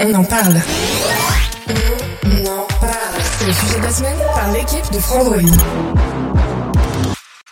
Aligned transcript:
On 0.00 0.14
en 0.14 0.24
parle. 0.24 0.56
On 2.24 2.46
en 2.46 2.66
parle. 2.80 3.20
C'est 3.20 3.46
le 3.46 3.52
sujet 3.52 3.78
de 3.78 3.82
la 3.82 3.90
semaine 3.90 4.18
par 4.34 4.52
l'équipe 4.52 4.92
de 4.92 4.98
Frandroid. 4.98 5.36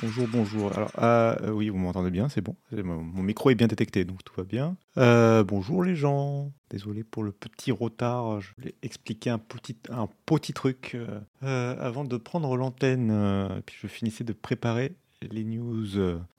Bonjour, 0.02 0.26
bonjour. 0.32 0.72
Alors, 0.74 0.90
ah, 0.96 1.36
euh, 1.42 1.50
oui, 1.50 1.68
vous 1.68 1.76
m'entendez 1.76 2.10
bien, 2.10 2.28
c'est 2.30 2.40
bon. 2.40 2.56
Mon, 2.72 3.02
mon 3.02 3.22
micro 3.22 3.50
est 3.50 3.54
bien 3.54 3.66
détecté, 3.66 4.04
donc 4.04 4.24
tout 4.24 4.32
va 4.36 4.44
bien. 4.44 4.76
Euh, 4.96 5.44
bonjour 5.44 5.84
les 5.84 5.94
gens. 5.94 6.50
Désolé 6.70 7.04
pour 7.04 7.22
le 7.22 7.32
petit 7.32 7.70
retard. 7.70 8.40
Je 8.40 8.48
voulais 8.56 8.74
expliquer 8.82 9.30
un 9.30 9.38
petit, 9.38 9.76
un 9.90 10.08
petit 10.26 10.54
truc 10.54 10.92
euh, 10.94 11.20
euh, 11.42 11.76
avant 11.78 12.04
de 12.04 12.16
prendre 12.16 12.56
l'antenne. 12.56 13.10
euh, 13.12 13.60
puis 13.66 13.76
je 13.80 13.86
finissais 13.86 14.24
de 14.24 14.32
préparer 14.32 14.94
les 15.28 15.44
news. 15.44 15.86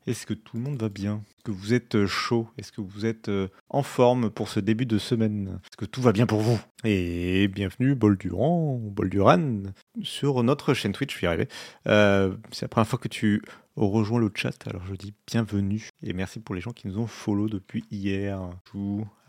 Est-ce 0.07 0.25
que 0.25 0.33
tout 0.33 0.57
le 0.57 0.63
monde 0.63 0.79
va 0.79 0.89
bien? 0.89 1.21
Est-ce 1.37 1.43
que 1.43 1.51
vous 1.51 1.73
êtes 1.73 1.95
euh, 1.95 2.07
chaud? 2.07 2.47
Est-ce 2.57 2.71
que 2.71 2.81
vous 2.81 3.05
êtes 3.05 3.29
euh, 3.29 3.47
en 3.69 3.83
forme 3.83 4.31
pour 4.31 4.49
ce 4.49 4.59
début 4.59 4.87
de 4.87 4.97
semaine? 4.97 5.59
Est-ce 5.65 5.77
que 5.77 5.85
tout 5.85 6.01
va 6.01 6.11
bien 6.11 6.25
pour 6.25 6.39
vous? 6.39 6.59
Et 6.83 7.47
bienvenue, 7.47 7.93
Bol 7.93 8.17
Durand, 8.17 8.79
Bol 8.81 9.09
Duran, 9.09 9.63
sur 10.01 10.41
notre 10.43 10.73
chaîne 10.73 10.93
Twitch, 10.93 11.13
je 11.13 11.17
suis 11.17 11.27
arrivé. 11.27 11.47
C'est 11.85 12.63
la 12.63 12.67
première 12.69 12.87
fois 12.87 12.97
que 12.97 13.07
tu 13.07 13.43
rejoins 13.75 14.19
le 14.19 14.31
chat, 14.33 14.67
alors 14.67 14.83
je 14.85 14.95
dis 14.95 15.13
bienvenue 15.27 15.89
et 16.03 16.13
merci 16.13 16.39
pour 16.39 16.55
les 16.55 16.61
gens 16.61 16.71
qui 16.71 16.87
nous 16.87 16.97
ont 16.97 17.07
follow 17.07 17.47
depuis 17.47 17.85
hier. 17.91 18.49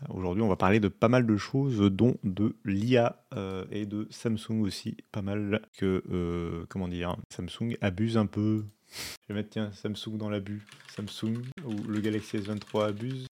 Aujourd'hui, 0.09 0.41
on 0.41 0.49
va 0.49 0.55
parler 0.55 0.79
de 0.79 0.87
pas 0.87 1.09
mal 1.09 1.27
de 1.27 1.37
choses, 1.37 1.79
dont 1.79 2.15
de 2.23 2.55
l'IA 2.65 3.23
euh, 3.35 3.65
et 3.71 3.85
de 3.85 4.07
Samsung 4.09 4.61
aussi. 4.61 4.97
Pas 5.11 5.21
mal 5.21 5.61
que, 5.77 6.65
comment 6.69 6.87
dire, 6.87 7.15
Samsung 7.29 7.77
abuse 7.81 8.17
un 8.17 8.25
peu. 8.25 8.65
Je 9.27 9.33
vais 9.33 9.39
mettre, 9.39 9.49
tiens, 9.49 9.71
Samsung 9.73 10.17
dans 10.17 10.29
l'abus. 10.29 10.61
Samsung, 10.95 11.41
ou 11.65 11.73
le 11.87 11.99
Galaxy 11.99 12.37
S23 12.37 12.87
abuse. 12.87 13.27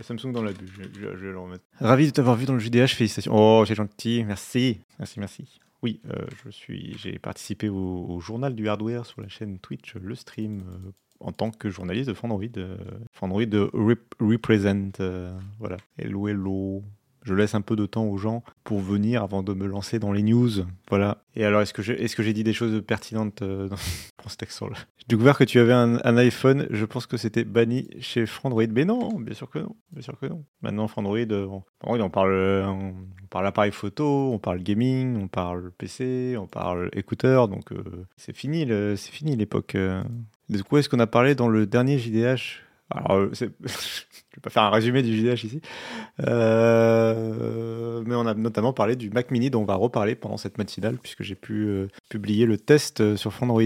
Samsung, 0.00 0.32
dans 0.32 0.42
l'abus, 0.42 0.68
je, 0.74 1.06
vais 1.06 1.32
le 1.32 1.38
remettre. 1.38 1.64
Ravi 1.78 2.06
de 2.06 2.10
t'avoir 2.12 2.36
vu 2.36 2.46
dans 2.46 2.54
le 2.54 2.58
JDH, 2.60 2.88
félicitations. 2.88 3.32
Oh, 3.34 3.64
c'est 3.66 3.74
gentil, 3.74 4.24
merci. 4.24 4.80
Merci, 4.98 5.20
merci. 5.20 5.60
Oui, 5.82 6.00
euh, 6.08 6.26
je 6.44 6.50
suis, 6.50 6.96
j'ai 6.96 7.18
participé 7.18 7.68
au, 7.68 8.20
journal 8.20 8.54
du 8.54 8.68
hardware 8.68 9.04
sur 9.04 9.20
la 9.20 9.28
chaîne 9.28 9.58
Twitch, 9.58 9.94
le 9.96 10.14
stream, 10.14 10.60
euh, 10.60 10.90
en 11.20 11.32
tant 11.32 11.50
que 11.50 11.68
journaliste 11.70 12.08
de 12.08 12.14
Fandroid. 12.14 12.44
Euh, 12.56 12.76
Fandroid 13.12 13.42
rep- 13.42 14.14
represent, 14.20 14.92
voilà. 15.58 15.76
Hello, 15.98 16.28
hello. 16.28 16.84
Je 17.22 17.34
laisse 17.34 17.54
un 17.54 17.60
peu 17.60 17.76
de 17.76 17.86
temps 17.86 18.04
aux 18.04 18.16
gens 18.16 18.42
pour 18.64 18.80
venir 18.80 19.22
avant 19.22 19.42
de 19.42 19.54
me 19.54 19.66
lancer 19.66 19.98
dans 19.98 20.12
les 20.12 20.22
news. 20.22 20.50
Voilà. 20.88 21.22
Et 21.36 21.44
alors, 21.44 21.62
est-ce 21.62 21.72
que 21.72 21.82
j'ai 21.82 22.06
j'ai 22.06 22.32
dit 22.32 22.44
des 22.44 22.52
choses 22.52 22.82
pertinentes 22.84 23.42
euh, 23.42 23.68
dans, 23.68 23.76
dans 24.22 24.28
ce 24.28 24.36
texte-là 24.36 24.76
J'ai 24.98 25.06
découvert 25.08 25.38
que 25.38 25.44
tu 25.44 25.58
avais 25.58 25.72
un, 25.72 26.16
iPhone. 26.16 26.66
Je 26.70 26.84
pense 26.84 27.06
que 27.06 27.16
c'était 27.16 27.44
banni 27.44 27.88
chez 28.00 28.26
Frandroid. 28.26 28.66
Mais 28.72 28.84
non, 28.84 29.18
bien 29.20 29.34
sûr 29.34 29.48
que 29.48 29.60
non. 29.60 29.76
Bien 29.92 30.02
sûr 30.02 30.18
que 30.18 30.26
non. 30.26 30.44
Maintenant, 30.62 30.88
Frandroid, 30.88 31.18
euh, 31.18 31.48
euh, 31.86 32.66
on 32.66 33.26
parle 33.30 33.46
appareil 33.46 33.72
photo, 33.72 34.32
on 34.32 34.38
parle 34.38 34.58
gaming, 34.58 35.16
on 35.16 35.28
parle 35.28 35.70
PC, 35.78 36.36
on 36.38 36.46
parle 36.46 36.90
écouteur. 36.92 37.48
Donc, 37.48 37.70
c'est 38.16 38.36
fini, 38.36 38.66
c'est 38.66 39.12
fini 39.12 39.36
l'époque. 39.36 39.76
De 39.76 40.62
quoi 40.62 40.80
est-ce 40.80 40.88
qu'on 40.88 41.00
a 41.00 41.06
parlé 41.06 41.34
dans 41.34 41.48
le 41.48 41.66
dernier 41.66 41.98
JDH 41.98 42.62
alors, 42.90 43.12
euh, 43.12 43.30
je 43.32 43.44
vais 43.46 44.40
pas 44.42 44.50
faire 44.50 44.64
un 44.64 44.70
résumé 44.70 45.02
du 45.02 45.16
JDH 45.16 45.44
ici, 45.44 45.60
Euh, 46.20 48.02
mais 48.06 48.14
on 48.14 48.26
a 48.26 48.34
notamment 48.34 48.72
parlé 48.72 48.96
du 48.96 49.10
Mac 49.10 49.30
Mini 49.30 49.50
dont 49.50 49.62
on 49.62 49.66
va 49.66 49.74
reparler 49.74 50.14
pendant 50.14 50.36
cette 50.36 50.58
matinale 50.58 50.98
puisque 50.98 51.22
j'ai 51.22 51.34
pu 51.34 51.64
euh, 51.66 51.88
publier 52.10 52.46
le 52.46 52.58
test 52.58 53.16
sur 53.16 53.32
Fandroid. 53.32 53.62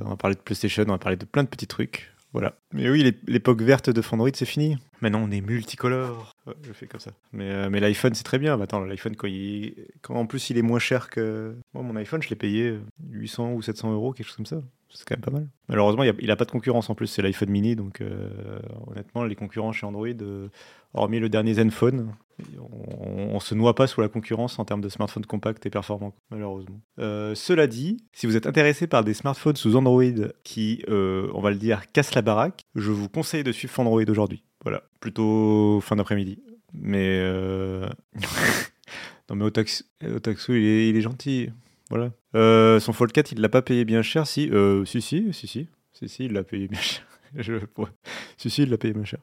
On 0.00 0.08
va 0.10 0.16
parler 0.16 0.36
de 0.36 0.40
PlayStation, 0.40 0.84
on 0.86 0.92
va 0.92 0.98
parler 0.98 1.16
de 1.16 1.24
plein 1.24 1.44
de 1.44 1.48
petits 1.48 1.66
trucs. 1.66 2.12
Voilà. 2.34 2.54
Mais 2.74 2.90
oui, 2.90 3.02
l'ép- 3.02 3.26
l'époque 3.26 3.62
verte 3.62 3.88
de 3.88 4.02
Fandroid, 4.02 4.28
c'est 4.34 4.44
fini. 4.44 4.76
Maintenant, 5.00 5.22
on 5.26 5.30
est 5.30 5.40
multicolore. 5.40 6.36
Je 6.62 6.72
fais 6.74 6.86
comme 6.86 7.00
ça. 7.00 7.12
Mais, 7.32 7.80
l'iPhone, 7.80 8.12
c'est 8.14 8.22
très 8.24 8.38
bien. 8.38 8.58
Bah, 8.58 8.64
attends, 8.64 8.80
l'iPhone, 8.84 9.16
quand, 9.16 10.14
en 10.14 10.26
plus 10.26 10.50
il 10.50 10.58
est 10.58 10.62
moins 10.62 10.78
cher 10.78 11.08
que. 11.08 11.54
Moi, 11.72 11.82
mon 11.82 11.96
iPhone, 11.96 12.22
je 12.22 12.28
l'ai 12.28 12.36
payé 12.36 12.64
euh, 12.68 12.80
800 13.12 13.52
ou 13.54 13.62
700 13.62 13.92
euros, 13.94 14.12
quelque 14.12 14.26
chose 14.26 14.36
comme 14.36 14.44
ça. 14.46 14.60
C'est 14.90 15.06
quand 15.06 15.16
même 15.16 15.24
pas 15.24 15.30
mal. 15.30 15.48
Malheureusement, 15.68 16.02
il 16.02 16.26
n'a 16.26 16.36
pas 16.36 16.44
de 16.44 16.50
concurrence 16.50 16.88
en 16.88 16.94
plus. 16.94 17.06
C'est 17.06 17.22
l'iPhone 17.22 17.50
mini. 17.50 17.76
Donc, 17.76 18.00
euh, 18.00 18.58
honnêtement, 18.86 19.24
les 19.24 19.34
concurrents 19.34 19.72
chez 19.72 19.86
Android, 19.86 20.08
euh, 20.08 20.48
hormis 20.94 21.20
le 21.20 21.28
dernier 21.28 21.54
Zenfone, 21.54 22.14
on, 22.58 23.34
on 23.34 23.40
se 23.40 23.54
noie 23.54 23.74
pas 23.74 23.86
sous 23.86 24.00
la 24.00 24.08
concurrence 24.08 24.58
en 24.58 24.64
termes 24.64 24.80
de 24.80 24.88
smartphones 24.88 25.26
compacts 25.26 25.64
et 25.66 25.70
performants, 25.70 26.14
malheureusement. 26.30 26.80
Euh, 26.98 27.34
cela 27.34 27.66
dit, 27.66 27.98
si 28.12 28.26
vous 28.26 28.36
êtes 28.36 28.46
intéressé 28.46 28.86
par 28.86 29.04
des 29.04 29.14
smartphones 29.14 29.56
sous 29.56 29.76
Android 29.76 30.02
qui, 30.42 30.84
on 30.88 31.40
va 31.40 31.50
le 31.50 31.56
dire, 31.56 31.90
cassent 31.92 32.14
la 32.14 32.22
baraque, 32.22 32.62
je 32.74 32.90
vous 32.90 33.08
conseille 33.08 33.44
de 33.44 33.52
suivre 33.52 33.78
Android 33.80 34.02
aujourd'hui. 34.08 34.42
Voilà, 34.62 34.82
plutôt 35.00 35.80
fin 35.82 35.96
d'après-midi. 35.96 36.42
Mais 36.72 37.22
non, 39.28 39.36
mais 39.36 39.44
Otax- 39.44 39.84
Otaxu, 40.04 40.60
il 40.60 40.66
est, 40.66 40.88
il 40.88 40.96
est 40.96 41.02
gentil. 41.02 41.50
Voilà. 41.90 42.10
Euh, 42.34 42.80
son 42.80 42.92
Fold 42.92 43.12
4, 43.12 43.32
il 43.32 43.40
l'a 43.40 43.48
pas 43.48 43.62
payé 43.62 43.84
bien 43.84 44.02
cher, 44.02 44.26
si. 44.26 44.50
Euh, 44.50 44.84
si, 44.84 45.00
si, 45.00 45.32
si, 45.32 45.46
si. 45.46 45.68
Si, 45.92 46.08
si, 46.08 46.24
il 46.26 46.32
l'a 46.32 46.44
payé 46.44 46.68
bien 46.68 46.80
cher. 46.80 47.04
Je, 47.36 47.54
ouais. 47.54 47.88
Si, 48.36 48.50
si, 48.50 48.62
il 48.62 48.70
l'a 48.70 48.78
payé 48.78 48.94
moins 48.94 49.04
cher. 49.04 49.20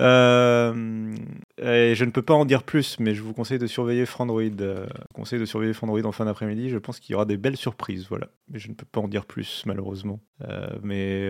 Euh, 0.00 1.14
et 1.58 1.94
je 1.94 2.04
ne 2.04 2.10
peux 2.10 2.22
pas 2.22 2.34
en 2.34 2.44
dire 2.44 2.62
plus, 2.62 2.98
mais 2.98 3.14
je 3.14 3.22
vous 3.22 3.32
conseille 3.32 3.58
de 3.58 3.66
surveiller 3.66 4.06
Frandroid. 4.06 4.42
Euh, 4.60 4.86
conseille 5.14 5.40
de 5.40 5.44
surveiller 5.44 5.72
Frandroid 5.72 6.04
en 6.04 6.12
fin 6.12 6.24
d'après-midi. 6.24 6.70
Je 6.70 6.78
pense 6.78 7.00
qu'il 7.00 7.12
y 7.12 7.14
aura 7.14 7.24
des 7.24 7.36
belles 7.36 7.56
surprises, 7.56 8.06
voilà. 8.08 8.28
Mais 8.48 8.58
je 8.58 8.68
ne 8.68 8.74
peux 8.74 8.86
pas 8.86 9.00
en 9.00 9.08
dire 9.08 9.26
plus, 9.26 9.62
malheureusement. 9.66 10.20
Euh, 10.48 10.78
mais, 10.82 11.28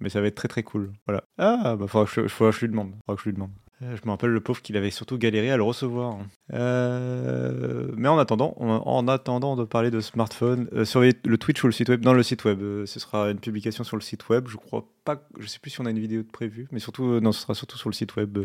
mais 0.00 0.08
ça 0.08 0.20
va 0.20 0.26
être 0.26 0.36
très 0.36 0.48
très 0.48 0.62
cool. 0.62 0.92
Voilà. 1.06 1.24
Ah, 1.38 1.76
bah 1.76 1.86
faudra 1.86 2.06
que 2.06 2.22
je, 2.22 2.28
faudra 2.28 2.52
que 2.52 2.58
je 2.58 2.64
lui 2.64 2.70
demande. 2.70 2.94
Faudra 3.06 3.16
que 3.16 3.22
je 3.22 3.28
lui 3.28 3.34
demande. 3.34 3.52
Euh, 3.82 3.96
Je 3.96 4.04
me 4.04 4.10
rappelle 4.10 4.30
le 4.30 4.40
pauvre 4.40 4.60
qu'il 4.62 4.76
avait 4.76 4.90
surtout 4.90 5.18
galéré 5.18 5.50
à 5.50 5.56
le 5.56 5.62
recevoir. 5.62 6.18
Euh, 6.52 7.92
mais 7.96 8.08
en 8.08 8.18
attendant, 8.18 8.54
en, 8.58 8.82
en 8.84 9.08
attendant 9.08 9.56
de 9.56 9.64
parler 9.64 9.90
de 9.90 10.00
smartphone, 10.00 10.68
euh, 10.72 10.84
surveillez 10.84 11.14
le 11.24 11.38
Twitch 11.38 11.62
ou 11.62 11.66
le 11.66 11.72
site 11.72 11.88
web. 11.88 12.00
Dans 12.00 12.12
le 12.14 12.22
site 12.22 12.44
web, 12.44 12.60
euh, 12.62 12.86
ce 12.86 12.98
sera 13.00 13.30
une 13.30 13.38
publication 13.38 13.84
sur 13.84 13.96
le 13.96 14.02
site 14.02 14.28
web. 14.28 14.48
Je 14.48 14.56
crois 14.56 14.84
pas, 15.04 15.22
je 15.38 15.46
sais 15.46 15.58
plus 15.58 15.70
si 15.70 15.80
on 15.80 15.86
a 15.86 15.90
une 15.90 15.98
vidéo 15.98 16.22
de 16.22 16.28
prévue, 16.28 16.66
mais 16.72 16.78
surtout, 16.80 17.20
non, 17.20 17.32
ce 17.32 17.42
sera 17.42 17.54
surtout 17.54 17.78
sur 17.78 17.88
le 17.88 17.94
site 17.94 18.16
web, 18.16 18.38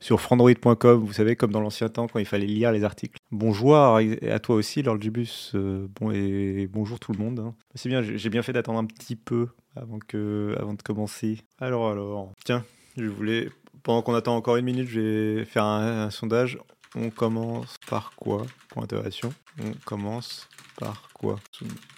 sur 0.00 0.20
frandroid.com. 0.20 1.00
Vous 1.04 1.12
savez, 1.12 1.36
comme 1.36 1.52
dans 1.52 1.60
l'ancien 1.60 1.88
temps 1.88 2.08
quand 2.08 2.18
il 2.18 2.26
fallait 2.26 2.46
lire 2.46 2.72
les 2.72 2.84
articles. 2.84 3.18
Bonjour 3.30 3.76
à, 3.76 4.00
toi 4.42 4.56
aussi, 4.56 4.82
Lord. 4.82 4.98
Euh, 5.54 5.86
bon 6.00 6.10
et 6.10 6.68
bonjour 6.70 6.98
tout 6.98 7.12
le 7.12 7.18
monde. 7.18 7.38
hein. 7.40 7.54
C'est 7.74 7.88
bien, 7.88 8.02
j'ai 8.02 8.30
bien 8.30 8.42
fait 8.42 8.52
d'attendre 8.52 8.78
un 8.78 8.84
petit 8.86 9.16
peu 9.16 9.48
avant 9.76 9.98
que, 9.98 10.54
avant 10.58 10.74
de 10.74 10.82
commencer. 10.82 11.38
Alors, 11.58 11.90
alors, 11.90 12.32
tiens, 12.44 12.64
je 12.96 13.06
voulais 13.06 13.48
pendant 13.82 14.02
qu'on 14.02 14.14
attend 14.14 14.36
encore 14.36 14.56
une 14.56 14.64
minute, 14.64 14.88
je 14.88 15.00
vais 15.00 15.44
faire 15.44 15.64
un, 15.64 16.04
un 16.04 16.10
sondage. 16.10 16.58
On 16.96 17.10
commence 17.10 17.76
par 17.88 18.12
quoi 18.16 18.44
Point 18.68 18.82
d'interrogation. 18.82 19.32
On 19.62 19.72
commence 19.84 20.48
par 20.76 21.08
quoi? 21.12 21.36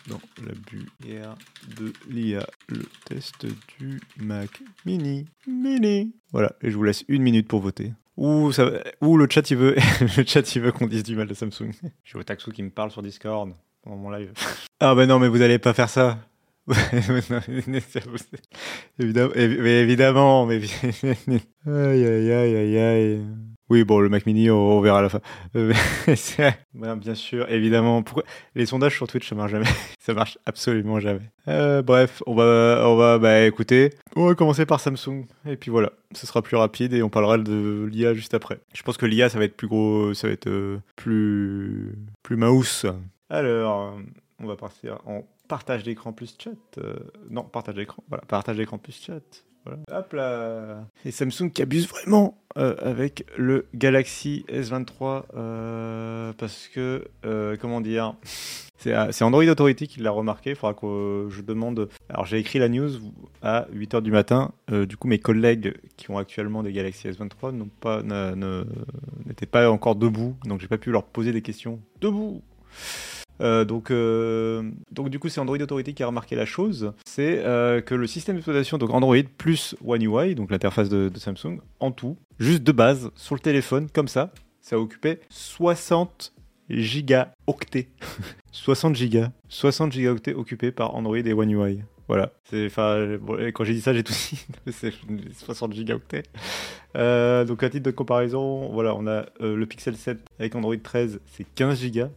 Dans 0.09 0.21
l'abus 0.45 0.87
hier 1.03 1.35
de 1.79 1.93
l'IA, 2.09 2.47
le 2.69 2.85
test 3.07 3.47
du 3.79 4.01
Mac 4.19 4.51
Mini. 4.85 5.27
Mini. 5.47 6.13
Voilà, 6.33 6.53
et 6.61 6.71
je 6.71 6.77
vous 6.77 6.83
laisse 6.83 7.05
une 7.09 7.23
minute 7.23 7.49
pour 7.49 7.61
voter. 7.61 7.93
Ou, 8.19 8.53
ça, 8.53 8.71
ou 9.01 9.17
le 9.17 9.27
chat 9.31 9.51
il 9.51 9.57
veut, 9.57 9.77
le 10.17 10.25
chat 10.27 10.55
il 10.55 10.61
veut 10.61 10.73
qu'on 10.73 10.87
dise 10.87 11.03
du 11.05 11.17
mal 11.17 11.27
de 11.27 11.35
Samsung. 11.35 11.73
J'ai 12.05 12.19
Otaxu 12.19 12.53
qui 12.53 12.63
me 12.63 12.71
parle 12.71 12.91
sur 12.91 13.03
Discord 13.03 13.55
pendant 13.83 13.97
mon 13.97 14.11
live. 14.11 14.33
Ah 14.81 14.95
bah 14.95 15.07
non, 15.07 15.19
mais 15.19 15.29
vous 15.29 15.41
allez 15.41 15.59
pas 15.59 15.73
faire 15.73 15.89
ça. 15.89 16.19
évidemment, 18.99 19.37
mais 19.37 19.81
évidemment, 19.81 20.49
aïe 20.49 20.69
aïe 21.67 22.33
aïe 22.33 22.79
aïe. 22.79 23.21
Oui, 23.73 23.85
bon, 23.85 24.01
le 24.01 24.11
Mac 24.11 24.27
Mini, 24.27 24.51
on, 24.51 24.83
verra 24.83 24.99
à 24.99 25.03
la 25.03 25.09
fin. 25.09 25.21
Bien 25.55 27.15
sûr, 27.15 27.51
évidemment. 27.51 28.05
Les 28.55 28.67
sondages 28.67 28.95
sur 28.95 29.07
Twitch, 29.07 29.27
ça 29.27 29.35
marche 29.35 29.53
jamais. 29.53 29.65
ça 29.99 30.13
marche 30.13 30.37
absolument 30.45 31.01
jamais. 31.01 31.31
Euh, 31.49 31.81
bref, 31.81 32.23
on 32.27 32.35
va, 32.35 32.87
on 32.87 32.97
va, 32.97 33.19
bah, 33.19 33.47
écoutez, 33.47 33.89
on 34.15 34.27
va 34.27 34.35
commencer 34.35 34.67
par 34.67 34.79
Samsung. 34.79 35.25
Et 35.47 35.57
puis 35.57 35.71
voilà, 35.71 35.93
ce 36.13 36.27
sera 36.27 36.43
plus 36.43 36.59
rapide 36.59 36.93
et 36.93 37.03
on 37.03 37.09
parlera 37.09 37.39
de 37.39 37.89
l'IA 37.91 38.13
juste 38.13 38.35
après. 38.35 38.61
Je 38.75 38.83
pense 38.83 38.99
que 38.99 39.07
l'IA, 39.07 39.31
ça 39.31 39.39
va 39.39 39.47
être 39.47 39.57
plus 39.57 39.69
gros, 39.69 40.13
ça 40.13 40.27
va 40.27 40.35
être 40.35 40.49
euh, 40.49 40.77
plus, 40.97 41.95
plus 42.23 42.37
mouse. 42.37 42.85
Alors, 43.31 43.97
on 44.43 44.47
va 44.47 44.57
partir 44.57 44.99
en 45.07 45.23
partage 45.49 45.83
d'écran 45.83 46.13
plus 46.13 46.35
chat. 46.39 46.51
Euh, 46.79 46.97
non, 47.31 47.43
partage 47.45 47.75
d'écran. 47.75 48.03
Voilà, 48.09 48.25
partage 48.27 48.57
d'écran 48.57 48.79
plus 48.79 49.01
chat. 49.01 49.21
Voilà. 49.65 49.79
Hop 49.93 50.13
là 50.15 50.85
Et 51.05 51.13
Samsung 51.13 51.51
qui 51.53 51.63
abuse 51.63 51.87
vraiment 51.89 52.37
euh, 52.59 52.75
avec 52.81 53.25
le 53.37 53.67
Galaxy 53.75 54.45
S23 54.49 55.23
euh, 55.37 56.33
parce 56.37 56.67
que, 56.67 57.07
comment 57.61 57.81
dire, 57.81 58.17
c'est 58.77 59.23
Android 59.23 59.45
Authority 59.45 59.87
qui 59.87 60.01
l'a 60.01 60.11
remarqué. 60.11 60.51
Il 60.51 60.57
faudra 60.57 60.75
que 60.75 61.29
je 61.31 61.43
demande. 61.43 61.89
Alors 62.09 62.27
j'ai 62.27 62.39
écrit 62.39 62.59
la 62.59 62.69
news 62.69 62.91
à 63.43 63.69
8h 63.73 64.01
du 64.03 64.11
matin. 64.11 64.51
Du 64.69 64.97
coup, 64.97 65.07
mes 65.07 65.21
collègues 65.21 65.75
qui 65.97 66.11
ont 66.11 66.19
actuellement 66.19 66.65
des 66.65 66.73
Galaxy 66.73 67.07
S23 67.09 67.53
n'ont 67.53 67.71
pas- 67.81 68.03
n'étaient 69.27 69.47
pas 69.47 69.71
encore 69.71 69.95
debout, 69.95 70.35
donc 70.45 70.61
j'ai 70.61 70.67
pas 70.69 70.79
pu 70.79 70.91
leur 70.91 71.05
poser 71.05 71.31
des 71.31 71.43
questions. 71.43 71.81
Debout 72.01 72.43
euh, 73.41 73.65
donc, 73.65 73.91
euh, 73.91 74.63
donc 74.91 75.11
du 75.11 75.19
coup, 75.19 75.29
c'est 75.29 75.41
Android 75.41 75.59
Authority 75.59 75.95
qui 75.95 76.03
a 76.03 76.07
remarqué 76.07 76.37
la 76.37 76.45
chose, 76.45 76.93
c'est 77.05 77.39
euh, 77.45 77.81
que 77.81 77.95
le 77.95 78.07
système 78.07 78.37
d'exploitation, 78.37 78.79
donc 78.79 78.91
Android 78.91 79.17
plus 79.39 79.75
One 79.85 80.03
UI, 80.03 80.35
donc 80.35 80.51
l'interface 80.51 80.89
de, 80.89 81.11
Samsung, 81.17 81.59
en 81.81 81.91
tout, 81.91 82.17
juste 82.39 82.63
de 82.63 82.73
base, 82.73 83.11
sur 83.17 83.35
le 83.35 83.41
téléphone, 83.41 83.89
comme 83.93 84.09
ça, 84.09 84.33
ça 84.61 84.79
occupait 84.79 85.21
60 85.31 86.33
gigaoctets. 86.71 87.89
60 88.53 88.95
gigas. 88.95 89.31
60 89.49 89.93
gigaoctets 89.93 90.35
occupés 90.35 90.71
par 90.71 90.95
Android 90.95 91.17
et 91.17 91.33
One 91.33 91.51
UI. 91.51 91.81
Voilà. 92.09 92.33
Quand 92.51 93.65
j'ai 93.65 93.75
dit 93.75 93.81
ça, 93.81 93.95
j'ai 93.95 94.03
tout 94.03 94.13
dit. 94.13 94.47
c'est 94.73 94.93
60 95.45 95.73
gigaoctets. 95.73 96.25
Donc, 96.95 97.63
à 97.63 97.71
titre 97.71 97.85
de 97.85 97.91
comparaison, 97.91 98.69
voilà, 98.73 98.95
on 98.95 99.07
a 99.07 99.27
le 99.41 99.65
Pixel 99.65 99.97
7 99.97 100.21
avec 100.39 100.55
Android 100.55 100.77
13, 100.77 101.21
c'est 101.27 101.47
15 101.55 101.81
gigas. 101.81 102.11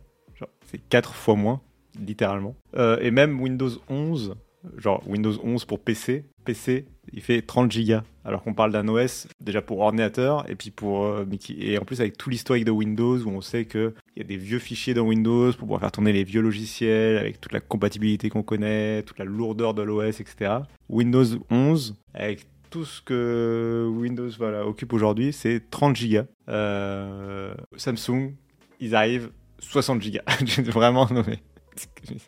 C'est 0.76 0.82
4 0.90 1.16
fois 1.16 1.36
moins, 1.36 1.62
littéralement. 1.98 2.54
Euh, 2.76 2.98
et 3.00 3.10
même 3.10 3.40
Windows 3.40 3.70
11, 3.88 4.36
genre 4.78 5.02
Windows 5.08 5.32
11 5.42 5.64
pour 5.64 5.80
PC, 5.80 6.26
PC, 6.44 6.86
il 7.14 7.22
fait 7.22 7.42
30 7.42 7.72
gigas. 7.72 8.04
Alors 8.26 8.44
qu'on 8.44 8.54
parle 8.54 8.74
d'un 8.74 8.90
OS 8.90 9.28
déjà 9.40 9.62
pour 9.62 9.80
ordinateur 9.80 10.50
et 10.50 10.56
puis 10.56 10.72
pour 10.72 11.06
euh, 11.06 11.26
et 11.58 11.78
en 11.78 11.86
plus 11.86 12.02
avec 12.02 12.18
tout 12.18 12.30
l'historique 12.30 12.66
de 12.66 12.72
Windows 12.72 13.18
où 13.20 13.30
on 13.30 13.40
sait 13.40 13.64
que 13.66 13.94
il 14.16 14.24
y 14.24 14.26
a 14.26 14.28
des 14.28 14.36
vieux 14.36 14.60
fichiers 14.60 14.94
dans 14.94 15.04
Windows 15.04 15.52
pour 15.52 15.60
pouvoir 15.60 15.80
faire 15.80 15.92
tourner 15.94 16.12
les 16.12 16.26
vieux 16.26 16.42
logiciels 16.42 17.20
avec 17.20 17.40
toute 17.40 17.54
la 17.54 17.62
compatibilité 17.62 18.30
qu'on 18.30 18.44
connaît, 18.44 19.04
toute 19.04 19.20
la 19.20 19.26
lourdeur 19.26 19.76
de 19.76 19.82
l'OS, 19.82 20.20
etc. 20.20 20.56
Windows 20.90 21.24
11 21.52 21.96
avec 22.14 22.48
tout 22.70 22.84
ce 22.84 23.02
que 23.02 23.88
Windows 23.90 24.30
voilà, 24.38 24.68
occupe 24.68 24.92
aujourd'hui, 24.92 25.32
c'est 25.32 25.70
30 25.70 25.96
gigas. 25.96 26.26
Euh, 26.50 27.54
Samsung, 27.78 28.34
ils 28.82 28.96
arrivent 28.96 29.30
60 29.60 30.02
gigas. 30.02 30.24
Vraiment, 30.64 31.08
non 31.12 31.24
mais. 31.28 31.40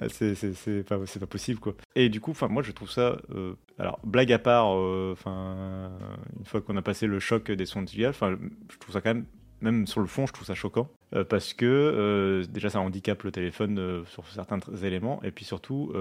Ah, 0.00 0.06
C'est 0.08 0.84
pas, 0.84 0.96
pas 0.98 1.26
possible 1.26 1.58
quoi. 1.58 1.74
Et 1.96 2.08
du 2.08 2.20
coup, 2.20 2.32
moi 2.48 2.62
je 2.62 2.70
trouve 2.70 2.88
ça. 2.88 3.18
euh, 3.34 3.54
alors 3.80 3.98
blague 4.04 4.32
à 4.32 4.38
part, 4.38 4.72
euh, 4.76 5.16
une 6.38 6.44
fois 6.44 6.60
qu'on 6.60 6.76
a 6.76 6.82
passé 6.82 7.08
le 7.08 7.18
choc 7.18 7.50
des 7.50 7.66
60 7.66 7.90
gigas, 7.90 8.10
enfin 8.10 8.38
je 8.70 8.78
trouve 8.78 8.92
ça 8.92 9.00
quand 9.00 9.12
même, 9.12 9.24
même 9.60 9.88
sur 9.88 10.00
le 10.00 10.06
fond, 10.06 10.24
je 10.26 10.32
trouve 10.32 10.46
ça 10.46 10.54
choquant 10.54 10.88
euh, 11.16 11.24
parce 11.24 11.52
que 11.52 12.44
déjà 12.48 12.70
ça 12.70 12.80
handicape 12.80 13.24
le 13.24 13.32
téléphone 13.32 14.04
sur 14.06 14.24
certains 14.28 14.60
éléments 14.84 15.20
et 15.24 15.32
puis 15.32 15.44
surtout, 15.44 15.92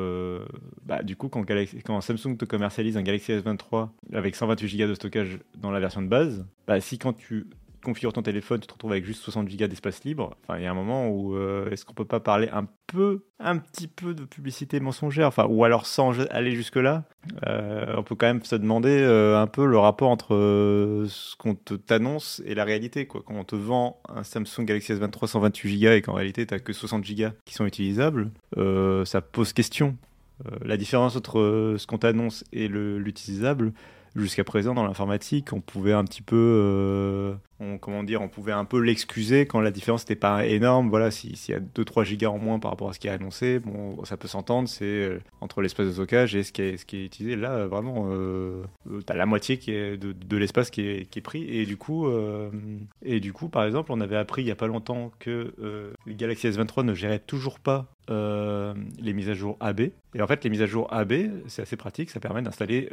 bah, 0.86 1.02
du 1.02 1.16
coup 1.16 1.28
quand, 1.28 1.44
quand 1.84 2.02
Samsung 2.02 2.38
te 2.38 2.46
commercialise 2.46 2.98
un 2.98 3.02
Galaxy 3.02 3.32
S23 3.32 3.90
avec 4.14 4.36
128 4.36 4.78
Go 4.78 4.88
de 4.90 4.94
stockage 4.94 5.40
dans 5.58 5.72
la 5.72 5.80
version 5.80 6.04
de 6.04 6.08
base, 6.08 6.46
bah, 6.68 6.80
si 6.82 7.00
quand 7.00 7.14
tu 7.14 7.48
configures 7.84 8.14
ton 8.14 8.22
téléphone, 8.22 8.60
tu 8.60 8.68
te 8.68 8.74
retrouves 8.74 8.92
avec 8.92 9.06
juste 9.06 9.22
60 9.24 9.48
Go 9.50 9.68
d'espace 9.68 10.04
libre. 10.04 10.36
Enfin, 10.44 10.58
il 10.60 10.64
y 10.64 10.66
a 10.68 10.72
un 10.72 10.76
moment 10.76 11.10
où 11.10 11.36
euh, 11.36 11.70
est-ce 11.70 11.86
qu'on 11.86 11.94
peut 11.94 12.06
pas 12.06 12.20
parler 12.20 12.50
un 12.52 12.68
peu, 12.88 13.26
un 13.40 13.58
petit 13.58 13.88
peu 13.88 14.14
de 14.14 14.24
publicité 14.26 14.80
mensongère, 14.80 15.28
enfin, 15.28 15.46
ou 15.50 15.64
alors 15.64 15.86
sans 15.86 16.20
aller 16.32 16.52
jusque 16.56 16.76
là. 16.78 17.04
on 17.46 18.04
peut 18.04 18.16
quand 18.16 18.28
même 18.28 18.44
se 18.44 18.56
demander 18.56 19.00
euh, 19.02 19.40
un 19.42 19.48
peu 19.48 19.66
le 19.66 19.78
rapport 19.78 20.10
entre 20.10 20.36
euh, 20.36 21.06
ce 21.08 21.36
qu'on 21.36 21.56
t'annonce 21.56 22.42
et 22.46 22.56
la 22.56 22.64
réalité. 22.64 23.06
Quand 23.08 23.22
on 23.30 23.44
te 23.44 23.56
vend 23.56 24.02
un 24.10 24.24
Samsung 24.24 24.66
Galaxy 24.66 24.94
S23 24.94 25.28
128 25.28 25.80
Go 25.82 25.92
et 25.92 26.02
qu'en 26.02 26.14
réalité 26.14 26.46
t'as 26.46 26.60
que 26.60 26.74
60 26.74 27.04
Go 27.16 27.28
qui 27.46 27.54
sont 27.54 27.66
utilisables, 27.66 28.32
euh, 28.58 29.06
ça 29.06 29.22
pose 29.22 29.54
question. 29.54 29.98
Euh, 30.46 30.58
la 30.64 30.78
différence 30.78 31.16
entre 31.16 31.40
euh, 31.40 31.78
ce 31.78 31.88
qu'on 31.88 31.98
t'annonce 31.98 32.44
et 32.54 32.68
le- 32.68 33.00
l'utilisable, 33.00 33.74
jusqu'à 34.16 34.44
présent 34.44 34.74
dans 34.76 34.86
l'informatique, 34.86 35.52
on 35.52 35.62
pouvait 35.62 35.94
un 35.94 36.04
petit 36.04 36.22
peu, 36.22 36.36
euh, 36.38 37.34
on, 37.60 37.78
comment 37.78 38.04
dire, 38.04 38.22
on 38.22 38.28
pouvait 38.30 38.52
un 38.52 38.66
peu 38.66 38.80
l'excuser 38.80 39.46
quand 39.46 39.62
la 39.62 39.72
différence 39.72 40.04
n'était 40.04 40.16
pas 40.16 40.46
énorme. 40.46 40.90
Voilà, 40.90 41.12
si- 41.12 41.36
s'il 41.36 41.54
y 41.54 41.58
a 41.58 41.60
2-3 41.60 42.04
gigas 42.04 42.30
en 42.30 42.38
moins 42.38 42.60
par 42.60 42.72
rapport 42.72 42.90
à 42.90 42.94
ce 42.94 43.00
qui 43.00 43.08
est 43.08 43.12
annoncé, 43.12 43.60
bon, 43.60 44.04
ça 44.06 44.18
peut 44.18 44.28
s'entendre. 44.28 44.68
C'est 44.68 44.86
euh, 44.86 45.20
entre 45.42 45.62
l'espace 45.62 45.88
de 45.88 45.92
stockage 45.92 46.36
et 46.36 46.44
ce 46.44 46.52
qui 46.52 46.62
est, 46.62 47.06
utilisé. 47.06 47.36
Là, 47.36 47.52
euh, 47.52 47.68
vraiment, 47.68 48.10
euh, 48.12 48.64
la 49.10 49.26
moitié 49.26 49.58
de, 49.58 50.38
l'espace 50.38 50.70
qui 50.70 50.82
est, 50.82 51.22
pris. 51.22 51.44
Et 51.44 51.66
du 51.66 51.78
coup, 51.78 52.08
et 53.04 53.20
du 53.20 53.34
coup, 53.34 53.50
par 53.50 53.66
exemple, 53.66 53.92
on 53.92 54.00
avait 54.02 54.16
appris 54.18 54.44
il 54.44 54.48
y 54.48 54.52
a 54.52 54.56
pas 54.56 54.68
longtemps 54.68 55.12
que 55.20 55.54
Galaxy 56.08 56.48
S23 56.48 56.84
ne 56.84 56.94
gérait 56.94 57.20
toujours 57.20 57.60
pas 57.60 57.88
les 58.10 59.14
mises 59.14 59.30
à 59.30 59.34
jour 59.34 59.58
AB. 59.60 59.82
Et 60.16 60.22
en 60.22 60.28
fait, 60.28 60.44
les 60.44 60.50
mises 60.50 60.62
à 60.62 60.66
jour 60.68 60.92
AB, 60.94 61.14
c'est 61.48 61.62
assez 61.64 61.76
pratique, 61.76 62.10
ça 62.12 62.20
permet 62.20 62.42
d'installer 62.42 62.90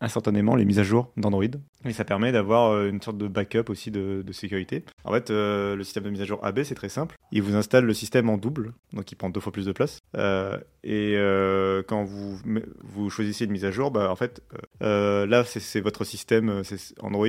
instantanément 0.00 0.56
les 0.56 0.64
mises 0.64 0.80
à 0.80 0.82
jour 0.82 1.12
d'Android. 1.16 1.44
Et 1.84 1.92
ça 1.92 2.04
permet 2.04 2.32
d'avoir 2.32 2.84
une 2.84 3.00
sorte 3.00 3.18
de 3.18 3.28
backup 3.28 3.70
aussi 3.70 3.90
de, 3.90 3.99
sécurité. 4.32 4.84
En 5.04 5.12
fait, 5.12 5.30
euh, 5.30 5.76
le 5.76 5.84
système 5.84 6.04
de 6.04 6.10
mise 6.10 6.20
à 6.20 6.24
jour 6.24 6.44
AB, 6.44 6.62
c'est 6.62 6.74
très 6.74 6.88
simple. 6.88 7.16
Il 7.32 7.42
vous 7.42 7.56
installe 7.56 7.84
le 7.84 7.94
système 7.94 8.28
en 8.28 8.36
double, 8.36 8.72
donc 8.92 9.10
il 9.10 9.16
prend 9.16 9.30
deux 9.30 9.40
fois 9.40 9.52
plus 9.52 9.66
de 9.66 9.72
place. 9.72 10.00
Euh, 10.16 10.58
et 10.82 11.14
euh, 11.16 11.82
quand 11.86 12.04
vous, 12.04 12.38
vous 12.82 13.10
choisissez 13.10 13.44
une 13.44 13.52
mise 13.52 13.64
à 13.64 13.70
jour, 13.70 13.90
bah, 13.90 14.10
en 14.10 14.16
fait, 14.16 14.42
là, 14.80 15.44
c'est 15.44 15.80
votre 15.80 16.04
système, 16.04 16.62
Android, 17.00 17.26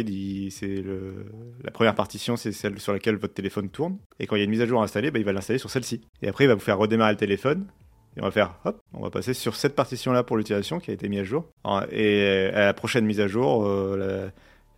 c'est 0.49 0.83
la 1.63 1.71
première 1.71 1.95
partition, 1.95 2.35
c'est 2.35 2.51
celle 2.51 2.79
sur 2.79 2.93
laquelle 2.93 3.17
votre 3.17 3.33
téléphone 3.33 3.69
tourne. 3.69 3.97
Et 4.19 4.27
quand 4.27 4.35
il 4.35 4.39
y 4.39 4.41
a 4.41 4.45
une 4.45 4.51
mise 4.51 4.61
à 4.61 4.65
jour 4.65 4.81
installée, 4.81 5.11
bah, 5.11 5.19
il 5.19 5.25
va 5.25 5.33
l'installer 5.33 5.59
sur 5.59 5.69
celle-ci. 5.69 6.01
Et 6.21 6.27
après, 6.27 6.45
il 6.45 6.47
va 6.47 6.55
vous 6.55 6.61
faire 6.61 6.77
redémarrer 6.77 7.11
le 7.11 7.17
téléphone. 7.17 7.67
Et 8.17 8.21
on 8.21 8.25
va 8.25 8.31
faire, 8.31 8.55
hop, 8.65 8.81
on 8.93 9.01
va 9.01 9.09
passer 9.09 9.33
sur 9.33 9.55
cette 9.55 9.73
partition-là 9.73 10.23
pour 10.23 10.35
l'utilisation 10.35 10.79
qui 10.79 10.91
a 10.91 10.93
été 10.93 11.07
mise 11.07 11.21
à 11.21 11.23
jour. 11.23 11.45
Et 11.91 12.49
à 12.53 12.65
la 12.65 12.73
prochaine 12.73 13.05
mise 13.05 13.21
à 13.21 13.27
jour, 13.27 13.65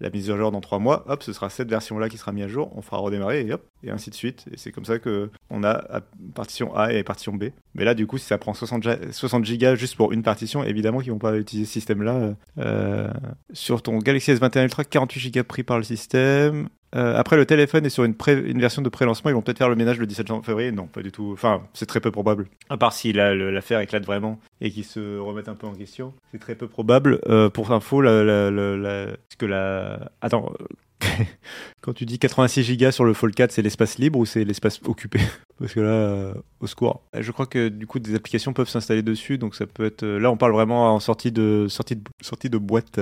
la 0.04 0.10
mise 0.10 0.30
à 0.30 0.38
jour 0.38 0.52
dans 0.52 0.62
trois 0.62 0.80
mois, 0.80 1.04
hop, 1.08 1.24
ce 1.24 1.34
sera 1.34 1.50
cette 1.50 1.70
version-là 1.70 2.10
qui 2.10 2.18
sera 2.18 2.32
mise 2.34 2.44
à 2.44 2.48
jour. 2.48 2.72
On 2.76 2.82
fera 2.82 2.98
redémarrer 2.98 3.42
et 3.48 3.54
hop, 3.54 3.66
et 3.84 3.90
ainsi 3.90 4.10
de 4.10 4.16
suite. 4.16 4.46
Et 4.52 4.58
c'est 4.58 4.72
comme 4.72 4.86
ça 4.86 5.00
que 5.00 5.32
on 5.50 5.64
a 5.64 6.02
partition 6.36 6.76
A 6.76 6.92
et 6.94 7.04
partition 7.04 7.34
B. 7.34 7.46
Mais 7.74 7.86
là, 7.86 7.94
du 7.96 8.06
coup, 8.06 8.18
si 8.18 8.26
ça 8.26 8.38
prend 8.38 8.54
60, 8.54 8.84
ja- 8.84 8.98
60 9.12 9.46
gigas 9.46 9.76
juste 9.76 9.96
pour 9.96 10.12
une 10.12 10.22
partition, 10.22 10.64
évidemment 10.64 11.00
qu'ils 11.00 11.12
vont 11.14 11.18
pas 11.20 11.36
utiliser 11.38 11.66
ce 11.66 11.74
système-là. 11.74 12.36
Euh, 12.60 13.10
sur 13.54 13.82
ton 13.82 13.98
Galaxy 14.00 14.32
S21 14.34 14.64
Ultra, 14.64 14.84
48 14.84 15.20
gigas 15.20 15.44
pris 15.44 15.64
par 15.64 15.78
le 15.78 15.84
système. 15.84 16.68
Euh, 16.96 17.18
après, 17.18 17.36
le 17.36 17.46
téléphone 17.46 17.86
est 17.86 17.90
sur 17.90 18.04
une, 18.04 18.16
version 18.60 18.82
de 18.82 18.90
pré-lancement. 18.90 19.32
Ils 19.32 19.34
vont 19.34 19.42
peut-être 19.42 19.58
faire 19.58 19.70
le 19.70 19.76
ménage 19.76 20.00
le 20.00 20.06
17 20.06 20.28
jan- 20.28 20.44
février. 20.44 20.72
Non, 20.72 20.88
pas 20.88 21.02
du 21.02 21.12
tout. 21.12 21.32
Enfin, 21.34 21.64
c'est 21.74 21.86
très 21.86 22.00
peu 22.00 22.12
probable. 22.12 22.48
À 22.70 22.78
part 22.78 22.94
si 22.94 23.14
l'affaire 23.14 23.80
éclate 23.80 24.06
vraiment 24.06 24.40
et 24.62 24.72
qu'ils 24.72 24.86
se 24.86 25.18
remettent 25.18 25.50
un 25.50 25.56
peu 25.56 25.68
en 25.68 25.74
question. 25.74 26.14
C'est 26.32 26.40
très 26.40 26.56
peu 26.56 26.68
probable. 26.68 27.20
Euh, 27.28 27.50
pour 27.50 27.72
info, 27.72 28.02
la, 28.02 28.12
parce 28.12 29.36
que 29.38 29.46
la... 29.46 30.12
Attends. 30.22 30.54
Quand 31.82 31.92
tu 31.94 32.06
dis 32.06 32.18
86 32.18 32.64
gigas 32.64 32.92
sur 32.94 33.04
le 33.04 33.14
Fold 33.14 33.36
4, 33.36 33.52
c'est 33.52 33.62
l'espace 33.62 33.98
libre 33.98 34.20
ou 34.20 34.26
c'est 34.26 34.46
l'espace 34.46 34.80
occupé? 34.86 35.20
Parce 35.60 35.74
que 35.74 35.82
là, 35.82 35.90
euh, 35.90 36.34
au 36.62 36.68
secours. 36.68 37.04
Je 37.18 37.30
crois 37.32 37.46
que 37.46 37.68
du 37.68 37.86
coup, 37.88 38.00
des 38.00 38.16
applications 38.16 38.54
peuvent 38.54 38.70
s'installer 38.70 39.02
dessus. 39.02 39.38
Donc 39.38 39.56
ça 39.56 39.68
peut 39.68 39.86
être... 39.86 40.06
Là, 40.06 40.32
on 40.32 40.38
parle 40.38 40.54
vraiment 40.54 40.94
en 40.94 41.00
sortie 41.00 41.32
de, 41.32 41.68
sortie 41.70 41.98
de, 41.98 42.04
sortie 42.22 42.50
de 42.50 42.58
boîte. 42.58 43.00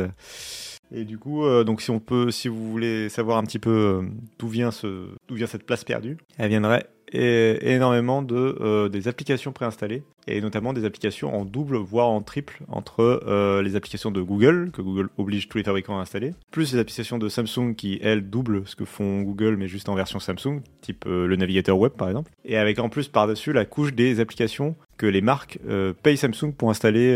Et 0.94 1.06
du 1.06 1.18
coup, 1.18 1.46
euh, 1.46 1.64
donc 1.64 1.82
si 1.82 1.90
on 1.90 2.00
peut, 2.00 2.32
si 2.32 2.48
vous 2.48 2.70
voulez 2.70 3.10
savoir 3.10 3.38
un 3.38 3.44
petit 3.44 3.60
peu 3.60 3.70
euh, 3.70 4.02
d'où 4.40 4.48
vient 4.48 4.72
ce, 4.72 5.08
d'où 5.28 5.36
vient 5.36 5.48
cette 5.48 5.66
place 5.66 5.84
perdue, 5.84 6.18
elle 6.38 6.50
viendrait 6.50 6.86
é- 7.12 7.74
énormément 7.74 8.22
de 8.22 8.58
euh, 8.62 8.90
des 8.90 9.08
applications 9.08 9.52
préinstallées 9.52 10.04
et 10.28 10.40
notamment 10.42 10.74
des 10.74 10.86
applications 10.86 11.36
en 11.36 11.46
double 11.46 11.78
voire 11.78 12.08
en 12.08 12.22
triple 12.22 12.62
entre 12.68 13.24
euh, 13.28 13.62
les 13.62 13.76
applications 13.76 14.12
de 14.12 14.22
Google 14.22 14.70
que 14.72 14.82
Google 14.82 15.10
oblige 15.18 15.50
tous 15.50 15.58
les 15.58 15.64
fabricants 15.64 15.98
à 15.98 16.02
installer, 16.02 16.34
plus 16.52 16.74
les 16.74 16.80
applications 16.80 17.18
de 17.18 17.28
Samsung 17.28 17.74
qui 17.76 18.00
elles 18.02 18.30
doublent 18.30 18.64
ce 18.66 18.76
que 18.76 18.86
font 18.86 19.22
Google 19.22 19.56
mais 19.58 19.68
juste 19.68 19.90
en 19.90 19.96
version 19.96 20.20
Samsung, 20.20 20.62
type 20.82 21.06
euh, 21.08 21.28
le 21.28 21.36
navigateur 21.36 21.78
web 21.78 21.94
par 21.94 22.08
exemple, 22.08 22.32
et 22.46 22.58
avec 22.58 22.80
en 22.80 22.90
plus 22.90 23.08
par-dessus 23.08 23.54
la 23.54 23.66
couche 23.66 23.94
des 23.94 24.20
applications 24.20 24.76
que 24.98 25.08
les 25.08 25.22
marques 25.22 25.58
payent 26.04 26.18
Samsung 26.18 26.54
pour 26.56 26.70
installer 26.70 27.14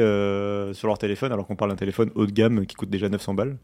sur 0.73 0.87
leur 0.87 0.97
téléphone 0.97 1.31
alors 1.31 1.45
qu'on 1.45 1.55
parle 1.55 1.69
d'un 1.69 1.77
téléphone 1.77 2.09
haut 2.15 2.25
de 2.25 2.31
gamme 2.31 2.65
qui 2.65 2.75
coûte 2.75 2.89
déjà 2.89 3.09
900 3.09 3.35
balles. 3.35 3.57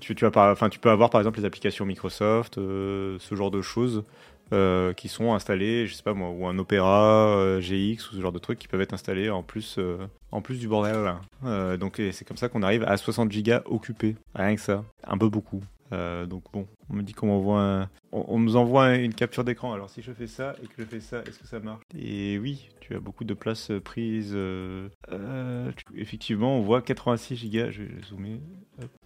Tu, 0.00 0.14
peux 0.14 0.90
avoir 0.90 1.10
par 1.10 1.20
exemple 1.20 1.40
les 1.40 1.44
applications 1.44 1.84
Microsoft, 1.84 2.54
ce 2.54 3.34
genre 3.34 3.50
de 3.50 3.62
choses 3.62 4.04
euh, 4.52 4.92
qui 4.92 5.08
sont 5.08 5.32
installées, 5.32 5.86
je 5.86 5.94
sais 5.94 6.02
pas 6.02 6.14
moi, 6.14 6.30
ou 6.30 6.46
un 6.46 6.58
Opera, 6.58 7.28
euh, 7.36 7.60
GX 7.60 8.10
ou 8.10 8.16
ce 8.16 8.20
genre 8.20 8.32
de 8.32 8.38
trucs 8.38 8.58
qui 8.58 8.68
peuvent 8.68 8.80
être 8.80 8.92
installés 8.92 9.30
en 9.30 9.42
plus, 9.42 9.76
euh, 9.78 9.96
en 10.32 10.42
plus 10.42 10.58
du 10.58 10.68
bordel. 10.68 11.14
Euh, 11.44 11.76
donc 11.76 12.00
c'est 12.12 12.24
comme 12.26 12.36
ça 12.36 12.48
qu'on 12.48 12.62
arrive 12.62 12.84
à 12.84 12.96
60 12.96 13.32
gigas 13.32 13.62
occupés, 13.66 14.16
rien 14.34 14.54
que 14.54 14.60
ça, 14.60 14.84
un 15.06 15.18
peu 15.18 15.28
beaucoup. 15.28 15.62
Donc 15.92 16.42
bon, 16.52 16.66
On 16.90 16.94
me 16.96 17.02
dit 17.02 17.12
qu'on 17.14 17.26
m'envoie 17.28 17.60
un- 17.60 17.88
on, 18.12 18.38
nous 18.38 18.56
envoie 18.56 18.94
une 18.94 19.14
capture 19.14 19.44
d'écran. 19.44 19.72
Alors 19.72 19.90
si 19.90 20.02
je 20.02 20.12
fais 20.12 20.26
ça 20.26 20.54
et 20.62 20.66
que 20.66 20.74
je 20.78 20.84
fais 20.84 21.00
ça, 21.00 21.20
est-ce 21.26 21.38
que 21.38 21.46
ça 21.46 21.58
marche? 21.58 21.82
Et 21.98 22.38
oui, 22.38 22.68
tu 22.80 22.94
as 22.94 23.00
beaucoup 23.00 23.24
de 23.24 23.34
place 23.34 23.70
euh, 23.70 23.80
prise. 23.80 24.32
euh, 24.34 24.88
euh, 25.10 25.70
effectivement, 25.96 26.56
on 26.58 26.60
voit 26.60 26.80
86 26.82 27.36
gigas. 27.36 27.70
Je 27.70 27.82
vais 27.82 27.88
zoomer. 28.08 28.38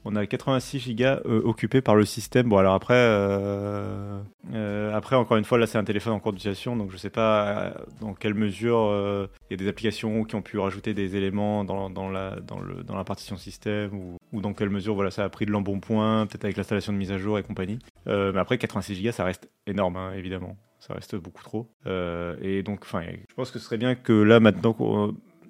On 0.04 0.16
a 0.16 0.26
86 0.26 0.78
gigas 0.78 1.20
euh, 1.26 1.40
occupés 1.44 1.80
par 1.80 1.94
le 1.94 2.04
système. 2.04 2.48
Bon, 2.48 2.56
alors 2.58 2.74
après, 2.74 2.94
après 4.94 5.16
encore 5.16 5.36
une 5.36 5.44
fois, 5.44 5.58
là 5.58 5.66
c'est 5.66 5.78
un 5.78 5.84
téléphone 5.84 6.12
en 6.14 6.20
cours 6.20 6.32
d'utilisation, 6.32 6.76
donc 6.76 6.90
je 6.90 6.96
sais 6.96 7.10
pas 7.10 7.74
dans 8.00 8.14
quelle 8.14 8.34
mesure 8.34 9.28
il 9.50 9.52
y 9.52 9.54
a 9.54 9.56
des 9.56 9.68
applications 9.68 10.24
qui 10.24 10.34
ont 10.34 10.42
pu 10.42 10.58
rajouter 10.58 10.94
des 10.94 11.16
éléments 11.16 11.64
dans, 11.64 12.08
la 12.10 13.04
partition 13.04 13.36
système 13.36 13.94
ou, 13.94 14.16
ou 14.32 14.40
dans 14.40 14.54
quelle 14.54 14.70
mesure 14.70 14.94
voilà 14.94 15.10
ça 15.10 15.24
a 15.24 15.28
pris 15.28 15.44
de 15.46 15.50
l'embonpoint, 15.50 16.26
peut-être 16.26 16.44
avec 16.44 16.56
l'installation 16.56 16.92
de 16.92 16.98
mise 16.98 17.12
à 17.12 17.18
jour 17.18 17.38
et 17.38 17.42
compagnie. 17.42 17.67
Euh, 18.06 18.32
mais 18.32 18.40
après 18.40 18.58
86 18.58 19.02
Go 19.02 19.12
ça 19.12 19.24
reste 19.24 19.50
énorme 19.66 19.96
hein, 19.96 20.12
évidemment, 20.14 20.56
ça 20.80 20.94
reste 20.94 21.16
beaucoup 21.16 21.42
trop. 21.42 21.70
Euh, 21.86 22.36
et 22.40 22.62
donc 22.62 22.80
enfin 22.82 23.02
je 23.28 23.34
pense 23.34 23.50
que 23.50 23.58
ce 23.58 23.64
serait 23.64 23.78
bien 23.78 23.94
que 23.94 24.12
là 24.12 24.40
maintenant 24.40 24.72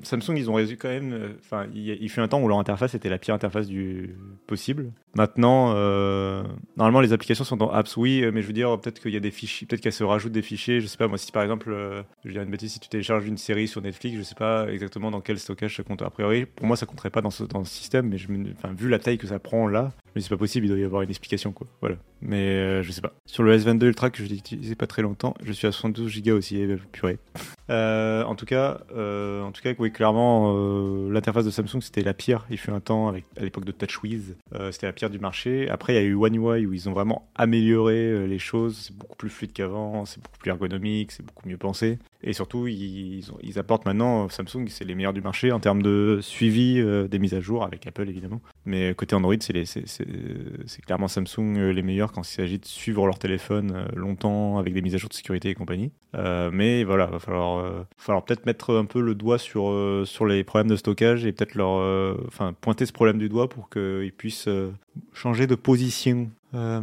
Samsung, 0.02 0.36
ils 0.36 0.50
ont 0.50 0.54
résolu 0.54 0.76
quand 0.76 0.88
même. 0.88 1.12
euh, 1.12 1.28
Enfin, 1.40 1.66
il, 1.74 1.82
y 1.82 1.90
a- 1.90 1.96
il 1.98 2.08
fut 2.08 2.20
un 2.20 2.28
temps 2.28 2.40
où 2.42 2.48
leur 2.48 2.58
interface 2.58 2.94
était 2.94 3.08
la 3.08 3.18
pire 3.18 3.34
interface 3.34 3.66
du 3.66 4.16
possible. 4.46 4.92
Maintenant, 5.16 5.72
euh, 5.74 6.42
normalement, 6.76 7.00
les 7.00 7.12
applications 7.12 7.44
sont 7.44 7.56
dans 7.56 7.70
Apps, 7.70 7.96
oui, 7.96 8.22
euh, 8.22 8.30
mais 8.32 8.42
je 8.42 8.46
veux 8.46 8.52
dire, 8.52 8.78
peut-être 8.80 9.00
qu'il 9.00 9.12
y 9.12 9.16
a 9.16 9.20
des 9.20 9.30
fichiers, 9.30 9.66
peut-être 9.66 9.80
qu'elles 9.82 9.92
se 9.92 10.04
rajoutent 10.04 10.32
des 10.32 10.42
fichiers. 10.42 10.80
Je 10.80 10.86
sais 10.86 10.96
pas, 10.96 11.08
moi, 11.08 11.18
si 11.18 11.32
par 11.32 11.42
exemple, 11.42 11.70
euh, 11.72 12.02
je 12.24 12.30
dirais 12.30 12.44
une 12.44 12.50
bêtise, 12.50 12.72
si 12.72 12.80
tu 12.80 12.88
télécharges 12.88 13.26
une 13.26 13.38
série 13.38 13.66
sur 13.66 13.80
Netflix, 13.82 14.16
je 14.16 14.22
sais 14.22 14.34
pas 14.34 14.68
exactement 14.70 15.10
dans 15.10 15.20
quel 15.20 15.38
stockage 15.38 15.76
ça 15.76 15.82
compte. 15.82 16.02
A 16.02 16.10
priori, 16.10 16.46
pour 16.46 16.66
moi, 16.66 16.76
ça 16.76 16.86
compterait 16.86 17.10
pas 17.10 17.20
dans 17.22 17.30
ce, 17.30 17.44
dans 17.44 17.64
ce 17.64 17.74
système, 17.74 18.08
mais 18.08 18.18
je 18.18 18.28
vu 18.28 18.88
la 18.88 18.98
taille 18.98 19.18
que 19.18 19.26
ça 19.26 19.38
prend 19.38 19.66
là, 19.66 19.92
mais 20.14 20.20
c'est 20.20 20.28
pas 20.28 20.36
possible, 20.36 20.66
il 20.66 20.68
doit 20.68 20.78
y 20.78 20.84
avoir 20.84 21.02
une 21.02 21.10
explication, 21.10 21.52
quoi. 21.52 21.66
Voilà. 21.80 21.96
Mais 22.20 22.36
euh, 22.56 22.82
je 22.82 22.92
sais 22.92 23.00
pas. 23.00 23.12
Sur 23.26 23.42
le 23.42 23.56
S22 23.56 23.86
Ultra 23.86 24.10
que 24.10 24.22
je 24.22 24.28
l'ai 24.28 24.36
utilisé 24.36 24.74
pas 24.74 24.86
très 24.86 25.02
longtemps, 25.02 25.34
je 25.42 25.52
suis 25.52 25.66
à 25.66 25.72
72 25.72 26.22
Go 26.22 26.36
aussi, 26.36 26.64
purée. 26.92 27.18
Euh, 27.70 28.24
en 28.24 28.34
tout 28.34 28.46
cas, 28.46 28.80
euh, 28.96 29.42
en 29.42 29.52
tout 29.52 29.60
cas, 29.60 29.74
oui, 29.78 29.87
clairement, 29.90 30.54
euh, 30.56 31.10
l'interface 31.10 31.44
de 31.44 31.50
Samsung 31.50 31.80
c'était 31.80 32.02
la 32.02 32.14
pire. 32.14 32.46
Il 32.50 32.58
fut 32.58 32.70
un 32.70 32.80
temps 32.80 33.08
avec 33.08 33.24
à 33.36 33.42
l'époque 33.42 33.64
de 33.64 33.72
TouchWiz, 33.72 34.36
euh, 34.54 34.72
c'était 34.72 34.86
la 34.86 34.92
pire 34.92 35.10
du 35.10 35.18
marché. 35.18 35.68
Après, 35.68 35.94
il 35.94 35.96
y 35.96 35.98
a 35.98 36.02
eu 36.02 36.14
One 36.14 36.34
UI 36.34 36.66
où 36.66 36.72
ils 36.72 36.88
ont 36.88 36.92
vraiment 36.92 37.28
amélioré 37.34 37.96
euh, 37.96 38.26
les 38.26 38.38
choses. 38.38 38.76
C'est 38.86 38.96
beaucoup 38.96 39.16
plus 39.16 39.30
fluide 39.30 39.52
qu'avant, 39.52 40.04
c'est 40.04 40.22
beaucoup 40.22 40.38
plus 40.38 40.50
ergonomique, 40.50 41.12
c'est 41.12 41.24
beaucoup 41.24 41.48
mieux 41.48 41.56
pensé. 41.56 41.98
Et 42.22 42.32
surtout, 42.32 42.66
ils, 42.66 43.22
apportent 43.56 43.86
maintenant 43.86 44.24
euh, 44.24 44.28
Samsung, 44.28 44.66
c'est 44.68 44.84
les 44.84 44.94
meilleurs 44.94 45.12
du 45.12 45.20
marché 45.20 45.52
en 45.52 45.60
termes 45.60 45.82
de 45.82 46.18
suivi 46.20 46.82
des 47.08 47.18
mises 47.18 47.34
à 47.34 47.40
jour 47.40 47.64
avec 47.64 47.86
Apple 47.86 48.08
évidemment. 48.08 48.40
Mais 48.64 48.94
côté 48.94 49.14
Android, 49.14 49.34
c'est 49.40 50.84
clairement 50.84 51.08
Samsung 51.08 51.70
les 51.72 51.82
meilleurs 51.82 52.12
quand 52.12 52.22
il 52.22 52.34
s'agit 52.34 52.58
de 52.58 52.66
suivre 52.66 53.06
leur 53.06 53.18
téléphone 53.18 53.88
longtemps 53.94 54.58
avec 54.58 54.74
des 54.74 54.82
mises 54.82 54.94
à 54.94 54.98
jour 54.98 55.08
de 55.08 55.14
sécurité 55.14 55.50
et 55.50 55.54
compagnie. 55.54 55.92
Mais 56.14 56.84
voilà, 56.84 57.06
va 57.06 57.18
falloir 57.18 58.24
peut-être 58.24 58.46
mettre 58.46 58.76
un 58.76 58.84
peu 58.84 59.00
le 59.00 59.14
doigt 59.14 59.38
sur, 59.38 59.70
euh, 59.78 60.04
sur 60.04 60.26
les 60.26 60.44
problèmes 60.44 60.68
de 60.68 60.76
stockage 60.76 61.24
et 61.24 61.32
peut-être 61.32 61.54
leur, 61.54 61.78
euh, 61.78 62.14
enfin 62.26 62.54
pointer 62.60 62.86
ce 62.86 62.92
problème 62.92 63.18
du 63.18 63.28
doigt 63.28 63.48
pour 63.48 63.70
qu'ils 63.70 64.12
puissent 64.16 64.48
euh, 64.48 64.70
changer 65.12 65.46
de 65.46 65.54
position. 65.54 66.30
Euh, 66.54 66.80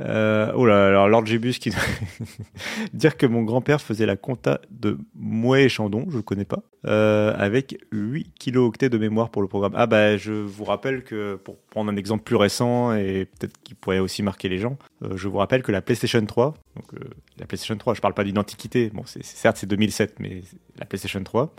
euh, 0.00 0.52
oh 0.54 0.64
là, 0.64 0.88
alors 0.88 1.08
Lord 1.08 1.26
Gibus 1.26 1.58
qui 1.58 1.70
dire 2.94 3.16
que 3.16 3.26
mon 3.26 3.42
grand-père 3.42 3.80
faisait 3.80 4.06
la 4.06 4.16
compta 4.16 4.60
de 4.70 4.98
Mouet 5.14 5.64
et 5.64 5.68
Chandon, 5.68 6.06
je 6.08 6.16
le 6.16 6.22
connais 6.22 6.46
pas, 6.46 6.62
euh, 6.86 7.34
avec 7.36 7.78
8 7.92 8.32
kilooctets 8.38 8.88
de 8.88 8.96
mémoire 8.98 9.30
pour 9.30 9.42
le 9.42 9.48
programme. 9.48 9.74
Ah 9.76 9.86
bah 9.86 10.16
je 10.16 10.32
vous 10.32 10.64
rappelle 10.64 11.04
que 11.04 11.36
pour 11.36 11.58
prendre 11.58 11.90
un 11.92 11.96
exemple 11.96 12.24
plus 12.24 12.36
récent 12.36 12.94
et 12.94 13.26
peut-être 13.26 13.54
qui 13.62 13.74
pourrait 13.74 13.98
aussi 13.98 14.22
marquer 14.22 14.48
les 14.48 14.58
gens, 14.58 14.78
euh, 15.02 15.16
je 15.16 15.28
vous 15.28 15.38
rappelle 15.38 15.62
que 15.62 15.72
la 15.72 15.82
PlayStation 15.82 16.24
3, 16.24 16.54
donc 16.76 16.86
la 17.38 17.46
PlayStation 17.46 17.76
3, 17.76 17.94
je 17.94 18.00
parle 18.00 18.14
pas 18.14 18.24
d'une 18.24 18.38
antiquité, 18.38 18.90
bon 18.94 19.04
certes 19.06 19.58
c'est 19.58 19.66
2007, 19.66 20.18
mais 20.18 20.42
la 20.78 20.86
PlayStation 20.86 21.22
3 21.22 21.54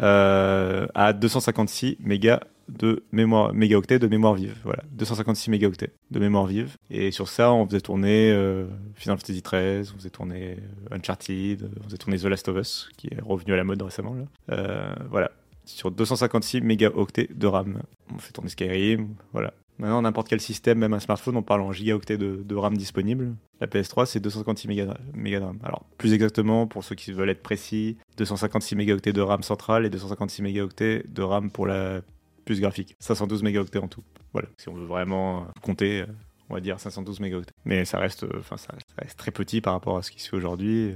euh, 0.00 0.86
a 0.94 1.12
256 1.12 1.98
mégas 2.00 2.40
de 2.68 3.04
mémoire, 3.12 3.52
mégaoctets 3.52 3.98
de 3.98 4.06
mémoire 4.06 4.34
vive. 4.34 4.56
Voilà, 4.64 4.82
256 4.92 5.50
mégaoctets 5.50 5.92
de 6.10 6.18
mémoire 6.18 6.46
vive. 6.46 6.76
Et 6.90 7.10
sur 7.10 7.28
ça, 7.28 7.52
on 7.52 7.66
faisait 7.66 7.80
tourner 7.80 8.30
euh, 8.30 8.66
Final 8.94 9.18
Fantasy 9.18 9.42
XIII, 9.42 9.92
on 9.94 9.98
faisait 9.98 10.10
tourner 10.10 10.56
euh, 10.90 10.96
Uncharted, 10.96 11.70
on 11.80 11.84
faisait 11.84 11.98
tourner 11.98 12.18
The 12.18 12.24
Last 12.24 12.48
of 12.48 12.56
Us, 12.58 12.88
qui 12.96 13.08
est 13.08 13.20
revenu 13.20 13.52
à 13.52 13.56
la 13.56 13.64
mode 13.64 13.82
récemment. 13.82 14.14
Là. 14.14 14.24
Euh, 14.52 14.94
voilà, 15.10 15.30
sur 15.64 15.90
256 15.90 16.60
mégaoctets 16.60 17.28
de 17.34 17.46
RAM. 17.46 17.82
On 18.14 18.18
fait 18.18 18.32
tourner 18.32 18.50
Skyrim, 18.50 19.14
voilà. 19.32 19.52
Maintenant, 19.78 20.02
n'importe 20.02 20.28
quel 20.28 20.40
système, 20.40 20.78
même 20.78 20.92
un 20.92 20.98
smartphone, 20.98 21.36
on 21.36 21.42
parle 21.42 21.60
en 21.60 21.70
gigaoctets 21.70 22.18
de, 22.18 22.42
de 22.44 22.54
RAM 22.56 22.76
disponible. 22.76 23.36
La 23.60 23.68
PS3, 23.68 24.06
c'est 24.06 24.18
256 24.18 24.66
mégas 24.66 24.96
mégas 25.14 25.38
de 25.38 25.44
RAM. 25.44 25.58
Alors, 25.62 25.84
plus 25.98 26.14
exactement, 26.14 26.66
pour 26.66 26.82
ceux 26.82 26.96
qui 26.96 27.12
veulent 27.12 27.30
être 27.30 27.44
précis, 27.44 27.96
256 28.16 28.74
mégaoctets 28.74 29.12
de 29.12 29.20
RAM 29.20 29.44
centrale 29.44 29.86
et 29.86 29.90
256 29.90 30.42
mégaoctets 30.42 31.04
de 31.08 31.22
RAM 31.22 31.52
pour 31.52 31.66
la 31.66 32.00
puce 32.48 32.60
graphique. 32.60 32.96
512 33.00 33.42
mégaoctets 33.42 33.78
en 33.78 33.88
tout. 33.88 34.02
Voilà, 34.32 34.48
si 34.56 34.68
on 34.68 34.74
veut 34.74 34.86
vraiment 34.86 35.42
euh, 35.42 35.44
compter, 35.62 36.00
euh, 36.00 36.06
on 36.50 36.54
va 36.54 36.60
dire 36.60 36.80
512 36.80 37.20
mégaoctets. 37.20 37.52
Mais 37.64 37.84
ça 37.84 37.98
reste, 37.98 38.24
euh, 38.24 38.30
enfin, 38.38 38.56
ça, 38.56 38.74
reste 38.98 39.18
très 39.18 39.30
petit 39.30 39.60
par 39.60 39.74
rapport 39.74 39.96
à 39.98 40.02
ce 40.02 40.10
qui 40.10 40.20
se 40.20 40.28
fait 40.30 40.36
aujourd'hui. 40.36 40.94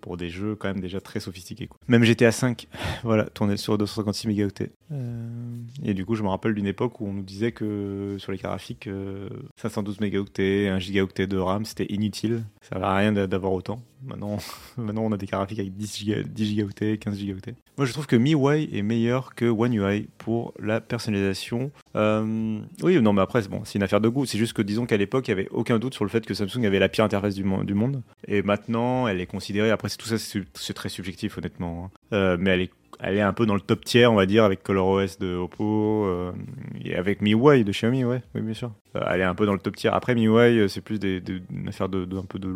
pour 0.00 0.18
des 0.18 0.28
jeux 0.28 0.54
quand 0.54 0.68
même 0.68 0.80
déjà 0.82 1.00
très 1.00 1.18
sophistiqués. 1.18 1.70
Même 1.88 2.04
GTA 2.04 2.30
5, 2.30 2.68
voilà, 3.04 3.24
tourné 3.24 3.56
sur 3.56 3.78
256 3.78 4.28
mégaoctets. 4.28 4.70
Et 5.82 5.94
du 5.94 6.04
coup, 6.04 6.14
je 6.14 6.22
me 6.22 6.28
rappelle 6.28 6.54
d'une 6.54 6.66
époque 6.66 7.00
où 7.00 7.06
on 7.06 7.14
nous 7.14 7.22
disait 7.22 7.52
que 7.52 8.16
sur 8.18 8.30
les 8.30 8.36
graphiques, 8.36 8.86
euh, 8.86 9.30
512 9.56 10.00
mégaoctets, 10.00 10.68
1 10.68 10.78
gigaoctet 10.78 11.26
de 11.26 11.38
RAM, 11.38 11.64
c'était 11.64 11.86
inutile. 11.88 12.44
Ça 12.60 12.78
va 12.78 12.94
rien 12.94 13.12
d'a- 13.12 13.26
d'avoir 13.26 13.54
autant. 13.54 13.80
Maintenant, 14.06 14.38
maintenant, 14.76 15.02
on 15.04 15.12
a 15.12 15.16
des 15.16 15.26
cartes 15.26 15.42
graphiques 15.42 15.58
avec 15.60 15.74
10, 15.76 15.98
giga- 16.04 16.22
10 16.22 16.46
gigaoctets, 16.46 16.98
15 16.98 17.16
gigaoctets. 17.18 17.54
Moi, 17.78 17.86
je 17.86 17.92
trouve 17.92 18.06
que 18.06 18.16
MIUI 18.16 18.68
est 18.76 18.82
meilleur 18.82 19.34
que 19.34 19.46
One 19.46 19.74
UI 19.74 20.08
pour 20.18 20.54
la 20.60 20.80
personnalisation. 20.80 21.70
Euh, 21.96 22.58
oui, 22.82 23.00
non, 23.00 23.12
mais 23.12 23.22
après, 23.22 23.42
c'est 23.42 23.48
bon, 23.50 23.62
c'est 23.64 23.78
une 23.78 23.82
affaire 23.82 24.00
de 24.00 24.08
goût. 24.08 24.24
C'est 24.26 24.38
juste 24.38 24.52
que, 24.52 24.62
disons 24.62 24.86
qu'à 24.86 24.96
l'époque, 24.96 25.26
il 25.28 25.34
n'y 25.34 25.40
avait 25.40 25.48
aucun 25.50 25.78
doute 25.78 25.94
sur 25.94 26.04
le 26.04 26.10
fait 26.10 26.24
que 26.24 26.34
Samsung 26.34 26.64
avait 26.66 26.78
la 26.78 26.88
pire 26.88 27.04
interface 27.04 27.34
du, 27.34 27.44
du 27.64 27.74
monde. 27.74 28.02
Et 28.28 28.42
maintenant, 28.42 29.08
elle 29.08 29.20
est 29.20 29.26
considérée. 29.26 29.70
Après, 29.70 29.88
tout 29.88 30.06
ça, 30.06 30.16
c'est 30.18 30.74
très 30.74 30.88
subjectif, 30.88 31.38
honnêtement. 31.38 31.84
hein. 31.86 31.98
Euh, 32.12 32.36
mais 32.38 32.50
elle 32.50 32.60
est 32.62 32.70
elle 33.00 33.16
est 33.16 33.20
un 33.22 33.32
peu 33.32 33.44
dans 33.44 33.54
le 33.56 33.60
top 33.60 33.84
tier, 33.84 34.06
on 34.06 34.14
va 34.14 34.24
dire, 34.24 34.44
avec 34.44 34.62
ColorOS 34.62 35.18
de 35.18 35.34
Oppo 35.34 36.04
euh, 36.06 36.30
et 36.84 36.94
avec 36.94 37.22
MIUI 37.22 37.64
de 37.64 37.72
Xiaomi, 37.72 38.04
ouais, 38.04 38.22
oui, 38.36 38.40
bien 38.40 38.54
sûr. 38.54 38.70
Euh, 38.94 39.00
elle 39.10 39.20
est 39.20 39.24
un 39.24 39.34
peu 39.34 39.46
dans 39.46 39.52
le 39.52 39.58
top 39.58 39.74
tier. 39.74 39.90
Après, 39.92 40.14
MIUI, 40.14 40.60
euh, 40.60 40.68
c'est 40.68 40.80
plus 40.80 41.00
des, 41.00 41.20
des- 41.20 41.42
une 41.52 41.68
affaire 41.68 41.88
de, 41.88 42.06
un 42.16 42.22
peu 42.22 42.38
de- 42.38 42.54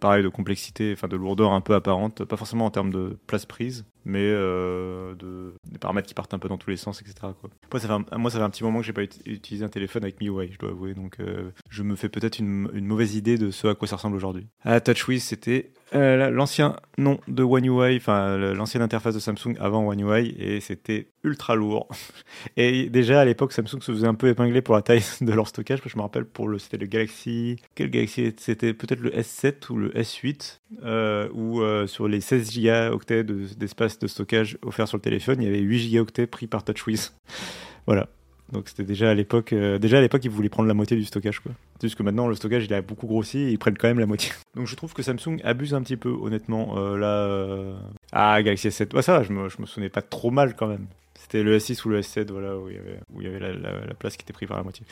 pareil, 0.00 0.22
de 0.22 0.28
complexité, 0.28 0.92
enfin 0.94 1.08
de 1.08 1.16
lourdeur 1.16 1.52
un 1.52 1.60
peu 1.60 1.74
apparente, 1.74 2.24
pas 2.24 2.36
forcément 2.36 2.66
en 2.66 2.70
termes 2.70 2.90
de 2.92 3.18
place 3.26 3.46
prise, 3.46 3.84
mais 4.04 4.22
euh, 4.24 5.14
de, 5.16 5.54
des 5.70 5.78
paramètres 5.78 6.06
qui 6.08 6.14
partent 6.14 6.32
un 6.34 6.38
peu 6.38 6.48
dans 6.48 6.58
tous 6.58 6.70
les 6.70 6.76
sens, 6.76 7.00
etc. 7.02 7.14
Quoi. 7.40 7.50
Moi, 7.72 7.80
ça 7.80 7.88
fait 7.88 7.92
un, 7.94 8.18
moi, 8.18 8.30
ça 8.30 8.38
fait 8.38 8.44
un 8.44 8.50
petit 8.50 8.64
moment 8.64 8.80
que 8.80 8.86
j'ai 8.86 8.92
pas 8.92 9.02
ut- 9.02 9.10
utilisé 9.26 9.64
un 9.64 9.68
téléphone 9.68 10.02
avec 10.04 10.20
MIUI, 10.20 10.52
je 10.52 10.58
dois 10.58 10.70
avouer, 10.70 10.94
donc 10.94 11.16
euh, 11.20 11.50
je 11.68 11.82
me 11.82 11.96
fais 11.96 12.08
peut-être 12.08 12.38
une, 12.38 12.68
une 12.72 12.86
mauvaise 12.86 13.14
idée 13.16 13.36
de 13.38 13.50
ce 13.50 13.66
à 13.68 13.74
quoi 13.74 13.86
ça 13.88 13.96
ressemble 13.96 14.16
aujourd'hui. 14.16 14.46
Ah, 14.64 14.80
TouchWiz, 14.80 15.22
c'était 15.22 15.72
euh, 15.94 16.16
la- 16.16 16.30
l'ancien 16.30 16.76
nom 16.98 17.18
de 17.28 17.42
One 17.42 17.64
UI, 17.64 17.96
enfin 17.96 18.36
l'ancienne 18.36 18.82
interface 18.82 19.14
de 19.14 19.20
Samsung 19.20 19.54
avant 19.58 19.86
One 19.86 20.00
UI, 20.00 20.34
et 20.38 20.60
c'était 20.60 21.08
ultra 21.24 21.54
lourd. 21.54 21.88
Et 22.56 22.88
déjà 22.90 23.20
à 23.20 23.24
l'époque, 23.24 23.52
Samsung 23.52 23.80
se 23.80 23.92
faisait 23.92 24.06
un 24.06 24.14
peu 24.14 24.28
épingler 24.28 24.60
pour 24.62 24.74
la 24.74 24.82
taille 24.82 25.02
de 25.20 25.32
leur 25.32 25.48
stockage. 25.48 25.80
Je 25.84 25.96
me 25.96 26.02
rappelle 26.02 26.24
pour 26.24 26.48
le, 26.48 26.58
c'était 26.58 26.76
le 26.76 26.86
Galaxy, 26.86 27.56
quel 27.74 27.90
Galaxy 27.90 28.34
C'était 28.38 28.74
peut-être 28.74 29.00
le 29.00 29.10
S7 29.10 29.70
ou 29.70 29.76
le 29.76 29.90
S8, 29.90 30.60
euh, 30.84 31.28
où 31.32 31.62
euh, 31.62 31.86
sur 31.86 32.06
les 32.08 32.20
16 32.20 32.50
gigaoctets 32.52 33.24
de- 33.24 33.46
d'espace 33.56 33.98
de, 33.98 34.06
stockage 34.06 34.58
offert 34.62 34.88
sur 34.88 34.96
le 34.98 35.02
téléphone, 35.02 35.40
il 35.40 35.44
y 35.46 35.48
avait 35.48 35.60
8 35.60 35.78
gigaoctets 35.78 36.26
pris 36.26 36.46
par 36.46 36.64
TouchWiz. 36.64 37.14
voilà. 37.86 38.08
Donc 38.52 38.68
c'était 38.68 38.84
déjà 38.84 39.10
à 39.10 39.14
l'époque, 39.14 39.52
euh, 39.52 39.78
déjà 39.78 39.98
à 39.98 40.00
l'époque 40.00 40.24
ils 40.24 40.30
voulaient 40.30 40.48
prendre 40.48 40.68
la 40.68 40.74
moitié 40.74 40.96
du 40.96 41.04
stockage 41.04 41.40
quoi. 41.40 41.52
C'est 41.80 41.88
juste 41.88 41.98
que 41.98 42.02
maintenant 42.02 42.28
le 42.28 42.34
stockage 42.34 42.64
il 42.64 42.72
a 42.72 42.80
beaucoup 42.80 43.06
grossi 43.06 43.38
et 43.38 43.50
ils 43.50 43.58
prennent 43.58 43.76
quand 43.76 43.88
même 43.88 43.98
la 43.98 44.06
moitié. 44.06 44.32
Donc 44.56 44.66
je 44.66 44.74
trouve 44.74 44.94
que 44.94 45.02
Samsung 45.02 45.38
abuse 45.44 45.74
un 45.74 45.82
petit 45.82 45.96
peu 45.98 46.08
honnêtement 46.10 46.78
euh, 46.78 46.96
là. 46.96 47.06
euh, 47.26 47.76
Ah 48.12 48.42
Galaxy 48.42 48.68
S7, 48.68 48.94
ouais, 48.94 49.02
ça 49.02 49.18
va, 49.18 49.22
je 49.22 49.32
me, 49.32 49.48
je 49.50 49.60
me 49.60 49.66
souvenais 49.66 49.90
pas 49.90 50.00
trop 50.02 50.30
mal 50.30 50.54
quand 50.56 50.66
même. 50.66 50.86
C'était 51.30 51.42
le 51.42 51.58
S6 51.58 51.84
ou 51.84 51.90
le 51.90 52.00
S7 52.00 52.30
voilà 52.32 52.56
où 52.58 52.70
il 52.70 52.76
y 52.76 52.78
avait, 52.78 53.00
où 53.12 53.20
il 53.20 53.26
y 53.26 53.30
avait 53.30 53.38
la, 53.38 53.52
la- 53.52 53.84
la 53.86 53.94
place 53.94 54.16
qui 54.16 54.22
était 54.22 54.32
prise 54.32 54.48
par 54.48 54.56
la 54.56 54.62
moitié. 54.62 54.86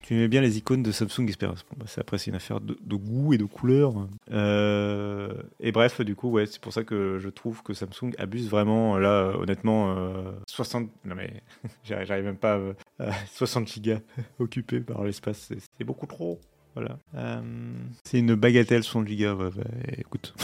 Tu 0.00 0.14
aimais 0.14 0.28
bien 0.28 0.40
les 0.40 0.56
icônes 0.58 0.82
de 0.82 0.92
Samsung 0.92 1.24
Experience. 1.28 1.64
Bon, 1.70 1.76
bah, 1.78 1.86
après 1.98 2.16
c'est 2.18 2.30
une 2.30 2.36
affaire 2.36 2.60
de, 2.60 2.74
goût 2.96 3.34
et 3.34 3.38
de 3.38 3.44
couleur. 3.44 3.92
Euh, 4.32 5.32
et 5.60 5.72
bref 5.72 6.00
du 6.00 6.14
coup 6.16 6.30
ouais 6.30 6.46
c'est 6.46 6.60
pour 6.60 6.72
ça 6.72 6.84
que 6.84 7.18
je 7.18 7.28
trouve 7.28 7.62
que 7.62 7.74
Samsung 7.74 8.12
abuse 8.18 8.48
vraiment 8.48 8.98
là 8.98 9.32
honnêtement 9.38 9.94
euh, 9.96 10.32
60 10.48 10.88
non 11.04 11.14
mais 11.14 11.42
j'arrive 11.84 12.24
même 12.24 12.36
pas 12.36 12.58
à, 12.98 13.08
à 13.10 13.12
60 13.26 13.68
gigas 13.68 14.00
occupés 14.38 14.80
par 14.80 15.04
l'espace 15.04 15.52
c'est 15.78 15.84
beaucoup 15.84 16.06
trop 16.06 16.40
Voilà. 16.74 16.98
Euh, 17.14 17.40
c'est 18.02 18.18
une 18.18 18.34
bagatelle 18.34 18.82
60 18.82 19.06
Go. 19.06 19.12
Ouais, 19.12 19.50
bah, 19.54 19.62
écoute, 19.96 20.34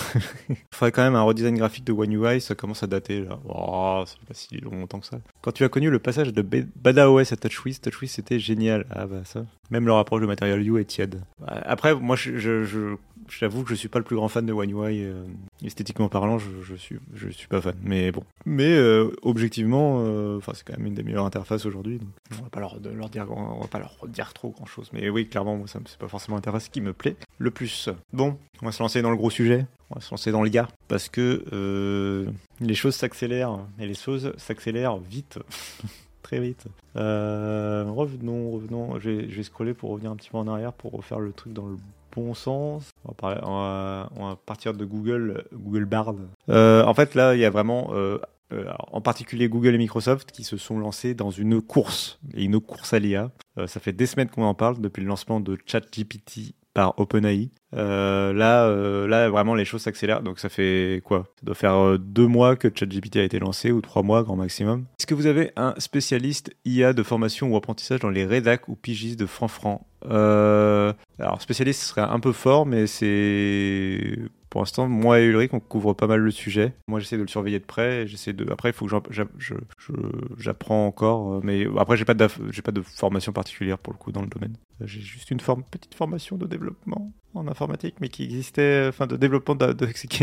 il 0.49 0.57
faudrait 0.71 0.93
quand 0.93 1.03
même 1.03 1.17
un 1.17 1.23
redesign 1.23 1.57
graphique 1.57 1.85
de 1.85 1.93
One 1.93 2.13
UI. 2.13 2.41
Ça 2.41 2.55
commence 2.55 2.83
à 2.83 2.87
dater 2.87 3.21
là. 3.21 3.39
Oh, 3.49 4.05
ça 4.07 4.15
pas 4.27 4.35
si 4.35 4.59
longtemps 4.59 5.01
que 5.01 5.07
ça. 5.07 5.19
Quand 5.43 5.53
tu 5.53 5.65
as 5.65 5.69
connu 5.69 5.91
le 5.91 5.99
passage 5.99 6.33
de 6.33 6.43
BadaOS 6.43 7.33
à 7.33 7.37
TouchWiz, 7.37 7.81
TouchWiz 7.81 8.11
c'était 8.11 8.39
génial. 8.39 8.87
Ah 8.91 9.07
bah 9.07 9.25
ça. 9.25 9.45
Même 9.71 9.87
le 9.87 9.93
rapproche 9.93 10.21
de 10.21 10.27
Material 10.27 10.63
You 10.63 10.79
est 10.79 10.85
tiède. 10.85 11.23
Après, 11.47 11.95
moi, 11.95 12.17
j'avoue 12.17 13.63
que 13.63 13.71
je 13.71 13.75
suis 13.75 13.89
pas 13.89 14.01
le 14.01 14.05
plus 14.05 14.17
grand 14.17 14.29
fan 14.29 14.45
de 14.45 14.53
One 14.53 14.71
UI. 14.71 15.05
Euh, 15.05 15.25
esthétiquement 15.65 16.09
parlant, 16.09 16.39
je, 16.39 16.49
je, 16.63 16.75
suis, 16.75 16.99
pas 17.49 17.61
fan. 17.61 17.77
Mais 17.83 18.11
bon. 18.11 18.25
Mais 18.45 18.73
euh, 18.73 19.11
objectivement, 19.23 20.03
euh, 20.05 20.39
enfin, 20.39 20.53
c'est 20.55 20.65
quand 20.65 20.77
même 20.77 20.87
une 20.87 20.95
des 20.95 21.05
meilleures 21.05 21.25
interfaces 21.25 21.67
aujourd'hui. 21.67 22.01
On 22.39 22.43
va 22.43 22.51
pas 22.51 22.59
leur, 22.59 22.79
leur 22.81 23.09
dire, 23.09 23.27
va 23.27 23.69
pas 23.69 23.79
leur 23.79 23.97
dire 24.09 24.33
trop 24.33 24.51
grand 24.51 24.67
chose. 24.67 24.91
Mais 24.93 25.09
oui, 25.09 25.29
clairement, 25.29 25.57
moi, 25.57 25.69
ça 25.69 25.79
c'est 25.87 25.99
pas 25.99 26.09
forcément 26.09 26.37
l'interface 26.37 26.69
qui 26.69 26.81
me 26.81 26.93
plaît 26.93 27.17
le 27.39 27.53
plus. 27.53 27.89
Bon, 28.13 28.37
on 28.63 28.67
va 28.67 28.73
se 28.73 28.83
lancer 28.83 29.03
dans 29.03 29.11
le 29.11 29.17
gros 29.17 29.31
sujet. 29.31 29.67
On 29.91 29.97
va 29.97 30.01
se 30.01 30.11
lancer 30.11 30.33
dans 30.33 30.43
le 30.43 30.51
gars 30.51 30.69
parce 30.89 31.09
que 31.09 32.27
les 32.61 32.75
choses 32.75 32.97
s'accélèrent 32.97 33.61
et 33.79 33.87
les 33.87 33.95
choses 33.95 34.33
s'accélèrent 34.37 34.99
vite. 34.99 35.39
très 36.23 36.41
vite. 36.41 36.67
revenons, 36.95 38.51
revenons. 38.51 38.99
Je 38.99 39.11
vais, 39.11 39.43
scroller 39.43 39.75
pour 39.75 39.91
revenir 39.91 40.11
un 40.11 40.17
petit 40.17 40.31
peu 40.31 40.39
en 40.39 40.49
arrière 40.49 40.73
pour 40.73 40.93
refaire 40.93 41.21
le 41.21 41.33
truc 41.33 41.53
dans 41.53 41.67
le 41.67 41.77
bon 42.15 42.35
sens. 42.35 42.91
On 43.05 43.15
va, 43.23 44.37
partir 44.47 44.75
de 44.75 44.85
Google, 44.85 45.45
Google 45.53 45.85
Bard. 45.85 46.15
Euh, 46.49 46.85
en 46.85 46.95
fait, 46.95 47.15
là, 47.15 47.35
il 47.35 47.41
y 47.41 47.45
a 47.45 47.51
vraiment, 47.51 47.91
euh, 47.93 48.19
euh, 48.53 48.65
en 48.93 49.01
particulier 49.01 49.49
Google 49.49 49.75
et 49.75 49.79
Microsoft, 49.79 50.33
qui 50.33 50.45
se 50.45 50.57
sont 50.57 50.79
lancés 50.79 51.15
dans 51.15 51.31
une 51.31 51.61
course, 51.61 52.19
et 52.35 52.45
une 52.45 52.61
course 52.61 52.93
à 52.93 52.99
l'IA. 52.99 53.31
ça 53.67 53.81
fait 53.81 53.93
des 53.93 54.07
semaines 54.07 54.29
qu'on 54.29 54.45
en 54.45 54.55
parle, 54.55 54.81
depuis 54.81 55.03
le 55.03 55.09
lancement 55.09 55.41
de 55.41 55.57
ChatGPT 55.67 56.55
par 56.75 56.99
OpenAI. 56.99 57.51
Euh, 57.75 58.33
là, 58.33 58.67
euh, 58.67 59.07
là, 59.07 59.29
vraiment, 59.29 59.55
les 59.55 59.65
choses 59.65 59.83
s'accélèrent. 59.83 60.23
Donc, 60.23 60.39
ça 60.39 60.49
fait 60.49 61.03
quoi? 61.05 61.25
Ça 61.39 61.47
doit 61.47 61.55
faire 61.55 61.75
euh, 61.75 61.99
deux 61.99 62.27
mois 62.27 62.57
que 62.57 62.69
ChatGPT 62.73 63.17
a 63.17 63.23
été 63.23 63.39
lancé, 63.39 63.71
ou 63.73 63.81
trois 63.81 64.03
mois, 64.03 64.23
grand 64.23 64.37
maximum. 64.37 64.87
Est-ce 64.99 65.07
que 65.07 65.15
vous 65.15 65.27
avez 65.27 65.53
un 65.57 65.75
spécialiste 65.79 66.55
IA 66.65 66.93
de 66.93 67.03
formation 67.03 67.53
ou 67.53 67.57
apprentissage 67.57 68.01
dans 68.01 68.11
les 68.11 68.25
rédacs 68.25 68.69
ou 68.69 68.77
pigistes 68.77 69.19
de 69.19 69.27
Franfran? 69.27 69.87
Alors, 70.03 71.43
spécialiste, 71.43 71.83
ce 71.83 71.89
serait 71.89 72.01
un 72.01 72.21
peu 72.21 72.33
fort, 72.33 72.67
mais 72.67 72.87
c'est 72.87 74.19
pour 74.49 74.63
l'instant, 74.63 74.89
moi 74.89 75.21
et 75.21 75.27
Ulrich, 75.27 75.53
on 75.53 75.61
couvre 75.61 75.93
pas 75.93 76.09
mal 76.09 76.21
le 76.21 76.31
sujet. 76.31 76.73
Moi, 76.89 76.99
j'essaie 76.99 77.17
de 77.17 77.23
le 77.23 77.29
surveiller 77.29 77.61
de 77.61 77.65
près. 77.65 78.07
J'essaie 78.09 78.33
de. 78.33 78.51
Après, 78.51 78.71
il 78.71 78.73
faut 78.73 78.87
que 78.87 78.93
j'apprends 80.39 80.87
encore. 80.87 81.41
Mais 81.45 81.67
après, 81.79 81.97
j'ai 81.97 82.05
pas 82.05 82.15
j'ai 82.51 82.63
pas 82.63 82.73
de 82.73 82.83
formation 82.83 83.33
particulière 83.33 83.79
pour 83.79 83.93
le 83.93 83.99
coup 83.99 84.11
dans 84.11 84.23
le 84.23 84.29
domaine. 84.29 84.57
J'ai 84.85 85.01
juste 85.01 85.31
une 85.31 85.39
petite 85.39 85.95
formation 85.95 86.37
de 86.37 86.47
développement 86.47 87.13
en 87.35 87.47
informatique, 87.47 87.97
mais 88.01 88.09
qui 88.09 88.25
existait, 88.25 88.87
enfin 88.89 89.07
de 89.07 89.17
développement 89.17 89.55
de, 89.55 89.75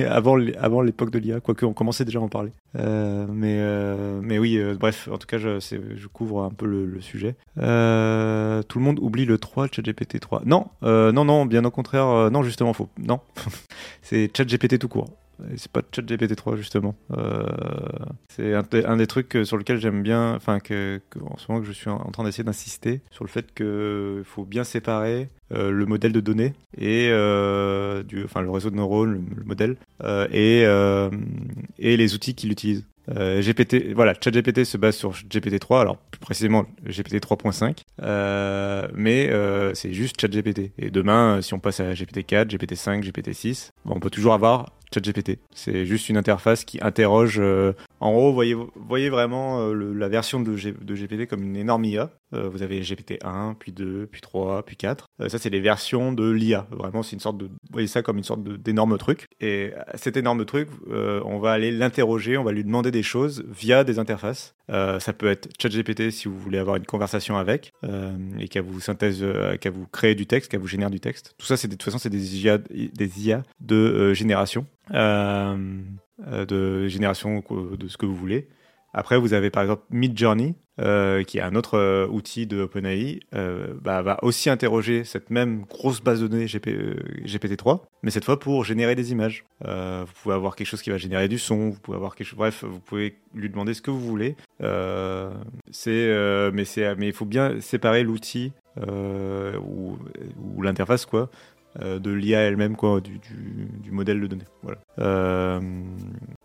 avant, 0.07 0.81
l'époque 0.81 1.11
de 1.11 1.19
l'IA, 1.19 1.39
quoique 1.39 1.65
on 1.65 1.73
commençait 1.73 2.05
déjà 2.05 2.19
à 2.19 2.21
en 2.21 2.27
parler. 2.27 2.51
Euh, 2.75 3.25
mais, 3.29 3.57
euh, 3.59 4.19
mais 4.21 4.39
oui, 4.39 4.57
euh, 4.57 4.75
bref, 4.75 5.07
en 5.11 5.17
tout 5.17 5.27
cas, 5.27 5.37
je, 5.37 6.07
couvre 6.07 6.43
un 6.43 6.49
peu 6.49 6.65
le, 6.65 6.99
sujet. 7.01 7.35
tout 7.55 7.61
le 7.61 8.83
monde 8.83 8.99
oublie 8.99 9.25
le 9.25 9.37
3, 9.37 9.67
ChatGPT 9.71 10.19
3. 10.19 10.43
Non, 10.45 10.67
non, 10.81 11.25
non, 11.25 11.45
bien 11.45 11.63
au 11.65 11.71
contraire, 11.71 12.29
non, 12.31 12.43
justement, 12.43 12.73
faux. 12.73 12.89
Non, 12.97 13.19
c'est 14.01 14.29
ChatGPT 14.35 14.79
tout 14.79 14.89
court. 14.89 15.07
C'est 15.56 15.72
pas 15.72 15.82
ChatGPT 15.91 16.36
3 16.36 16.56
justement. 16.56 16.96
Euh, 17.12 17.44
c'est 18.29 18.53
un, 18.53 18.98
des 18.98 19.08
trucs 19.08 19.38
sur 19.44 19.58
lequel 19.58 19.79
j'aime 19.79 20.01
bien, 20.01 20.34
enfin 20.36 20.60
que, 20.60 21.01
en 21.22 21.38
ce 21.38 21.51
moment 21.51 21.62
que 21.62 21.67
je 21.67 21.72
suis 21.72 21.89
en, 21.89 22.00
train 22.12 22.24
d'essayer 22.24 22.44
d'insister 22.44 23.01
sur 23.12 23.24
le 23.24 23.29
fait 23.29 23.53
qu'il 23.53 24.24
faut 24.24 24.46
bien 24.46 24.63
séparer 24.63 25.29
euh, 25.53 25.72
le 25.72 25.86
modèle 25.86 26.12
de 26.12 26.20
données 26.20 26.53
et 26.77 27.10
euh, 27.12 28.03
du, 28.03 28.24
enfin 28.24 28.41
le 28.41 28.50
réseau 28.50 28.70
de 28.70 28.75
neurones, 28.75 29.25
le, 29.36 29.44
modèle 29.44 29.77
et 30.32 30.63
et 31.79 31.98
les 31.98 32.15
outils 32.15 32.36
qu'il 32.36 32.51
utilise. 32.51 32.84
GPT, 33.10 33.94
voilà, 33.96 34.13
ChatGPT 34.22 34.65
se 34.65 34.75
base 34.75 34.98
sur 34.98 35.12
GPT-3, 35.12 35.79
alors 35.79 35.98
plus 35.98 36.20
précisément 36.20 36.65
GPT 36.86 37.24
3.5, 37.24 37.77
euh, 38.01 38.86
mais 38.94 39.32
c'est 39.75 39.94
juste 39.94 40.20
ChatGPT. 40.20 40.72
Et 40.77 40.89
demain, 40.89 41.41
si 41.41 41.53
on 41.53 41.60
passe 41.60 41.79
à 41.79 41.94
GPT-4, 41.94 42.48
GPT-5, 42.48 43.03
GPT-6, 43.03 43.70
on 43.86 44.00
peut 44.00 44.10
toujours 44.10 44.34
avoir 44.34 44.76
ChatGPT. 44.94 45.39
C'est 45.53 45.86
juste 45.86 46.10
une 46.10 46.17
interface 46.17 46.63
qui 46.63 46.79
interroge. 46.82 47.41
Euh, 48.01 48.06
en 48.06 48.12
haut, 48.12 48.34
voyez, 48.34 48.56
voyez 48.75 49.10
vraiment 49.10 49.62
euh, 49.62 49.94
la 49.94 50.08
version 50.08 50.39
de, 50.39 50.56
GPT 50.56 51.27
comme 51.27 51.44
une 51.44 51.56
énorme 51.56 51.86
IA. 51.86 52.12
Euh, 52.34 52.50
vous 52.50 52.62
avez 52.62 52.82
GPT 52.82 53.24
1, 53.24 53.56
puis 53.58 53.72
2, 53.72 54.08
puis 54.12 54.22
3, 54.22 54.63
puis 54.63 54.75
4. 54.75 55.08
ça, 55.27 55.38
c'est 55.38 55.50
les 55.50 55.60
versions 55.60 56.12
de 56.12 56.30
l'IA. 56.30 56.68
Vraiment, 56.72 57.04
c'est 57.04 57.13
une 57.13 57.22
sorte 57.22 57.38
de. 57.38 57.50
Voyez 57.72 57.88
ça 57.88 58.01
comme 58.01 58.18
une 58.18 58.24
sorte 58.24 58.44
d'énorme 58.44 58.98
truc. 58.98 59.27
Et 59.39 59.72
cet 59.96 60.18
énorme 60.18 60.46
truc, 60.46 60.70
on 60.90 61.40
va 61.40 61.51
aller 61.51 61.72
l'interroger, 61.72 62.38
on 62.38 62.44
va 62.44 62.51
lui 62.51 62.64
demander 62.64 62.92
des 62.92 63.03
choses 63.03 63.44
via 63.48 63.83
des 63.83 64.00
interfaces. 64.00 64.55
ça 64.70 65.14
peut 65.18 65.27
être 65.27 65.50
ChatGPT 65.62 66.12
si 66.12 66.27
vous 66.27 66.38
voulez 66.38 66.57
avoir 66.57 66.75
une 66.75 66.86
conversation 66.86 67.38
avec 67.38 67.72
et 68.40 68.48
qu'elle 68.48 68.64
vous 68.64 68.79
synthèse, 68.79 69.24
qu'elle 69.62 69.74
vous 69.74 69.88
crée 69.88 70.16
du 70.16 70.27
texte, 70.27 70.51
qu'elle 70.51 70.60
vous 70.60 70.68
génère 70.68 70.90
du 70.90 71.00
texte. 71.00 71.33
Tout 71.38 71.46
ça, 71.46 71.57
c'est 71.57 71.68
de 71.68 71.74
toute 71.74 71.83
façon, 71.83 71.98
c'est 71.98 72.10
des 72.10 72.44
IA, 72.44 72.57
des 72.57 73.25
IA 73.25 73.44
de 73.60 74.14
génération. 74.14 74.66
Euh, 74.94 75.38
euh, 75.48 75.81
de 76.20 76.88
génération 76.88 77.44
de 77.50 77.88
ce 77.88 77.98
que 77.98 78.06
vous 78.06 78.16
voulez. 78.16 78.48
Après, 78.94 79.18
vous 79.18 79.34
avez 79.34 79.50
par 79.50 79.62
exemple 79.62 79.84
Midjourney, 79.92 80.56
euh, 80.80 81.24
qui 81.24 81.38
est 81.38 81.42
un 81.42 81.56
autre 81.56 82.08
outil 82.10 82.48
de 82.48 82.62
OpenAI, 82.62 83.20
bah, 83.82 84.01
va 84.01 84.18
aussi 84.24 84.50
interroger 84.50 85.03
cette 85.03 85.30
même 85.30 85.66
grosse 85.70 86.01
base 86.01 86.22
de 86.22 86.27
données 86.27 86.46
GPT-3, 86.46 87.82
mais 88.01 88.12
cette 88.12 88.25
fois 88.25 88.40
pour 88.40 88.64
générer 88.64 88.96
des 88.96 89.12
images. 89.12 89.44
vous 89.64 90.14
pouvez 90.24 90.36
avoir 90.36 90.56
quelque 90.56 90.68
chose 90.68 90.82
qui 90.82 90.90
va 90.90 90.98
générer 90.98 91.27
du 91.27 91.38
son, 91.38 91.70
vous 91.70 91.80
pouvez 91.80 91.98
avoir 91.98 92.16
quelque 92.16 92.27
chose, 92.27 92.38
bref, 92.38 92.64
vous 92.64 92.80
pouvez 92.80 93.18
lui 93.36 93.50
demander 93.50 93.74
ce 93.74 93.82
que 93.82 93.92
vous 93.92 94.00
voulez. 94.00 94.36
c'est, 95.72 96.51
mais 96.53 97.08
il 97.08 97.14
faut 97.14 97.25
bien 97.25 97.60
séparer 97.62 98.03
l'outil 98.03 98.53
ou, 98.80 99.98
ou 100.40 100.62
l'interface 100.62 101.06
quoi 101.06 101.22
euh, 101.22 101.56
de 101.79 102.11
l'IA 102.11 102.42
elle-même, 102.42 102.75
quoi, 102.75 103.01
du, 103.01 103.20
du, 103.20 103.92
modèle 103.92 104.20
de 104.20 104.27
données. 104.27 104.46
Voilà. 104.63 104.79
Euh, 105.00 105.59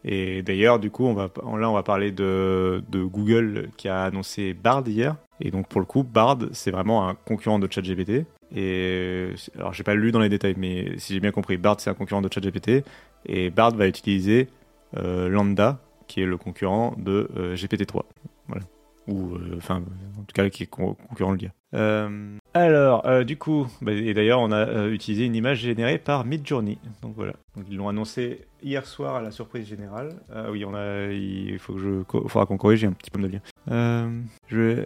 et 0.05 0.43
d'ailleurs, 0.43 0.79
du 0.79 0.91
coup, 0.91 1.05
on 1.05 1.15
va, 1.15 1.31
là, 1.59 1.71
on 1.71 1.75
va 1.75 1.83
parler 1.83 2.13
de, 2.13 2.83
de, 2.89 3.03
Google 3.03 3.69
qui 3.77 3.89
a 3.89 4.05
annoncé 4.05 4.55
Bard 4.55 4.87
hier. 4.87 5.17
Et 5.41 5.51
donc, 5.51 5.69
pour 5.69 5.81
le 5.81 5.87
coup, 5.87 6.03
Bard, 6.03 6.39
c'est 6.53 6.71
vraiment 6.71 7.09
un 7.09 7.15
concurrent 7.15 7.59
de 7.59 7.69
ChatGPT. 7.71 8.27
Et 8.55 9.31
alors, 9.57 9.73
j'ai 9.73 9.83
pas 9.83 9.95
lu 9.95 10.13
dans 10.13 10.21
les 10.21 10.29
détails, 10.29 10.55
mais 10.57 10.99
si 10.99 11.15
j'ai 11.15 11.21
bien 11.21 11.33
compris, 11.33 11.57
Bard, 11.57 11.81
c'est 11.81 11.91
un 11.91 11.95
concurrent 11.95 12.23
de 12.23 12.29
ChatGPT. 12.33 12.85
Et 13.27 13.51
Bard 13.51 13.75
va 13.75 13.87
utiliser 13.87 14.49
euh, 14.99 15.29
Lambda, 15.29 15.79
qui 16.09 16.21
est 16.21 16.27
le 16.27 16.37
concurrent 16.37 16.95
de 16.99 17.31
GPT-3. 17.55 18.03
Voilà 18.49 18.65
ou 19.09 19.37
enfin 19.57 19.83
en 20.19 20.23
tout 20.23 20.33
cas 20.35 20.49
qui 20.49 20.65
est 20.65 20.67
concurrent 20.67 21.33
de 21.33 21.39
l'IA. 21.39 21.51
Euh, 21.75 22.37
alors, 22.55 23.07
euh, 23.07 23.25
du 23.25 23.39
coup, 23.39 23.67
bah, 23.81 23.93
et 23.93 24.13
d'ailleurs, 24.13 24.41
on 24.41 24.53
a 24.53 24.67
euh, 24.67 24.93
utilisé 24.93 25.25
une 25.25 25.35
image 25.35 25.61
générée 25.61 25.99
par 25.99 26.27
Midjourney. 26.27 26.79
Donc 27.01 27.15
voilà. 27.17 27.33
Donc, 27.57 27.65
ils 27.71 27.77
l'ont 27.77 27.89
annoncé 27.89 28.43
hier 28.63 28.85
soir 28.85 29.17
à 29.17 29.23
la 29.23 29.31
surprise 29.31 29.67
générale. 29.67 30.11
Ah 30.35 30.51
oui, 30.51 30.65
on 30.67 30.75
a, 30.75 31.07
il 31.07 31.59
faut 31.59 31.75
que 31.75 31.81
je, 31.81 32.29
faudra 32.29 32.45
qu'on 32.45 32.59
corrige, 32.59 32.85
un 32.85 32.93
petit 32.93 33.11
peu 33.11 33.21
de 33.23 33.29
lien. 33.29 33.41
je, 34.49 34.85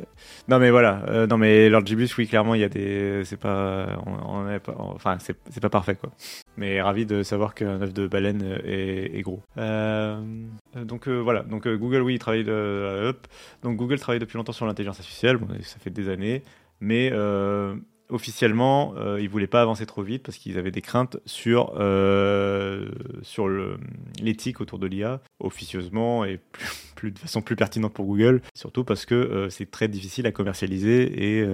non 0.49 0.59
mais 0.59 0.71
voilà, 0.71 1.27
non 1.29 1.37
mais 1.37 1.69
Lord 1.69 1.85
Gibus, 1.87 2.17
oui, 2.17 2.27
clairement, 2.27 2.55
il 2.55 2.61
y 2.61 2.65
a 2.65 2.69
des, 2.69 3.23
c'est 3.25 3.37
pas, 3.37 3.87
on, 4.07 4.49
est 4.49 4.61
pas, 4.61 4.75
enfin, 4.79 5.19
c'est 5.21 5.61
pas 5.61 5.69
parfait 5.69 5.95
quoi. 5.95 6.11
Mais 6.57 6.81
ravi 6.81 7.05
de 7.05 7.23
savoir 7.23 7.55
qu'un 7.55 7.83
œuf 7.83 7.93
de 7.93 8.07
baleine 8.07 8.61
est, 8.65 9.23
gros. 9.23 9.43
donc 9.57 11.09
voilà, 11.09 11.43
donc 11.43 11.69
Google, 11.69 12.01
oui, 12.01 12.15
il 12.15 12.19
travaille 12.19 12.45
donc 12.45 13.77
Google 13.77 14.01
travaille 14.01 14.21
depuis 14.21 14.39
longtemps 14.39 14.53
sur 14.53 14.67
l'intelligence 14.67 14.99
artificielle. 14.99 15.39
Ça 15.63 15.79
fait 15.79 15.91
des 15.91 16.09
années 16.09 16.43
mais 16.81 17.11
euh, 17.13 17.56
officiellement, 18.09 18.95
euh, 18.97 19.21
ils 19.21 19.25
ne 19.25 19.29
voulaient 19.29 19.47
pas 19.47 19.63
avancer 19.63 19.87
trop 19.87 20.03
vite 20.03 20.23
parce 20.23 20.39
qu'ils 20.39 20.59
avaient 20.59 20.71
des 20.71 20.83
craintes 20.83 21.19
sur, 21.27 21.75
euh, 21.77 22.89
sur 23.23 23.49
l'éthique 24.21 24.61
autour 24.61 24.79
de 24.79 24.87
l'IA, 24.87 25.21
officieusement 25.41 26.25
et 26.25 26.41
plus, 26.95 27.11
de 27.11 27.19
façon 27.19 27.43
plus 27.43 27.57
pertinente 27.57 27.95
pour 27.95 28.07
Google, 28.07 28.43
surtout 28.55 28.85
parce 28.85 29.07
que 29.07 29.49
c'est 29.51 29.71
très 29.71 29.89
difficile 29.89 30.27
à 30.27 30.33
commercialiser 30.33 31.41
et 31.41 31.49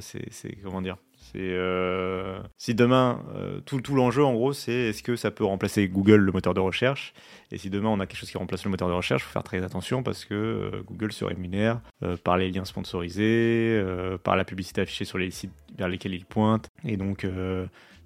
c'est 0.00 0.56
comment 0.62 0.82
dire 0.82 0.96
euh, 1.38 2.40
si 2.58 2.74
demain 2.74 3.22
euh, 3.34 3.60
tout, 3.60 3.80
tout 3.80 3.94
l'enjeu 3.94 4.24
en 4.24 4.32
gros 4.32 4.52
c'est 4.52 4.72
est-ce 4.72 5.02
que 5.02 5.16
ça 5.16 5.30
peut 5.30 5.44
remplacer 5.44 5.88
Google 5.88 6.16
le 6.16 6.32
moteur 6.32 6.54
de 6.54 6.60
recherche? 6.60 7.12
Et 7.52 7.58
si 7.58 7.70
demain 7.70 7.88
on 7.88 8.00
a 8.00 8.06
quelque 8.06 8.18
chose 8.18 8.30
qui 8.30 8.38
remplace 8.38 8.64
le 8.64 8.70
moteur 8.70 8.88
de 8.88 8.94
recherche, 8.94 9.22
il 9.22 9.26
faut 9.26 9.32
faire 9.32 9.42
très 9.42 9.62
attention 9.62 10.02
parce 10.02 10.24
que 10.24 10.34
euh, 10.34 10.82
Google 10.86 11.12
se 11.12 11.24
rémunère 11.24 11.80
par 12.24 12.36
les 12.36 12.50
liens 12.50 12.64
sponsorisés, 12.64 13.82
par 14.22 14.36
la 14.36 14.44
publicité 14.44 14.80
affichée 14.80 15.04
sur 15.04 15.18
les 15.18 15.30
sites 15.30 15.52
vers 15.76 15.88
lesquels 15.88 16.14
il 16.14 16.24
pointe 16.24 16.68
et 16.84 16.96
donc 16.96 17.26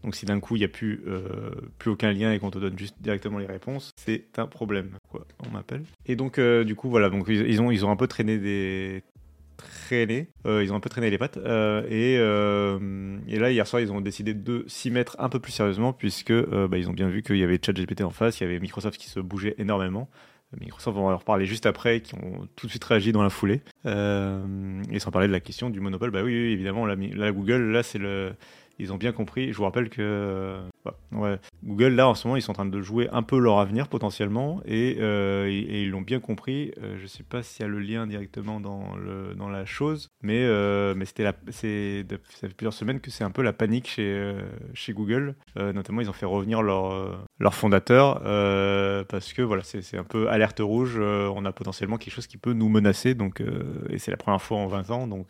donc 0.03 0.15
si 0.15 0.27
d'un 0.27 0.41
coup 0.41 0.57
il 0.57 0.61
n'y 0.61 0.65
a 0.65 0.69
plus, 0.69 1.03
plus 1.79 1.91
aucun 1.91 2.13
lien 2.13 2.33
et 2.33 2.39
qu'on 2.39 2.51
te 2.51 2.59
donne 2.59 2.79
juste 2.79 2.97
directement 3.01 3.39
les 3.39 3.47
réponses, 3.47 3.93
c'est 3.97 4.39
un 4.39 4.47
problème, 4.47 4.91
quoi, 5.11 5.27
on 5.47 5.51
m'appelle. 5.51 5.85
Et 6.07 6.17
donc 6.17 6.41
du 6.41 6.75
coup 6.75 6.89
voilà, 6.91 7.09
donc 7.09 7.27
ils 7.29 7.61
ont, 7.61 7.71
ils 7.71 7.85
ont 7.85 7.91
un 7.91 7.97
peu 7.97 8.07
traîné 8.07 8.39
des, 8.39 9.03
traîné. 9.57 10.29
Euh, 10.47 10.63
ils 10.63 10.73
ont 10.73 10.77
un 10.77 10.81
peu 10.81 10.89
traîné 10.89 11.11
les 11.11 11.19
pattes. 11.19 11.37
Euh, 11.39 11.83
et, 11.89 12.17
euh, 12.19 13.19
et, 13.29 13.39
là, 13.39 13.51
hier 13.51 13.67
soir, 13.67 13.81
ils 13.81 13.93
ont 13.93 14.01
décidé 14.01 14.35
de 14.35 14.65
s'y 14.67 14.91
mettre 14.91 15.17
un 15.19 15.29
peu 15.29 15.41
plus 15.41 15.53
sérieusement 15.53 15.93
puisque 15.93 16.33
bah, 16.33 16.79
ils 16.79 16.89
ont 16.89 16.93
bien 16.93 17.09
vu 17.09 17.23
qu'il 17.23 17.37
y 17.37 17.43
avait 17.43 17.59
ChatGPT 17.65 18.03
en 18.03 18.11
face, 18.11 18.41
il 18.41 18.45
y 18.45 18.47
avait 18.47 18.61
Microsoft 18.61 18.99
qui 18.99 19.09
se 19.09 19.21
bougeait 19.21 19.55
énormément. 19.59 20.09
Microsoft, 20.61 20.97
on 20.97 21.07
va 21.09 21.15
en 21.15 21.17
reparler 21.17 21.47
juste 21.47 21.67
après, 21.67 22.01
qui 22.01 22.15
ont 22.15 22.47
tout 22.55 22.67
de 22.67 22.71
suite 22.71 22.85
réagi 22.85 23.11
dans 23.11 23.25
la 23.25 23.31
foulée. 23.31 23.63
et 23.85 24.99
sans 25.01 25.11
parler 25.11 25.27
de 25.27 25.33
la 25.33 25.41
question 25.41 25.69
du 25.69 25.81
monopole, 25.81 26.11
bah 26.11 26.23
oui, 26.23 26.33
oui 26.33 26.53
évidemment, 26.53 26.87
la 26.87 27.33
Google, 27.33 27.73
là, 27.73 27.83
c'est 27.83 27.99
le, 27.99 28.35
ils 28.79 28.93
ont 28.93 28.97
bien 28.97 29.13
compris. 29.13 29.53
Je 29.53 29.57
vous 29.57 29.65
rappelle 29.65 29.89
que 29.89 30.61
ouais, 31.13 31.39
Google, 31.65 31.95
là, 31.95 32.09
en 32.09 32.15
ce 32.15 32.27
moment, 32.27 32.37
ils 32.37 32.43
sont 32.43 32.53
en 32.53 32.55
train 32.55 32.67
de 32.67 32.81
jouer 32.81 33.09
un 33.13 33.23
peu 33.23 33.39
leur 33.39 33.59
avenir 33.59 33.89
potentiellement 33.89 34.61
et, 34.65 34.97
euh, 35.01 35.49
ils 35.51 35.91
l'ont 35.91 36.03
bien 36.03 36.21
compris. 36.21 36.73
Euh, 36.83 36.97
je 36.99 37.03
ne 37.03 37.09
sais 37.09 37.23
pas 37.23 37.43
s'il 37.43 37.63
y 37.63 37.65
a 37.65 37.69
le 37.69 37.79
lien 37.79 38.07
directement 38.07 38.61
dans, 38.61 38.97
le, 38.97 39.35
dans 39.35 39.49
la 39.49 39.65
chose, 39.65 40.11
mais, 40.23 40.43
euh, 40.45 40.95
mais 40.97 41.05
c'était 41.05 41.31
c'est, 41.51 42.05
ça 42.29 42.49
fait 42.49 42.55
plusieurs 42.55 42.73
semaines 42.73 43.01
que 43.01 43.11
c'est 43.11 43.25
un 43.25 43.31
peu 43.31 43.43
la 43.43 43.53
panique 43.53 43.89
chez, 43.89 44.35
chez 44.75 44.93
Google. 44.93 45.37
notamment, 45.57 46.01
ils 46.01 46.11
ont 46.11 46.15
fait 46.15 46.27
revenir 46.27 46.63
leur, 46.63 47.27
leur 47.39 47.55
fondateur 47.55 48.21
parce 49.09 49.33
que 49.33 49.43
voilà, 49.43 49.63
c'est, 49.65 49.99
un 49.99 50.05
peu 50.05 50.29
alerte 50.29 50.61
rouge. 50.61 50.99
on 50.99 51.45
a 51.45 51.53
potentiellement 51.53 51.97
quelque 51.97 52.15
chose 52.15 52.27
qui 52.27 52.37
peut 52.37 52.53
nous 52.53 52.69
menacer. 52.69 53.15
Donc, 53.15 53.43
et 53.91 53.99
c'est 53.99 54.11
la 54.11 54.17
première 54.17 54.41
fois 54.41 54.59
en 54.59 54.67
20 54.67 54.91
ans. 54.91 55.07
Donc, 55.07 55.29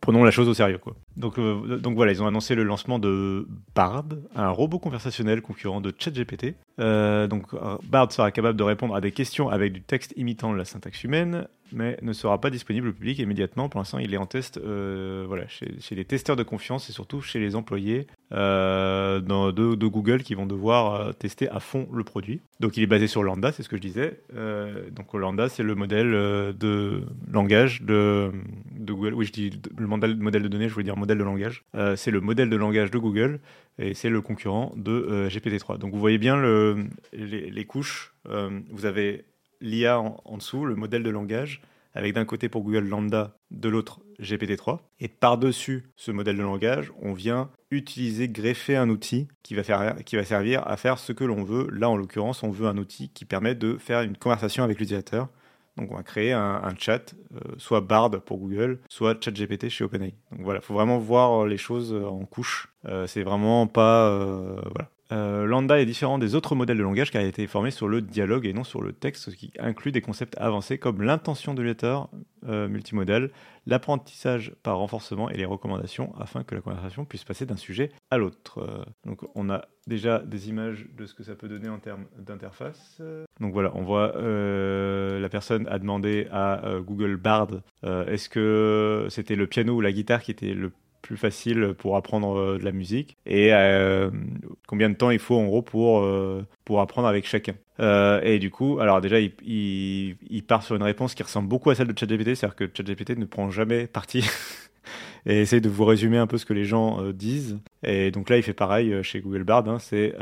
prenons 0.00 0.22
la 0.24 0.30
chose 0.30 0.48
au 0.48 0.54
sérieux. 0.54 0.78
Quoi. 0.78 0.94
Donc, 1.16 1.38
donc 1.38 1.94
voilà, 1.96 2.12
ils 2.12 2.22
ont 2.22 2.26
annoncé 2.26 2.54
le 2.54 2.62
lancement 2.62 2.98
de 2.98 3.48
Bard, 3.74 4.04
un 4.34 4.50
robot 4.50 4.78
conversationnel 4.78 5.42
concurrent 5.42 5.80
de 5.80 5.92
ChatGPT. 5.96 6.54
Euh, 6.80 7.26
donc 7.26 7.54
Bard 7.84 8.10
sera 8.12 8.30
capable 8.30 8.58
de 8.58 8.62
répondre 8.62 8.94
à 8.94 9.00
des 9.00 9.12
questions 9.12 9.48
avec 9.48 9.72
du 9.72 9.82
texte 9.82 10.12
imitant 10.16 10.52
la 10.52 10.64
syntaxe 10.64 11.04
humaine, 11.04 11.46
mais 11.72 11.98
ne 12.02 12.12
sera 12.12 12.40
pas 12.40 12.50
disponible 12.50 12.88
au 12.88 12.92
public 12.92 13.18
immédiatement. 13.18 13.68
Pour 13.68 13.80
l'instant, 13.80 13.98
il 13.98 14.12
est 14.12 14.18
en 14.18 14.26
test 14.26 14.58
euh, 14.58 15.24
voilà, 15.26 15.46
chez, 15.48 15.80
chez, 15.80 15.94
les 15.94 16.04
testeurs 16.04 16.36
de 16.36 16.42
confiance 16.42 16.88
et 16.90 16.92
surtout 16.92 17.20
chez 17.20 17.38
les 17.38 17.56
employés 17.56 18.06
euh, 18.34 19.20
de, 19.20 19.86
Google 19.86 20.22
qui 20.22 20.34
vont 20.34 20.46
devoir 20.46 20.94
euh, 20.94 21.12
tester 21.12 21.48
à 21.48 21.60
fond 21.60 21.88
le 21.92 22.02
produit. 22.02 22.40
Donc 22.58 22.76
il 22.76 22.82
est 22.82 22.88
basé 22.88 23.06
sur 23.06 23.22
Lambda, 23.22 23.52
c'est 23.52 23.62
ce 23.62 23.68
que 23.68 23.76
je 23.76 23.82
disais. 23.82 24.20
Euh, 24.34 24.90
donc 24.90 25.12
Lambda, 25.14 25.48
c'est 25.48 25.62
le 25.62 25.74
modèle 25.74 26.10
de 26.10 27.02
langage 27.30 27.82
de, 27.82 28.32
Google. 28.80 29.14
Oui, 29.14 29.26
je 29.26 29.32
dis 29.32 29.60
le 29.76 29.86
modèle, 29.86 30.18
de 30.18 30.48
données, 30.48 30.68
je 30.68 30.74
voulais 30.74 30.84
dire 30.84 30.96
modèle 30.96 31.18
de 31.18 31.24
langage. 31.24 31.64
c'est 31.96 32.10
le 32.10 32.20
modèle 32.20 32.50
de 32.50 32.56
langage 32.56 32.90
de 32.90 32.98
Google 32.98 33.40
et 33.78 33.94
c'est 33.94 34.10
le 34.10 34.20
concurrent 34.20 34.72
de 34.76 35.28
GPT-3. 35.28 35.78
Donc 35.78 35.92
vous 35.92 36.00
voyez 36.00 36.18
bien 36.18 36.36
le, 36.36 36.86
les, 37.12 37.50
les, 37.50 37.64
couches. 37.64 38.14
vous 38.24 38.86
avez 38.86 39.24
l'IA 39.60 40.00
en, 40.00 40.36
dessous, 40.36 40.64
le 40.64 40.74
modèle 40.74 41.02
de 41.02 41.10
langage, 41.10 41.60
avec 41.94 42.14
d'un 42.14 42.24
côté 42.24 42.48
pour 42.48 42.62
Google 42.62 42.88
Lambda, 42.88 43.36
de 43.50 43.68
l'autre 43.68 44.00
GPT-3. 44.20 44.78
Et 45.00 45.08
par-dessus 45.08 45.90
ce 45.96 46.10
modèle 46.10 46.36
de 46.36 46.42
langage, 46.42 46.92
on 47.02 47.12
vient 47.12 47.50
utiliser, 47.70 48.28
greffer 48.28 48.76
un 48.76 48.88
outil 48.88 49.28
qui 49.42 49.54
va, 49.54 49.62
faire, 49.62 49.96
qui 50.04 50.16
va 50.16 50.24
servir 50.24 50.66
à 50.66 50.76
faire 50.76 50.98
ce 50.98 51.12
que 51.12 51.24
l'on 51.24 51.42
veut. 51.42 51.68
Là, 51.72 51.88
en 51.88 51.96
l'occurrence, 51.96 52.42
on 52.42 52.50
veut 52.50 52.66
un 52.66 52.78
outil 52.78 53.08
qui 53.10 53.24
permet 53.24 53.54
de 53.54 53.76
faire 53.76 54.02
une 54.02 54.16
conversation 54.16 54.64
avec 54.64 54.78
l'utilisateur. 54.78 55.28
Donc 55.76 55.90
on 55.90 55.96
va 55.96 56.04
créer 56.04 56.32
un, 56.32 56.72
chat, 56.78 57.14
euh, 57.34 57.40
soit 57.58 57.80
Bard 57.80 58.10
pour 58.22 58.38
Google, 58.38 58.78
soit 58.88 59.20
ChatGPT 59.20 59.68
chez 59.68 59.82
OpenAI. 59.82 60.14
Donc 60.30 60.42
voilà, 60.42 60.60
il 60.60 60.64
faut 60.64 60.74
vraiment 60.74 60.98
voir 60.98 61.46
les 61.46 61.56
choses 61.56 61.92
en 61.92 62.24
couches. 62.26 62.68
Euh, 62.86 63.06
c'est 63.08 63.22
vraiment 63.22 63.66
pas... 63.66 64.08
Euh, 64.08 64.60
voilà. 64.72 64.90
Euh, 65.12 65.44
Lambda 65.44 65.80
est 65.80 65.86
différent 65.86 66.18
des 66.18 66.34
autres 66.34 66.54
modèles 66.54 66.78
de 66.78 66.82
langage 66.82 67.10
car 67.10 67.20
il 67.20 67.26
a 67.26 67.28
été 67.28 67.46
formé 67.46 67.70
sur 67.70 67.88
le 67.88 68.00
dialogue 68.00 68.46
et 68.46 68.52
non 68.52 68.64
sur 68.64 68.80
le 68.80 68.92
texte, 68.92 69.30
ce 69.30 69.36
qui 69.36 69.52
inclut 69.58 69.92
des 69.92 70.00
concepts 70.00 70.34
avancés 70.38 70.78
comme 70.78 71.02
l'intention 71.02 71.52
de 71.52 71.62
l'utilisateur 71.62 72.08
euh, 72.46 72.68
multimodal, 72.68 73.30
l'apprentissage 73.66 74.54
par 74.62 74.78
renforcement 74.78 75.30
et 75.30 75.36
les 75.36 75.44
recommandations 75.44 76.14
afin 76.18 76.44
que 76.44 76.54
la 76.54 76.60
conversation 76.60 77.04
puisse 77.04 77.24
passer 77.24 77.46
d'un 77.46 77.56
sujet 77.56 77.90
à 78.10 78.18
l'autre. 78.18 78.58
Euh, 78.58 78.84
donc 79.06 79.20
on 79.34 79.50
a 79.50 79.66
déjà 79.86 80.18
des 80.18 80.48
images 80.48 80.86
de 80.96 81.06
ce 81.06 81.14
que 81.14 81.22
ça 81.22 81.34
peut 81.34 81.48
donner 81.48 81.68
en 81.68 81.78
termes 81.78 82.04
d'interface. 82.18 83.00
Donc 83.40 83.52
voilà, 83.52 83.72
on 83.74 83.82
voit 83.82 84.12
la 84.14 85.28
personne 85.28 85.66
a 85.68 85.78
demandé 85.78 86.28
à 86.30 86.62
Google 86.80 87.16
Bard 87.16 87.48
est-ce 87.82 88.28
que 88.28 89.06
c'était 89.10 89.36
le 89.36 89.46
piano 89.46 89.74
ou 89.74 89.80
la 89.80 89.92
guitare 89.92 90.22
qui 90.22 90.30
était 90.30 90.54
le 90.54 90.72
plus 91.04 91.16
facile 91.18 91.74
pour 91.76 91.96
apprendre 91.96 92.38
euh, 92.38 92.58
de 92.58 92.64
la 92.64 92.72
musique 92.72 93.16
et 93.26 93.52
euh, 93.52 94.10
combien 94.66 94.88
de 94.88 94.94
temps 94.94 95.10
il 95.10 95.18
faut 95.18 95.36
en 95.36 95.44
gros 95.44 95.60
pour, 95.60 96.00
euh, 96.00 96.46
pour 96.64 96.80
apprendre 96.80 97.06
avec 97.06 97.26
chacun. 97.26 97.54
Et 97.78 98.38
du 98.38 98.50
coup, 98.50 98.78
alors 98.80 99.00
déjà, 99.00 99.18
il, 99.20 100.44
part 100.46 100.62
sur 100.62 100.76
une 100.76 100.82
réponse 100.82 101.14
qui 101.14 101.22
ressemble 101.22 101.48
beaucoup 101.48 101.70
à 101.70 101.74
celle 101.74 101.88
de 101.88 101.98
ChatGPT, 101.98 102.34
c'est-à-dire 102.34 102.56
que 102.56 102.70
ChatGPT 102.72 103.18
ne 103.18 103.24
prend 103.24 103.50
jamais 103.50 103.86
parti 103.86 104.24
et 105.26 105.40
essaye 105.40 105.60
de 105.60 105.68
vous 105.68 105.84
résumer 105.84 106.18
un 106.18 106.26
peu 106.26 106.38
ce 106.38 106.46
que 106.46 106.52
les 106.52 106.64
gens 106.64 107.10
disent. 107.12 107.58
Et 107.82 108.10
donc 108.10 108.30
là, 108.30 108.36
il 108.36 108.42
fait 108.42 108.52
pareil 108.52 109.02
chez 109.02 109.20
Google 109.20 109.44
Bard, 109.44 109.68
hein, 109.68 109.78
c'est 109.78 110.14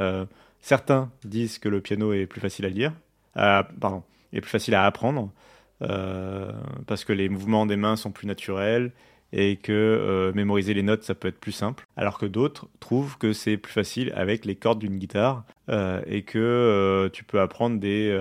certains 0.60 1.10
disent 1.24 1.58
que 1.58 1.68
le 1.68 1.80
piano 1.80 2.12
est 2.12 2.26
plus 2.26 2.40
facile 2.40 2.64
à 2.64 2.70
lire, 2.70 2.92
pardon, 3.34 4.02
est 4.32 4.40
plus 4.40 4.50
facile 4.50 4.74
à 4.74 4.84
apprendre. 4.86 5.30
parce 5.78 7.04
que 7.04 7.12
les 7.12 7.28
mouvements 7.28 7.66
des 7.66 7.76
mains 7.76 7.96
sont 7.96 8.12
plus 8.12 8.26
naturels 8.26 8.92
et 9.32 9.56
que 9.56 9.72
euh, 9.72 10.32
mémoriser 10.34 10.74
les 10.74 10.82
notes, 10.82 11.02
ça 11.02 11.14
peut 11.14 11.28
être 11.28 11.40
plus 11.40 11.52
simple. 11.52 11.86
Alors 11.96 12.18
que 12.18 12.26
d'autres 12.26 12.68
trouvent 12.80 13.16
que 13.18 13.32
c'est 13.32 13.56
plus 13.56 13.72
facile 13.72 14.12
avec 14.14 14.44
les 14.44 14.56
cordes 14.56 14.78
d'une 14.78 14.98
guitare 14.98 15.44
euh, 15.70 16.02
et 16.06 16.22
que 16.22 16.38
euh, 16.38 17.08
tu 17.08 17.24
peux 17.24 17.40
apprendre 17.40 17.80
des, 17.80 18.12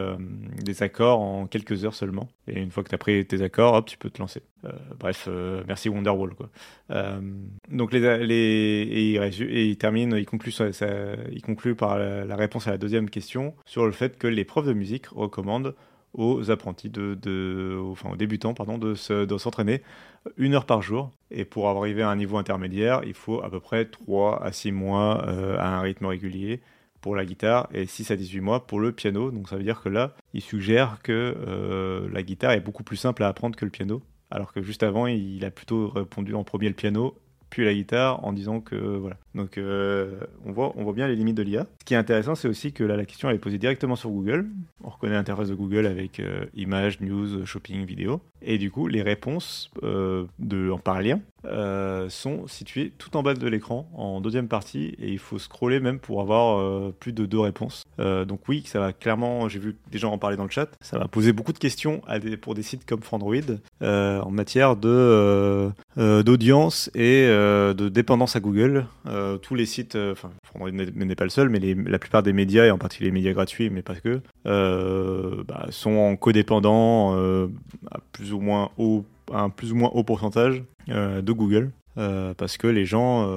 accords 0.79 1.19
en 1.19 1.47
quelques 1.47 1.83
heures 1.83 1.95
seulement. 1.95 2.29
Et 2.47 2.61
une 2.61 2.71
fois 2.71 2.83
que 2.83 2.89
tu 2.89 2.95
as 2.95 2.97
pris 2.97 3.25
tes 3.25 3.41
accords, 3.41 3.73
hop, 3.73 3.87
tu 3.87 3.97
peux 3.97 4.09
te 4.09 4.19
lancer. 4.19 4.41
bref, 4.99 5.27
merci 5.67 5.89
Wonderwall. 5.89 6.33
Quoi. 6.33 6.49
donc 7.69 7.93
les, 7.93 8.25
les, 8.25 8.87
et, 8.89 9.65
il, 9.65 9.77
termine, 9.77 10.15
il 10.17 10.25
conclut, 10.25 10.53
il 11.31 11.41
conclut 11.41 11.75
par 11.75 11.97
la 11.99 12.35
réponse 12.35 12.67
à 12.67 12.71
la 12.71 12.77
deuxième 12.77 13.09
question 13.09 13.53
sur 13.65 13.85
le 13.85 13.91
fait 13.91 14.17
que 14.17 14.27
les 14.27 14.45
profs 14.45 14.65
de 14.65 14.73
musique 14.73 15.07
recommandent 15.07 15.75
aux 16.13 16.51
apprentis, 16.51 16.89
de, 16.89 17.17
de, 17.21 17.77
enfin 17.81 18.09
aux 18.11 18.15
débutants, 18.15 18.53
pardon, 18.53 18.77
de, 18.77 18.95
s'entraîner 18.95 19.81
une 20.37 20.53
heure 20.53 20.65
par 20.65 20.81
jour. 20.81 21.11
Et 21.31 21.45
pour 21.45 21.69
arriver 21.69 22.01
à 22.01 22.09
un 22.09 22.15
niveau 22.15 22.37
intermédiaire, 22.37 23.01
il 23.05 23.13
faut 23.13 23.41
à 23.43 23.49
peu 23.49 23.59
près 23.59 23.85
3 23.85 24.43
à 24.43 24.51
6 24.51 24.71
mois 24.71 25.25
euh, 25.27 25.57
à 25.57 25.77
un 25.77 25.81
rythme 25.81 26.05
régulier 26.05 26.61
pour 26.99 27.15
la 27.15 27.25
guitare 27.25 27.67
et 27.73 27.85
6 27.85 28.11
à 28.11 28.15
18 28.15 28.41
mois 28.41 28.67
pour 28.67 28.79
le 28.79 28.91
piano. 28.91 29.31
Donc 29.31 29.49
ça 29.49 29.55
veut 29.55 29.63
dire 29.63 29.81
que 29.81 29.89
là, 29.89 30.15
il 30.33 30.41
suggère 30.41 30.99
que 31.01 31.35
euh, 31.47 32.09
la 32.11 32.23
guitare 32.23 32.51
est 32.51 32.59
beaucoup 32.59 32.83
plus 32.83 32.97
simple 32.97 33.23
à 33.23 33.27
apprendre 33.27 33.55
que 33.55 33.65
le 33.65 33.71
piano. 33.71 34.01
Alors 34.29 34.53
que 34.53 34.61
juste 34.61 34.83
avant, 34.83 35.07
il 35.07 35.43
a 35.43 35.51
plutôt 35.51 35.89
répondu 35.89 36.35
en 36.35 36.43
premier 36.43 36.69
le 36.69 36.75
piano 36.75 37.15
puis 37.51 37.65
la 37.65 37.73
guitare 37.73 38.25
en 38.25 38.33
disant 38.33 38.61
que 38.61 38.75
voilà. 38.75 39.17
Donc 39.35 39.57
euh, 39.57 40.21
on, 40.45 40.51
voit, 40.51 40.73
on 40.75 40.83
voit 40.83 40.93
bien 40.93 41.07
les 41.07 41.15
limites 41.15 41.37
de 41.37 41.43
l'IA. 41.43 41.67
Ce 41.79 41.85
qui 41.85 41.93
est 41.93 41.97
intéressant, 41.97 42.33
c'est 42.33 42.47
aussi 42.47 42.71
que 42.71 42.83
là, 42.83 42.95
la 42.95 43.05
question 43.05 43.29
elle 43.29 43.35
est 43.35 43.39
posée 43.39 43.59
directement 43.59 43.95
sur 43.95 44.09
Google. 44.09 44.47
On 44.83 44.89
reconnaît 44.89 45.13
l'interface 45.13 45.49
de 45.49 45.55
Google 45.55 45.85
avec 45.85 46.19
euh, 46.19 46.45
images, 46.55 47.01
news, 47.01 47.45
shopping, 47.45 47.85
vidéo. 47.85 48.21
Et 48.41 48.57
du 48.57 48.71
coup, 48.71 48.87
les 48.87 49.03
réponses 49.03 49.69
euh, 49.83 50.25
de, 50.39 50.71
en 50.71 50.79
par 50.79 51.01
lien 51.01 51.19
sont 51.43 52.47
situées 52.47 52.91
tout 52.97 53.17
en 53.17 53.23
bas 53.23 53.33
de 53.33 53.47
l'écran, 53.47 53.89
en 53.95 54.21
deuxième 54.21 54.47
partie, 54.47 54.95
et 54.99 55.09
il 55.09 55.19
faut 55.19 55.39
scroller 55.39 55.79
même 55.79 55.99
pour 55.99 56.21
avoir 56.21 56.91
plus 56.93 57.13
de 57.13 57.25
deux 57.25 57.39
réponses. 57.39 57.83
donc 57.97 58.47
oui, 58.47 58.63
ça 58.65 58.79
va 58.79 58.93
clairement, 58.93 59.49
j'ai 59.49 59.59
vu 59.59 59.77
des 59.91 59.97
gens 59.97 60.11
en 60.11 60.17
parler 60.17 60.37
dans 60.37 60.43
le 60.43 60.49
chat, 60.49 60.69
ça 60.81 60.97
va 60.97 61.07
poser 61.07 61.33
beaucoup 61.33 61.53
de 61.53 61.57
questions 61.57 62.01
des, 62.21 62.37
pour 62.37 62.53
des 62.53 62.63
sites 62.63 62.85
comme 62.85 63.01
Frandroid 63.01 63.35
en 63.81 64.31
matière 64.31 64.75
de 64.75 65.71
d'audience 65.97 66.89
et 66.93 67.27
de 67.27 67.89
dépendance 67.89 68.35
à 68.35 68.39
Google. 68.39 68.85
Euh, 69.07 69.37
tous 69.37 69.55
les 69.55 69.65
sites, 69.65 69.95
euh, 69.95 70.13
enfin, 70.13 70.31
Frandroid 70.43 70.71
n'est 70.71 71.15
pas 71.15 71.23
le 71.23 71.29
seul, 71.29 71.49
mais 71.49 71.59
la 71.59 71.99
plupart 71.99 72.23
des 72.23 72.33
médias, 72.33 72.65
et 72.65 72.71
en 72.71 72.77
particulier 72.77 73.09
les 73.09 73.13
médias 73.13 73.33
gratuits, 73.33 73.69
mais 73.69 73.81
pas 73.81 73.95
que, 73.95 74.21
euh, 74.45 75.43
bah, 75.47 75.67
sont 75.69 75.91
en 75.91 76.15
codépendant 76.15 77.13
à 77.13 77.99
plus 78.11 78.33
ou 78.33 78.39
moins 78.39 78.69
haut, 78.77 79.05
un 79.33 79.49
plus 79.49 79.71
ou 79.71 79.75
moins 79.75 79.89
haut 79.93 80.03
pourcentage 80.03 80.63
de 80.87 81.31
Google. 81.31 81.71
parce 81.95 82.57
que 82.57 82.67
les 82.67 82.85
gens 82.85 83.29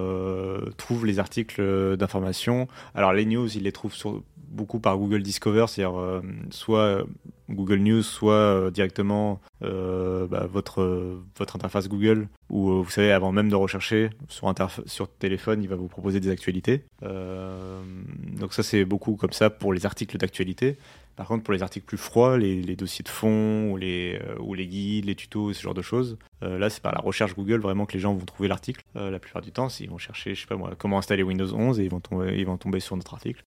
trouvent 0.77 1.07
les 1.07 1.19
articles 1.19 1.97
d'information. 1.97 2.69
Alors 2.95 3.13
les 3.13 3.25
news, 3.25 3.49
ils 3.57 3.63
les 3.63 3.73
trouvent 3.73 3.95
sur, 3.95 4.23
beaucoup 4.55 4.79
par 4.79 4.97
Google 4.97 5.23
Discover, 5.23 5.67
c'est-à-dire 5.69 5.99
euh, 5.99 6.23
soit 6.51 6.79
euh, 6.79 7.05
Google 7.51 7.79
News, 7.79 8.03
soit 8.03 8.35
euh, 8.35 8.71
directement 8.71 9.41
bah, 9.61 10.47
votre, 10.51 11.19
votre 11.37 11.57
interface 11.57 11.89
Google, 11.89 12.29
où 12.51 12.83
vous 12.83 12.91
savez, 12.91 13.13
avant 13.13 13.33
même 13.33 13.49
de 13.49 13.55
rechercher 13.55 14.11
sur, 14.29 14.53
sur 14.87 15.09
téléphone, 15.09 15.63
il 15.63 15.69
va 15.69 15.77
vous 15.77 15.89
proposer 15.89 16.21
des 16.21 16.31
actualités. 16.31 16.85
donc 17.03 18.53
ça, 18.53 18.63
c'est 18.63 18.85
beaucoup 18.85 19.17
comme 19.17 19.33
ça 19.33 19.51
pour 19.51 19.73
les 19.73 19.87
articles 19.87 20.19
d'actualité. 20.19 20.77
Par 21.17 21.29
contre, 21.29 21.45
pour 21.45 21.55
les 21.55 21.63
articles 21.63 21.87
plus 21.87 21.97
froids, 21.97 22.37
les, 22.39 22.77
dossiers 22.77 23.05
de 23.05 23.09
fond 23.09 23.71
ou 23.71 23.77
les, 23.77 24.19
euh, 24.21 24.37
ou 24.41 24.55
les 24.55 24.67
guides, 24.67 25.05
les 25.05 25.15
tutos, 25.15 25.53
ce 25.53 25.63
genre 25.63 25.75
de 25.75 25.83
choses, 25.83 26.19
euh, 26.43 26.59
là, 26.59 26.71
c'est 26.71 26.83
par 26.83 26.93
la 26.93 27.01
recherche 27.01 27.35
Google 27.35 27.61
vraiment 27.61 27.87
que 27.87 27.93
les 27.93 28.01
gens 28.01 28.15
vont 28.15 28.25
trouver 28.25 28.49
l'article. 28.49 28.83
Euh, 28.97 29.11
la 29.11 29.21
plupart 29.21 29.43
du 29.43 29.53
temps, 29.53 29.69
s'ils 29.69 29.91
vont 29.91 29.99
chercher, 29.99 30.35
je 30.35 30.41
sais 30.41 30.47
pas 30.47 30.57
moi, 30.57 30.73
comment 30.77 30.99
installer 30.99 31.23
Windows 31.23 31.53
11 31.53 31.79
et 31.79 31.85
ils 31.85 31.91
vont 31.91 32.01
tomber, 32.01 32.37
ils 32.37 32.47
vont 32.47 32.57
tomber 32.57 32.81
sur 32.81 32.97
notre 32.97 33.15
article. 33.15 33.45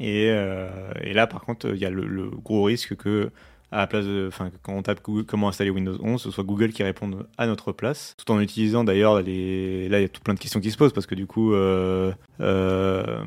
Et, 0.00 0.30
là, 0.30 1.26
par 1.26 1.42
contre, 1.42 1.68
il 1.68 1.78
y 1.78 1.84
a 1.84 1.90
le, 1.90 2.30
gros 2.30 2.64
risque 2.64 2.96
que 2.96 3.30
à 3.70 3.78
la 3.78 3.86
place 3.86 4.06
enfin, 4.28 4.50
quand 4.62 4.72
on 4.72 4.82
tape 4.82 5.02
Google, 5.02 5.24
comment 5.24 5.48
installer 5.48 5.70
Windows 5.70 5.98
11, 6.00 6.20
ce 6.20 6.30
soit 6.30 6.44
Google 6.44 6.70
qui 6.70 6.82
réponde 6.82 7.26
à 7.36 7.46
notre 7.46 7.72
place, 7.72 8.14
tout 8.16 8.32
en 8.32 8.40
utilisant 8.40 8.84
d'ailleurs 8.84 9.20
les, 9.20 9.88
là 9.88 9.98
il 9.98 10.02
y 10.02 10.04
a 10.04 10.08
tout 10.08 10.22
plein 10.22 10.34
de 10.34 10.38
questions 10.38 10.60
qui 10.60 10.70
se 10.70 10.76
posent 10.78 10.92
parce 10.92 11.06
que 11.06 11.14
du 11.14 11.26
coup, 11.26 11.52
euh, 11.52 12.12
euh, 12.40 13.24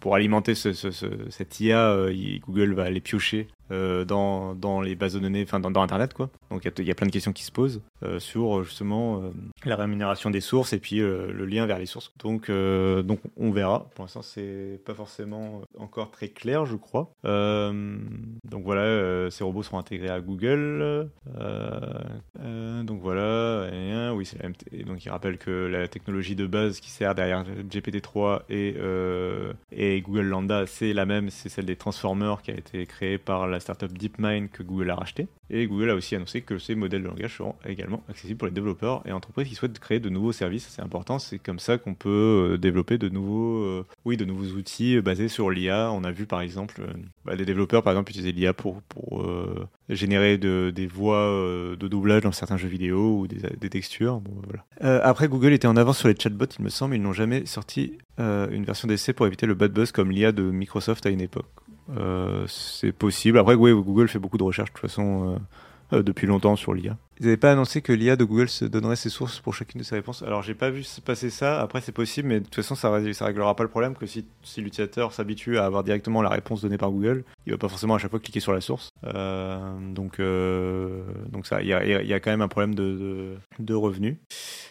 pour 0.00 0.14
alimenter 0.14 0.54
ce, 0.54 0.72
ce, 0.72 0.90
ce, 0.90 1.06
cette 1.30 1.58
IA, 1.60 1.90
euh, 1.90 2.38
Google 2.46 2.74
va 2.74 2.84
aller 2.84 3.00
piocher 3.00 3.48
euh, 3.70 4.04
dans, 4.04 4.54
dans 4.54 4.80
les 4.80 4.94
bases 4.94 5.14
de 5.14 5.18
données, 5.20 5.42
enfin 5.42 5.60
dans, 5.60 5.78
Internet 5.82 6.14
quoi. 6.14 6.30
Donc 6.50 6.64
il 6.78 6.84
y 6.86 6.90
a- 6.90 6.94
plein 6.94 7.06
de 7.06 7.12
questions 7.12 7.32
qui 7.32 7.44
se 7.44 7.52
posent 7.52 7.80
euh, 8.02 8.18
sur 8.18 8.64
justement 8.64 9.22
euh, 9.22 9.30
la 9.64 9.76
rémunération 9.76 10.30
des 10.30 10.40
sources 10.40 10.72
et 10.72 10.78
puis 10.78 10.98
le 10.98 11.44
lien 11.46 11.66
vers 11.66 11.78
les 11.78 11.86
sources. 11.86 12.12
Donc 12.18 12.50
donc 12.50 13.20
on 13.36 13.50
verra. 13.50 13.88
Pour 13.94 14.04
l'instant 14.04 14.22
c'est 14.22 14.80
pas 14.84 14.94
forcément 14.94 15.62
encore 15.78 16.10
très 16.10 16.28
clair 16.28 16.66
je 16.66 16.76
crois. 16.76 17.12
Donc 17.24 18.64
voilà, 18.64 19.30
ces 19.30 19.44
robots 19.44 19.62
seront 19.62 19.78
intégrés 19.78 20.08
à 20.10 20.20
Google. 20.20 21.08
Donc 22.84 23.00
voilà, 23.00 23.68
et, 23.72 24.10
oui 24.14 24.24
c'est 24.24 24.38
la 24.38 24.44
même. 24.44 24.56
t- 24.56 24.66
et 24.80 24.84
donc 24.84 25.04
il 25.04 25.10
rappelle 25.10 25.38
que 25.38 25.50
la 25.66 25.88
technologie 25.88 26.34
de 26.36 26.46
base 26.46 26.80
qui 26.80 26.90
sert 26.90 27.14
derrière 27.14 27.44
GPT-3 27.44 28.42
et 28.48 28.76
et 29.72 30.00
Google 30.00 30.22
Lambda 30.26 30.66
c'est 30.66 30.92
la 30.92 31.06
même, 31.06 31.30
c'est 31.30 31.48
celle 31.48 31.66
des 31.66 31.76
transformers 31.76 32.42
qui 32.42 32.50
a 32.50 32.54
été 32.54 32.86
créée 32.86 33.18
par 33.18 33.46
la 33.46 33.57
startup 33.60 33.92
DeepMind 33.96 34.50
que 34.50 34.62
Google 34.62 34.90
a 34.90 34.94
racheté. 34.94 35.28
Et 35.50 35.66
Google 35.66 35.90
a 35.90 35.94
aussi 35.94 36.14
annoncé 36.14 36.42
que 36.42 36.58
ces 36.58 36.74
modèles 36.74 37.02
de 37.02 37.08
langage 37.08 37.36
seront 37.36 37.54
également 37.64 38.02
accessibles 38.08 38.38
pour 38.38 38.46
les 38.48 38.52
développeurs 38.54 39.02
et 39.06 39.12
entreprises 39.12 39.48
qui 39.48 39.54
souhaitent 39.54 39.78
créer 39.78 40.00
de 40.00 40.08
nouveaux 40.08 40.32
services. 40.32 40.68
C'est 40.70 40.82
important, 40.82 41.18
c'est 41.18 41.38
comme 41.38 41.58
ça 41.58 41.78
qu'on 41.78 41.94
peut 41.94 42.52
euh, 42.52 42.58
développer 42.58 42.98
de 42.98 43.08
nouveaux, 43.08 43.62
euh, 43.64 43.86
oui, 44.04 44.16
de 44.16 44.24
nouveaux 44.24 44.56
outils 44.56 44.96
euh, 44.96 45.02
basés 45.02 45.28
sur 45.28 45.50
l'IA. 45.50 45.90
On 45.92 46.04
a 46.04 46.10
vu 46.10 46.26
par 46.26 46.40
exemple 46.40 46.82
bah, 47.24 47.36
des 47.36 47.44
développeurs 47.44 47.82
par 47.82 47.92
exemple 47.92 48.10
utiliser 48.10 48.32
l'IA 48.32 48.52
pour, 48.52 48.82
pour 48.82 49.26
générer 49.88 50.38
de- 50.38 50.70
des 50.74 50.86
voix 50.86 51.26
de 51.78 51.88
doublage 51.88 52.22
dans 52.22 52.32
certains 52.32 52.56
jeux 52.56 52.68
vidéo 52.68 53.20
ou 53.20 53.26
des, 53.26 53.70
textures. 53.70 54.20
Bon, 54.20 54.32
voilà. 54.44 54.64
Euh, 54.84 55.00
après, 55.02 55.28
Google 55.28 55.52
était 55.52 55.66
en 55.68 55.76
avance 55.76 55.98
sur 55.98 56.08
les 56.08 56.14
chatbots, 56.18 56.46
il 56.58 56.64
me 56.64 56.68
semble. 56.70 56.94
Ils 56.94 57.02
n'ont 57.02 57.12
jamais 57.12 57.46
sorti 57.46 57.98
une 58.18 58.64
version 58.64 58.88
d'essai 58.88 59.12
pour 59.12 59.26
éviter 59.26 59.46
le 59.46 59.54
bad 59.54 59.72
buzz 59.72 59.92
comme 59.92 60.10
l'IA 60.10 60.32
de 60.32 60.42
Microsoft 60.42 61.06
à 61.06 61.10
une 61.10 61.20
époque. 61.20 61.46
Euh, 61.96 62.44
c'est 62.46 62.92
possible. 62.92 63.38
Après, 63.38 63.54
oui, 63.54 63.72
Google 63.72 64.08
fait 64.08 64.18
beaucoup 64.18 64.38
de 64.38 64.42
recherches 64.42 64.70
de 64.70 64.78
toute 64.78 64.88
façon 64.88 65.38
euh, 65.92 66.02
depuis 66.02 66.26
longtemps 66.26 66.56
sur 66.56 66.74
l'IA. 66.74 66.96
Ils 67.18 67.24
n'avaient 67.24 67.36
pas 67.36 67.50
annoncé 67.50 67.80
que 67.82 67.92
l'IA 67.92 68.14
de 68.16 68.24
Google 68.24 68.48
se 68.48 68.64
donnerait 68.64 68.94
ses 68.94 69.08
sources 69.08 69.40
pour 69.40 69.54
chacune 69.54 69.80
de 69.80 69.84
ses 69.84 69.94
réponses. 69.94 70.22
Alors, 70.22 70.42
j'ai 70.42 70.54
pas 70.54 70.70
vu 70.70 70.82
se 70.82 71.00
passer 71.00 71.30
ça. 71.30 71.60
Après, 71.60 71.80
c'est 71.80 71.92
possible, 71.92 72.28
mais 72.28 72.40
de 72.40 72.44
toute 72.44 72.54
façon, 72.54 72.74
ça, 72.74 72.92
ça 73.12 73.24
réglera 73.24 73.56
pas 73.56 73.62
le 73.62 73.70
problème 73.70 73.94
que 73.94 74.06
si, 74.06 74.26
l'utilisateur 74.58 75.12
s'habitue 75.12 75.58
à 75.58 75.64
avoir 75.64 75.82
directement 75.82 76.22
la 76.22 76.28
réponse 76.28 76.60
donnée 76.60 76.78
par 76.78 76.90
Google, 76.90 77.24
il 77.46 77.52
va 77.52 77.58
pas 77.58 77.68
forcément 77.68 77.94
à 77.94 77.98
chaque 77.98 78.10
fois 78.10 78.20
cliquer 78.20 78.40
sur 78.40 78.52
la 78.52 78.60
source. 78.60 78.90
Euh, 79.04 79.58
donc, 79.94 80.20
euh, 80.20 81.02
donc 81.30 81.46
ça, 81.46 81.62
il 81.62 81.68
y 81.68 81.72
a, 81.72 82.20
quand 82.20 82.30
même 82.30 82.42
un 82.42 82.48
problème 82.48 82.74
de, 82.74 82.84
de, 82.84 83.34
de 83.58 83.74
revenus. 83.74 84.16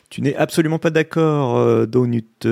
Tu 0.09 0.21
n'es 0.21 0.35
absolument 0.35 0.79
pas 0.79 0.91
d'accord, 0.91 1.85
Donut. 1.87 2.47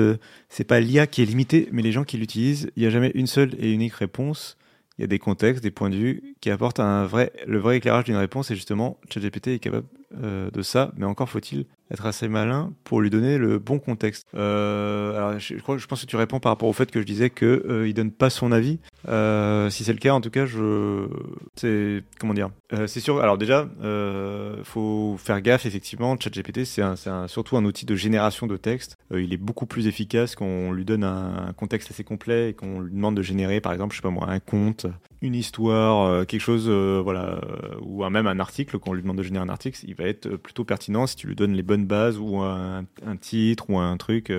C'est 0.48 0.64
pas 0.64 0.80
l'IA 0.80 1.06
qui 1.06 1.22
est 1.22 1.26
limitée, 1.26 1.68
mais 1.72 1.82
les 1.82 1.92
gens 1.92 2.04
qui 2.04 2.18
l'utilisent. 2.18 2.70
Il 2.76 2.80
n'y 2.80 2.86
a 2.86 2.90
jamais 2.90 3.12
une 3.14 3.28
seule 3.28 3.54
et 3.58 3.72
unique 3.72 3.94
réponse. 3.94 4.58
Il 4.98 5.02
y 5.02 5.04
a 5.04 5.08
des 5.08 5.18
contextes, 5.18 5.62
des 5.62 5.70
points 5.70 5.90
de 5.90 5.96
vue 5.96 6.36
qui 6.40 6.50
apportent 6.50 6.80
le 6.80 7.58
vrai 7.58 7.76
éclairage 7.76 8.04
d'une 8.04 8.16
réponse. 8.16 8.50
Et 8.50 8.54
justement, 8.54 8.98
ChatGPT 9.10 9.48
est 9.48 9.58
capable 9.58 9.86
euh, 10.22 10.50
de 10.50 10.62
ça, 10.62 10.92
mais 10.96 11.04
encore 11.04 11.28
faut-il 11.28 11.66
être 11.90 12.06
assez 12.06 12.28
malin 12.28 12.72
pour 12.84 13.00
lui 13.00 13.10
donner 13.10 13.38
le 13.38 13.58
bon 13.58 13.78
contexte. 13.78 14.26
Euh, 14.34 15.14
alors, 15.14 15.38
je, 15.38 15.86
pense 15.86 16.00
que 16.00 16.06
tu 16.06 16.16
réponds 16.16 16.40
par 16.40 16.52
rapport 16.52 16.68
au 16.68 16.72
fait 16.72 16.90
que 16.90 17.00
je 17.00 17.06
disais 17.06 17.28
que 17.28 17.64
euh, 17.68 17.88
il 17.88 17.94
donne 17.94 18.12
pas 18.12 18.30
son 18.30 18.52
avis. 18.52 18.78
Euh, 19.08 19.70
si 19.70 19.84
c'est 19.84 19.92
le 19.92 19.98
cas, 20.00 20.12
en 20.12 20.20
tout 20.20 20.30
cas, 20.30 20.46
je, 20.46 21.06
c'est 21.54 22.02
comment 22.18 22.34
dire, 22.34 22.50
Euh, 22.72 22.88
c'est 22.88 22.98
sûr. 22.98 23.20
Alors 23.20 23.38
déjà, 23.38 23.68
euh, 23.82 24.64
faut 24.64 25.16
faire 25.18 25.40
gaffe. 25.40 25.64
Effectivement, 25.64 26.16
ChatGPT, 26.18 26.64
c'est 26.64 26.82
un, 26.82 26.94
un- 27.06 27.28
surtout 27.28 27.56
un 27.56 27.64
outil 27.64 27.86
de 27.86 27.94
génération 27.94 28.48
de 28.48 28.56
texte. 28.56 28.96
Euh, 29.12 29.22
il 29.22 29.32
est 29.32 29.36
beaucoup 29.36 29.66
plus 29.66 29.86
efficace 29.86 30.34
qu'on 30.34 30.72
lui 30.72 30.84
donne 30.84 31.04
un, 31.04 31.48
un 31.48 31.52
contexte 31.52 31.90
assez 31.92 32.02
complet 32.02 32.50
et 32.50 32.54
qu'on 32.54 32.80
lui 32.80 32.92
demande 32.92 33.16
de 33.16 33.22
générer, 33.22 33.60
par 33.60 33.72
exemple, 33.72 33.94
je 33.94 33.98
sais 33.98 34.02
pas 34.02 34.10
moi, 34.10 34.26
un 34.28 34.40
conte, 34.40 34.86
une 35.22 35.36
histoire, 35.36 36.26
quelque 36.26 36.40
chose, 36.40 36.68
voilà, 36.68 37.40
ou 37.82 38.04
même 38.08 38.26
un 38.26 38.40
article. 38.40 38.78
Quand 38.78 38.90
on 38.90 38.94
lui 38.94 39.02
demande 39.02 39.18
de 39.18 39.22
générer 39.22 39.44
un 39.44 39.48
article, 39.48 39.78
il 39.86 39.94
va 39.94 40.04
être 40.04 40.36
plutôt 40.36 40.64
pertinent 40.64 41.06
si 41.06 41.14
tu 41.16 41.28
lui 41.28 41.36
donnes 41.36 41.54
les 41.54 41.62
bonnes 41.62 41.86
bases 41.86 42.18
ou 42.18 42.40
un 42.40 42.84
titre 43.20 43.70
ou 43.70 43.78
un 43.78 43.96
truc. 43.96 44.32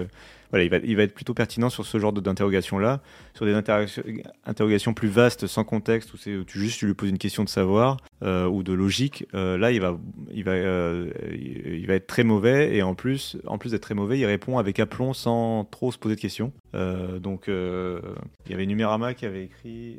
Voilà, 0.52 0.66
il 0.66 0.96
va, 0.96 1.04
être 1.04 1.14
plutôt 1.14 1.34
pertinent 1.34 1.70
sur 1.70 1.86
ce 1.86 2.00
genre 2.00 2.14
d'interrogation-là. 2.14 3.02
Sur 3.34 3.46
des 3.46 3.54
interrogations, 3.54 4.94
plus 4.94 5.10
vastes, 5.10 5.46
sans 5.48 5.64
contexte, 5.64 6.14
où, 6.14 6.18
où 6.18 6.44
tu 6.44 6.60
juste 6.60 6.80
tu 6.80 6.88
lui 6.88 6.94
poses 6.94 7.10
une 7.10 7.18
question 7.18 7.44
de 7.44 7.50
savoir 7.50 7.98
euh, 8.24 8.48
ou 8.48 8.64
de 8.64 8.74
logique, 8.74 9.26
euh, 9.34 9.58
là, 9.58 9.72
il 9.72 9.82
va, 9.82 9.98
il, 10.32 10.44
va, 10.44 10.52
euh, 10.52 11.12
il 11.32 11.86
va 11.86 11.96
être 11.96 12.08
très 12.08 12.24
mauvais. 12.24 12.76
Et 12.76 12.82
en 12.82 12.96
plus, 12.96 13.38
en 13.46 13.58
plus 13.58 13.72
d'être 13.72 13.82
très 13.82 13.96
mauvais, 13.96 14.18
il 14.18 14.26
répond 14.26 14.58
avec 14.58 14.80
aplomb 14.80 15.14
sans 15.14 15.66
trop 15.66 15.92
se 15.92 15.98
poser 15.98 16.16
de 16.16 16.22
questions. 16.22 16.52
Donc, 16.74 17.46
il 17.48 18.52
y 18.52 18.54
avait 18.54 18.66
Numérama 18.66 19.14
qui 19.14 19.26
avait 19.26 19.44
écrit... 19.44 19.98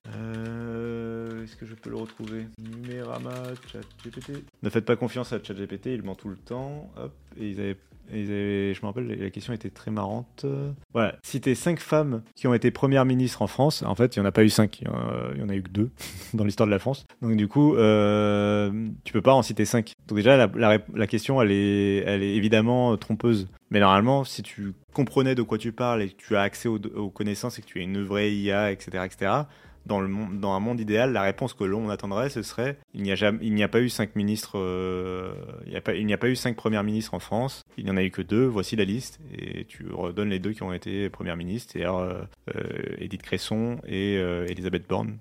Est-ce 1.45 1.57
que 1.57 1.67
je 1.67 1.75
peux 1.75 1.91
le 1.91 1.97
retrouver 1.97 2.47
Numérama, 2.59 3.33
ChatGPT. 3.73 4.45
Ne 4.62 4.71
faites 4.71 4.85
pas 4.85 4.97
confiance 4.97 5.33
à 5.33 5.43
ChatGPT, 5.43 5.87
il 5.87 6.03
ment 6.03 6.14
tout 6.14 6.29
le 6.29 6.37
temps. 6.37 6.91
Hop, 6.97 7.12
et 7.41 7.49
ils 7.51 7.61
avaient 7.61 7.77
ils 8.11 8.25
avaient- 8.31 8.73
je 8.73 8.81
me 8.81 8.87
rappelle, 8.87 9.07
la 9.21 9.29
question 9.29 9.53
était 9.53 9.69
très 9.69 9.91
marrante. 9.91 10.41
Euh, 10.47 10.71
Voilà, 10.95 11.17
citer 11.23 11.55
cinq 11.55 11.79
femmes 11.79 12.23
qui 12.37 12.47
ont 12.47 12.55
été 12.55 12.71
premières 12.71 13.05
ministres 13.05 13.43
en 13.43 13.47
France. 13.47 13.83
En 13.83 13.95
fait, 13.95 14.17
il 14.17 14.21
n'y 14.21 14.25
en 14.25 14.29
a 14.29 14.33
pas 14.33 14.45
eu 14.45 14.49
cinq, 14.49 14.81
il 14.81 14.87
y 14.87 15.41
en 15.43 15.45
en 15.45 15.49
a 15.51 15.55
eu 15.55 15.62
que 15.62 15.69
deux 15.69 15.91
dans 16.33 16.45
l'histoire 16.45 16.67
de 16.67 16.71
la 16.71 16.79
France. 16.79 17.05
Donc 17.21 17.37
du 17.37 17.49
coup, 17.49 17.77
euh, 17.77 18.88
tu 19.05 19.12
peux 19.12 19.21
pas 19.21 19.35
en 19.35 19.43
citer 19.43 19.67
cinq. 19.67 19.93
Donc 20.07 20.17
déjà, 20.17 20.47
la 20.57 21.07
question, 21.07 21.43
elle 21.43 21.51
est, 21.53 21.97
elle 22.07 22.23
est 22.23 22.35
évidemment 22.35 22.95
euh, 22.95 22.97
trompeuse. 22.97 23.47
Mais 23.71 23.81
normalement, 23.81 24.25
si 24.25 24.43
tu 24.43 24.73
comprenais 24.95 25.35
de 25.35 25.43
quoi 25.43 25.59
tu 25.59 25.73
parles 25.73 26.01
et 26.03 26.09
que 26.09 26.17
tu 26.17 26.35
as 26.35 26.41
accès 26.41 26.69
aux, 26.71 26.79
aux 26.97 27.11
connaissances 27.11 27.59
et 27.59 27.62
que 27.62 27.67
tu 27.67 27.79
es 27.81 27.83
une 27.85 28.03
vraie 28.03 28.33
IA, 28.35 28.73
etc., 28.73 29.05
etc., 29.05 29.33
dans, 29.88 30.01
le 30.01 30.09
monde, 30.09 30.38
dans 30.38 30.53
un 30.53 30.61
monde 30.61 30.79
idéal, 30.79 31.12
la 31.12 31.22
réponse 31.22 31.55
que 31.55 31.64
l'on 31.64 31.88
attendrait, 31.88 32.29
ce 32.31 32.42
serait 32.42 32.79
il 32.94 33.03
n'y 33.03 33.12
a 33.12 33.64
a 33.64 33.68
pas 33.68 33.81
eu 33.81 33.88
cinq 33.88 34.14
ministres, 34.14 34.59
euh, 34.59 35.33
il 35.66 35.70
n'y 35.70 35.77
a 36.12 36.14
a 36.14 36.18
pas 36.18 36.29
eu 36.29 36.37
cinq 36.37 36.57
premières 36.57 36.85
ministres 36.85 37.14
en 37.14 37.18
France. 37.18 37.64
Il 37.77 37.85
n'y 37.85 37.90
en 37.90 37.96
a 37.96 38.03
eu 38.03 38.11
que 38.11 38.22
deux. 38.22 38.44
Voici 38.44 38.77
la 38.77 38.85
liste 38.85 39.20
et 39.37 39.64
tu 39.64 39.87
redonnes 39.90 40.29
les 40.29 40.38
deux 40.38 40.53
qui 40.53 40.62
ont 40.62 40.72
été 40.72 41.09
premières 41.09 41.37
ministres, 41.37 41.72
c'est-à-dire 41.72 41.96
euh, 41.96 42.22
euh, 42.55 42.96
Edith 42.98 43.22
Cresson 43.22 43.79
et 43.87 44.18
euh, 44.18 44.46
Elisabeth 44.48 44.87
Borne. 44.88 45.18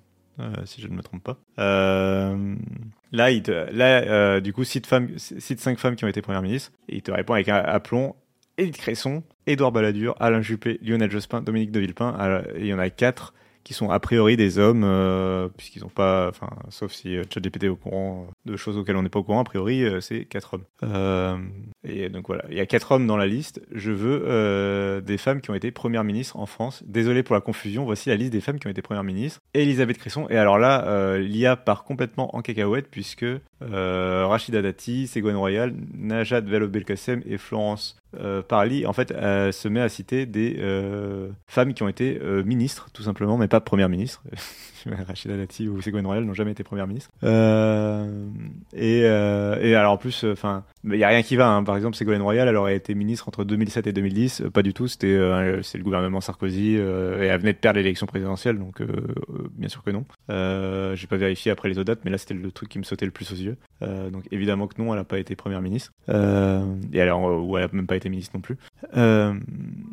si 0.65 0.81
je 0.81 0.87
ne 0.87 0.93
me 0.93 1.01
trompe 1.01 1.23
pas. 1.23 1.37
Là, 1.57 3.29
là 3.71 4.41
du 4.41 4.53
coup, 4.53 4.63
cite, 4.63 4.85
femmes, 4.87 5.09
cinq 5.17 5.79
femmes 5.79 5.95
qui 5.95 6.05
ont 6.05 6.09
été 6.09 6.21
premières 6.21 6.41
ministres 6.41 6.71
et 6.89 6.97
il 6.97 7.01
te 7.01 7.11
répond 7.11 7.33
avec 7.33 7.49
un 7.49 7.57
aplomb 7.57 8.15
Edith 8.57 8.77
Cresson, 8.77 9.23
Édouard 9.45 9.71
Balladur, 9.71 10.15
Alain 10.19 10.41
Juppé, 10.41 10.79
Lionel 10.81 11.11
Jospin, 11.11 11.41
Dominique 11.41 11.71
de 11.71 11.79
Villepin. 11.79 12.43
Il 12.57 12.65
y 12.65 12.73
en 12.73 12.79
a 12.79 12.89
quatre 12.89 13.33
qui 13.67 13.73
sont 13.73 13.89
a 13.89 13.99
priori 13.99 14.37
des 14.37 14.59
hommes, 14.59 14.85
euh, 14.85 15.49
puisqu'ils 15.57 15.81
n'ont 15.81 15.89
pas, 15.89 16.29
enfin, 16.29 16.47
sauf 16.69 16.93
si 16.93 17.17
euh, 17.17 17.23
ChatGPT 17.29 17.65
est 17.65 17.67
au 17.67 17.75
courant 17.75 18.27
de 18.45 18.55
choses 18.55 18.77
auxquelles 18.77 18.95
on 18.95 19.03
n'est 19.03 19.09
pas 19.09 19.19
au 19.19 19.23
courant, 19.23 19.41
a 19.41 19.43
priori, 19.43 19.83
euh, 19.83 19.99
c'est 19.99 20.23
quatre 20.23 20.53
hommes. 20.53 20.63
Euh, 20.83 21.35
et 21.83 22.07
donc 22.07 22.27
voilà, 22.27 22.45
il 22.49 22.55
y 22.55 22.61
a 22.61 22.65
quatre 22.65 22.93
hommes 22.93 23.05
dans 23.05 23.17
la 23.17 23.27
liste. 23.27 23.61
Je 23.73 23.91
veux 23.91 24.23
euh, 24.25 25.01
des 25.01 25.17
femmes 25.17 25.41
qui 25.41 25.51
ont 25.51 25.53
été 25.53 25.71
premières 25.71 26.05
ministres 26.05 26.37
en 26.37 26.45
France. 26.45 26.81
Désolé 26.87 27.23
pour 27.23 27.35
la 27.35 27.41
confusion, 27.41 27.83
voici 27.83 28.07
la 28.07 28.15
liste 28.15 28.31
des 28.31 28.39
femmes 28.39 28.57
qui 28.57 28.67
ont 28.67 28.69
été 28.69 28.81
premières 28.81 29.03
ministres. 29.03 29.41
Elisabeth 29.53 29.97
Cresson, 29.97 30.27
et 30.29 30.37
alors 30.37 30.57
là, 30.57 30.85
euh, 30.87 31.17
l'IA 31.17 31.57
part 31.57 31.83
complètement 31.83 32.33
en 32.37 32.41
cacahuète, 32.41 32.87
puisque 32.89 33.25
euh, 33.61 34.27
Rachida 34.27 34.61
Dati, 34.61 35.07
Ségolène 35.07 35.37
Royal, 35.37 35.73
Najat 35.97 36.41
Vallaud-Belkacem 36.41 37.21
et 37.25 37.37
Florence 37.37 37.97
euh, 38.19 38.41
Parly, 38.41 38.85
en 38.85 38.93
fait, 38.93 39.11
euh, 39.11 39.51
se 39.51 39.67
met 39.67 39.81
à 39.81 39.89
citer 39.89 40.25
des 40.25 40.57
euh, 40.59 41.29
femmes 41.47 41.73
qui 41.73 41.83
ont 41.83 41.87
été 41.87 42.19
ministres, 42.45 42.89
tout 42.93 43.03
simplement, 43.03 43.37
mais 43.37 43.47
pas 43.47 43.59
premières 43.59 43.89
ministres. 43.89 44.23
Rachida 45.07 45.37
Dati 45.37 45.67
ou 45.67 45.81
Ségolène 45.81 46.05
Royal 46.05 46.23
n'ont 46.23 46.33
jamais 46.33 46.51
été 46.51 46.63
premières 46.63 46.87
ministres. 46.87 47.09
Euh, 47.23 48.27
et, 48.73 49.01
euh, 49.03 49.59
et 49.61 49.75
alors 49.75 49.93
en 49.93 49.97
plus, 49.97 50.23
enfin, 50.25 50.63
il 50.83 50.95
y 50.95 51.03
a 51.03 51.07
rien 51.07 51.21
qui 51.23 51.35
va. 51.35 51.49
hein. 51.49 51.63
Par 51.63 51.75
exemple, 51.75 51.95
Ségolène 51.95 52.21
Royal, 52.21 52.47
elle 52.47 52.55
aurait 52.55 52.75
été 52.75 52.95
ministre 52.95 53.27
entre 53.27 53.43
2007 53.43 53.87
et 53.87 53.93
2010. 53.93 54.41
Euh, 54.41 54.49
pas 54.49 54.63
du 54.63 54.73
tout. 54.73 54.87
C'était 54.87 55.07
euh, 55.07 55.61
c'est 55.63 55.77
le 55.77 55.83
gouvernement 55.83 56.21
Sarkozy 56.21 56.75
euh, 56.77 57.21
et 57.23 57.27
elle 57.27 57.39
venait 57.39 57.53
de 57.53 57.57
perdre 57.57 57.79
l'élection 57.79 58.05
présidentielle, 58.07 58.57
donc 58.59 58.81
euh, 58.81 58.87
euh, 59.29 59.47
bien 59.55 59.69
sûr 59.69 59.83
que 59.83 59.91
non. 59.91 60.05
Euh, 60.29 60.95
J'ai 60.95 61.07
pas 61.07 61.17
vérifié 61.17 61.51
après 61.51 61.69
les 61.69 61.77
autres 61.77 61.87
dates, 61.87 62.05
mais 62.05 62.11
là 62.11 62.17
c'était 62.17 62.33
le 62.33 62.51
truc 62.51 62.69
qui 62.69 62.79
me 62.79 62.83
sautait 62.83 63.05
le 63.05 63.11
plus 63.11 63.31
aux 63.31 63.35
yeux. 63.35 63.57
Euh, 63.81 64.09
donc 64.09 64.23
évidemment 64.31 64.67
que 64.67 64.81
non, 64.81 64.93
elle 64.93 64.99
a 64.99 65.03
pas 65.03 65.19
été 65.19 65.35
première 65.35 65.61
ministre. 65.61 65.91
Euh, 66.09 66.63
et 66.93 67.01
alors, 67.01 67.27
euh, 67.29 67.37
ou 67.39 67.57
elle 67.57 67.63
a 67.65 67.69
même 67.71 67.87
pas 67.87 67.95
été 67.95 68.09
ministre 68.09 68.31
non 68.35 68.41
plus. 68.41 68.57
Euh, 68.95 69.33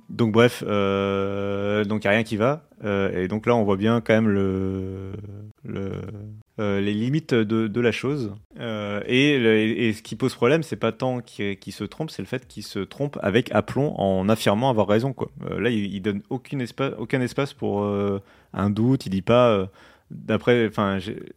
donc 0.09 0.33
bref, 0.33 0.63
euh, 0.67 1.85
donc 1.85 2.05
il 2.05 2.07
y 2.07 2.09
a 2.09 2.13
rien 2.13 2.23
qui 2.23 2.37
va. 2.37 2.65
Euh, 2.85 3.25
et 3.25 3.29
donc 3.29 3.47
là, 3.47 3.57
on 3.57 3.65
voit 3.65 3.77
bien 3.77 4.01
quand 4.01 4.15
même 4.15 4.29
le, 4.29 5.13
le 5.65 5.93
les 6.57 6.95
limites 6.95 7.35
de, 7.35 7.81
la 7.81 7.91
chose. 7.91 8.33
Et, 8.57 9.93
ce 9.93 10.03
qui 10.03 10.15
pose 10.15 10.35
problème, 10.35 10.63
c'est 10.63 10.77
pas 10.77 10.93
tant 10.93 11.21
qu'il 11.21 11.73
se 11.73 11.83
trompe, 11.83 12.11
c'est 12.11 12.23
le 12.23 12.29
fait 12.29 12.47
qu'il 12.47 12.63
se 12.63 12.79
trompe 12.79 13.19
avec 13.23 13.53
aplomb 13.53 13.93
en 13.99 14.29
affirmant 14.29 14.71
avoir 14.71 14.87
raison. 14.87 15.15
Là, 15.51 15.71
il, 15.71 15.93
il 15.93 16.01
donne 16.01 16.23
aucun 16.31 16.61
espace, 16.61 17.53
pour 17.55 17.85
un 18.53 18.71
doute. 18.71 19.07
Il 19.07 19.11
dit 19.11 19.23
pas. 19.23 19.69
d'après, 20.13 20.71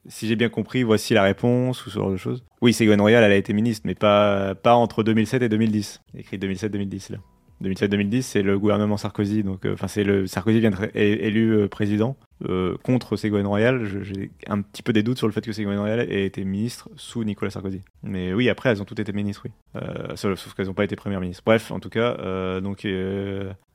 si 0.07 0.27
j'ai 0.27 0.35
bien 0.35 0.49
compris, 0.49 0.83
voici 0.83 1.15
la 1.15 1.23
réponse 1.23 1.83
ou 1.85 1.89
ce 1.89 1.95
genre 1.95 2.11
de 2.11 2.17
choses. 2.17 2.43
Oui, 2.61 2.71
Ségolène 2.71 3.01
Royal, 3.01 3.23
elle 3.23 3.31
a 3.31 3.37
été 3.37 3.53
ministre, 3.53 3.87
mais 3.87 3.95
pas, 3.95 4.53
pas 4.53 4.75
entre 4.75 5.01
2007 5.01 5.41
et 5.41 5.49
2010. 5.49 5.99
Écrit 6.15 6.37
2007-2010 6.37 7.13
là. 7.13 7.17
2007-2010, 7.63 8.21
c'est 8.21 8.41
le 8.41 8.59
gouvernement 8.59 8.97
Sarkozy. 8.97 9.43
Donc, 9.43 9.65
euh, 9.65 9.73
enfin, 9.73 9.87
c'est 9.87 10.03
le 10.03 10.27
Sarkozy 10.27 10.59
vient 10.59 10.71
d'être 10.71 10.89
élu 10.95 11.51
euh, 11.51 11.67
président 11.67 12.15
euh, 12.45 12.77
contre 12.83 13.15
Ségolène 13.15 13.47
Royal. 13.47 14.03
J'ai 14.03 14.31
un 14.47 14.61
petit 14.61 14.83
peu 14.83 14.93
des 14.93 15.03
doutes 15.03 15.17
sur 15.17 15.27
le 15.27 15.33
fait 15.33 15.41
que 15.41 15.51
Ségolène 15.51 15.79
Royal 15.79 15.99
ait 15.99 16.25
été 16.25 16.43
ministre 16.43 16.89
sous 16.95 17.23
Nicolas 17.23 17.51
Sarkozy. 17.51 17.81
Mais 18.03 18.33
oui, 18.33 18.49
après, 18.49 18.69
elles 18.69 18.81
ont 18.81 18.85
toutes 18.85 18.99
été 18.99 19.13
ministres, 19.13 19.43
oui. 19.45 19.51
sauf, 20.15 20.53
qu'elles 20.53 20.67
n'ont 20.67 20.73
pas 20.73 20.83
été 20.83 20.95
premières 20.95 21.21
ministres. 21.21 21.43
Bref, 21.45 21.71
en 21.71 21.79
tout 21.79 21.89
cas, 21.89 22.59
donc 22.61 22.85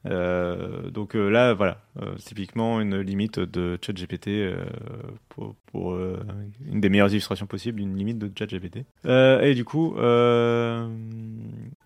euh, 0.06 0.90
donc 0.90 1.14
euh, 1.14 1.30
là, 1.30 1.54
voilà, 1.54 1.78
euh, 2.00 2.16
typiquement 2.16 2.80
une 2.80 2.98
limite 2.98 3.38
de 3.38 3.78
ChatGPT 3.80 4.30
pour, 5.28 5.54
pour 5.66 5.96
une 5.96 6.80
des 6.80 6.88
meilleures 6.88 7.10
illustrations 7.10 7.46
possibles, 7.46 7.80
une 7.80 7.96
limite 7.96 8.18
de 8.18 8.30
ChatGPT. 8.36 8.84
et 9.04 9.54
du 9.54 9.64
coup, 9.64 9.94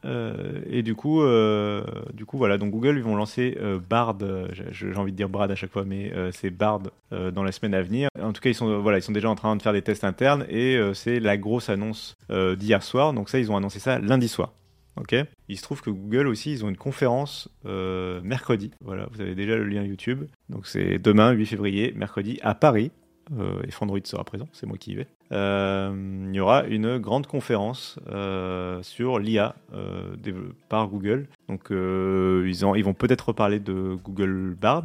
et 0.04 0.82
du 0.82 0.94
coup, 0.94 1.22
du 2.14 2.24
coup, 2.26 2.38
voilà, 2.38 2.58
donc 2.58 2.70
Google 2.70 2.96
ils 2.96 3.02
vont 3.02 3.16
lancer 3.16 3.56
Bard. 3.88 4.18
J'ai 4.70 4.96
envie 4.96 5.12
de 5.12 5.16
dire 5.16 5.28
Brad 5.28 5.50
à 5.50 5.54
chaque 5.54 5.70
fois, 5.70 5.84
mais 5.84 6.12
c'est 6.32 6.50
Bard 6.50 6.65
dans 7.10 7.42
la 7.42 7.52
semaine 7.52 7.74
à 7.74 7.82
venir. 7.82 8.08
En 8.20 8.32
tout 8.32 8.40
cas, 8.40 8.50
ils 8.50 8.54
sont 8.54 8.80
voilà, 8.80 8.98
ils 8.98 9.02
sont 9.02 9.12
déjà 9.12 9.30
en 9.30 9.34
train 9.34 9.56
de 9.56 9.62
faire 9.62 9.72
des 9.72 9.82
tests 9.82 10.04
internes 10.04 10.44
et 10.48 10.78
c'est 10.94 11.20
la 11.20 11.36
grosse 11.36 11.68
annonce 11.68 12.14
d'hier 12.30 12.82
soir. 12.82 13.12
Donc 13.12 13.28
ça, 13.28 13.38
ils 13.38 13.50
ont 13.50 13.56
annoncé 13.56 13.78
ça 13.78 13.98
lundi 13.98 14.28
soir. 14.28 14.52
Ok? 14.96 15.14
Il 15.48 15.56
se 15.56 15.62
trouve 15.62 15.82
que 15.82 15.90
Google 15.90 16.26
aussi, 16.26 16.52
ils 16.52 16.64
ont 16.64 16.68
une 16.68 16.76
conférence 16.76 17.48
euh, 17.66 18.20
mercredi. 18.22 18.70
Voilà, 18.80 19.06
vous 19.12 19.20
avez 19.20 19.34
déjà 19.34 19.56
le 19.56 19.64
lien 19.64 19.82
YouTube. 19.82 20.24
Donc 20.48 20.66
c'est 20.66 20.98
demain, 20.98 21.32
8 21.32 21.46
février, 21.46 21.92
mercredi, 21.94 22.38
à 22.42 22.54
Paris. 22.54 22.90
Euh, 23.36 23.60
et 23.66 23.72
Fandroid 23.72 23.98
sera 24.04 24.22
présent, 24.22 24.48
c'est 24.52 24.66
moi 24.66 24.78
qui 24.78 24.92
y 24.92 24.94
vais. 24.94 25.08
Euh, 25.32 26.26
il 26.28 26.34
y 26.34 26.38
aura 26.38 26.64
une 26.64 26.98
grande 26.98 27.26
conférence 27.26 27.98
sur 28.82 29.18
l'IA 29.18 29.54
par 30.68 30.88
Google. 30.88 31.28
Donc 31.48 31.68
ils, 31.70 32.62
ils 32.76 32.84
vont 32.84 32.94
peut-être 32.94 33.28
reparler 33.28 33.60
de 33.60 33.96
Google 34.02 34.56
Bard. 34.58 34.84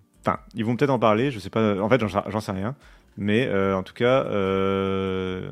Enfin, 0.21 0.39
ils 0.53 0.63
vont 0.63 0.75
peut-être 0.75 0.91
en 0.91 0.99
parler, 0.99 1.31
je 1.31 1.39
sais 1.39 1.49
pas. 1.49 1.81
En 1.81 1.89
fait, 1.89 1.99
j'en 2.07 2.39
sais 2.39 2.51
rien. 2.51 2.75
Mais 3.17 3.47
euh, 3.47 3.75
en 3.75 3.83
tout 3.83 3.93
cas, 3.93 4.23
euh, 4.25 5.49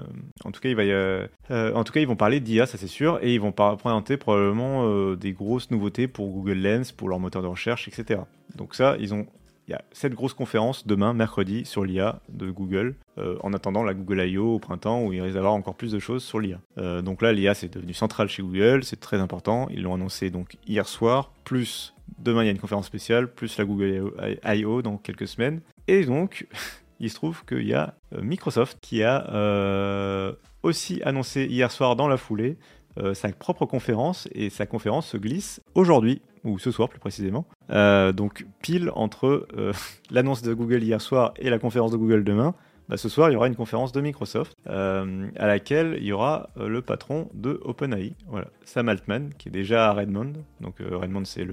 euh, 1.51 1.73
en 1.73 1.83
tout 1.83 1.91
cas, 1.91 1.99
ils 1.99 2.07
vont 2.07 2.15
parler 2.15 2.39
d'IA, 2.39 2.65
ça 2.65 2.77
c'est 2.77 2.87
sûr, 2.87 3.19
et 3.21 3.33
ils 3.33 3.41
vont 3.41 3.51
présenter 3.51 4.17
probablement 4.17 5.13
des 5.15 5.33
grosses 5.33 5.71
nouveautés 5.71 6.07
pour 6.07 6.29
Google 6.29 6.59
Lens, 6.59 6.91
pour 6.91 7.09
leur 7.09 7.19
moteur 7.19 7.41
de 7.41 7.47
recherche, 7.47 7.87
etc. 7.87 8.21
Donc 8.55 8.75
ça, 8.75 8.95
ils 8.99 9.13
ont, 9.13 9.27
il 9.67 9.71
y 9.71 9.73
a 9.73 9.81
cette 9.91 10.13
grosse 10.13 10.33
conférence 10.33 10.87
demain, 10.87 11.13
mercredi, 11.13 11.65
sur 11.65 11.83
l'IA 11.83 12.21
de 12.29 12.49
Google, 12.49 12.95
en 13.41 13.53
attendant 13.53 13.83
la 13.83 13.93
Google 13.93 14.21
I.O. 14.21 14.55
au 14.55 14.59
printemps, 14.59 15.03
où 15.03 15.11
il 15.11 15.21
risque 15.21 15.35
d'avoir 15.35 15.53
encore 15.53 15.75
plus 15.75 15.91
de 15.91 15.99
choses 15.99 16.23
sur 16.23 16.39
l'IA. 16.39 16.59
donc 17.01 17.21
là, 17.21 17.33
l'IA, 17.33 17.53
c'est 17.53 17.73
devenu 17.73 17.93
central 17.93 18.29
chez 18.29 18.41
Google, 18.41 18.83
c'est 18.83 18.99
très 18.99 19.17
important. 19.17 19.67
Ils 19.69 19.81
l'ont 19.81 19.95
annoncé 19.95 20.29
donc 20.29 20.55
hier 20.65 20.87
soir, 20.87 21.31
plus 21.43 21.93
Demain, 22.21 22.43
il 22.43 22.45
y 22.47 22.49
a 22.49 22.51
une 22.51 22.59
conférence 22.59 22.87
spéciale, 22.87 23.31
plus 23.31 23.57
la 23.57 23.65
Google 23.65 24.13
I.O. 24.45 24.81
dans 24.81 24.97
quelques 24.97 25.27
semaines. 25.27 25.61
Et 25.87 26.05
donc, 26.05 26.47
il 26.99 27.09
se 27.09 27.15
trouve 27.15 27.45
qu'il 27.45 27.67
y 27.67 27.73
a 27.73 27.95
euh, 28.13 28.21
Microsoft 28.21 28.77
qui 28.81 29.03
a 29.03 29.29
euh, 29.33 30.33
aussi 30.63 31.01
annoncé 31.03 31.45
hier 31.45 31.71
soir 31.71 31.95
dans 31.95 32.07
la 32.07 32.17
foulée 32.17 32.57
euh, 32.97 33.13
sa 33.13 33.31
propre 33.31 33.65
conférence 33.65 34.27
et 34.33 34.49
sa 34.49 34.65
conférence 34.65 35.07
se 35.07 35.17
glisse 35.17 35.61
aujourd'hui 35.75 36.21
ou 36.43 36.57
ce 36.57 36.71
soir 36.71 36.89
plus 36.89 36.99
précisément. 36.99 37.45
donc 37.69 38.45
pile 38.61 38.91
entre 38.95 39.45
l'annonce 40.11 40.41
de 40.41 40.53
Google 40.53 40.83
hier 40.83 41.01
soir 41.01 41.33
et 41.37 41.49
la 41.49 41.59
conférence 41.59 41.91
de 41.91 41.97
Google 41.97 42.23
demain. 42.23 42.55
Bah, 42.89 42.97
ce 42.97 43.07
soir, 43.07 43.29
il 43.29 43.33
y 43.33 43.35
aura 43.35 43.45
une 43.45 43.55
conférence 43.55 43.91
de 43.91 44.01
Microsoft 44.01 44.57
euh, 44.67 45.29
à 45.35 45.45
laquelle 45.45 45.97
il 45.99 46.05
y 46.05 46.11
aura 46.11 46.49
euh, 46.57 46.67
le 46.67 46.81
patron 46.81 47.29
de 47.35 47.59
OpenAI, 47.63 48.15
voilà, 48.27 48.47
Sam 48.65 48.89
Altman, 48.89 49.29
qui 49.37 49.49
est 49.49 49.51
déjà 49.51 49.89
à 49.89 49.93
Redmond. 49.93 50.33
Donc 50.59 50.81
euh, 50.81 50.97
Redmond, 50.97 51.23
c'est 51.25 51.45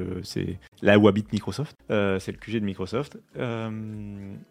là 0.81 0.99
où 0.99 1.09
habite 1.09 1.31
Microsoft, 1.35 1.77
c'est 1.90 2.33
le 2.33 2.38
QG 2.38 2.61
de 2.61 2.64
Microsoft. 2.64 3.18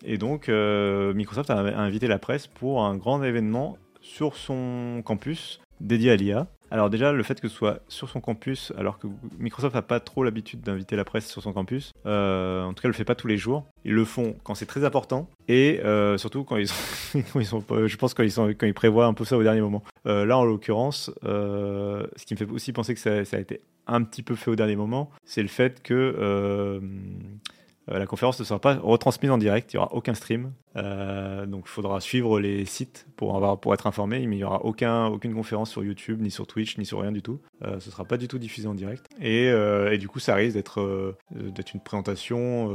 et 0.06 0.18
donc 0.20 0.48
Microsoft 0.48 1.50
a 1.50 1.58
invité 1.58 2.08
la 2.08 2.20
presse 2.20 2.46
pour 2.46 2.86
un 2.86 2.96
grand 2.96 3.24
événement 3.24 3.78
sur 4.02 4.36
son 4.36 5.02
campus 5.04 5.60
dédié 5.82 6.12
à 6.12 6.16
l'IA. 6.16 6.48
Alors 6.72 6.90
déjà, 6.90 7.12
le 7.12 7.24
fait 7.24 7.40
que 7.40 7.48
ce 7.48 7.56
soit 7.56 7.80
sur 7.88 8.10
son 8.10 8.22
campus, 8.22 8.74
alors 8.78 8.98
que 8.98 9.08
Microsoft 9.40 9.76
n'a 9.76 9.82
pas 9.82 10.00
trop 10.00 10.24
l'habitude 10.24 10.62
d'inviter 10.62 10.96
la 10.96 11.06
presse 11.06 11.28
sur 11.28 11.42
son 11.42 11.54
campus, 11.54 11.94
euh, 12.06 12.64
en 12.64 12.74
tout 12.74 12.82
cas, 12.82 12.88
le 12.88 12.94
fait 12.94 13.06
pas 13.06 13.16
tous 13.16 13.28
les 13.28 13.38
jours. 13.38 13.66
Ils 13.84 13.94
le 13.94 14.06
font 14.06 14.36
quand 14.44 14.56
c'est 14.56 14.66
très 14.66 14.84
important 14.84 15.30
et 15.48 15.80
euh, 15.84 16.18
surtout 16.18 16.44
quand 16.44 16.58
ils, 16.58 16.68
sont, 16.68 16.76
je 17.88 17.96
pense 17.98 18.14
quand 18.14 18.26
quand 18.26 18.66
ils 18.66 18.74
prévoient 18.74 19.06
un 19.06 19.14
peu 19.14 19.26
ça 19.26 19.38
au 19.38 19.44
dernier 19.44 19.62
moment. 19.62 19.84
Euh, 20.08 20.26
là, 20.26 20.38
en 20.38 20.46
l'occurrence, 20.46 21.12
ce 21.24 22.26
qui 22.26 22.34
me 22.34 22.38
fait 22.38 22.50
aussi 22.50 22.74
penser 22.74 22.94
que 22.94 23.00
ça, 23.00 23.38
a 23.38 23.40
été 23.40 23.62
un 23.88 24.02
petit 24.04 24.24
peu 24.24 24.36
fait 24.36 24.50
au 24.50 24.56
dernier 24.56 24.76
moment, 24.76 25.12
c'est 25.24 25.44
le 25.44 25.48
fait 25.48 25.84
que 25.84 26.82
la 27.88 28.08
conférence 28.08 28.40
ne 28.40 28.46
sera 28.46 28.60
pas 28.60 28.76
retransmise 28.76 29.32
en 29.32 29.38
direct, 29.38 29.74
il 29.74 29.78
n'y 29.78 29.84
aura 29.84 29.94
aucun 29.94 30.14
stream. 30.14 30.52
Euh, 30.78 31.46
donc 31.46 31.64
il 31.68 31.70
faudra 31.70 32.02
suivre 32.02 32.40
les 32.40 32.66
sites 32.66 33.08
pour, 33.16 33.74
être 33.74 33.88
informé, 33.88 34.26
mais 34.28 34.36
il 34.36 34.40
n'y 34.40 34.44
aura 34.44 34.66
aucun, 34.66 35.06
aucune 35.06 35.34
conférence 35.34 35.70
sur 35.70 35.84
YouTube, 35.84 36.22
ni 36.22 36.32
sur 36.32 36.48
Twitch, 36.48 36.78
ni 36.78 36.86
sur 36.86 37.00
rien 37.00 37.12
du 37.12 37.22
tout. 37.22 37.40
Euh, 37.64 37.80
ce 37.80 37.88
ne 37.88 37.92
sera 37.92 38.06
pas 38.06 38.18
du 38.18 38.28
tout 38.28 38.40
diffusé 38.40 38.68
en 38.68 38.74
direct. 38.74 39.06
Et, 39.22 39.52
du 39.98 40.08
coup, 40.08 40.20
ça 40.20 40.36
risque 40.36 40.56
d'être 40.56 41.16
une 41.74 41.80
présentation 41.80 42.70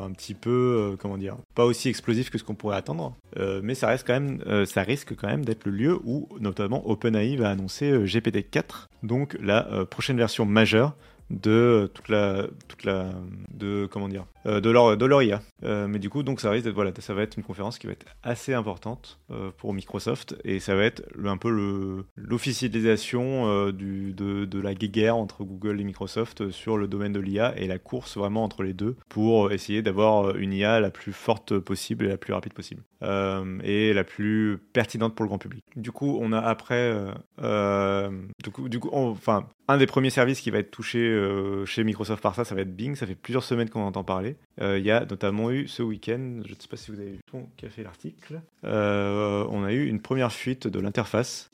un 0.00 0.10
petit 0.12 0.34
peu, 0.34 0.96
comment 1.00 1.18
dire, 1.18 1.36
pas 1.54 1.64
aussi 1.64 1.88
explosif 1.88 2.30
que 2.30 2.38
ce 2.38 2.44
qu'on 2.44 2.54
pourrait 2.54 2.76
attendre, 2.76 3.16
mais 3.62 3.74
ça, 3.74 3.96
ça 3.96 4.82
risque 4.82 5.16
quand 5.16 5.28
même 5.28 5.44
d'être 5.44 5.64
le 5.64 5.72
lieu 5.72 5.98
où 6.04 6.28
notamment 6.38 6.88
OpenAI 6.88 7.36
va 7.36 7.50
annoncer 7.50 7.90
GPT-4, 8.04 8.88
donc 9.02 9.36
la 9.40 9.86
prochaine 9.86 10.16
version 10.16 10.44
majeure 10.44 10.94
de 11.30 11.90
toute 11.94 12.08
la 12.08 12.46
toute 12.68 12.84
la 12.84 13.12
de 13.52 13.88
comment 13.90 14.08
dire 14.08 14.26
euh, 14.46 14.60
de 14.60 14.70
leur 14.70 14.96
de 14.96 15.06
leur 15.06 15.22
IA 15.22 15.42
euh, 15.64 15.86
mais 15.86 15.98
du 15.98 16.10
coup 16.10 16.22
donc 16.22 16.40
ça 16.40 16.50
risque 16.50 16.64
d'être 16.64 16.74
voilà 16.74 16.92
ça 16.98 17.14
va 17.14 17.22
être 17.22 17.36
une 17.36 17.44
conférence 17.44 17.78
qui 17.78 17.86
va 17.86 17.92
être 17.92 18.06
assez 18.22 18.52
importante 18.52 19.20
euh, 19.30 19.50
pour 19.56 19.72
Microsoft 19.72 20.36
et 20.44 20.58
ça 20.58 20.74
va 20.74 20.84
être 20.84 21.02
un 21.24 21.36
peu 21.36 21.50
le 21.50 22.04
l'officialisation 22.16 23.70
du 23.70 24.12
de, 24.12 24.44
de 24.44 24.60
la 24.60 24.74
guerre 24.74 25.16
entre 25.16 25.44
Google 25.44 25.80
et 25.80 25.84
Microsoft 25.84 26.50
sur 26.50 26.76
le 26.76 26.88
domaine 26.88 27.12
de 27.12 27.20
l'IA 27.20 27.56
et 27.56 27.66
la 27.66 27.78
course 27.78 28.16
vraiment 28.16 28.42
entre 28.42 28.62
les 28.62 28.72
deux 28.72 28.96
pour 29.08 29.52
essayer 29.52 29.82
d'avoir 29.82 30.36
une 30.36 30.52
IA 30.52 30.80
la 30.80 30.90
plus 30.90 31.12
forte 31.12 31.58
possible 31.58 32.06
et 32.06 32.08
la 32.08 32.16
plus 32.16 32.32
rapide 32.32 32.54
possible 32.54 32.82
et 33.02 33.92
la 33.92 34.04
plus 34.04 34.58
pertinente 34.72 35.14
pour 35.14 35.24
le 35.24 35.28
grand 35.28 35.38
public. 35.38 35.64
Du 35.76 35.92
coup 35.92 36.18
on 36.20 36.32
a 36.32 36.40
après 36.40 36.92
du 37.38 38.50
coup 38.50 38.68
du 38.68 38.80
coup 38.80 38.90
enfin 38.92 39.46
un 39.70 39.78
des 39.78 39.86
premiers 39.86 40.10
services 40.10 40.40
qui 40.40 40.50
va 40.50 40.58
être 40.58 40.70
touché 40.70 40.98
euh, 40.98 41.64
chez 41.66 41.84
Microsoft 41.84 42.22
par 42.22 42.34
ça, 42.34 42.44
ça 42.44 42.54
va 42.54 42.60
être 42.62 42.74
Bing. 42.74 42.94
Ça 42.96 43.06
fait 43.06 43.14
plusieurs 43.14 43.44
semaines 43.44 43.70
qu'on 43.70 43.82
entend 43.82 44.04
parler. 44.04 44.36
Euh, 44.60 44.78
Il 44.78 44.84
y 44.84 44.90
a 44.90 45.04
notamment 45.04 45.50
eu 45.50 45.68
ce 45.68 45.82
week-end, 45.82 46.40
je 46.44 46.50
ne 46.54 46.58
sais 46.58 46.68
pas 46.68 46.76
si 46.76 46.90
vous 46.90 47.00
avez 47.00 47.10
vu 47.12 47.18
a 47.66 47.70
fait 47.70 47.82
l'article, 47.82 48.40
euh, 48.64 49.46
on 49.50 49.64
a 49.64 49.72
eu 49.72 49.86
une 49.86 50.00
première 50.00 50.32
fuite 50.32 50.66
de 50.66 50.80
l'interface. 50.80 51.50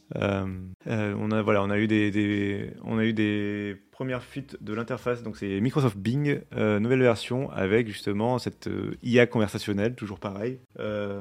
On 0.89 1.31
a 1.31 1.43
voilà, 1.43 1.63
on 1.63 1.71
des- 2.11 2.71
on 2.85 2.99
a 2.99 3.05
eu 3.05 3.13
des 3.13 3.77
premières 3.97 4.23
fuites 4.23 4.59
de 4.61 4.75
l'interface. 4.75 5.23
Donc 5.23 5.39
c'est 5.39 5.59
Microsoft 5.59 5.97
Bing, 5.97 6.43
euh, 6.55 6.79
nouvelle 6.79 7.01
version 7.01 7.51
avec 7.51 7.87
justement 7.87 8.39
cette 8.39 8.67
euh, 8.67 8.95
IA 9.03 9.27
conversationnelle, 9.27 9.95
toujours 9.95 10.19
pareil, 10.19 10.59
euh, 10.79 11.19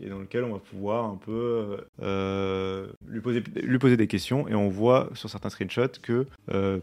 et 0.00 0.08
dans 0.08 0.18
lequel 0.18 0.44
on 0.44 0.54
va 0.54 0.60
pouvoir 0.60 1.04
un 1.04 1.16
peu 1.16 1.76
lui 3.06 3.20
poser 3.20 3.42
lui 3.62 3.78
poser 3.78 3.98
des 3.98 4.06
questions 4.06 4.48
et 4.48 4.54
on 4.54 4.70
voit 4.70 5.10
sur 5.12 5.28
certains 5.28 5.50
screenshots 5.50 6.00
que 6.02 6.26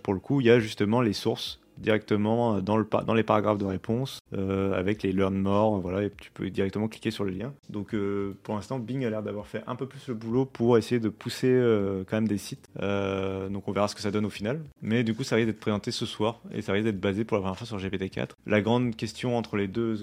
pour 0.04 0.14
le 0.14 0.20
coup 0.20 0.40
il 0.40 0.48
y 0.48 0.52
a 0.52 0.60
justement 0.60 1.02
les 1.02 1.14
sources 1.14 1.60
directement 1.78 2.62
dans, 2.62 2.78
le, 2.78 2.88
dans 3.06 3.14
les 3.14 3.24
paragraphes 3.24 3.58
de 3.58 3.66
réponse 3.66 4.20
euh, 4.34 4.74
avec 4.74 5.04
les 5.04 5.12
learn 5.12 5.38
more 5.38 5.80
voilà 5.80 6.04
et 6.04 6.12
tu 6.20 6.32
peux 6.32 6.50
directement 6.50 6.88
cliquer 6.88 7.12
sur 7.12 7.24
le 7.24 7.32
lien. 7.32 7.54
Donc 7.70 7.94
euh, 7.94 8.36
pour 8.44 8.56
l'instant 8.56 8.80
Bing 8.80 9.06
a 9.06 9.10
l'air 9.10 9.24
d'avoir 9.24 9.48
fait 9.48 9.64
un 9.68 9.76
peu 9.76 9.86
plus 9.88 10.08
le 10.08 10.14
boulot 10.14 10.46
pour 10.46 10.78
essayer 10.78 11.00
de 11.00 11.10
pousser 11.10 11.50
euh, 11.50 12.04
quand 12.08 12.18
même 12.18 12.28
des 12.28 12.38
sites. 12.38 12.68
Euh, 12.82 13.50
donc 13.50 13.68
on 13.68 13.72
verra 13.72 13.88
ce 13.88 13.96
que 13.96 14.02
ça 14.02 14.12
donne 14.12 14.26
au 14.26 14.30
final. 14.30 14.62
Mais 14.82 15.04
du 15.04 15.14
coup 15.14 15.24
ça 15.24 15.36
risque 15.36 15.48
d'être 15.48 15.60
présenté 15.60 15.92
ce 15.92 16.06
soir 16.06 16.42
et 16.52 16.62
ça 16.62 16.74
risque 16.74 16.86
d'être 16.86 17.00
basé 17.00 17.24
pour 17.24 17.38
la 17.38 17.42
première 17.42 17.58
fois 17.58 17.68
sur 17.68 17.78
GPT-4. 17.78 18.30
La 18.46 18.62
grande 18.62 18.96
question 18.96 19.38
entre 19.38 19.58
les 19.58 19.68
deux 19.68 20.00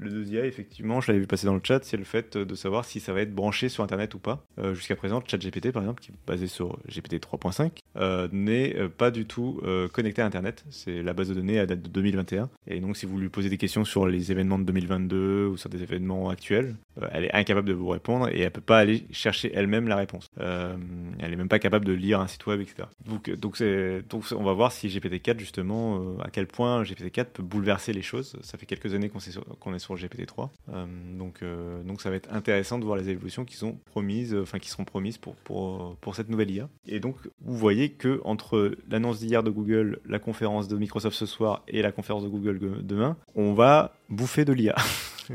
les 0.00 0.10
deux 0.10 0.26
IA 0.28 0.46
effectivement 0.46 1.00
je 1.00 1.08
l'avais 1.08 1.20
vu 1.20 1.26
passer 1.26 1.46
dans 1.46 1.54
le 1.54 1.60
chat 1.62 1.84
c'est 1.84 1.96
le 1.96 2.04
fait 2.04 2.36
de 2.36 2.54
savoir 2.54 2.84
si 2.84 3.00
ça 3.00 3.12
va 3.12 3.20
être 3.20 3.34
branché 3.34 3.68
sur 3.68 3.84
internet 3.84 4.14
ou 4.14 4.18
pas. 4.18 4.44
Euh, 4.58 4.74
jusqu'à 4.74 4.96
présent 4.96 5.22
ChatGPT 5.26 5.72
par 5.72 5.82
exemple 5.82 6.02
qui 6.02 6.12
est 6.12 6.14
basé 6.26 6.46
sur 6.46 6.78
GPT 6.88 7.14
3.5 7.14 7.70
euh, 7.98 8.28
n'est 8.32 8.76
euh, 8.76 8.88
pas 8.88 9.10
du 9.10 9.26
tout 9.26 9.60
euh, 9.64 9.88
connecté 9.88 10.22
à 10.22 10.26
internet. 10.26 10.64
C'est 10.70 11.02
la 11.02 11.14
base 11.16 11.28
de 11.28 11.34
données 11.34 11.58
à 11.58 11.66
date 11.66 11.82
de 11.82 11.88
2021 11.88 12.48
et 12.66 12.80
donc 12.80 12.96
si 12.96 13.06
vous 13.06 13.18
lui 13.18 13.28
posez 13.28 13.48
des 13.48 13.58
questions 13.58 13.84
sur 13.84 14.06
les 14.06 14.30
événements 14.30 14.58
de 14.58 14.64
2022 14.64 15.46
ou 15.46 15.56
sur 15.56 15.68
des 15.68 15.82
événements 15.82 16.28
actuels 16.28 16.76
euh, 17.02 17.08
elle 17.12 17.24
est 17.24 17.34
incapable 17.34 17.68
de 17.68 17.74
vous 17.74 17.88
répondre 17.88 18.28
et 18.28 18.40
elle 18.40 18.50
peut 18.50 18.60
pas 18.60 18.78
aller 18.78 19.04
chercher 19.10 19.52
elle-même 19.54 19.88
la 19.88 19.96
réponse. 19.96 20.30
Euh, 20.40 20.76
elle 21.18 21.32
est 21.32 21.36
même 21.36 21.48
pas 21.48 21.58
capable 21.58 21.84
de 21.84 21.92
lire 21.92 22.20
un 22.20 22.26
site 22.26 22.46
web 22.46 22.60
etc 22.60 22.88
donc 23.06 23.28
euh, 23.28 23.36
donc 23.36 23.62
donc 24.08 24.24
on 24.32 24.44
va 24.44 24.52
voir 24.52 24.72
si 24.72 24.88
GPT-4 24.88 25.38
justement 25.38 26.18
à 26.20 26.30
quel 26.30 26.46
point 26.46 26.82
GPT-4 26.82 27.26
peut 27.26 27.42
bouleverser 27.42 27.92
les 27.92 28.02
choses. 28.02 28.36
Ça 28.42 28.58
fait 28.58 28.66
quelques 28.66 28.92
années 28.94 29.08
qu'on 29.08 29.18
est 29.18 29.30
sur, 29.30 29.44
qu'on 29.58 29.74
est 29.74 29.78
sur 29.78 29.94
GPT-3 29.94 30.48
Euh, 30.72 30.86
donc 31.18 31.44
donc 31.84 32.00
ça 32.00 32.10
va 32.10 32.16
être 32.16 32.32
intéressant 32.32 32.78
de 32.78 32.84
voir 32.84 32.96
les 32.96 33.08
évolutions 33.08 33.44
qui 33.44 33.56
sont 33.56 33.78
promises 33.86 34.34
enfin 34.34 34.58
qui 34.58 34.68
seront 34.68 34.84
promises 34.84 35.18
pour 35.18 35.34
pour 35.36 35.96
pour 36.00 36.14
cette 36.14 36.28
nouvelle 36.28 36.50
IA 36.50 36.68
et 36.86 37.00
donc 37.00 37.16
vous 37.40 37.56
voyez 37.56 37.90
que 37.90 38.20
entre 38.24 38.76
l'annonce 38.90 39.20
d'hier 39.20 39.42
de 39.42 39.50
Google 39.50 40.00
la 40.06 40.18
conférence 40.18 40.68
de 40.68 40.76
Microsoft 40.76 41.05
ce 41.14 41.26
soir 41.26 41.62
et 41.68 41.82
la 41.82 41.92
conférence 41.92 42.22
de 42.24 42.28
Google 42.28 42.58
demain 42.82 43.16
on 43.34 43.52
va 43.54 43.94
bouffer 44.08 44.44
de 44.44 44.52
l'IA 44.52 44.74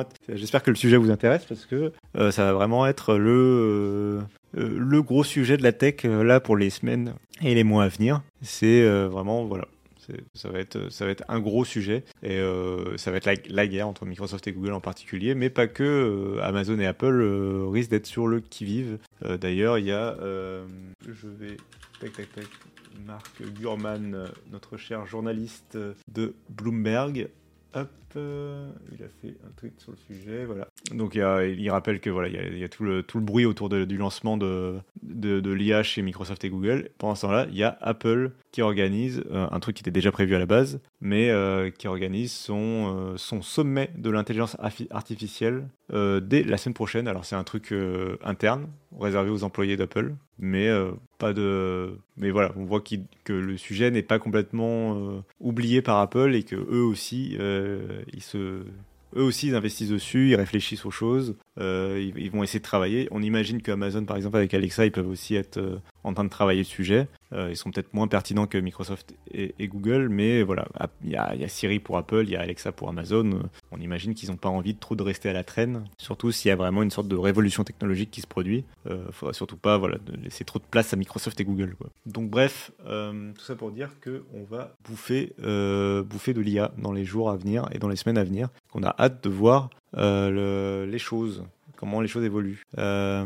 être- 0.00 0.16
J'espère 0.32 0.62
que 0.62 0.70
le 0.70 0.76
sujet 0.76 0.96
vous 0.96 1.10
intéresse 1.10 1.44
parce 1.44 1.66
que 1.66 1.92
euh, 2.16 2.30
ça 2.30 2.44
va 2.44 2.52
vraiment 2.54 2.86
être 2.86 3.16
le, 3.16 3.30
euh, 3.30 4.20
euh, 4.58 4.76
le 4.78 5.02
gros 5.02 5.22
sujet 5.24 5.56
de 5.58 5.62
la 5.62 5.72
tech 5.72 6.04
là 6.04 6.40
pour 6.40 6.56
les 6.56 6.70
semaines 6.70 7.12
et 7.42 7.54
les 7.54 7.62
mois 7.64 7.84
à 7.84 7.88
venir. 7.88 8.22
C'est 8.42 8.88
vraiment 9.08 9.44
voilà. 9.44 9.66
Ça 10.34 10.48
va, 10.50 10.58
être, 10.58 11.24
un 11.28 11.40
gros 11.40 11.64
sujet 11.64 12.04
et 12.22 12.38
euh, 12.38 12.96
ça 12.96 13.10
va 13.10 13.16
être 13.18 13.26
la, 13.26 13.34
la 13.48 13.66
guerre 13.66 13.88
entre 13.88 14.06
Microsoft 14.06 14.46
et 14.46 14.52
Google 14.52 14.72
en 14.72 14.80
particulier, 14.80 15.34
mais 15.34 15.50
pas 15.50 15.66
que. 15.66 15.84
euh, 15.84 16.42
Amazon 16.42 16.78
et 16.78 16.86
Apple 16.86 17.20
euh, 17.20 17.66
risquent 17.68 17.90
d'être 17.90 18.06
sur 18.06 18.26
le 18.26 18.40
qui-vive. 18.40 18.98
D'ailleurs, 19.40 19.78
il 19.78 19.86
y 19.86 19.92
a. 19.92 20.16
je 20.20 21.28
vais. 21.28 21.56
Tac, 22.00 22.12
tac, 22.12 22.32
tac. 22.32 22.46
Marc 23.06 23.42
Gurman, 23.60 24.28
notre 24.50 24.76
cher 24.76 25.06
journaliste 25.06 25.78
de 26.12 26.34
Bloomberg, 26.48 27.28
Hop, 27.74 27.90
euh, 28.16 28.70
il 28.92 29.02
a 29.04 29.08
fait 29.08 29.36
un 29.46 29.50
tweet 29.56 29.80
sur 29.80 29.92
le 29.92 29.96
sujet, 29.96 30.44
voilà. 30.44 30.68
Donc 30.92 31.14
il, 31.14 31.70
rappelle 31.70 32.00
que 32.00 32.10
voilà, 32.10 32.28
il 32.28 32.58
y 32.58 32.64
a, 32.64 32.68
tout, 32.68 32.84
le, 32.84 33.02
tout 33.02 33.18
le 33.18 33.24
bruit 33.24 33.44
autour 33.44 33.68
du 33.68 33.96
lancement 33.96 34.36
de, 34.36 34.76
de, 35.02 35.52
l'IA 35.52 35.82
chez 35.82 36.02
Microsoft 36.02 36.44
et 36.44 36.50
Google. 36.50 36.90
Pendant 36.98 37.14
ce 37.14 37.22
temps-là, 37.22 37.46
il 37.50 37.56
y 37.56 37.64
a 37.64 37.76
Apple 37.80 38.32
qui 38.52 38.62
organise 38.62 39.22
euh, 39.30 39.46
un 39.50 39.60
truc 39.60 39.76
qui 39.76 39.82
était 39.82 39.90
déjà 39.90 40.10
prévu 40.10 40.34
à 40.34 40.38
la 40.38 40.46
base, 40.46 40.80
mais 41.00 41.30
euh, 41.30 41.70
qui 41.70 41.86
organise 41.88 42.32
son, 42.32 43.14
son 43.16 43.42
sommet 43.42 43.90
de 43.96 44.10
l'intelligence 44.10 44.56
artificielle 44.90 45.68
dès 45.90 46.42
la 46.42 46.56
semaine 46.58 46.74
prochaine. 46.74 47.08
Alors 47.08 47.24
c'est 47.24 47.36
un 47.36 47.44
truc 47.44 47.74
interne, 48.22 48.68
réservé 48.98 49.30
aux 49.30 49.42
employés 49.42 49.76
d'Apple, 49.76 50.14
mais 50.38 50.68
pas 51.18 51.32
de. 51.32 51.96
Mais 52.16 52.30
voilà, 52.30 52.52
on 52.56 52.64
voit 52.64 52.80
qu'il- 52.80 53.06
que 53.24 53.32
le 53.32 53.56
sujet 53.56 53.90
n'est 53.90 54.02
pas 54.02 54.18
complètement 54.18 55.22
oublié 55.40 55.80
par 55.82 55.98
Apple 55.98 56.34
et 56.34 56.42
que 56.42 56.56
eux 56.56 56.82
aussi, 56.82 57.38
ils. 58.12 58.22
Eux 59.16 59.22
aussi, 59.22 59.48
ils 59.48 59.54
investissent 59.54 59.88
dessus, 59.88 60.28
ils 60.28 60.34
réfléchissent 60.34 60.84
aux 60.84 60.90
choses, 60.90 61.34
euh, 61.58 61.98
ils, 61.98 62.22
ils 62.22 62.30
vont 62.30 62.42
essayer 62.42 62.58
de 62.58 62.64
travailler. 62.64 63.08
On 63.10 63.22
imagine 63.22 63.62
que 63.62 63.72
Amazon, 63.72 64.04
par 64.04 64.16
exemple, 64.18 64.36
avec 64.36 64.52
Alexa, 64.52 64.84
ils 64.84 64.92
peuvent 64.92 65.08
aussi 65.08 65.34
être 65.34 65.56
euh, 65.56 65.78
en 66.04 66.14
train 66.14 66.24
de 66.24 66.30
travailler 66.30 66.60
le 66.60 66.64
sujet. 66.64 67.08
Euh, 67.34 67.48
ils 67.50 67.56
sont 67.56 67.70
peut-être 67.70 67.92
moins 67.92 68.08
pertinents 68.08 68.46
que 68.46 68.56
Microsoft 68.56 69.14
et, 69.32 69.52
Google, 69.68 70.08
mais 70.08 70.42
voilà, 70.42 70.66
il 71.04 71.10
y, 71.10 71.12
y 71.12 71.16
a 71.44 71.48
Siri 71.48 71.78
pour 71.78 71.98
Apple, 71.98 72.22
il 72.24 72.30
y 72.30 72.36
a 72.36 72.40
Alexa 72.40 72.72
pour 72.72 72.88
Amazon. 72.88 73.30
Euh, 73.32 73.42
On 73.70 73.80
imagine 73.80 74.14
qu'ils 74.14 74.30
n'ont 74.30 74.36
pas 74.36 74.48
envie 74.48 74.72
de 74.72 74.78
trop 74.78 74.94
de 74.96 75.02
rester 75.02 75.28
à 75.28 75.32
la 75.34 75.44
traîne, 75.44 75.84
surtout 75.98 76.32
s'il 76.32 76.48
y 76.48 76.52
a 76.52 76.56
vraiment 76.56 76.82
une 76.82 76.90
sorte 76.90 77.08
de 77.08 77.16
révolution 77.16 77.64
technologique 77.64 78.10
qui 78.10 78.22
se 78.22 78.26
produit. 78.26 78.64
Il 78.88 78.96
faudra 79.12 79.34
surtout 79.34 79.58
pas 79.58 79.76
voilà, 79.76 79.98
laisser 80.22 80.44
trop 80.44 80.58
de 80.58 80.64
place 80.70 80.94
à 80.94 80.96
Microsoft 80.96 81.38
et 81.40 81.44
Google. 81.44 81.74
Donc 82.06 82.30
bref, 82.30 82.70
euh, 82.86 83.32
tout 83.36 83.44
ça 83.44 83.54
pour 83.56 83.70
dire 83.72 83.90
qu'on 84.02 84.44
va 84.44 84.74
bouffer, 84.88 85.34
euh, 85.42 86.02
bouffer 86.02 86.32
de 86.32 86.40
l'IA 86.40 86.72
dans 86.78 86.92
les 86.92 87.04
jours 87.04 87.28
à 87.28 87.36
venir 87.36 87.68
et 87.72 87.78
dans 87.78 87.88
les 87.88 87.96
semaines 87.96 88.18
à 88.18 88.24
venir, 88.24 88.48
qu'on 88.72 88.82
a 88.84 88.94
hâte 88.98 89.22
de 89.22 89.28
voir 89.28 89.68
euh, 89.96 90.30
le- 90.84 90.90
les 90.90 90.98
choses 90.98 91.44
comment 91.78 92.00
les 92.00 92.08
choses 92.08 92.24
évoluent. 92.24 92.62
Euh, 92.76 93.24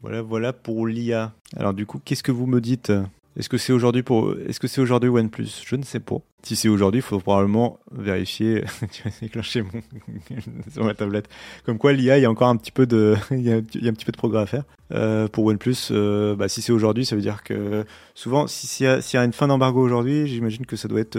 voilà, 0.00 0.22
voilà 0.22 0.52
pour 0.52 0.86
l'IA. 0.86 1.32
Alors 1.56 1.74
du 1.74 1.86
coup, 1.86 2.00
qu'est-ce 2.04 2.22
que 2.22 2.32
vous 2.32 2.46
me 2.46 2.60
dites? 2.60 2.90
Est-ce 3.36 3.48
que 3.48 3.58
c'est 3.58 3.72
aujourd'hui 3.72 4.02
pour 4.02 4.34
Est-ce 4.48 4.58
que 4.58 4.66
c'est 4.66 4.80
aujourd'hui 4.80 5.08
OnePlus? 5.08 5.62
Je 5.64 5.76
ne 5.76 5.84
sais 5.84 6.00
pas. 6.00 6.16
Si 6.42 6.56
c'est 6.56 6.68
aujourd'hui, 6.68 6.98
il 6.98 7.02
faut 7.02 7.20
probablement 7.20 7.78
vérifier. 7.92 8.64
tu 8.90 9.02
vas 9.04 9.10
déclencher 9.20 9.62
mon 9.62 9.70
sur 10.72 10.84
ma 10.84 10.94
tablette. 10.94 11.28
Comme 11.64 11.78
quoi, 11.78 11.92
l'IA, 11.92 12.18
il 12.18 12.22
y 12.22 12.24
a 12.24 12.30
encore 12.30 12.48
un 12.48 12.56
petit 12.56 12.72
peu 12.72 12.86
de, 12.86 13.14
il 13.30 13.42
y 13.42 13.52
a, 13.52 13.56
un 13.56 13.62
petit 13.62 14.04
peu 14.04 14.10
de 14.10 14.16
progrès 14.16 14.40
à 14.42 14.46
faire. 14.46 14.64
Euh, 14.92 15.28
pour 15.28 15.44
OnePlus, 15.44 15.76
euh, 15.92 16.34
bah, 16.34 16.48
si 16.48 16.60
c'est 16.60 16.72
aujourd'hui, 16.72 17.04
ça 17.04 17.14
veut 17.14 17.22
dire 17.22 17.44
que 17.44 17.84
souvent, 18.16 18.48
si- 18.48 18.66
s'il 18.66 18.86
y, 18.86 19.16
a- 19.16 19.24
une 19.24 19.32
fin 19.32 19.46
d'embargo 19.46 19.80
aujourd'hui, 19.80 20.26
j'imagine 20.26 20.66
que 20.66 20.74
ça 20.74 20.88
doit 20.88 21.00
être 21.00 21.16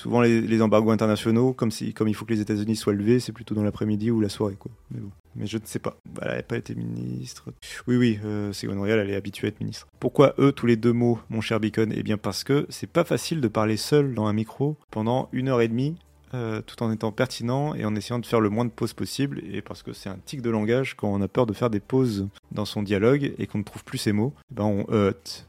souvent 0.00 0.22
les, 0.22 0.40
les 0.40 0.62
embargos 0.62 0.92
internationaux, 0.92 1.52
comme 1.52 1.70
si, 1.70 1.92
comme 1.92 2.08
il 2.08 2.14
faut 2.14 2.24
que 2.24 2.32
les 2.32 2.40
États-Unis 2.40 2.76
soient 2.76 2.94
levés, 2.94 3.20
c'est 3.20 3.32
plutôt 3.32 3.54
dans 3.54 3.62
l'après-midi 3.64 4.10
ou 4.10 4.20
la 4.20 4.30
soirée, 4.30 4.56
quoi. 4.58 4.70
Mais 4.92 5.00
bon. 5.00 5.10
Mais 5.38 5.46
je 5.46 5.56
ne 5.56 5.64
sais 5.64 5.78
pas. 5.78 5.96
Elle 6.20 6.36
n'a 6.36 6.42
pas 6.42 6.56
été 6.56 6.74
ministre. 6.74 7.50
Oui, 7.86 7.96
oui, 7.96 8.18
euh, 8.24 8.52
Ségolène 8.52 8.80
Royal, 8.80 8.98
elle 8.98 9.10
est 9.10 9.16
habituée 9.16 9.46
à 9.46 9.48
être 9.48 9.60
ministre. 9.60 9.86
Pourquoi 10.00 10.34
eux, 10.38 10.52
tous 10.52 10.66
les 10.66 10.76
deux 10.76 10.92
mots, 10.92 11.20
mon 11.30 11.40
cher 11.40 11.60
Beacon 11.60 11.92
Eh 11.94 12.02
bien 12.02 12.18
parce 12.18 12.44
que 12.44 12.66
c'est 12.68 12.90
pas 12.90 13.04
facile 13.04 13.40
de 13.40 13.48
parler 13.48 13.76
seul 13.76 14.14
dans 14.14 14.26
un 14.26 14.32
micro 14.32 14.76
pendant 14.90 15.28
une 15.32 15.48
heure 15.48 15.60
et 15.60 15.68
demie, 15.68 15.96
euh, 16.34 16.60
tout 16.60 16.82
en 16.82 16.92
étant 16.92 17.12
pertinent 17.12 17.74
et 17.74 17.84
en 17.84 17.94
essayant 17.94 18.18
de 18.18 18.26
faire 18.26 18.40
le 18.40 18.50
moins 18.50 18.64
de 18.64 18.70
pauses 18.70 18.92
possible, 18.92 19.40
et 19.50 19.62
parce 19.62 19.82
que 19.82 19.92
c'est 19.92 20.10
un 20.10 20.18
tic 20.24 20.42
de 20.42 20.50
langage 20.50 20.94
quand 20.94 21.08
on 21.08 21.22
a 21.22 21.28
peur 21.28 21.46
de 21.46 21.52
faire 21.52 21.70
des 21.70 21.80
pauses 21.80 22.28
dans 22.52 22.64
son 22.64 22.82
dialogue 22.82 23.32
et 23.38 23.46
qu'on 23.46 23.58
ne 23.58 23.64
trouve 23.64 23.84
plus 23.84 23.98
ses 23.98 24.12
mots, 24.12 24.34
eh 24.50 24.54
ben 24.54 24.64
on 24.64 24.86
heurte. 24.92 25.46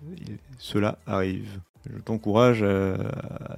Cela 0.58 1.00
arrive. 1.06 1.60
Je 1.86 2.00
t'encourage 2.02 2.62
à, 2.64 2.96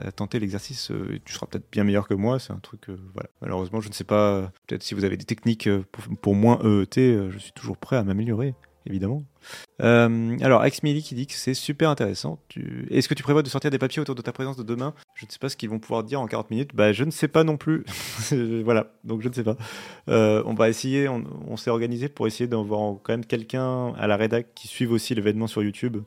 à 0.07 0.11
tenter 0.11 0.39
l'exercice. 0.39 0.91
euh, 0.91 1.19
Tu 1.25 1.33
seras 1.33 1.47
peut-être 1.47 1.65
bien 1.71 1.83
meilleur 1.83 2.07
que 2.07 2.13
moi. 2.13 2.39
C'est 2.39 2.53
un 2.53 2.59
truc. 2.59 2.89
euh, 2.89 2.97
voilà. 3.13 3.29
Malheureusement, 3.41 3.81
je 3.81 3.89
ne 3.89 3.93
sais 3.93 4.03
pas. 4.03 4.31
euh, 4.33 4.47
Peut-être 4.67 4.83
si 4.83 4.93
vous 4.93 5.03
avez 5.05 5.17
des 5.17 5.25
techniques 5.25 5.67
euh, 5.67 5.83
pour, 5.91 6.03
pour 6.17 6.35
moins 6.35 6.59
EET, 6.63 6.97
euh, 6.99 7.31
je 7.31 7.37
suis 7.39 7.51
toujours 7.51 7.77
prêt 7.77 7.95
à 7.97 8.03
m'améliorer, 8.03 8.53
évidemment. 8.85 9.23
Euh, 9.81 10.37
alors, 10.41 10.61
Axmili 10.61 11.01
qui 11.01 11.15
dit 11.15 11.25
que 11.25 11.33
c'est 11.33 11.55
super 11.55 11.89
intéressant. 11.89 12.39
Est-ce 12.91 13.09
que 13.09 13.15
tu 13.15 13.23
prévois 13.23 13.41
de 13.41 13.49
sortir 13.49 13.71
des 13.71 13.79
papiers 13.79 13.99
autour 14.01 14.13
de 14.15 14.21
ta 14.21 14.31
présence 14.31 14.55
de 14.55 14.61
demain? 14.63 14.93
Je 15.15 15.25
ne 15.25 15.31
sais 15.31 15.39
pas 15.39 15.49
ce 15.49 15.57
qu'ils 15.57 15.69
vont 15.69 15.79
pouvoir 15.79 16.03
dire 16.03 16.21
en 16.21 16.27
40 16.27 16.51
minutes. 16.51 16.75
Bah, 16.75 16.93
je 16.93 17.03
ne 17.03 17.09
sais 17.11 17.27
pas 17.27 17.43
non 17.43 17.57
plus. 17.57 17.83
voilà, 18.63 18.93
donc 19.03 19.21
je 19.21 19.29
ne 19.29 19.33
sais 19.33 19.43
pas. 19.43 19.57
Euh, 20.09 20.43
on 20.45 20.53
va 20.53 20.69
essayer, 20.69 21.07
on, 21.09 21.23
on 21.47 21.57
s'est 21.57 21.71
organisé 21.71 22.07
pour 22.07 22.27
essayer 22.27 22.47
d'avoir 22.47 22.97
quand 23.01 23.13
même 23.13 23.25
quelqu'un 23.25 23.93
à 23.95 24.05
la 24.05 24.15
rédac 24.15 24.53
qui 24.53 24.67
suive 24.67 24.91
aussi 24.91 25.15
l'événement 25.15 25.47
sur 25.47 25.63
YouTube. 25.63 25.97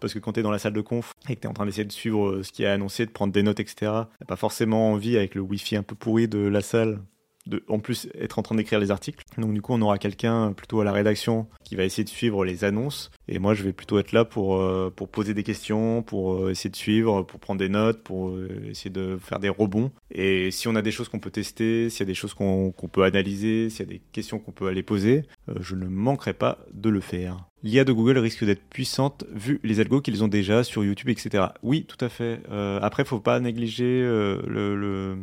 Parce 0.00 0.14
que 0.14 0.18
quand 0.18 0.32
tu 0.32 0.40
es 0.40 0.42
dans 0.42 0.50
la 0.50 0.58
salle 0.58 0.72
de 0.72 0.80
conf 0.80 1.14
et 1.28 1.36
que 1.36 1.40
tu 1.40 1.46
es 1.46 1.50
en 1.50 1.54
train 1.54 1.66
d'essayer 1.66 1.84
de 1.84 1.92
suivre 1.92 2.28
euh, 2.28 2.42
ce 2.42 2.52
qui 2.52 2.64
est 2.64 2.66
annoncé, 2.66 3.06
de 3.06 3.10
prendre 3.10 3.32
des 3.32 3.42
notes, 3.42 3.60
etc., 3.60 3.74
t'as 3.80 4.26
pas 4.26 4.36
forcément 4.36 4.92
envie, 4.92 5.16
avec 5.16 5.34
le 5.34 5.40
wifi 5.40 5.76
un 5.76 5.82
peu 5.82 5.94
pourri 5.94 6.28
de 6.28 6.38
la 6.38 6.60
salle, 6.60 7.00
de 7.46 7.62
en 7.68 7.78
plus 7.78 8.08
être 8.18 8.38
en 8.38 8.42
train 8.42 8.54
d'écrire 8.54 8.78
les 8.78 8.90
articles. 8.90 9.24
Donc 9.38 9.52
du 9.52 9.62
coup, 9.62 9.72
on 9.72 9.82
aura 9.82 9.98
quelqu'un 9.98 10.52
plutôt 10.52 10.80
à 10.80 10.84
la 10.84 10.92
rédaction 10.92 11.46
qui 11.64 11.76
va 11.76 11.84
essayer 11.84 12.04
de 12.04 12.08
suivre 12.08 12.44
les 12.44 12.64
annonces. 12.64 13.10
Et 13.28 13.38
moi, 13.38 13.54
je 13.54 13.62
vais 13.62 13.72
plutôt 13.72 13.98
être 13.98 14.12
là 14.12 14.24
pour, 14.24 14.56
euh, 14.56 14.90
poser 14.90 15.34
des 15.34 15.42
questions, 15.42 16.02
pour 16.02 16.34
euh, 16.34 16.50
essayer 16.50 16.70
de 16.70 16.76
suivre, 16.76 17.22
pour 17.22 17.40
prendre 17.40 17.58
des 17.58 17.68
notes, 17.68 18.02
pour 18.02 18.30
euh, 18.30 18.48
essayer 18.68 18.90
de 18.90 19.18
faire 19.20 19.38
des 19.38 19.48
rebonds. 19.48 19.90
Et 20.10 20.50
si 20.50 20.68
on 20.68 20.74
a 20.74 20.82
des 20.82 20.92
choses 20.92 21.08
qu'on 21.08 21.18
peut 21.18 21.30
tester, 21.30 21.90
s'il 21.90 22.00
y 22.00 22.02
a 22.02 22.06
des 22.06 22.14
choses 22.14 22.34
qu'on 22.34 22.72
peut 22.92 23.04
analyser, 23.04 23.70
s'il 23.70 23.80
y 23.80 23.88
a 23.88 23.92
des 23.92 24.02
questions 24.12 24.38
qu'on 24.38 24.52
peut 24.52 24.66
aller 24.66 24.82
poser, 24.82 25.24
euh, 25.48 25.54
je 25.60 25.74
ne 25.74 25.86
manquerai 25.86 26.34
pas 26.34 26.58
de 26.72 26.90
le 26.90 27.00
faire. 27.00 27.49
l'IA 27.62 27.84
de 27.84 27.92
Google 27.92 28.18
risque 28.18 28.44
d'être 28.44 28.62
puissante 28.68 29.24
vu 29.30 29.60
les 29.62 29.80
algos 29.80 30.00
qu'ils 30.00 30.24
ont 30.24 30.28
déjà 30.28 30.64
sur 30.64 30.84
YouTube, 30.84 31.08
etc. 31.08 31.44
Oui, 31.62 31.84
tout 31.86 32.02
à 32.04 32.08
fait. 32.08 32.40
Euh, 32.50 32.78
après, 32.82 33.04
faut 33.04 33.20
pas 33.20 33.40
négliger 33.40 34.02
euh, 34.02 35.16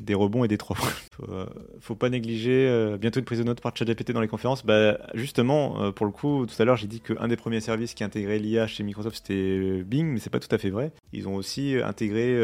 des 0.00 0.14
rebonds 0.14 0.44
et 0.44 0.48
des 0.48 0.58
trois. 0.58 0.76
faut, 1.12 1.30
euh, 1.30 1.46
faut 1.80 1.94
pas 1.94 2.10
négliger 2.10 2.96
bientôt 3.00 3.20
une 3.20 3.26
prise 3.26 3.38
de 3.38 3.44
notes 3.44 3.60
par 3.60 3.76
ChatGPT 3.76 4.12
dans 4.12 4.20
les 4.20 4.28
conférences. 4.28 4.64
Bah, 4.64 4.98
justement, 5.14 5.92
pour 5.92 6.06
le 6.06 6.12
coup, 6.12 6.46
tout 6.46 6.60
à 6.60 6.64
l'heure, 6.64 6.76
j'ai 6.76 6.86
dit 6.86 7.00
qu'un 7.00 7.28
des 7.28 7.36
premiers 7.36 7.60
services 7.60 7.94
qui 7.94 8.04
intégrait 8.04 8.38
l'IA 8.38 8.66
chez 8.66 8.82
Microsoft, 8.82 9.16
c'était 9.16 9.82
Bing, 9.82 10.06
mais 10.06 10.20
c'est 10.20 10.30
pas 10.30 10.40
tout 10.40 10.54
à 10.54 10.58
fait 10.58 10.70
vrai. 10.70 10.92
Ils 11.12 11.28
ont 11.28 11.34
aussi 11.34 11.76
intégré 11.84 12.34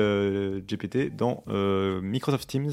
GPT 0.67 1.15
dans 1.17 1.45
Microsoft 2.03 2.49
Teams. 2.49 2.73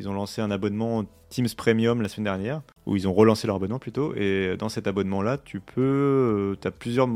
Ils 0.00 0.08
ont 0.08 0.14
lancé 0.14 0.40
un 0.40 0.50
abonnement 0.50 1.04
Teams 1.28 1.48
Premium 1.56 2.02
la 2.02 2.08
semaine 2.08 2.24
dernière, 2.24 2.62
où 2.86 2.96
ils 2.96 3.06
ont 3.06 3.12
relancé 3.12 3.46
leur 3.46 3.56
abonnement 3.56 3.78
plutôt. 3.78 4.14
Et 4.16 4.56
dans 4.58 4.68
cet 4.68 4.88
abonnement-là, 4.88 5.38
tu 5.38 5.60
peux, 5.60 6.56
tu 6.60 6.66
as 6.66 6.70
plusieurs 6.72 7.08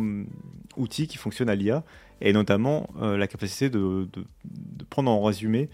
outils 0.77 1.09
qui 1.09 1.19
fonctionnent 1.19 1.49
à 1.49 1.57
l'IA, 1.57 1.83
et 2.21 2.33
notamment 2.33 2.89
la 3.01 3.27
capacité 3.27 3.71
de, 3.71 4.07
prendre 4.91 5.11
en 5.11 5.23
résumé 5.23 5.69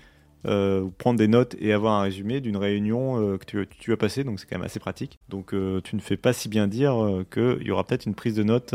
euh, 0.47 0.89
prendre 0.97 1.19
des 1.19 1.29
notes 1.29 1.55
et 1.61 1.75
avoir 1.75 2.01
un 2.01 2.03
résumé 2.03 2.41
d'une 2.41 2.57
réunion 2.57 3.21
euh, 3.21 3.37
que 3.37 3.45
tu, 3.45 3.69
tu, 3.79 3.93
as 3.93 3.99
passée, 3.99 4.25
donc 4.25 4.41
c'est 4.41 4.47
quand 4.49 4.57
même 4.57 4.65
assez 4.65 4.81
pratique. 4.81 5.19
Donc 5.29 5.53
euh, 5.53 5.83
tu 5.83 5.97
ne 5.97 6.01
fais 6.01 6.17
pas 6.17 6.33
si 6.33 6.49
bien 6.49 6.67
dire 6.67 6.95
qu'il 7.31 7.63
y 7.63 7.71
aura 7.71 7.85
peut-être 7.85 8.07
une 8.07 8.15
prise 8.15 8.35
de 8.35 8.43
notes 8.43 8.75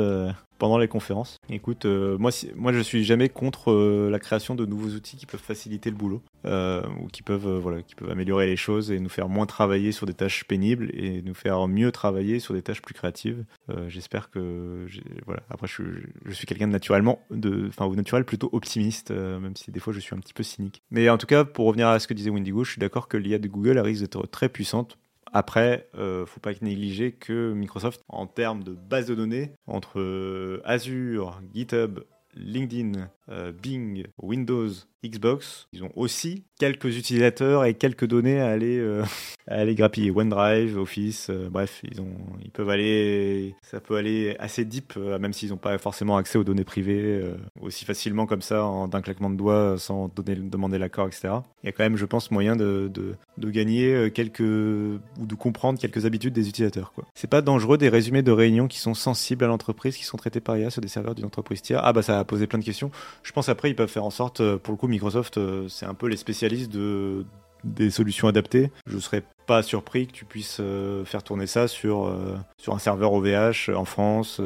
pendant 0.58 0.78
les 0.78 0.88
conférences. 0.88 1.40
Écoute, 1.50 1.86
euh, 1.86 2.18
moi, 2.18 2.32
moi 2.56 2.74
je 2.74 2.80
suis 2.80 3.04
jamais 3.04 3.30
contre 3.30 3.72
euh, 3.72 4.10
la 4.10 4.20
création 4.20 4.56
de 4.56 4.66
nouveaux 4.66 4.90
outils 4.90 5.18
qui 5.18 5.26
peuvent 5.26 5.42
faciliter 5.42 5.90
le 5.90 5.96
boulot 5.96 6.22
euh, 6.46 6.82
ou 7.02 7.08
qui 7.08 7.22
peuvent, 7.22 7.58
voilà, 7.58 7.82
qui 7.82 7.96
peuvent 7.96 8.10
améliorer 8.10 8.48
les 8.48 8.56
choses 8.56 8.92
et 8.92 9.00
nous 9.00 9.10
faire 9.10 9.30
moins 9.30 9.46
travailler 9.46 9.92
sur 9.92 10.06
des 10.06 10.14
tâches 10.14 10.46
pénibles 10.46 10.90
et 10.94 11.22
nous 11.22 11.34
faire 11.34 11.68
mieux 11.68 11.92
travailler 11.92 12.40
sur 12.40 12.54
des 12.54 12.62
tâches 12.62 12.82
plus 12.82 12.94
créatives. 12.94 13.44
J'espère 13.88 14.30
que, 14.30 14.86
voilà. 15.26 15.42
Après, 15.50 15.68
je, 15.68 15.84
je 16.26 16.32
suis 16.34 16.46
quelqu'un 16.46 16.68
de 16.68 16.72
naturellement, 16.72 17.20
de, 17.32 17.68
enfin, 17.68 17.86
au 17.86 17.96
naturel 17.96 18.26
plutôt 18.26 18.50
optimiste, 18.52 19.12
même 19.12 19.56
si 19.56 19.72
des 19.72 19.80
fois 19.80 19.94
je 19.94 20.00
suis 20.00 20.16
un 20.16 20.20
petit 20.20 20.34
peu 20.34 20.44
cynique. 20.44 20.82
Mais 20.92 21.10
en 21.10 21.18
tout 21.18 21.28
cas, 21.28 21.46
pour 21.46 21.66
revenir 21.66 21.88
à 21.88 22.00
ce 22.00 22.08
que 22.08 22.14
disait 22.14 22.30
Wendigo, 22.30 22.64
je 22.64 22.72
suis 22.72 22.80
d'accord 22.80 23.08
que 23.08 23.18
l'IA 23.18 23.40
de 23.40 23.48
Google 23.48 23.80
risque 23.80 24.02
d'être 24.02 24.28
très 24.28 24.50
puissante 24.50 24.98
après, 25.36 25.90
euh, 25.96 26.26
faut 26.26 26.40
pas 26.40 26.54
négliger 26.62 27.12
que 27.12 27.52
Microsoft, 27.52 28.02
en 28.08 28.26
termes 28.26 28.64
de 28.64 28.72
base 28.74 29.08
de 29.08 29.16
données, 29.16 29.52
entre 29.68 30.00
euh, 30.00 30.62
Azure, 30.64 31.42
GitHub, 31.54 32.00
LinkedIn, 32.36 33.10
euh, 33.28 33.52
Bing, 33.52 34.06
Windows, 34.18 34.70
Xbox, 35.10 35.68
ils 35.74 35.84
ont 35.84 35.92
aussi 35.96 36.44
quelques 36.60 36.98
utilisateurs 36.98 37.66
et 37.66 37.74
quelques 37.74 38.06
données 38.06 38.40
à 38.40 38.48
aller, 38.48 38.78
euh, 38.78 39.04
à 39.48 39.56
aller 39.56 39.76
grappiller. 39.76 40.12
OneDrive, 40.12 40.78
Office, 40.78 41.28
euh, 41.30 41.50
bref, 41.50 41.82
ils, 41.84 42.02
ont, 42.02 42.16
ils 42.44 42.52
peuvent 42.52 42.70
aller, 42.70 43.56
ça 43.62 43.80
peut 43.80 43.96
aller 43.96 44.36
assez 44.40 44.66
deep, 44.66 44.96
même 44.96 45.34
s'ils 45.34 45.50
n'ont 45.50 45.58
pas 45.58 45.78
forcément 45.78 46.18
accès 46.18 46.38
aux 46.38 46.44
données 46.44 46.64
privées 46.64 47.22
aussi 47.62 47.86
facilement 47.86 48.26
comme 48.26 48.42
ça, 48.42 48.68
d'un 48.90 49.02
claquement 49.02 49.30
de 49.30 49.36
doigts, 49.36 49.78
sans 49.78 50.10
demander 50.16 50.78
l'accord, 50.78 51.08
etc. 51.08 51.34
Il 51.64 51.68
y 51.68 51.70
a 51.70 51.72
quand 51.72 51.84
même, 51.84 51.98
je 51.98 52.06
pense, 52.06 52.32
moyen 52.32 52.56
de, 52.56 52.90
de, 52.94 53.16
de, 53.38 53.50
gagner 53.50 54.12
quelques, 54.12 54.40
ou 54.40 55.26
de 55.26 55.36
comprendre 55.36 55.80
quelques 55.80 56.06
habitudes 56.06 56.34
des 56.34 56.48
utilisateurs. 56.48 56.94
C'est 57.14 57.30
pas 57.30 57.42
dangereux 57.42 57.78
des 57.78 57.90
résumés 57.90 58.22
de 58.22 58.32
réunions 58.32 58.68
qui 58.68 58.80
sont 58.80 58.94
sensibles 58.94 59.44
à 59.44 59.48
l'entreprise, 59.48 59.98
qui 59.98 60.04
sont 60.04 60.18
traités 60.18 60.40
par 60.40 60.58
IA 60.58 60.70
sur 60.70 60.82
des 60.82 60.88
serveurs 60.88 61.16
d'une 61.16 61.26
entreprise 61.26 61.62
tiers. 61.62 61.82
Ah 61.84 61.94
bah 61.94 62.02
ça 62.02 62.20
a 62.20 62.24
posé 62.24 62.48
plein 62.48 62.60
de 62.60 62.64
questions. 62.64 62.92
Je 63.24 63.32
pense 63.32 63.50
après, 63.50 63.70
ils 63.70 63.76
peuvent 63.76 63.90
faire 63.90 64.06
en 64.06 64.10
sorte, 64.10 64.42
euh, 64.42 64.58
pour 64.58 64.72
le 64.72 64.78
coup, 64.78 64.88
Microsoft, 64.96 65.38
euh, 65.38 65.68
c'est 65.68 65.86
un 65.86 65.94
peu 65.94 66.08
les 66.08 66.16
spécialistes 66.16 66.72
de, 66.72 67.26
des 67.66 67.90
solutions 67.90 68.30
adaptées. 68.30 68.72
Je 68.88 68.98
serais 68.98 69.24
pas 69.46 69.62
surpris 69.62 70.08
que 70.08 70.14
tu 70.14 70.24
puisses 70.24 70.60
euh, 70.62 71.04
faire 71.04 71.22
tourner 71.22 71.48
ça 71.48 71.68
sur, 71.68 72.18
sur 72.58 72.74
un 72.74 72.80
serveur 72.80 73.12
OVH 73.12 73.72
en 73.76 73.84
France, 73.84 74.40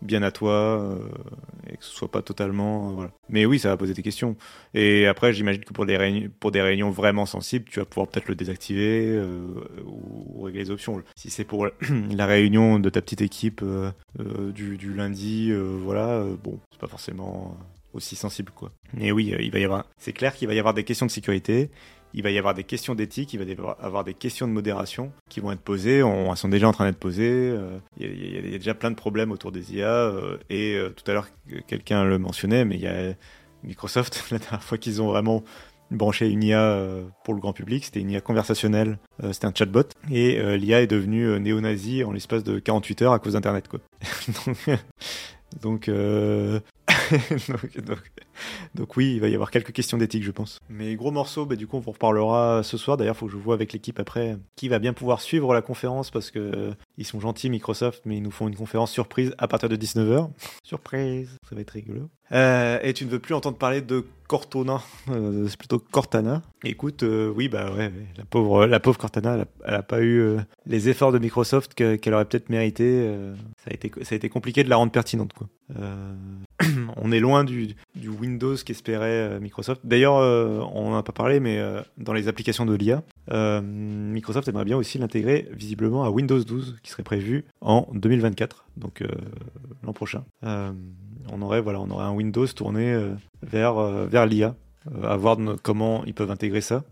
bien 0.00 0.22
à 0.22 0.30
toi, 0.30 0.96
et 1.68 1.76
que 1.76 1.84
ce 1.84 1.90
soit 1.90 2.10
pas 2.10 2.22
totalement. 2.22 3.08
Mais 3.28 3.46
oui, 3.46 3.58
ça 3.58 3.68
va 3.68 3.76
poser 3.76 3.94
des 3.94 4.02
questions. 4.02 4.36
Et 4.74 5.08
après, 5.08 5.32
j'imagine 5.32 5.64
que 5.64 5.72
pour 5.72 5.86
des, 5.86 5.96
réunions, 5.96 6.90
vraiment 6.90 7.26
sensibles, 7.26 7.64
tu 7.68 7.80
vas 7.80 7.84
pouvoir 7.84 8.06
peut-être 8.06 8.28
le 8.28 8.36
désactiver 8.36 9.20
ou, 9.84 10.42
régler 10.42 10.60
les 10.60 10.70
options. 10.70 11.02
Si 11.16 11.30
c'est 11.30 11.44
pour 11.44 11.66
la 12.10 12.26
réunion 12.26 12.78
de 12.78 12.90
ta 12.90 13.02
petite 13.02 13.22
équipe 13.22 13.64
du, 14.18 14.94
lundi, 14.94 15.52
voilà, 15.52 16.24
bon, 16.44 16.60
c'est 16.70 16.80
pas 16.80 16.88
forcément 16.88 17.56
aussi 17.94 18.16
sensible 18.16 18.52
quoi. 18.54 18.72
Mais 18.92 19.12
oui, 19.12 19.32
euh, 19.32 19.40
il 19.40 19.50
va 19.50 19.58
y 19.58 19.64
avoir 19.64 19.86
c'est 19.96 20.12
clair 20.12 20.34
qu'il 20.34 20.48
va 20.48 20.54
y 20.54 20.58
avoir 20.58 20.74
des 20.74 20.84
questions 20.84 21.06
de 21.06 21.10
sécurité, 21.10 21.70
il 22.12 22.22
va 22.22 22.30
y 22.30 22.38
avoir 22.38 22.54
des 22.54 22.64
questions 22.64 22.94
d'éthique, 22.94 23.32
il 23.32 23.38
va 23.38 23.44
y 23.44 23.56
avoir 23.80 24.04
des 24.04 24.14
questions 24.14 24.46
de 24.46 24.52
modération 24.52 25.12
qui 25.30 25.40
vont 25.40 25.52
être 25.52 25.60
posées, 25.60 26.02
on, 26.02 26.30
elles 26.30 26.36
sont 26.36 26.48
déjà 26.48 26.68
en 26.68 26.72
train 26.72 26.86
d'être 26.86 26.98
posées, 26.98 27.30
euh, 27.30 27.78
il, 27.98 28.34
y 28.34 28.54
a, 28.54 28.58
déjà 28.58 28.74
plein 28.74 28.90
de 28.90 28.96
problèmes 28.96 29.30
autour 29.30 29.52
des 29.52 29.74
IA 29.74 29.88
euh, 29.88 30.36
et 30.50 30.78
tout 30.96 31.10
à 31.10 31.14
l'heure 31.14 31.28
quelqu'un 31.66 32.04
le 32.04 32.18
mentionnait 32.18 32.64
mais 32.64 32.74
il 32.76 32.82
y 32.82 32.88
a 32.88 33.14
Microsoft 33.62 34.24
la 34.30 34.38
dernière 34.38 34.62
fois 34.62 34.78
qu'ils 34.78 35.00
ont 35.00 35.06
vraiment 35.06 35.42
branché 35.90 36.28
une 36.28 36.42
IA 36.42 36.80
pour 37.24 37.34
le 37.34 37.40
grand 37.40 37.52
public, 37.52 37.84
c'était 37.84 38.00
une 38.00 38.10
IA 38.10 38.20
conversationnelle, 38.20 38.98
c'était 39.32 39.46
un 39.46 39.52
chatbot, 39.54 39.84
et 40.10 40.56
l'IA 40.56 40.82
est 40.82 40.86
devenue 40.86 41.38
néo-nazi 41.38 42.02
en 42.02 42.10
l'espace 42.10 42.42
de 42.42 42.58
48 42.58 43.02
heures 43.02 43.12
à 43.12 43.20
cause 43.20 43.34
d'Internet. 43.34 43.68
Quoi. 43.68 43.80
donc, 45.62 45.88
donc 47.48 47.84
donc, 47.84 48.12
donc, 48.74 48.96
oui, 48.96 49.14
il 49.14 49.20
va 49.20 49.28
y 49.28 49.34
avoir 49.34 49.50
quelques 49.50 49.72
questions 49.72 49.98
d'éthique, 49.98 50.22
je 50.22 50.30
pense. 50.30 50.58
Mais 50.68 50.94
gros 50.96 51.10
morceau, 51.10 51.46
bah, 51.46 51.56
du 51.56 51.66
coup, 51.66 51.76
on 51.76 51.80
vous 51.80 51.92
reparlera 51.92 52.62
ce 52.62 52.76
soir. 52.76 52.96
D'ailleurs, 52.96 53.14
il 53.14 53.18
faut 53.18 53.26
que 53.26 53.32
je 53.32 53.36
vois 53.36 53.54
avec 53.54 53.72
l'équipe 53.72 53.98
après 54.00 54.36
qui 54.56 54.68
va 54.68 54.78
bien 54.78 54.92
pouvoir 54.92 55.20
suivre 55.20 55.54
la 55.54 55.62
conférence 55.62 56.10
parce 56.10 56.30
que 56.30 56.38
euh, 56.38 56.74
ils 56.98 57.06
sont 57.06 57.20
gentils, 57.20 57.50
Microsoft, 57.50 58.02
mais 58.04 58.16
ils 58.16 58.22
nous 58.22 58.30
font 58.30 58.48
une 58.48 58.56
conférence 58.56 58.90
surprise 58.90 59.34
à 59.38 59.48
partir 59.48 59.68
de 59.68 59.76
19h. 59.76 60.30
Surprise, 60.62 61.38
ça 61.48 61.54
va 61.54 61.60
être 61.60 61.70
rigolo. 61.70 62.08
Euh, 62.32 62.78
et 62.82 62.94
tu 62.94 63.04
ne 63.04 63.10
veux 63.10 63.18
plus 63.18 63.34
entendre 63.34 63.58
parler 63.58 63.82
de 63.82 64.04
Cortona, 64.26 64.80
euh, 65.10 65.46
c'est 65.48 65.58
plutôt 65.58 65.78
Cortana. 65.78 66.42
Écoute, 66.64 67.02
euh, 67.02 67.32
oui, 67.34 67.48
bah 67.48 67.70
ouais, 67.72 67.92
la 68.16 68.24
pauvre, 68.24 68.66
la 68.66 68.80
pauvre 68.80 68.98
Cortana, 68.98 69.44
elle 69.64 69.72
n'a 69.72 69.82
pas 69.82 70.00
eu 70.00 70.36
les 70.66 70.88
efforts 70.88 71.12
de 71.12 71.18
Microsoft 71.18 71.74
qu'elle 71.74 72.14
aurait 72.14 72.24
peut-être 72.24 72.48
mérité. 72.48 73.12
ça, 73.62 73.70
a 73.70 73.74
été, 73.74 73.92
ça 74.02 74.14
a 74.14 74.16
été 74.16 74.28
compliqué 74.28 74.64
de 74.64 74.70
la 74.70 74.76
rendre 74.76 74.92
pertinente, 74.92 75.32
quoi. 75.32 75.48
on 76.96 77.12
est 77.12 77.20
loin 77.20 77.44
du, 77.44 77.74
Windows 78.06 78.56
qu'espérait 78.64 79.40
Microsoft. 79.40 79.80
D'ailleurs, 79.84 80.14
on 80.14 80.90
n'en 80.90 80.96
a 80.96 81.02
pas 81.02 81.12
parlé, 81.12 81.40
mais 81.40 81.60
dans 81.98 82.12
les 82.12 82.28
applications 82.28 82.66
de 82.66 82.74
l'IA, 82.74 83.02
Microsoft 83.62 84.48
aimerait 84.48 84.64
bien 84.64 84.76
aussi 84.76 84.98
l'intégrer 84.98 85.48
visiblement 85.52 86.04
à 86.04 86.10
Windows 86.10 86.42
12, 86.42 86.78
qui 86.82 86.90
serait 86.90 87.02
prévu 87.02 87.44
en 87.60 87.88
2024, 87.92 88.66
donc 88.76 89.02
l'an 89.82 89.92
prochain 89.92 90.24
on 91.32 91.42
aurait 91.42 91.60
voilà, 91.60 91.78
un 91.78 92.12
Windows 92.12 92.46
tourné 92.46 92.92
euh, 92.92 93.14
euh, 93.54 94.06
vers 94.08 94.26
l'IA. 94.26 94.54
Euh, 94.92 95.08
à 95.08 95.16
voir 95.16 95.38
comment 95.62 96.04
ils 96.04 96.14
peuvent 96.14 96.30
intégrer 96.30 96.60
ça, 96.60 96.84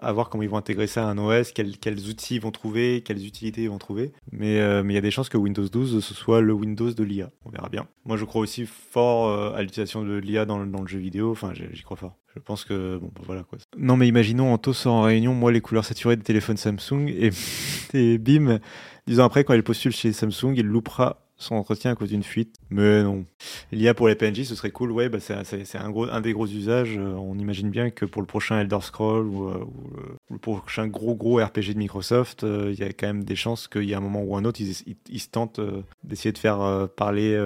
à 0.00 0.12
voir 0.12 0.30
comment 0.30 0.42
ils 0.42 0.48
vont 0.48 0.56
intégrer 0.56 0.86
ça 0.86 1.06
à 1.06 1.10
un 1.10 1.18
OS, 1.18 1.52
quels, 1.52 1.76
quels 1.78 2.08
outils 2.08 2.36
ils 2.36 2.40
vont 2.40 2.50
trouver, 2.50 3.02
quelles 3.04 3.24
utilités 3.26 3.64
ils 3.64 3.70
vont 3.70 3.78
trouver. 3.78 4.12
Mais 4.32 4.56
mais 4.82 4.94
il 4.94 4.96
y 4.96 4.98
a 4.98 5.02
des 5.02 5.10
chances 5.10 5.28
que 5.28 5.36
Windows 5.36 5.68
12 5.68 6.02
ce 6.02 6.14
soit 6.14 6.40
le 6.40 6.52
Windows 6.52 6.92
de 6.92 7.04
l'IA. 7.04 7.30
On 7.44 7.50
verra 7.50 7.68
bien. 7.68 7.86
Moi, 8.04 8.16
je 8.16 8.24
crois 8.24 8.40
aussi 8.40 8.66
fort 8.66 9.54
à 9.54 9.60
l'utilisation 9.62 10.02
de 10.02 10.16
l'IA 10.16 10.44
dans, 10.44 10.64
dans, 10.66 10.80
le 10.80 10.88
jeu 10.88 10.98
vidéo. 10.98 11.30
Enfin, 11.32 11.52
j'y 11.54 11.82
crois 11.82 11.96
fort. 11.96 12.16
Je 12.36 12.40
pense 12.40 12.64
que 12.64 12.98
bon, 12.98 13.10
bah, 13.14 13.22
voilà 13.24 13.42
quoi. 13.44 13.58
Non, 13.78 13.96
mais 13.96 14.06
imaginons 14.06 14.52
Anto 14.52 14.72
sort 14.72 14.94
en 14.94 15.02
réunion, 15.02 15.32
moi 15.34 15.52
les 15.52 15.62
couleurs 15.62 15.84
saturées 15.84 16.16
des 16.16 16.22
téléphones 16.22 16.58
Samsung 16.58 17.08
et, 17.08 17.30
et 17.94 18.18
bim, 18.18 18.60
dix 19.06 19.20
ans 19.20 19.24
après 19.24 19.44
quand 19.44 19.54
il 19.54 19.62
postule 19.62 19.92
chez 19.92 20.12
Samsung, 20.12 20.52
il 20.54 20.66
loupera 20.66 21.25
son 21.38 21.56
entretien 21.56 21.92
à 21.92 21.94
cause 21.94 22.08
d'une 22.08 22.22
fuite. 22.22 22.56
Mais 22.70 23.02
non. 23.02 23.24
L'IA 23.72 23.94
pour 23.94 24.08
les 24.08 24.14
PNJ, 24.14 24.44
ce 24.44 24.54
serait 24.54 24.70
cool. 24.70 24.90
Ouais, 24.90 25.08
bah 25.08 25.18
c'est 25.20 25.76
un, 25.76 25.90
gros, 25.90 26.08
un 26.08 26.20
des 26.20 26.32
gros 26.32 26.46
usages. 26.46 26.96
Euh, 26.96 27.14
on 27.14 27.38
imagine 27.38 27.70
bien 27.70 27.90
que 27.90 28.04
pour 28.04 28.22
le 28.22 28.26
prochain 28.26 28.60
Elder 28.60 28.80
Scroll 28.80 29.26
ou, 29.26 29.48
euh, 29.48 29.66
le 30.30 30.38
prochain 30.38 30.86
gros 30.86 31.14
gros 31.14 31.36
RPG 31.36 31.74
de 31.74 31.78
Microsoft, 31.78 32.44
euh, 32.44 32.72
il 32.72 32.78
y 32.78 32.82
a 32.82 32.88
quand 32.88 33.06
même 33.06 33.24
des 33.24 33.36
chances 33.36 33.68
qu'il 33.68 33.84
y 33.84 33.94
a 33.94 33.98
un 33.98 34.00
moment 34.00 34.22
ou 34.22 34.36
un 34.36 34.44
autre, 34.44 34.60
ils, 34.60 35.20
se 35.20 35.28
tentent 35.28 35.60
d'essayer 36.04 36.32
de 36.32 36.38
faire 36.38 36.88
parler 36.96 37.38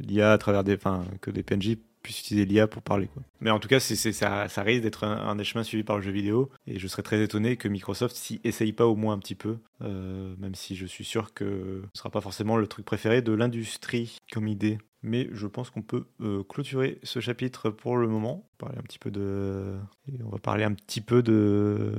l'IA 0.00 0.32
à 0.32 0.38
travers 0.38 0.64
des, 0.64 0.74
enfin, 0.74 1.04
que 1.20 1.30
des 1.30 1.42
PNJ 1.42 1.76
puisse 2.06 2.20
utiliser 2.20 2.46
l'IA 2.46 2.68
pour 2.68 2.82
parler. 2.82 3.08
Quoi. 3.12 3.22
Mais 3.40 3.50
en 3.50 3.58
tout 3.58 3.68
cas, 3.68 3.80
c'est, 3.80 3.96
ça, 3.96 4.48
ça 4.48 4.62
risque 4.62 4.82
d'être 4.82 5.04
un, 5.04 5.34
des 5.36 5.44
chemins 5.44 5.64
suivis 5.64 5.82
par 5.82 5.96
le 5.96 6.02
jeu 6.02 6.12
vidéo. 6.12 6.50
Et 6.66 6.78
je 6.78 6.86
serais 6.86 7.02
très 7.02 7.22
étonné 7.22 7.56
que 7.56 7.68
Microsoft 7.68 8.14
s'y 8.14 8.40
essaye 8.44 8.72
pas 8.72 8.86
au 8.86 8.96
moins 8.96 9.14
un 9.14 9.18
petit 9.18 9.34
peu. 9.34 9.58
Euh, 9.82 10.34
même 10.38 10.54
si 10.54 10.76
je 10.76 10.86
suis 10.86 11.04
sûr 11.04 11.34
que 11.34 11.82
ce 11.92 11.98
sera 11.98 12.10
pas 12.10 12.20
forcément 12.20 12.56
le 12.56 12.66
truc 12.66 12.84
préféré 12.84 13.22
de 13.22 13.32
l'industrie 13.32 14.18
comme 14.32 14.46
idée. 14.46 14.78
Mais 15.02 15.28
je 15.32 15.46
pense 15.46 15.70
qu'on 15.70 15.82
peut 15.82 16.06
euh, 16.20 16.42
clôturer 16.42 16.98
ce 17.02 17.20
chapitre 17.20 17.70
pour 17.70 17.96
le 17.96 18.08
moment. 18.08 18.48
Parler 18.58 18.78
un 18.78 18.82
petit 18.82 18.98
peu 18.98 19.10
de. 19.10 19.76
on 20.24 20.30
va 20.30 20.38
parler 20.38 20.64
un 20.64 20.72
petit 20.72 21.00
peu 21.00 21.22
de. 21.22 21.92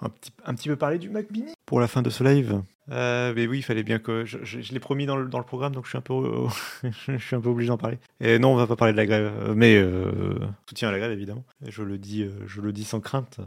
Un 0.00 0.08
petit, 0.10 0.32
un 0.44 0.54
petit 0.54 0.68
peu 0.68 0.76
parler 0.76 0.98
du 0.98 1.08
Mac 1.08 1.30
Mini 1.30 1.52
pour 1.64 1.80
la 1.80 1.88
fin 1.88 2.02
de 2.02 2.10
ce 2.10 2.22
live. 2.22 2.62
Euh, 2.90 3.32
mais 3.34 3.46
oui, 3.46 3.58
il 3.58 3.62
fallait 3.62 3.82
bien 3.82 3.98
que. 3.98 4.24
Je, 4.24 4.72
l'ai 4.72 4.80
promis 4.80 5.06
dans 5.06 5.16
le, 5.16 5.28
dans 5.28 5.38
le, 5.38 5.44
programme, 5.44 5.74
donc 5.74 5.84
je 5.84 5.90
suis 5.90 5.98
un 5.98 6.02
peu, 6.02 6.46
je 7.08 7.18
suis 7.18 7.36
un 7.36 7.40
peu 7.40 7.48
obligé 7.48 7.68
d'en 7.68 7.78
parler. 7.78 7.98
Et 8.20 8.38
non, 8.38 8.52
on 8.52 8.56
va 8.56 8.66
pas 8.66 8.76
parler 8.76 8.92
de 8.92 8.98
la 8.98 9.06
grève, 9.06 9.32
mais 9.54 9.76
euh, 9.76 10.38
soutien 10.68 10.88
à 10.88 10.92
la 10.92 10.98
grève 10.98 11.12
évidemment. 11.12 11.44
Je 11.66 11.82
le 11.82 11.98
dis, 11.98 12.28
je 12.46 12.60
le 12.60 12.72
dis 12.72 12.84
sans 12.84 13.00
crainte. 13.00 13.40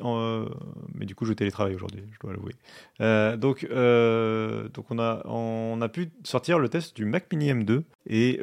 Euh, 0.00 0.48
mais 0.94 1.06
du 1.06 1.14
coup, 1.14 1.24
je 1.24 1.32
télétravaille 1.32 1.74
aujourd'hui, 1.74 2.02
je 2.12 2.18
dois 2.20 2.32
l'avouer. 2.32 2.54
Euh, 3.00 3.36
donc, 3.36 3.66
euh, 3.70 4.68
donc 4.68 4.90
on, 4.90 4.98
a, 4.98 5.22
on 5.26 5.80
a 5.80 5.88
pu 5.88 6.10
sortir 6.24 6.58
le 6.58 6.68
test 6.68 6.96
du 6.96 7.04
Mac 7.04 7.26
Mini 7.32 7.52
M2 7.52 7.82
et 8.06 8.40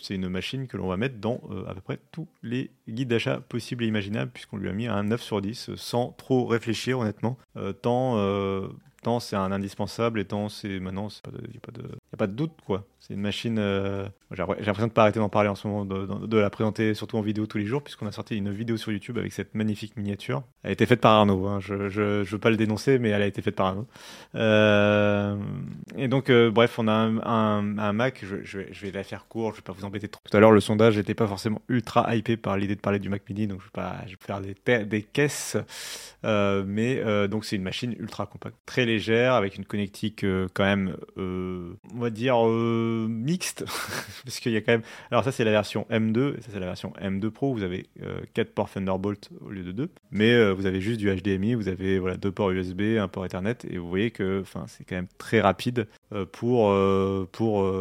c'est 0.00 0.14
une 0.14 0.28
machine 0.28 0.66
que 0.66 0.76
l'on 0.76 0.88
va 0.88 0.96
mettre 0.96 1.16
dans 1.18 1.40
à 1.66 1.74
peu 1.74 1.80
près 1.80 1.98
tous 2.12 2.28
les 2.42 2.70
guides 2.88 3.08
d'achat 3.08 3.40
possibles 3.40 3.84
et 3.84 3.86
imaginables 3.86 4.30
puisqu'on 4.30 4.56
lui 4.56 4.68
a 4.68 4.72
mis 4.72 4.86
un 4.86 5.04
9 5.04 5.22
sur 5.22 5.40
10 5.40 5.70
sans 5.76 6.12
trop 6.12 6.46
réfléchir 6.46 6.98
honnêtement. 6.98 7.38
tant 7.82 8.16
tant 9.02 9.20
c'est 9.20 9.36
un 9.36 9.52
indispensable 9.52 10.20
et 10.20 10.24
tant 10.26 10.48
c'est 10.48 10.80
maintenant 10.80 11.08
il 11.26 11.50
n'y 11.50 11.56
a, 11.56 11.94
a, 12.12 12.16
pas 12.16 12.26
de 12.26 12.32
doute 12.32 12.52
quoi 12.66 12.86
c'est 13.00 13.14
une 13.14 13.20
machine 13.20 13.58
euh, 13.58 14.06
j'ai 14.30 14.42
l'impression 14.42 14.86
de 14.86 14.92
pas 14.92 15.02
arrêter 15.02 15.18
d'en 15.18 15.30
parler 15.30 15.48
en 15.48 15.54
ce 15.54 15.66
moment 15.66 15.86
de, 15.86 16.38
la 16.38 16.50
présenter 16.50 16.92
surtout 16.92 17.16
en 17.16 17.22
vidéo 17.22 17.46
tous 17.46 17.56
les 17.56 17.64
jours 17.64 17.82
puisqu'on 17.82 18.06
a 18.06 18.12
sorti 18.12 18.36
une 18.36 18.52
vidéo 18.52 18.76
sur 18.76 18.92
YouTube 18.92 19.16
avec 19.16 19.32
cette 19.32 19.54
magnifique 19.54 19.96
miniature. 19.96 20.42
Elle 20.62 20.70
a 20.70 20.72
été 20.74 20.84
faite 20.84 21.00
par 21.00 21.12
Arnaud 21.12 21.46
hein. 21.46 21.60
je, 21.60 21.88
je, 21.88 22.22
je, 22.24 22.30
veux 22.30 22.38
pas 22.38 22.50
le 22.50 22.58
dénoncer 22.58 22.98
mais 22.98 23.08
elle 23.08 23.22
a 23.22 23.26
été 23.26 23.40
faite 23.40 23.56
par 23.56 23.68
Arnaud. 23.68 23.86
Euh, 24.34 25.34
et 25.96 26.08
donc 26.08 26.28
euh, 26.28 26.50
bref 26.50 26.78
on 26.78 26.88
a 26.88 26.92
un, 26.92 27.92
Mac 27.92 28.22
je, 28.22 28.58
vais, 28.58 28.90
la 28.92 29.02
faire 29.02 29.26
court 29.26 29.52
je 29.52 29.56
vais 29.56 29.62
pas 29.62 29.72
vous 29.72 29.86
embêter 29.86 30.08
trop. 30.08 30.22
Tout 30.30 30.36
à 30.36 30.40
l'heure 30.40 30.52
le 30.52 30.60
sondage 30.60 30.98
n'était 30.98 31.14
pas 31.14 31.26
forcément 31.26 31.62
ultra 31.68 32.14
hypé 32.14 32.36
par 32.36 32.58
l'idée 32.58 32.76
de 32.76 32.80
parler 32.80 32.98
du 32.98 33.08
Mac 33.08 33.22
Mini 33.30 33.46
donc 33.46 33.60
je 33.60 33.64
vais 33.64 33.70
pas 33.72 33.96
faire 34.20 34.40
des, 34.86 35.02
caisses. 35.02 35.56
Mais 36.22 37.02
donc 37.28 37.46
c'est 37.46 37.56
une 37.56 37.62
machine 37.62 37.96
ultra 37.98 38.26
compacte 38.26 38.56
très 38.66 38.84
légère, 38.84 39.32
avec 39.34 39.56
une 39.56 39.64
connectique 39.64 40.24
quand 40.54 40.64
même, 40.64 40.96
on 41.16 41.98
va 41.98 42.10
dire, 42.10 42.36
mixte. 43.08 43.64
Parce 44.24 44.40
qu'il 44.40 44.52
y 44.52 44.56
a 44.56 44.60
quand 44.60 44.72
même. 44.72 44.82
Alors, 45.10 45.24
ça, 45.24 45.32
c'est 45.32 45.44
la 45.44 45.50
version 45.50 45.86
M2, 45.90 46.38
et 46.38 46.40
ça, 46.42 46.48
c'est 46.52 46.60
la 46.60 46.66
version 46.66 46.92
M2 47.00 47.30
Pro. 47.30 47.52
Vous 47.52 47.62
avez 47.62 47.86
4 48.34 48.52
ports 48.54 48.70
Thunderbolt 48.70 49.30
au 49.40 49.50
lieu 49.50 49.62
de 49.62 49.72
2. 49.72 49.90
Mais 50.10 50.52
vous 50.52 50.66
avez 50.66 50.80
juste 50.80 50.98
du 50.98 51.14
HDMI, 51.14 51.54
vous 51.54 51.68
avez 51.68 51.98
voilà, 51.98 52.16
deux 52.16 52.32
ports 52.32 52.50
USB, 52.50 52.82
un 52.98 53.08
port 53.08 53.24
Ethernet, 53.24 53.56
et 53.68 53.78
vous 53.78 53.88
voyez 53.88 54.10
que 54.10 54.42
c'est 54.66 54.84
quand 54.84 54.96
même 54.96 55.08
très 55.18 55.40
rapide 55.40 55.86
pour, 56.32 56.74
pour, 57.32 57.72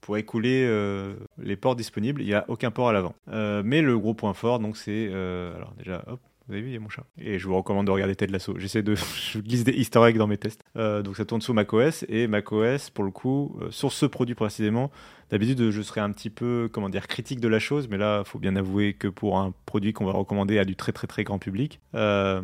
pour 0.00 0.16
écouler 0.16 0.68
les 1.38 1.56
ports 1.56 1.76
disponibles. 1.76 2.22
Il 2.22 2.26
n'y 2.26 2.34
a 2.34 2.44
aucun 2.48 2.70
port 2.70 2.88
à 2.88 2.92
l'avant. 2.92 3.14
mais 3.26 3.82
le 3.82 3.98
gros 3.98 4.14
point 4.14 4.34
fort, 4.34 4.58
donc, 4.58 4.76
c'est. 4.76 5.08
alors, 5.08 5.74
déjà, 5.78 6.04
hop. 6.06 6.20
Vous 6.46 6.52
avez 6.52 6.62
vu, 6.62 6.68
il 6.68 6.74
y 6.74 6.76
a 6.76 6.80
mon 6.80 6.90
chat. 6.90 7.06
Et 7.18 7.38
je 7.38 7.48
vous 7.48 7.56
recommande 7.56 7.86
de 7.86 7.90
regarder 7.90 8.14
Ted 8.14 8.30
Lasso. 8.30 8.54
J'essaie 8.58 8.82
de. 8.82 8.94
je 9.30 9.38
glisse 9.38 9.64
des 9.64 9.72
easter 9.72 10.12
dans 10.12 10.26
mes 10.26 10.36
tests. 10.36 10.62
Euh, 10.76 11.02
donc 11.02 11.16
ça 11.16 11.24
tourne 11.24 11.40
sous 11.40 11.54
macOS. 11.54 12.04
Et 12.08 12.26
macOS, 12.26 12.90
pour 12.90 13.04
le 13.04 13.10
coup, 13.10 13.58
euh, 13.62 13.70
sur 13.70 13.92
ce 13.92 14.04
produit 14.04 14.34
précisément, 14.34 14.90
d'habitude, 15.30 15.70
je 15.70 15.82
serais 15.82 16.02
un 16.02 16.10
petit 16.12 16.28
peu, 16.28 16.68
comment 16.70 16.90
dire, 16.90 17.06
critique 17.06 17.40
de 17.40 17.48
la 17.48 17.58
chose. 17.58 17.88
Mais 17.88 17.96
là, 17.96 18.22
il 18.26 18.28
faut 18.28 18.38
bien 18.38 18.56
avouer 18.56 18.92
que 18.92 19.08
pour 19.08 19.38
un 19.38 19.54
produit 19.64 19.94
qu'on 19.94 20.04
va 20.04 20.12
recommander 20.12 20.58
à 20.58 20.66
du 20.66 20.76
très 20.76 20.92
très 20.92 21.06
très 21.06 21.24
grand 21.24 21.38
public, 21.38 21.80
euh, 21.94 22.42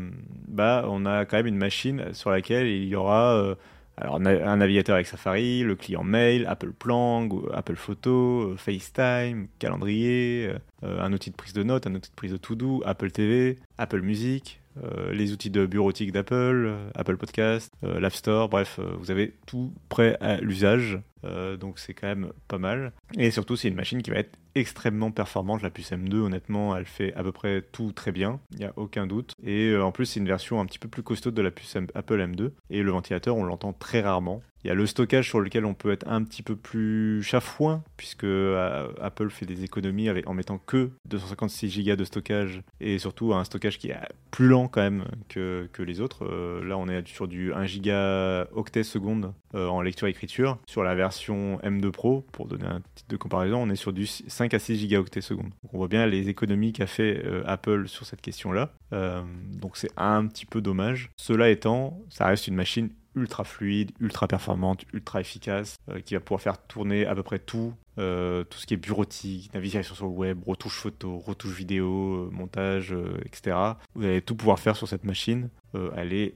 bah, 0.48 0.86
on 0.88 1.04
a 1.04 1.26
quand 1.26 1.36
même 1.36 1.46
une 1.46 1.58
machine 1.58 2.14
sur 2.14 2.30
laquelle 2.30 2.68
il 2.68 2.88
y 2.88 2.96
aura 2.96 3.56
alors, 3.96 4.16
un 4.16 4.56
navigateur 4.56 4.94
avec 4.94 5.06
Safari, 5.06 5.62
le 5.62 5.76
client 5.76 6.02
mail, 6.02 6.46
Apple 6.46 6.72
Plan, 6.72 7.28
Apple 7.52 7.76
Photo, 7.76 8.52
euh, 8.52 8.56
FaceTime, 8.56 9.48
calendrier, 9.58 10.54
euh, 10.84 11.02
un 11.02 11.12
outil 11.12 11.30
de 11.30 11.36
prise 11.36 11.52
de 11.52 11.62
notes, 11.62 11.86
un 11.86 11.94
outil 11.94 12.10
de 12.10 12.14
prise 12.14 12.32
de 12.32 12.38
to-do, 12.38 12.82
Apple 12.86 13.10
TV, 13.10 13.58
Apple 13.76 14.00
Music, 14.00 14.62
euh, 14.82 15.12
les 15.12 15.32
outils 15.32 15.50
de 15.50 15.66
bureautique 15.66 16.12
d'Apple, 16.12 16.72
Apple 16.94 17.18
Podcast, 17.18 17.70
l'App 17.82 18.14
Store, 18.14 18.48
bref, 18.48 18.80
vous 18.98 19.10
avez 19.10 19.34
tout 19.46 19.72
prêt 19.90 20.16
à 20.20 20.40
l'usage. 20.40 20.98
Donc 21.22 21.78
c'est 21.78 21.94
quand 21.94 22.06
même 22.06 22.32
pas 22.48 22.58
mal. 22.58 22.92
Et 23.18 23.30
surtout, 23.30 23.56
c'est 23.56 23.68
une 23.68 23.74
machine 23.74 24.02
qui 24.02 24.10
va 24.10 24.16
être 24.16 24.38
extrêmement 24.54 25.10
performante. 25.10 25.62
La 25.62 25.70
puce 25.70 25.92
M2, 25.92 26.14
honnêtement, 26.14 26.76
elle 26.76 26.86
fait 26.86 27.14
à 27.14 27.22
peu 27.22 27.32
près 27.32 27.62
tout 27.62 27.92
très 27.92 28.12
bien. 28.12 28.40
Il 28.52 28.58
n'y 28.58 28.64
a 28.64 28.72
aucun 28.76 29.06
doute. 29.06 29.34
Et 29.44 29.76
en 29.76 29.92
plus, 29.92 30.06
c'est 30.06 30.20
une 30.20 30.26
version 30.26 30.60
un 30.60 30.66
petit 30.66 30.78
peu 30.78 30.88
plus 30.88 31.02
costaud 31.02 31.30
de 31.30 31.42
la 31.42 31.50
puce 31.50 31.76
Apple 31.94 32.20
M2. 32.20 32.50
Et 32.70 32.82
le 32.82 32.90
ventilateur, 32.90 33.36
on 33.36 33.44
l'entend 33.44 33.72
très 33.72 34.00
rarement. 34.00 34.42
Il 34.62 34.68
y 34.68 34.70
a 34.70 34.74
le 34.74 34.86
stockage 34.86 35.28
sur 35.28 35.40
lequel 35.40 35.64
on 35.64 35.72
peut 35.72 35.90
être 35.90 36.06
un 36.06 36.22
petit 36.22 36.42
peu 36.42 36.54
plus 36.54 37.22
chafouin, 37.22 37.82
puisque 37.96 38.24
euh, 38.24 38.92
Apple 39.00 39.30
fait 39.30 39.46
des 39.46 39.64
économies 39.64 40.10
en 40.26 40.34
mettant 40.34 40.58
que 40.58 40.90
256 41.08 41.82
Go 41.82 41.96
de 41.96 42.04
stockage 42.04 42.60
et 42.78 42.98
surtout 42.98 43.32
un 43.32 43.44
stockage 43.44 43.78
qui 43.78 43.88
est 43.88 43.96
plus 44.30 44.48
lent 44.48 44.68
quand 44.68 44.82
même 44.82 45.06
que, 45.28 45.68
les 45.78 46.02
autres. 46.02 46.26
Euh, 46.26 46.62
là, 46.62 46.76
on 46.76 46.88
est 46.88 47.08
sur 47.08 47.26
du 47.26 47.54
1 47.54 47.64
Go 47.78 48.50
octet 48.54 48.82
seconde 48.82 49.32
euh, 49.54 49.68
en 49.68 49.82
lecture-écriture. 49.82 50.58
Sur 50.66 50.82
la 50.82 50.94
version 50.94 51.58
M2 51.58 51.90
Pro, 51.90 52.24
pour 52.32 52.46
donner 52.46 52.66
un 52.66 52.80
titre 52.94 53.08
de 53.08 53.16
comparaison, 53.16 53.62
on 53.62 53.70
est 53.70 53.76
sur 53.76 53.92
du 53.92 54.06
5 54.06 54.54
à 54.54 54.58
6 54.58 54.88
Go 54.88 54.96
octet 54.96 55.20
seconde. 55.20 55.50
On 55.72 55.78
voit 55.78 55.88
bien 55.88 56.06
les 56.06 56.28
économies 56.28 56.72
qu'a 56.72 56.86
fait 56.86 57.22
Apple 57.46 57.88
sur 57.88 58.06
cette 58.06 58.20
question-là. 58.20 58.72
donc 58.92 59.76
c'est 59.76 59.90
un 59.96 60.26
petit 60.26 60.46
peu 60.46 60.60
dommage. 60.60 61.10
Cela 61.16 61.50
étant, 61.50 62.00
ça 62.08 62.26
reste 62.26 62.48
une 62.48 62.54
machine 62.54 62.90
ultra 63.14 63.44
fluide, 63.44 63.92
ultra 64.00 64.26
performante, 64.28 64.84
ultra 64.92 65.20
efficace, 65.20 65.76
euh, 65.88 66.00
qui 66.00 66.14
va 66.14 66.20
pouvoir 66.20 66.40
faire 66.40 66.58
tourner 66.66 67.06
à 67.06 67.14
peu 67.14 67.22
près 67.22 67.38
tout, 67.38 67.74
euh, 67.98 68.44
tout 68.44 68.58
ce 68.58 68.66
qui 68.66 68.74
est 68.74 68.76
bureautique, 68.76 69.52
navigation 69.54 69.94
sur 69.94 70.06
le 70.06 70.12
web, 70.12 70.38
retouche 70.46 70.78
photo, 70.78 71.18
retouche 71.18 71.52
vidéo, 71.52 72.26
euh, 72.26 72.30
montage, 72.30 72.94
etc. 73.24 73.56
Vous 73.94 74.04
allez 74.04 74.22
tout 74.22 74.34
pouvoir 74.34 74.58
faire 74.58 74.76
sur 74.76 74.88
cette 74.88 75.04
machine. 75.04 75.48
elle 75.96 76.12
est 76.12 76.34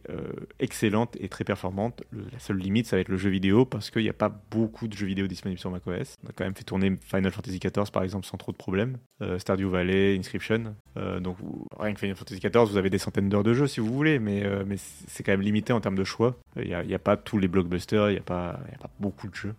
excellente 0.61 1.17
et 1.19 1.29
très 1.29 1.43
performante. 1.43 2.05
la 2.13 2.39
seule 2.39 2.59
limite, 2.59 2.87
ça 2.87 2.97
va 2.97 3.01
être 3.01 3.09
le 3.09 3.17
jeu 3.17 3.31
vidéo 3.31 3.65
parce 3.65 3.91
qu'il 3.91 4.03
n'y 4.03 4.09
a 4.09 4.13
pas 4.13 4.29
beaucoup 4.51 4.87
de 4.87 4.95
jeux 4.95 5.07
vidéo 5.07 5.27
disponibles 5.27 5.59
sur 5.59 5.71
macOS. 5.71 6.15
On 6.25 6.29
a 6.29 6.33
quand 6.33 6.45
même 6.45 6.55
fait 6.55 6.63
tourner 6.65 6.97
Final 7.05 7.33
Fantasy 7.33 7.59
XIV 7.59 7.91
par 7.93 8.05
exemple 8.05 8.27
sans 8.27 8.37
trop 8.37 8.53
de 8.53 8.57
problèmes. 8.57 8.99
Stardew 9.39 9.69
Valley, 9.69 10.17
Inscription. 10.17 10.77
donc 11.21 11.39
rien 11.79 11.95
que 11.95 12.01
Final 12.01 12.17
Fantasy 12.17 12.41
XIV, 12.41 12.71
vous 12.71 12.77
avez 12.77 12.91
des 12.91 12.99
centaines 12.99 13.29
d'heures 13.29 13.43
de 13.43 13.55
jeu 13.55 13.67
si 13.67 13.81
vous 13.81 13.93
voulez, 13.93 14.19
mais, 14.19 14.45
c'est 14.79 15.23
quand 15.25 15.33
même 15.33 15.43
limité 15.43 15.73
en 15.73 15.81
termes 15.81 15.99
de 15.99 16.05
choix. 16.05 16.37
Il 16.57 16.69
n'y 16.69 16.95
a, 16.95 16.99
pas 16.99 17.17
tous 17.17 17.39
les 17.39 17.49
blockbusters, 17.49 18.11
il 18.11 18.13
n'y 18.13 18.19
a, 18.19 18.21
a 18.21 18.23
pas 18.23 18.91
beaucoup 19.01 19.29
de 19.29 19.35
jeux. 19.35 19.55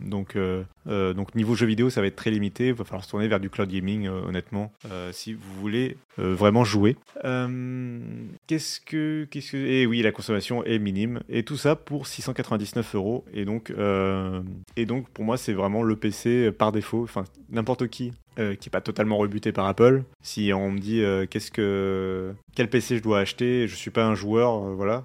donc 0.00 0.36
euh, 0.86 1.11
donc 1.14 1.34
niveau 1.34 1.54
jeux 1.54 1.66
vidéo, 1.66 1.90
ça 1.90 2.00
va 2.00 2.06
être 2.06 2.16
très 2.16 2.30
limité. 2.30 2.68
Il 2.68 2.74
va 2.74 2.84
falloir 2.84 3.04
se 3.04 3.10
tourner 3.10 3.28
vers 3.28 3.40
du 3.40 3.50
cloud 3.50 3.68
gaming, 3.68 4.06
euh, 4.06 4.22
honnêtement, 4.22 4.72
euh, 4.90 5.12
si 5.12 5.34
vous 5.34 5.54
voulez 5.60 5.96
vraiment 6.18 6.64
jouer. 6.64 6.96
qu'est-ce 7.22 8.80
que, 8.80 9.26
qu'est-ce 9.30 9.52
que, 9.52 9.56
et 9.56 9.86
oui, 9.86 10.02
la 10.02 10.12
consommation 10.12 10.64
est 10.64 10.78
minime. 10.78 11.20
Et 11.28 11.42
tout 11.42 11.56
ça 11.56 11.76
pour 11.76 12.06
699 12.06 12.94
euros. 12.94 13.24
Et 13.32 13.44
donc, 13.44 13.72
et 14.76 14.86
donc 14.86 15.08
pour 15.10 15.24
moi, 15.24 15.36
c'est 15.36 15.52
vraiment 15.52 15.82
le 15.82 15.96
PC 15.96 16.52
par 16.52 16.72
défaut. 16.72 17.02
Enfin, 17.02 17.24
n'importe 17.50 17.88
qui 17.88 18.12
euh, 18.38 18.54
qui 18.54 18.68
n'est 18.68 18.70
pas 18.70 18.80
totalement 18.80 19.18
rebuté 19.18 19.52
par 19.52 19.66
Apple. 19.66 20.04
Si 20.22 20.52
on 20.54 20.70
me 20.70 20.78
dit 20.78 21.02
euh, 21.02 21.26
qu'est-ce 21.28 21.50
que 21.50 22.32
quel 22.54 22.70
PC 22.70 22.96
je 22.96 23.02
dois 23.02 23.18
acheter, 23.18 23.68
je 23.68 23.74
suis 23.76 23.90
pas 23.90 24.06
un 24.06 24.14
joueur, 24.14 24.54
euh, 24.54 24.74
voilà. 24.74 25.04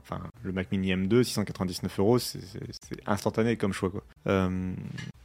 enfin, 0.00 0.22
le 0.42 0.50
Mac 0.50 0.72
Mini 0.72 0.94
M2, 0.94 1.24
699 1.24 1.98
euros, 1.98 2.18
c'est 2.18 2.40
instantané 3.04 3.56
comme 3.58 3.74
choix 3.74 3.90
quoi. 3.90 4.02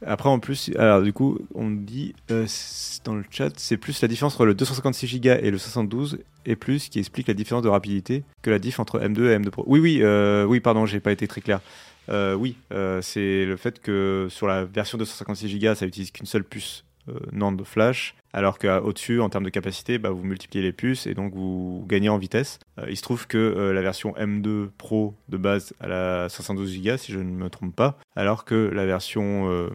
après 0.04 0.28
en 0.28 0.38
plus, 0.38 0.70
alors 0.76 1.00
du 1.00 1.14
coup, 1.14 1.38
on 1.54 1.64
me 1.64 1.78
dit 1.78 2.14
dans 2.28 3.14
le 3.14 3.24
chat, 3.30 3.48
c'est 3.56 3.78
plus 3.78 4.02
la 4.02 4.08
différence 4.08 4.34
entre 4.34 4.44
le 4.44 4.52
256 4.52 5.06
Go 5.18 5.30
et 5.30 5.50
le 5.50 5.58
72 5.58 6.18
et 6.46 6.56
plus 6.56 6.88
qui 6.88 6.98
explique 6.98 7.28
la 7.28 7.34
différence 7.34 7.62
de 7.62 7.68
rapidité 7.68 8.22
que 8.42 8.50
la 8.50 8.58
diff 8.58 8.78
entre 8.80 9.00
M2 9.00 9.30
et 9.30 9.38
M2 9.38 9.50
Pro. 9.50 9.64
Oui, 9.66 9.80
oui, 9.80 10.02
oui, 10.46 10.60
pardon, 10.60 10.86
j'ai 10.86 11.00
pas 11.00 11.12
été 11.12 11.26
très 11.26 11.40
clair. 11.40 11.60
oui, 12.08 12.56
c'est 13.00 13.44
le 13.44 13.56
fait 13.56 13.80
que 13.80 14.28
sur 14.30 14.46
la 14.46 14.64
version 14.64 14.98
256 14.98 15.58
Go, 15.58 15.74
ça 15.74 15.86
utilise 15.86 16.10
qu'une 16.10 16.26
seule 16.26 16.44
puce 16.44 16.84
euh, 17.08 17.18
NAND 17.32 17.62
Flash, 17.64 18.14
alors 18.32 18.58
qu'au-dessus, 18.58 19.20
en 19.20 19.28
termes 19.30 19.44
de 19.44 19.50
capacité, 19.50 19.98
bah, 19.98 20.10
vous 20.10 20.22
multipliez 20.22 20.62
les 20.62 20.72
puces 20.72 21.06
et 21.06 21.14
donc 21.14 21.32
vous 21.32 21.84
gagnez 21.88 22.08
en 22.08 22.18
vitesse. 22.18 22.58
Euh, 22.78 22.86
il 22.88 22.96
se 22.96 23.02
trouve 23.02 23.26
que 23.26 23.38
euh, 23.38 23.72
la 23.72 23.80
version 23.80 24.12
M2 24.12 24.68
Pro 24.76 25.14
de 25.28 25.36
base 25.36 25.72
à 25.80 25.88
la 25.88 26.28
512 26.28 26.82
Go, 26.82 26.96
si 26.98 27.12
je 27.12 27.18
ne 27.18 27.24
me 27.24 27.48
trompe 27.48 27.74
pas, 27.74 27.98
alors 28.16 28.44
que 28.44 28.54
la 28.54 28.84
version 28.84 29.70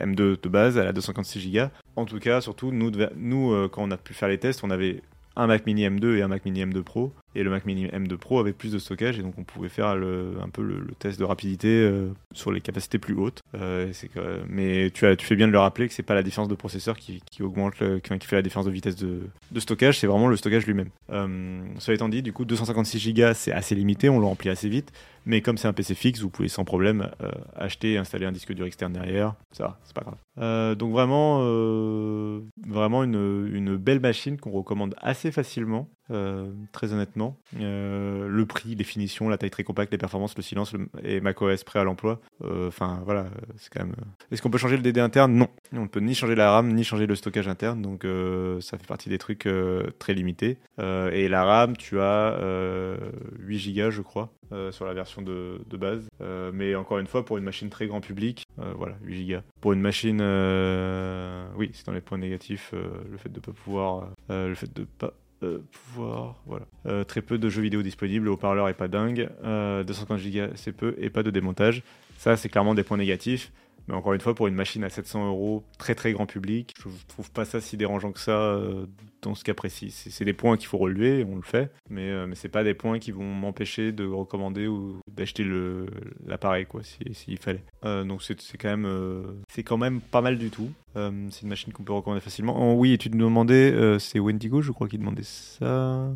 M2 0.00 0.40
de 0.40 0.48
base 0.48 0.78
à 0.78 0.84
la 0.84 0.92
256 0.92 1.52
Go. 1.52 1.60
En 1.96 2.04
tout 2.04 2.18
cas, 2.18 2.40
surtout, 2.40 2.72
nous, 2.72 2.90
nous 3.16 3.68
quand 3.68 3.82
on 3.82 3.90
a 3.90 3.96
pu 3.96 4.14
faire 4.14 4.28
les 4.28 4.38
tests, 4.38 4.64
on 4.64 4.70
avait 4.70 5.02
un 5.36 5.46
Mac 5.46 5.66
Mini 5.66 5.86
M2 5.88 6.16
et 6.16 6.22
un 6.22 6.28
Mac 6.28 6.44
Mini 6.44 6.64
M2 6.64 6.82
Pro. 6.82 7.12
Et 7.34 7.42
le 7.42 7.50
Mac 7.50 7.64
Mini 7.64 7.86
M2 7.86 8.16
Pro 8.16 8.38
avait 8.38 8.52
plus 8.52 8.72
de 8.72 8.78
stockage 8.78 9.18
et 9.18 9.22
donc 9.22 9.34
on 9.38 9.44
pouvait 9.44 9.68
faire 9.68 9.88
un 9.88 10.48
peu 10.52 10.62
le, 10.62 10.86
test 10.98 11.18
de 11.18 11.24
rapidité 11.24 11.68
euh, 11.68 12.08
sur 12.32 12.52
les 12.52 12.60
capacités 12.60 12.98
plus 12.98 13.14
hautes. 13.14 13.42
Euh, 13.54 13.92
mais 14.48 14.90
tu, 14.90 15.04
fais 15.18 15.36
bien 15.36 15.46
de 15.46 15.52
le 15.52 15.58
rappeler 15.58 15.88
que 15.88 15.94
c'est 15.94 16.02
pas 16.02 16.14
la 16.14 16.22
différence 16.22 16.48
de 16.48 16.54
processeur 16.54 16.96
qui, 16.96 17.20
augmente, 17.40 17.74
qui, 17.74 18.26
fait 18.26 18.36
la 18.36 18.42
différence 18.42 18.66
de 18.66 18.70
vitesse 18.70 18.96
de, 18.96 19.28
stockage, 19.58 19.98
c'est 19.98 20.06
vraiment 20.06 20.28
le 20.28 20.36
stockage 20.36 20.66
lui-même. 20.66 20.90
Euh, 21.10 21.60
cela 21.78 21.94
étant 21.94 22.08
dit, 22.08 22.22
du 22.22 22.32
coup 22.32 22.44
256 22.44 23.14
Go 23.14 23.22
c'est 23.34 23.52
assez 23.52 23.74
limité, 23.74 24.08
on 24.08 24.20
le 24.20 24.26
remplit 24.26 24.50
assez 24.50 24.68
vite. 24.68 24.92
Mais 25.26 25.40
comme 25.40 25.56
c'est 25.56 25.68
un 25.68 25.72
PC 25.72 25.94
fixe, 25.94 26.20
vous 26.20 26.28
pouvez 26.28 26.48
sans 26.48 26.66
problème 26.66 27.10
acheter 27.56 27.94
et 27.94 27.96
installer 27.96 28.26
un 28.26 28.32
disque 28.32 28.52
dur 28.52 28.66
externe 28.66 28.92
derrière. 28.92 29.34
Ça, 29.52 29.78
c'est 29.84 29.94
pas 29.94 30.02
grave. 30.02 30.76
Donc 30.76 30.92
vraiment, 30.92 31.38
vraiment 32.66 33.04
une, 33.04 33.76
belle 33.78 34.00
machine 34.00 34.38
qu'on 34.38 34.50
recommande 34.50 34.94
assez 35.00 35.32
facilement. 35.32 35.88
Euh, 36.10 36.50
très 36.72 36.92
honnêtement. 36.92 37.36
Euh, 37.60 38.28
le 38.28 38.46
prix, 38.46 38.74
les 38.74 38.84
finitions, 38.84 39.28
la 39.28 39.38
taille 39.38 39.50
très 39.50 39.64
compacte, 39.64 39.90
les 39.92 39.98
performances, 39.98 40.36
le 40.36 40.42
silence 40.42 40.72
le- 40.74 40.88
et 41.02 41.20
macOS 41.20 41.64
prêt 41.64 41.78
à 41.78 41.84
l'emploi. 41.84 42.20
Euh, 42.42 42.68
Enfin, 42.68 43.02
voilà, 43.04 43.26
c'est 43.56 43.72
quand 43.72 43.84
même. 43.84 43.94
Est-ce 44.30 44.42
qu'on 44.42 44.50
peut 44.50 44.58
changer 44.58 44.76
le 44.76 44.82
DD 44.82 44.98
interne? 44.98 45.34
Non. 45.34 45.48
On 45.72 45.82
ne 45.82 45.86
peut 45.88 46.00
ni 46.00 46.14
changer 46.14 46.34
la 46.34 46.50
RAM, 46.50 46.72
ni 46.72 46.84
changer 46.84 47.06
le 47.06 47.14
stockage 47.14 47.48
interne. 47.48 47.82
Donc, 47.82 48.06
ça 48.60 48.78
fait 48.78 48.86
partie 48.86 49.08
des 49.08 49.18
trucs 49.18 49.48
très 49.98 50.14
limités. 50.14 50.58
Et 50.78 51.28
la 51.28 51.44
RAM, 51.44 51.76
tu 51.76 52.00
as 52.00 52.36
euh, 52.38 52.96
8 53.38 53.74
Go, 53.74 53.90
je 53.90 54.02
crois, 54.02 54.30
sur 54.70 54.84
la 54.86 54.94
version 54.94 55.22
de, 55.22 55.60
base. 55.76 56.08
Mais 56.52 56.74
encore 56.74 56.98
une 56.98 57.06
fois, 57.06 57.24
pour 57.24 57.38
une 57.38 57.44
machine 57.44 57.68
très 57.70 57.86
grand 57.86 58.00
public, 58.00 58.44
voilà, 58.76 58.96
8 59.02 59.26
Go. 59.26 59.38
Pour 59.60 59.72
une 59.72 59.80
machine, 59.80 60.20
oui, 61.56 61.70
c'est 61.74 61.86
dans 61.86 61.92
les 61.92 62.00
points 62.00 62.18
négatifs, 62.18 62.72
le 62.72 63.16
fait 63.18 63.32
de 63.32 63.40
pas 63.40 63.52
pouvoir, 63.52 64.08
le 64.28 64.54
fait 64.54 64.72
de 64.72 64.84
pas 64.84 65.12
euh, 65.44 65.64
pouvoir, 65.72 66.36
voilà. 66.46 66.66
Euh, 66.86 67.04
très 67.04 67.22
peu 67.22 67.38
de 67.38 67.48
jeux 67.48 67.62
vidéo 67.62 67.82
disponibles, 67.82 68.24
le 68.24 68.32
haut-parleur 68.32 68.68
est 68.68 68.74
pas 68.74 68.88
dingue, 68.88 69.28
euh, 69.44 69.84
250 69.84 70.20
Go 70.20 70.40
c'est 70.54 70.72
peu 70.72 70.94
et 70.98 71.10
pas 71.10 71.22
de 71.22 71.30
démontage. 71.30 71.82
Ça, 72.18 72.36
c'est 72.36 72.48
clairement 72.48 72.74
des 72.74 72.82
points 72.82 72.96
négatifs. 72.96 73.52
Mais 73.86 73.94
encore 73.94 74.14
une 74.14 74.20
fois, 74.20 74.34
pour 74.34 74.46
une 74.46 74.54
machine 74.54 74.82
à 74.84 74.88
700 74.88 75.28
euros, 75.28 75.62
très 75.78 75.94
très 75.94 76.12
grand 76.12 76.26
public, 76.26 76.74
je 76.78 76.88
trouve 77.08 77.30
pas 77.30 77.44
ça 77.44 77.60
si 77.60 77.76
dérangeant 77.76 78.12
que 78.12 78.20
ça 78.20 78.32
euh, 78.32 78.86
ce 79.32 79.44
cas 79.44 79.54
précis. 79.54 79.90
C'est 79.90 80.26
des 80.26 80.34
points 80.34 80.58
qu'il 80.58 80.66
faut 80.66 80.76
relever, 80.76 81.24
on 81.26 81.36
le 81.36 81.42
fait, 81.42 81.70
mais, 81.88 82.10
euh, 82.10 82.26
mais 82.26 82.34
c'est 82.34 82.50
pas 82.50 82.62
des 82.64 82.74
points 82.74 82.98
qui 82.98 83.12
vont 83.12 83.24
m'empêcher 83.24 83.92
de 83.92 84.04
recommander 84.04 84.66
ou 84.66 84.98
d'acheter 85.10 85.46
l'appareil, 86.26 86.66
quoi, 86.66 86.82
si- 86.82 87.14
s'il 87.14 87.38
fallait. 87.38 87.62
Euh, 87.86 88.04
donc 88.04 88.22
c'est 88.22 88.36
quand 88.58 88.68
même, 88.68 88.84
euh, 88.86 89.22
quand 89.64 89.78
même 89.78 90.02
pas 90.02 90.20
mal 90.20 90.36
du 90.36 90.50
tout. 90.50 90.70
Euh, 90.96 91.10
c'est 91.30 91.42
une 91.42 91.48
machine 91.48 91.72
qu'on 91.72 91.82
peut 91.82 91.92
recommander 91.92 92.20
facilement. 92.20 92.54
Oh, 92.56 92.74
oui, 92.78 92.92
et 92.92 92.98
tu 92.98 93.10
nous 93.10 93.24
demandais, 93.24 93.72
euh, 93.72 93.98
c'est 93.98 94.20
Wendigo, 94.20 94.62
je 94.62 94.70
crois, 94.70 94.86
qui 94.88 94.96
demandait 94.98 95.22
ça. 95.24 96.08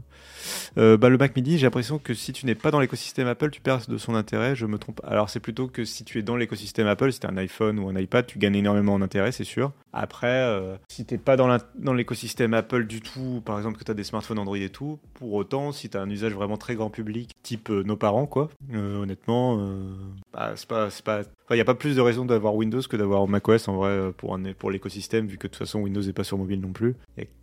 Bah, 0.77 1.09
le 1.09 1.17
Mac 1.19 1.35
Mini, 1.35 1.59
j'ai 1.59 1.67
l'impression 1.67 1.99
que 1.99 2.15
si 2.15 2.33
tu 2.33 2.47
n'es 2.47 2.55
pas 2.55 2.71
dans 2.71 2.79
l'écosystème 2.81 3.27
Apple, 3.27 3.51
tu 3.51 3.61
perds 3.61 3.87
de 3.89 3.97
son 3.99 4.15
intérêt. 4.15 4.55
Je 4.55 4.67
me 4.67 4.79
trompe. 4.79 5.01
Alors 5.05 5.31
c'est 5.31 5.41
plutôt 5.41 5.67
que 5.67 5.85
si 5.85 6.05
tu 6.05 6.19
es 6.19 6.23
dans 6.23 6.37
l'écosystème 6.37 6.87
Apple, 6.87 7.13
si 7.13 7.21
tu 7.21 7.27
un 7.27 7.37
iPhone 7.37 7.79
ou 7.79 7.89
un 7.89 7.97
iPad, 7.97 8.27
tu 8.27 8.39
gagnes 8.39 8.55
énormément 8.57 8.95
en 8.95 9.03
intérêt, 9.03 9.33
c'est 9.33 9.45
sûr. 9.45 9.73
Après, 9.93 10.79
si 10.89 11.05
tu 11.05 11.15
n'es 11.15 11.19
pas 11.19 11.37
dans 11.37 11.95
l'écosystème 11.95 12.55
Apple 12.55 12.87
du 12.87 12.98
tout, 13.01 13.43
par 13.45 13.57
exemple 13.59 13.79
que 13.79 13.85
tu 13.85 13.91
as 13.91 13.95
des 13.95 14.05
smartphones 14.05 14.39
Android 14.39 14.57
et 14.57 14.71
tout, 14.71 14.99
pour 15.15 15.33
autant, 15.35 15.73
si 15.73 15.89
tu 15.91 15.97
as 15.97 16.01
un 16.03 16.11
usage 16.11 16.33
vraiment 16.35 16.57
très 16.57 16.75
grand 16.75 16.91
public, 16.91 17.31
type 17.43 17.71
euh, 17.71 17.83
nos 17.83 17.97
parents, 17.97 18.27
quoi, 18.27 18.49
euh, 18.75 19.03
honnêtement, 19.03 19.59
euh, 19.61 19.95
bah, 20.33 20.53
c'est 20.57 20.69
pas, 20.69 20.91
c'est 20.91 21.05
pas, 21.05 21.23
il 21.51 21.55
n'y 21.55 21.61
a 21.61 21.65
pas 21.65 21.75
plus 21.75 21.97
de 21.97 22.01
raison 22.01 22.25
d'avoir 22.25 22.55
Windows 22.55 22.81
que 22.83 22.97
d'avoir 22.97 23.27
macOS 23.27 23.69
en 23.69 23.77
vrai 23.77 24.13
pour, 24.17 24.39
pour 24.59 24.71
l'écosystème, 24.71 25.27
vu 25.27 25.39
que 25.39 25.47
de 25.47 25.53
toute 25.53 25.59
façon 25.59 25.81
Windows 25.81 26.03
n'est 26.03 26.13
pas 26.13 26.25
sur 26.25 26.37
mobile 26.37 26.61
non 26.61 26.73
plus. 26.73 26.95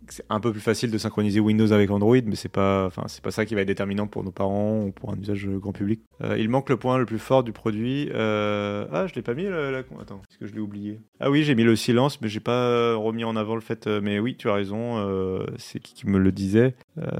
C'est 0.08 0.24
un 0.30 0.38
peu 0.38 0.52
plus 0.52 0.60
facile 0.60 0.92
de 0.92 0.98
synchroniser 0.98 1.40
Windows 1.40 1.72
avec 1.72 1.90
Android, 1.90 2.16
mais 2.24 2.36
c'est 2.36 2.48
pas, 2.48 2.86
enfin, 2.86 3.02
c'est 3.08 3.22
pas 3.22 3.32
ça 3.32 3.44
qui 3.44 3.56
va 3.56 3.62
être 3.62 3.66
déterminant 3.66 4.06
pour 4.06 4.22
nos 4.22 4.30
parents 4.30 4.84
ou 4.84 4.92
pour 4.92 5.10
un 5.12 5.18
usage 5.18 5.48
grand 5.48 5.72
public. 5.72 6.00
Il 6.38 6.48
manque 6.48 6.70
le 6.70 6.76
point 6.76 6.98
le 6.98 7.06
plus 7.06 7.18
fort 7.18 7.42
du 7.42 7.50
produit. 7.52 8.08
Ah, 8.14 9.06
je 9.08 9.14
l'ai 9.16 9.22
pas 9.22 9.34
mis 9.34 9.44
la, 9.44 9.72
la- 9.72 9.78
Attends, 10.00 10.22
est-ce 10.30 10.38
que 10.38 10.46
je 10.46 10.52
l'ai 10.54 10.60
oublié? 10.60 11.00
Ah 11.18 11.30
oui, 11.30 11.42
j'ai 11.42 11.56
mis 11.56 11.64
le 11.64 11.74
silence, 11.74 12.20
mais 12.20 12.28
j'ai 12.28 12.38
pas 12.40 12.94
remis 12.94 13.24
en 13.24 13.34
avant 13.34 13.56
le 13.56 13.60
fait. 13.60 13.88
Mais 13.88 14.20
oui, 14.20 14.36
tu 14.36 14.48
as 14.48 14.54
raison. 14.54 14.98
C'est 15.58 15.80
qui 15.80 16.06
me 16.06 16.18
le 16.18 16.32
disait 16.32 16.74
Euh, 16.98 17.12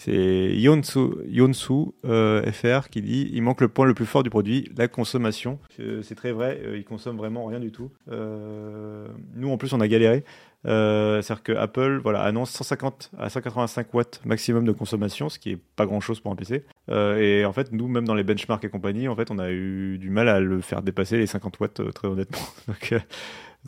c'est 0.00 0.12
Yonsu, 0.54 1.00
Yonsu 1.26 1.72
euh, 2.04 2.48
FR 2.52 2.88
qui 2.88 3.02
dit 3.02 3.28
il 3.32 3.42
manque 3.42 3.60
le 3.60 3.66
point 3.66 3.84
le 3.84 3.94
plus 3.94 4.06
fort 4.06 4.22
du 4.22 4.30
produit, 4.30 4.70
la 4.76 4.86
consommation. 4.86 5.58
Euh, 5.80 6.02
C'est 6.02 6.14
très 6.14 6.30
vrai, 6.30 6.60
euh, 6.64 6.76
il 6.76 6.84
consomme 6.84 7.16
vraiment 7.16 7.46
rien 7.46 7.58
du 7.58 7.72
tout. 7.72 7.90
Nous 8.06 9.50
en 9.50 9.58
plus 9.58 9.72
on 9.72 9.80
a 9.80 9.88
galéré. 9.88 10.22
C'est-à-dire 10.64 11.42
que 11.42 11.52
Apple 11.52 11.98
voilà, 12.00 12.22
annonce 12.22 12.50
150 12.50 13.10
à 13.18 13.28
185 13.28 13.92
watts 13.92 14.20
maximum 14.24 14.64
de 14.64 14.72
consommation, 14.72 15.28
ce 15.28 15.40
qui 15.40 15.50
est 15.50 15.58
pas 15.74 15.84
grand-chose 15.84 16.20
pour 16.20 16.30
un 16.30 16.36
PC. 16.36 16.64
Et 16.90 17.44
en 17.44 17.52
fait, 17.52 17.72
nous, 17.72 17.88
même 17.88 18.04
dans 18.06 18.14
les 18.14 18.24
benchmarks 18.24 18.64
et 18.64 18.68
compagnie, 18.68 19.08
en 19.08 19.16
fait, 19.16 19.30
on 19.30 19.38
a 19.38 19.50
eu 19.50 19.98
du 19.98 20.10
mal 20.10 20.28
à 20.28 20.40
le 20.40 20.60
faire 20.60 20.82
dépasser 20.82 21.16
les 21.16 21.26
50 21.26 21.58
watts, 21.60 21.92
très 21.94 22.08
honnêtement. 22.08 22.38
Donc, 22.66 22.92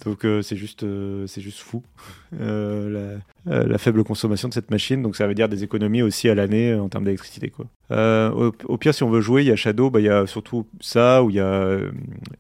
donc 0.05 0.25
euh, 0.25 0.41
c'est 0.41 0.57
juste, 0.57 0.83
euh, 0.83 1.27
juste 1.27 1.59
fou 1.59 1.83
euh, 2.41 3.19
la, 3.45 3.79
faible 3.79 4.05
consommation 4.05 4.49
de 4.49 4.55
cette 4.55 4.71
machine. 4.71 5.03
Donc 5.03 5.17
ça 5.17 5.27
veut 5.27 5.35
dire 5.35 5.49
des 5.49 5.65
économies 5.65 6.03
aussi 6.03 6.29
à 6.29 6.35
l'année 6.35 6.75
en 6.75 6.89
termes 6.89 7.05
d'électricité. 7.05 7.51
Quoi. 7.51 7.67
Au, 7.91 8.77
pire, 8.79 8.95
si 8.95 9.03
on 9.03 9.11
veut 9.11 9.21
jouer, 9.21 9.43
il 9.43 9.49
y 9.49 9.51
a 9.51 9.57
Shadow, 9.57 9.91
bah, 9.91 10.01
il 10.01 10.07
y 10.07 10.09
a 10.09 10.27
surtout 10.27 10.67
ça, 10.81 11.25
ou 11.25 11.31
il 11.31 11.37
y 11.37 11.41
a 11.41 11.79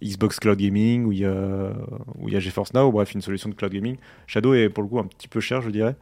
Xbox 0.02 0.38
Cloud 0.38 0.58
Gaming, 0.58 1.04
ou 1.06 1.12
il 1.12 1.18
y 1.18 1.24
a, 1.24 1.72
où 2.18 2.28
il 2.28 2.34
y 2.34 2.36
a 2.36 2.40
GeForce 2.40 2.72
Now, 2.72 2.92
bref, 2.92 3.12
une 3.14 3.20
solution 3.20 3.48
de 3.48 3.54
cloud 3.54 3.72
gaming. 3.72 3.96
Shadow 4.26 4.54
est 4.54 4.68
pour 4.68 4.84
le 4.84 4.88
coup 4.88 5.00
un 5.00 5.04
petit 5.04 5.26
peu 5.26 5.40
cher, 5.40 5.60
je 5.60 5.70
dirais. 5.70 5.96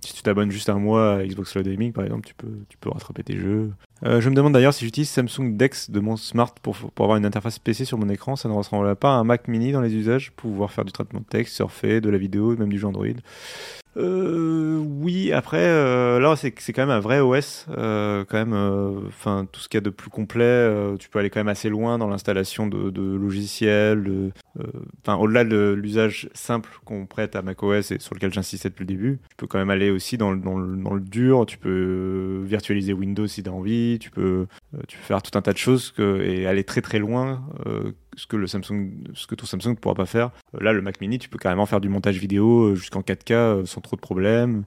Si 0.00 0.14
tu 0.14 0.22
t'abonnes 0.22 0.50
juste 0.50 0.70
un 0.70 0.78
mois 0.78 1.16
à 1.16 1.26
Xbox 1.26 1.52
Cloud 1.52 1.68
Gaming, 1.68 1.92
par 1.92 2.04
exemple, 2.04 2.26
tu 2.26 2.34
peux, 2.34 2.64
tu 2.68 2.78
peux 2.78 2.88
rattraper 2.88 3.22
tes 3.22 3.36
jeux. 3.36 3.70
Je 4.02 4.28
me 4.28 4.34
demande 4.34 4.54
d'ailleurs 4.54 4.74
si 4.74 4.84
j'utilise 4.84 5.10
Samsung 5.10 5.56
Dex 5.56 5.90
de 5.90 6.00
mon 6.00 6.16
smart 6.16 6.54
pour, 6.62 6.76
pour 6.76 7.04
avoir 7.04 7.18
une 7.18 7.26
interface 7.26 7.58
PC 7.58 7.84
sur 7.84 7.98
mon 7.98 8.08
écran, 8.08 8.36
ça 8.36 8.48
ne 8.48 8.54
ressemble 8.54 8.94
pas 8.96 9.10
à 9.10 9.18
un 9.18 9.24
Mac 9.24 9.48
mini 9.48 9.72
dans 9.72 9.80
les 9.80 9.94
usages 9.94 10.05
pour 10.36 10.50
pouvoir 10.50 10.70
faire 10.70 10.84
du 10.84 10.92
traitement 10.92 11.20
de 11.20 11.26
texte, 11.26 11.54
surfer, 11.54 12.00
de 12.00 12.10
la 12.10 12.18
vidéo, 12.18 12.56
même 12.56 12.68
du 12.68 12.78
jeu 12.78 12.86
Android. 12.86 13.06
Euh, 13.96 14.76
oui, 14.78 15.32
après, 15.32 15.62
euh, 15.62 16.18
là, 16.18 16.36
c'est 16.36 16.50
quand 16.50 16.82
même 16.82 16.90
un 16.90 17.00
vrai 17.00 17.20
OS. 17.20 17.66
euh, 17.70 18.24
quand 18.28 18.36
même, 18.36 18.54
enfin, 19.08 19.46
tout 19.50 19.60
ce 19.60 19.68
qu'il 19.68 19.78
y 19.78 19.82
a 19.82 19.84
de 19.84 19.90
plus 19.90 20.10
complet, 20.10 20.70
tu 20.98 21.08
peux 21.08 21.18
aller 21.18 21.30
quand 21.30 21.40
même 21.40 21.48
assez 21.48 21.68
loin 21.68 21.98
dans 21.98 22.08
l'installation 22.08 22.66
de, 22.66 23.16
logiciels. 23.16 24.32
Enfin, 25.02 25.16
au-delà 25.16 25.44
de 25.44 25.72
l'usage 25.76 26.28
simple 26.34 26.70
qu'on 26.84 27.06
prête 27.06 27.36
à 27.36 27.42
macOS 27.42 27.90
et 27.90 27.98
sur 27.98 28.14
lequel 28.14 28.32
j'insistais 28.32 28.68
depuis 28.68 28.82
le 28.82 28.88
début, 28.88 29.18
tu 29.30 29.36
peux 29.36 29.46
quand 29.46 29.58
même 29.58 29.70
aller 29.70 29.90
aussi 29.90 30.18
dans 30.18 30.30
le, 30.32 31.00
dur. 31.00 31.46
Tu 31.46 31.58
peux 31.58 32.42
virtualiser 32.44 32.92
Windows 32.92 33.26
si 33.26 33.42
tu 33.42 33.48
as 33.48 33.52
envie. 33.52 33.98
Tu 34.00 34.10
peux, 34.10 34.46
tu 34.88 34.98
peux 34.98 35.04
faire 35.04 35.22
tout 35.22 35.36
un 35.38 35.42
tas 35.42 35.52
de 35.52 35.58
choses 35.58 35.92
que, 35.92 36.22
et 36.22 36.46
aller 36.46 36.64
très 36.64 36.82
très 36.82 36.98
loin. 36.98 37.42
Ce 38.16 38.26
que 38.26 38.36
le 38.36 38.46
Samsung, 38.46 38.90
ce 39.14 39.26
que 39.26 39.34
ton 39.34 39.46
Samsung 39.46 39.68
ne 39.70 39.74
pourra 39.74 39.94
pas 39.94 40.06
faire. 40.06 40.30
Euh, 40.54 40.58
Là, 40.64 40.72
le 40.72 40.82
Mac 40.82 41.00
Mini, 41.00 41.18
tu 41.18 41.28
peux 41.28 41.38
carrément 41.38 41.66
faire 41.66 41.80
du 41.80 41.88
montage 41.88 42.18
vidéo 42.18 42.64
euh, 42.70 42.74
jusqu'en 42.74 43.00
4K 43.02 43.32
euh, 43.32 43.64
sans 43.66 43.80
trop 43.80 43.94
de 43.96 44.00
problèmes. 44.00 44.64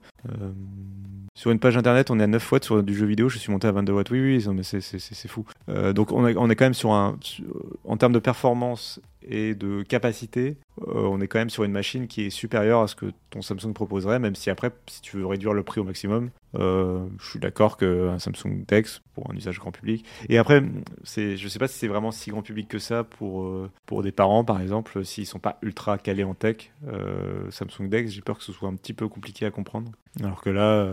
Sur 1.34 1.50
une 1.52 1.58
page 1.58 1.76
internet, 1.76 2.10
on 2.10 2.18
est 2.20 2.22
à 2.24 2.26
9 2.26 2.52
watts 2.52 2.64
sur 2.64 2.82
du 2.82 2.94
jeu 2.94 3.06
vidéo. 3.06 3.28
Je 3.28 3.38
suis 3.38 3.50
monté 3.52 3.66
à 3.66 3.72
22 3.72 3.92
watts. 3.92 4.10
Oui, 4.10 4.20
oui, 4.20 4.46
mais 4.54 4.62
c'est- 4.62 5.28
fou. 5.28 5.44
Donc, 5.94 6.12
on 6.12 6.26
est, 6.26 6.36
on 6.36 6.50
est 6.50 6.56
quand 6.56 6.64
même 6.66 6.74
sur 6.74 6.92
un, 6.92 7.16
sur- 7.20 7.44
en 7.84 7.96
termes 7.96 8.12
de 8.12 8.18
performance 8.18 9.00
et 9.22 9.54
de 9.54 9.82
capacité, 9.82 10.56
euh, 10.88 11.02
on 11.02 11.20
est 11.20 11.28
quand 11.28 11.38
même 11.38 11.50
sur 11.50 11.64
une 11.64 11.72
machine 11.72 12.06
qui 12.06 12.22
est 12.22 12.30
supérieure 12.30 12.80
à 12.80 12.88
ce 12.88 12.94
que 12.94 13.12
ton 13.30 13.42
Samsung 13.42 13.72
proposerait, 13.74 14.18
même 14.18 14.34
si 14.34 14.50
après, 14.50 14.70
si 14.86 15.02
tu 15.02 15.18
veux 15.18 15.26
réduire 15.26 15.52
le 15.52 15.62
prix 15.62 15.80
au 15.80 15.84
maximum, 15.84 16.30
euh, 16.56 17.06
je 17.18 17.30
suis 17.30 17.38
d'accord 17.38 17.76
qu'un 17.76 18.18
Samsung 18.18 18.64
Dex 18.66 19.02
pour 19.14 19.30
un 19.30 19.36
usage 19.36 19.58
grand 19.58 19.72
public. 19.72 20.04
Et 20.28 20.38
après, 20.38 20.62
je 21.04 21.48
sais 21.48 21.58
pas 21.58 21.68
si 21.68 21.78
c'est 21.78 21.88
vraiment 21.88 22.10
si 22.10 22.30
grand 22.30 22.42
public 22.42 22.68
que 22.68 22.78
ça 22.78 23.04
pour, 23.04 23.42
euh, 23.42 23.70
pour 23.86 24.02
des 24.02 24.12
parents, 24.12 24.44
par 24.44 24.60
exemple, 24.60 25.04
s'ils 25.04 25.26
sont 25.26 25.38
pas 25.38 25.58
ultra 25.62 25.98
calés 25.98 26.24
en 26.24 26.34
tech. 26.34 26.72
Samsung 27.50 27.88
Dex, 27.88 28.10
j'ai 28.10 28.22
peur 28.22 28.38
que 28.38 28.44
ce 28.44 28.52
soit 28.52 28.68
un 28.68 28.74
petit 28.74 28.94
peu 28.94 29.08
compliqué 29.08 29.46
à 29.46 29.50
comprendre. 29.50 29.92
Alors 30.22 30.40
que 30.40 30.50
là, 30.50 30.88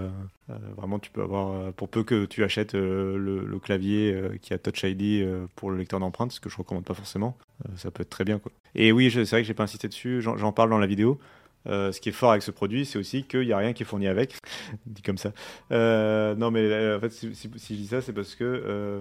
vraiment, 0.75 0.99
tu 0.99 1.09
peux 1.11 1.21
avoir, 1.21 1.73
pour 1.73 1.89
peu 1.89 2.03
que 2.03 2.25
tu 2.25 2.43
achètes 2.43 2.73
le, 2.73 3.59
clavier 3.63 4.37
qui 4.41 4.53
a 4.53 4.57
Touch 4.59 4.83
ID 4.83 5.25
pour 5.55 5.71
le 5.71 5.77
lecteur 5.77 5.99
d'empreintes, 5.99 6.31
ce 6.31 6.39
que 6.39 6.49
je 6.49 6.57
recommande 6.57 6.85
pas 6.85 6.93
forcément, 6.93 7.37
ça 7.75 7.91
peut 7.91 8.01
être 8.01 8.09
très 8.09 8.23
bien. 8.23 8.39
Quoi. 8.39 8.51
Et 8.75 8.91
oui, 8.91 9.11
c'est 9.11 9.23
vrai 9.23 9.41
que 9.41 9.47
j'ai 9.47 9.53
pas 9.53 9.63
insisté 9.63 9.87
dessus, 9.87 10.21
j'en, 10.21 10.51
parle 10.51 10.69
dans 10.69 10.77
la 10.77 10.87
vidéo. 10.87 11.19
Euh, 11.67 11.91
ce 11.91 11.99
qui 11.99 12.09
est 12.09 12.13
fort 12.13 12.31
avec 12.31 12.43
ce 12.43 12.51
produit, 12.51 12.85
c'est 12.85 12.97
aussi 12.97 13.23
qu'il 13.23 13.41
n'y 13.41 13.51
a 13.51 13.57
rien 13.57 13.73
qui 13.73 13.83
est 13.83 13.85
fourni 13.85 14.07
avec. 14.07 14.35
Dit 14.85 15.01
comme 15.01 15.17
ça. 15.17 15.33
Euh, 15.71 16.33
non, 16.35 16.49
mais 16.49 16.61
euh, 16.61 16.97
en 16.97 16.99
fait, 17.01 17.09
si, 17.09 17.29
je 17.33 17.73
dis 17.73 17.87
ça, 17.87 17.99
c'est 18.01 18.13
parce 18.13 18.35
que. 18.35 18.43
euh, 18.45 18.99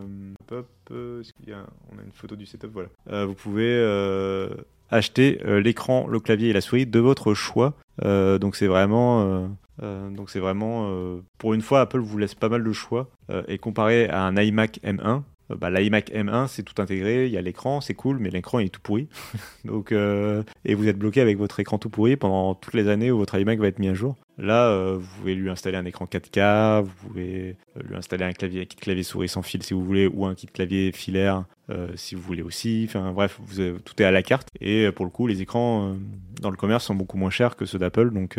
hop, 0.51 0.67
euh, 0.91 1.23
on 1.49 1.99
a 1.99 2.03
une 2.03 2.13
photo 2.13 2.35
du 2.35 2.47
setup, 2.47 2.71
voilà. 2.73 2.89
Euh, 3.11 3.25
vous 3.25 3.35
pouvez 3.35 3.69
euh, 3.69 4.49
acheter 4.91 5.41
euh, 5.45 5.61
l'écran, 5.61 6.07
le 6.09 6.19
clavier 6.19 6.49
et 6.49 6.53
la 6.53 6.61
souris 6.61 6.87
de 6.87 6.99
votre 6.99 7.35
choix. 7.35 7.75
Euh, 8.05 8.39
donc 8.39 8.57
c'est 8.57 8.67
vraiment. 8.67 9.23
euh, 9.23 9.47
euh, 9.83 10.11
donc 10.11 10.31
c'est 10.31 10.41
vraiment. 10.41 10.89
euh, 10.91 11.21
pour 11.39 11.55
une 11.55 11.63
fois, 11.63 11.83
Apple 11.83 12.01
vous 12.01 12.19
laisse 12.19 12.35
pas 12.35 12.49
mal 12.49 12.65
de 12.65 12.73
choix. 12.73 13.11
Euh, 13.31 13.43
et 13.47 13.59
comparé 13.59 14.09
à 14.09 14.23
un 14.23 14.37
iMac 14.37 14.81
M1, 14.83 15.01
euh, 15.07 15.19
bah, 15.49 15.70
l'iMac 15.70 16.11
M1, 16.11 16.49
c'est 16.49 16.62
tout 16.62 16.80
intégré, 16.82 17.26
il 17.26 17.32
y 17.32 17.36
a 17.36 17.42
l'écran, 17.42 17.80
c'est 17.80 17.94
cool, 17.94 18.18
mais 18.18 18.30
l'écran 18.30 18.59
est 18.59 18.68
tout 18.68 18.80
pourri. 18.80 19.09
Donc, 19.64 19.92
euh, 19.92 20.42
et 20.64 20.74
vous 20.74 20.88
êtes 20.88 20.99
bloqué 20.99 21.20
avec 21.20 21.38
votre 21.38 21.61
écran 21.61 21.78
tout 21.78 21.90
pourri 21.90 22.16
pendant 22.16 22.55
toutes 22.55 22.74
les 22.74 22.88
années 22.88 23.11
où 23.11 23.18
votre 23.18 23.38
iMac 23.38 23.59
va 23.59 23.68
être 23.68 23.78
mis 23.78 23.88
à 23.88 23.94
jour. 23.94 24.16
Là, 24.39 24.68
euh, 24.68 24.97
vous 24.99 25.09
pouvez 25.18 25.34
lui 25.34 25.49
installer 25.49 25.78
un 25.78 25.84
écran 25.87 26.05
4K, 26.05 26.82
vous 26.82 26.93
pouvez 27.09 27.57
euh, 27.76 27.82
lui 27.89 27.97
installer 27.97 28.24
un 28.24 28.32
clavier, 28.32 28.66
kit 28.66 28.76
clavier 28.76 29.03
souris 29.03 29.28
sans 29.30 29.43
fil 29.43 29.62
si 29.62 29.72
vous 29.72 29.82
voulez, 29.82 30.07
ou 30.07 30.26
un 30.26 30.34
kit 30.34 30.47
clavier 30.47 30.93
filaire 30.93 31.45
euh, 31.70 31.89
si 31.95 32.14
vous 32.14 32.20
voulez 32.20 32.43
aussi. 32.43 32.84
Enfin 32.87 33.12
bref, 33.12 33.39
vous 33.43 33.61
avez- 33.61 33.80
tout 33.80 33.95
est 34.03 34.05
à 34.05 34.11
la 34.11 34.22
carte. 34.22 34.49
Et 34.61 34.91
pour 34.93 35.07
le 35.07 35.11
coup, 35.11 35.26
les 35.26 35.41
écrans 35.41 35.97
dans 36.43 36.51
le 36.51 36.57
commerce 36.57 36.84
sont 36.84 36.95
beaucoup 36.95 37.16
moins 37.16 37.30
chers 37.30 37.57
que 37.57 37.64
ceux 37.64 37.78
d'Apple, 37.78 38.11
donc 38.12 38.39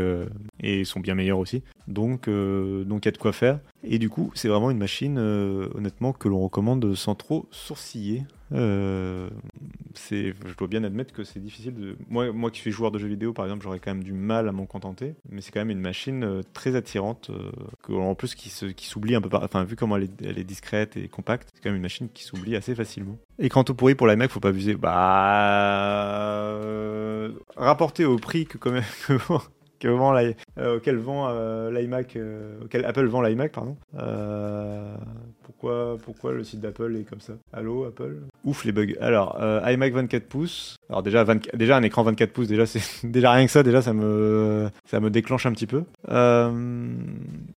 et 0.61 0.83
sont 0.85 0.99
bien 0.99 1.15
meilleurs 1.15 1.39
aussi. 1.39 1.63
Donc 1.87 2.29
donc 2.29 3.05
il 3.05 3.07
y 3.07 3.09
a 3.09 3.11
de 3.11 3.17
quoi 3.17 3.33
faire. 3.33 3.59
Et 3.83 3.97
du 3.97 4.09
coup, 4.09 4.31
c'est 4.35 4.47
vraiment 4.49 4.69
une 4.71 4.77
machine, 4.77 5.17
honnêtement, 5.17 6.13
que 6.13 6.27
l'on 6.27 6.39
recommande 6.41 6.93
sans 6.95 7.15
trop 7.15 7.47
sourciller. 7.51 8.23
Euh, 8.53 9.29
je 10.09 10.55
dois 10.57 10.67
bien 10.67 10.83
admettre 10.83 11.13
que 11.13 11.23
c'est 11.23 11.39
difficile 11.39 11.73
de. 11.75 11.97
Moi, 12.09 12.31
moi 12.31 12.51
qui 12.51 12.59
suis 12.59 12.71
joueur 12.71 12.91
de 12.91 12.99
jeux 12.99 13.07
vidéo, 13.07 13.33
par 13.33 13.45
exemple, 13.45 13.63
j'aurais 13.63 13.79
quand 13.79 13.93
même 13.93 14.03
du 14.03 14.13
mal 14.13 14.47
à 14.47 14.51
m'en 14.51 14.65
contenter. 14.65 15.15
Mais 15.29 15.41
c'est 15.41 15.51
quand 15.51 15.59
même 15.59 15.69
une 15.69 15.81
machine 15.81 16.23
euh, 16.23 16.41
très 16.53 16.75
attirante, 16.75 17.29
euh, 17.29 17.51
en 17.93 18.15
plus 18.15 18.35
qui, 18.35 18.49
se, 18.49 18.65
qui 18.67 18.87
s'oublie 18.87 19.15
un 19.15 19.21
peu. 19.21 19.29
Enfin, 19.35 19.63
vu 19.63 19.75
comment 19.75 19.97
elle 19.97 20.39
est, 20.39 20.43
discrète 20.43 20.97
et 20.97 21.07
compacte, 21.07 21.49
c'est 21.53 21.61
quand 21.61 21.69
même 21.69 21.77
une 21.77 21.81
machine 21.81 22.09
qui 22.13 22.23
s'oublie 22.23 22.55
assez 22.55 22.75
facilement. 22.75 23.17
Écran 23.39 23.63
tout 23.63 23.75
pourri 23.75 23.95
pour 23.95 24.07
l'iMac, 24.07 24.31
faut 24.31 24.39
pas 24.39 24.49
abuser. 24.49 24.75
Bah. 24.75 24.93
rapporté 27.55 28.05
au 28.05 28.17
prix 28.17 28.45
que, 28.45 28.57
quand 28.57 28.71
même, 28.71 28.83
euh, 29.85 30.77
auquel 30.77 30.97
vend 30.97 31.27
euh, 31.29 31.71
l'iMac, 31.71 32.15
euh, 32.15 32.59
Apple 32.85 33.05
vend 33.05 33.21
l'iMac, 33.21 33.51
pardon. 33.51 33.77
Pourquoi, 35.43 35.97
pourquoi 36.03 36.33
le 36.33 36.43
site 36.43 36.59
d'Apple 36.59 36.95
est 36.97 37.03
comme 37.03 37.21
ça? 37.21 37.33
Allô, 37.51 37.85
Apple? 37.85 38.17
Ouf 38.43 38.65
les 38.65 38.71
bugs. 38.71 38.93
Alors, 39.01 39.39
iMac 39.65 39.93
24 39.93 40.27
pouces. 40.27 40.75
Alors 40.89 41.03
déjà, 41.03 41.23
20 41.23 41.55
déjà 41.55 41.77
un 41.77 41.83
écran 41.83 42.03
24 42.03 42.31
pouces, 42.31 42.47
déjà 42.47 42.65
c'est 42.65 42.81
déjà 43.07 43.31
rien 43.31 43.45
que 43.45 43.51
ça, 43.51 43.63
déjà 43.63 43.81
ça 43.81 43.93
me 43.93 44.69
ça 44.85 44.99
me 44.99 45.09
déclenche 45.09 45.45
un 45.45 45.53
petit 45.53 45.67
peu. 45.67 45.83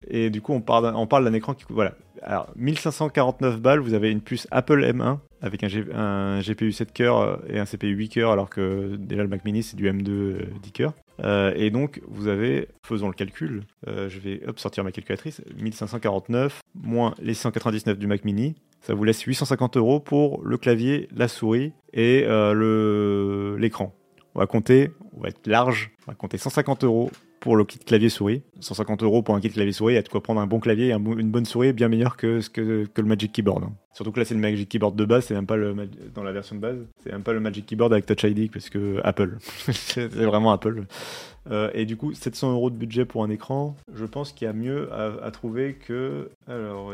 Et 0.08 0.30
du 0.30 0.40
coup, 0.40 0.52
on 0.52 0.60
parle 0.60 0.92
on 0.94 1.06
parle 1.06 1.24
d'un 1.24 1.34
écran 1.34 1.54
qui 1.54 1.64
voilà. 1.68 1.92
Alors 2.22 2.50
1549 2.56 3.60
balles, 3.60 3.80
vous 3.80 3.94
avez 3.94 4.10
une 4.10 4.20
puce 4.20 4.46
Apple 4.50 4.82
M1 4.84 5.18
avec 5.42 5.64
un, 5.64 6.40
GPU 6.40 6.72
7 6.72 6.92
cœurs 6.92 7.40
et 7.48 7.58
un 7.58 7.64
CPU 7.64 7.94
8 7.94 8.08
cœurs, 8.08 8.30
alors 8.30 8.50
que 8.50 8.96
déjà 8.96 9.22
le 9.22 9.28
Mac 9.28 9.44
Mini 9.44 9.62
c'est 9.62 9.76
du 9.76 9.90
M2 9.90 10.08
euh, 10.08 10.46
10 10.62 10.72
cœurs. 10.72 10.92
Euh, 11.22 11.52
et 11.56 11.70
donc, 11.70 12.00
vous 12.08 12.28
avez, 12.28 12.68
faisons 12.86 13.08
le 13.08 13.14
calcul, 13.14 13.64
euh, 13.88 14.08
je 14.08 14.18
vais 14.18 14.42
sortir 14.56 14.84
ma 14.84 14.92
calculatrice, 14.92 15.42
1549 15.60 16.60
moins 16.74 17.14
les 17.20 17.34
199 17.34 17.98
du 17.98 18.06
Mac 18.06 18.24
Mini, 18.24 18.54
ça 18.80 18.94
vous 18.94 19.04
laisse 19.04 19.20
850 19.20 19.76
euros 19.76 20.00
pour 20.00 20.42
le 20.42 20.56
clavier, 20.56 21.08
la 21.14 21.28
souris 21.28 21.72
et 21.92 22.24
euh, 22.26 23.58
l'écran. 23.58 23.94
On 24.34 24.38
va 24.38 24.46
compter, 24.46 24.90
on 25.16 25.22
va 25.22 25.28
être 25.28 25.46
large, 25.46 25.90
on 26.06 26.12
va 26.12 26.14
compter 26.14 26.38
150 26.38 26.84
euros 26.84 27.10
pour 27.40 27.56
le 27.56 27.64
kit 27.64 27.78
clavier 27.78 28.10
souris. 28.10 28.42
150 28.60 29.02
euros 29.02 29.22
pour 29.22 29.34
un 29.34 29.40
kit 29.40 29.50
clavier 29.50 29.72
souris, 29.72 29.94
il 29.94 29.96
y 29.96 29.98
a 29.98 30.02
de 30.02 30.08
quoi 30.08 30.22
prendre 30.22 30.40
un 30.40 30.46
bon 30.46 30.60
clavier 30.60 30.88
et 30.88 30.92
une 30.92 31.30
bonne 31.30 31.46
souris 31.46 31.72
bien 31.72 31.88
meilleur 31.88 32.16
que, 32.16 32.40
que, 32.50 32.86
le 32.96 33.06
Magic 33.06 33.32
Keyboard. 33.32 33.64
hein. 33.64 33.72
Surtout 33.94 34.12
que 34.12 34.20
là, 34.20 34.24
c'est 34.24 34.34
le 34.34 34.40
Magic 34.40 34.68
Keyboard 34.68 34.94
de 34.94 35.04
base, 35.04 35.24
c'est 35.24 35.34
même 35.34 35.46
pas 35.46 35.56
le 35.56 35.74
dans 36.14 36.22
la 36.22 36.32
version 36.32 36.54
de 36.54 36.60
base, 36.60 36.78
c'est 37.02 37.10
même 37.10 37.22
pas 37.22 37.32
le 37.32 37.40
Magic 37.40 37.66
Keyboard 37.66 37.92
avec 37.92 38.06
Touch 38.06 38.22
ID 38.22 38.50
parce 38.52 38.70
que 38.70 39.00
Apple, 39.02 39.38
c'est 39.72 40.06
vraiment 40.06 40.52
Apple. 40.52 40.84
Euh, 41.50 41.70
et 41.72 41.86
du 41.86 41.96
coup, 41.96 42.12
700 42.12 42.52
euros 42.52 42.70
de 42.70 42.76
budget 42.76 43.06
pour 43.06 43.24
un 43.24 43.30
écran, 43.30 43.74
je 43.94 44.04
pense 44.04 44.32
qu'il 44.32 44.46
y 44.46 44.48
a 44.48 44.52
mieux 44.52 44.92
à, 44.92 45.30
trouver 45.30 45.74
que, 45.74 46.30
alors, 46.46 46.92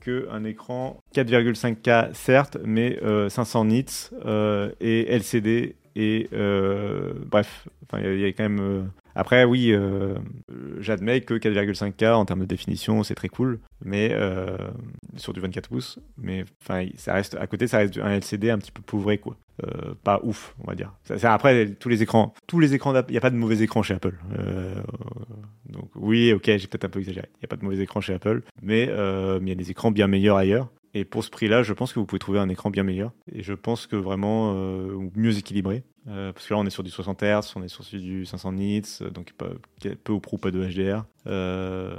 que 0.00 0.28
un 0.30 0.44
écran 0.44 1.00
4,5K 1.14 2.14
certes, 2.14 2.58
mais 2.64 2.98
euh, 3.02 3.28
500 3.28 3.64
nits 3.66 3.84
euh, 4.24 4.70
et 4.80 5.12
LCD 5.12 5.74
et 5.94 6.28
euh, 6.32 7.12
bref, 7.26 7.68
il 7.98 8.20
y, 8.20 8.24
a 8.24 8.28
quand 8.28 8.48
même. 8.48 8.90
Après 9.14 9.44
oui, 9.44 9.72
euh, 9.72 10.16
j'admets 10.78 11.20
que 11.20 11.34
4,5K 11.34 12.12
en 12.12 12.24
termes 12.24 12.40
de 12.40 12.46
définition 12.46 13.02
c'est 13.02 13.14
très 13.14 13.28
cool, 13.28 13.60
mais 13.84 14.10
euh, 14.12 14.56
sur 15.16 15.32
du 15.32 15.40
24 15.40 15.68
pouces, 15.68 15.98
mais 16.16 16.44
enfin 16.62 16.86
ça 16.96 17.14
reste 17.14 17.36
à 17.36 17.46
côté 17.46 17.66
ça 17.66 17.78
reste 17.78 17.98
un 17.98 18.10
LCD 18.10 18.50
un 18.50 18.58
petit 18.58 18.72
peu 18.72 18.82
pauvré 18.82 19.18
quoi. 19.18 19.36
Euh, 19.64 19.94
pas 20.02 20.20
ouf, 20.24 20.56
on 20.64 20.66
va 20.66 20.74
dire. 20.74 20.92
Après, 21.24 21.68
tous 21.74 21.90
les 21.90 22.02
écrans, 22.02 22.32
tous 22.46 22.58
les 22.58 22.74
écrans 22.74 22.94
il 22.94 23.10
n'y 23.10 23.18
a 23.18 23.20
pas 23.20 23.30
de 23.30 23.36
mauvais 23.36 23.58
écrans 23.58 23.82
chez 23.82 23.94
Apple. 23.94 24.14
Donc 25.68 25.90
oui, 25.94 26.32
ok, 26.32 26.44
j'ai 26.44 26.66
peut-être 26.66 26.86
un 26.86 26.88
peu 26.88 27.00
exagéré. 27.00 27.28
Il 27.34 27.40
n'y 27.42 27.44
a 27.44 27.48
pas 27.48 27.56
de 27.56 27.64
mauvais 27.64 27.78
écrans 27.78 28.00
chez 28.00 28.14
Apple, 28.14 28.42
mais 28.62 28.84
il 28.84 29.48
y 29.48 29.52
a 29.52 29.54
des 29.54 29.70
écrans 29.70 29.90
bien 29.90 30.06
meilleurs 30.06 30.38
ailleurs. 30.38 30.68
Et 30.94 31.04
pour 31.04 31.24
ce 31.24 31.30
prix-là, 31.30 31.62
je 31.62 31.72
pense 31.72 31.92
que 31.92 32.00
vous 32.00 32.06
pouvez 32.06 32.18
trouver 32.18 32.38
un 32.38 32.48
écran 32.48 32.70
bien 32.70 32.82
meilleur. 32.82 33.12
Et 33.32 33.42
je 33.42 33.54
pense 33.54 33.86
que 33.86 33.96
vraiment 33.96 34.54
euh, 34.54 35.08
mieux 35.16 35.38
équilibré. 35.38 35.84
Euh, 36.08 36.32
parce 36.32 36.46
que 36.46 36.54
là, 36.54 36.60
on 36.60 36.66
est 36.66 36.70
sur 36.70 36.82
du 36.82 36.90
60 36.90 37.22
Hz, 37.22 37.52
on 37.56 37.62
est 37.62 37.68
sur 37.68 37.84
du 37.84 38.24
500 38.24 38.52
nits, 38.52 38.82
euh, 39.02 39.10
donc 39.10 39.32
pas, 39.32 39.48
peu 40.02 40.12
ou 40.12 40.20
prou 40.20 40.38
pas 40.38 40.50
de 40.50 40.64
HDR. 40.64 41.04
Euh, 41.28 41.94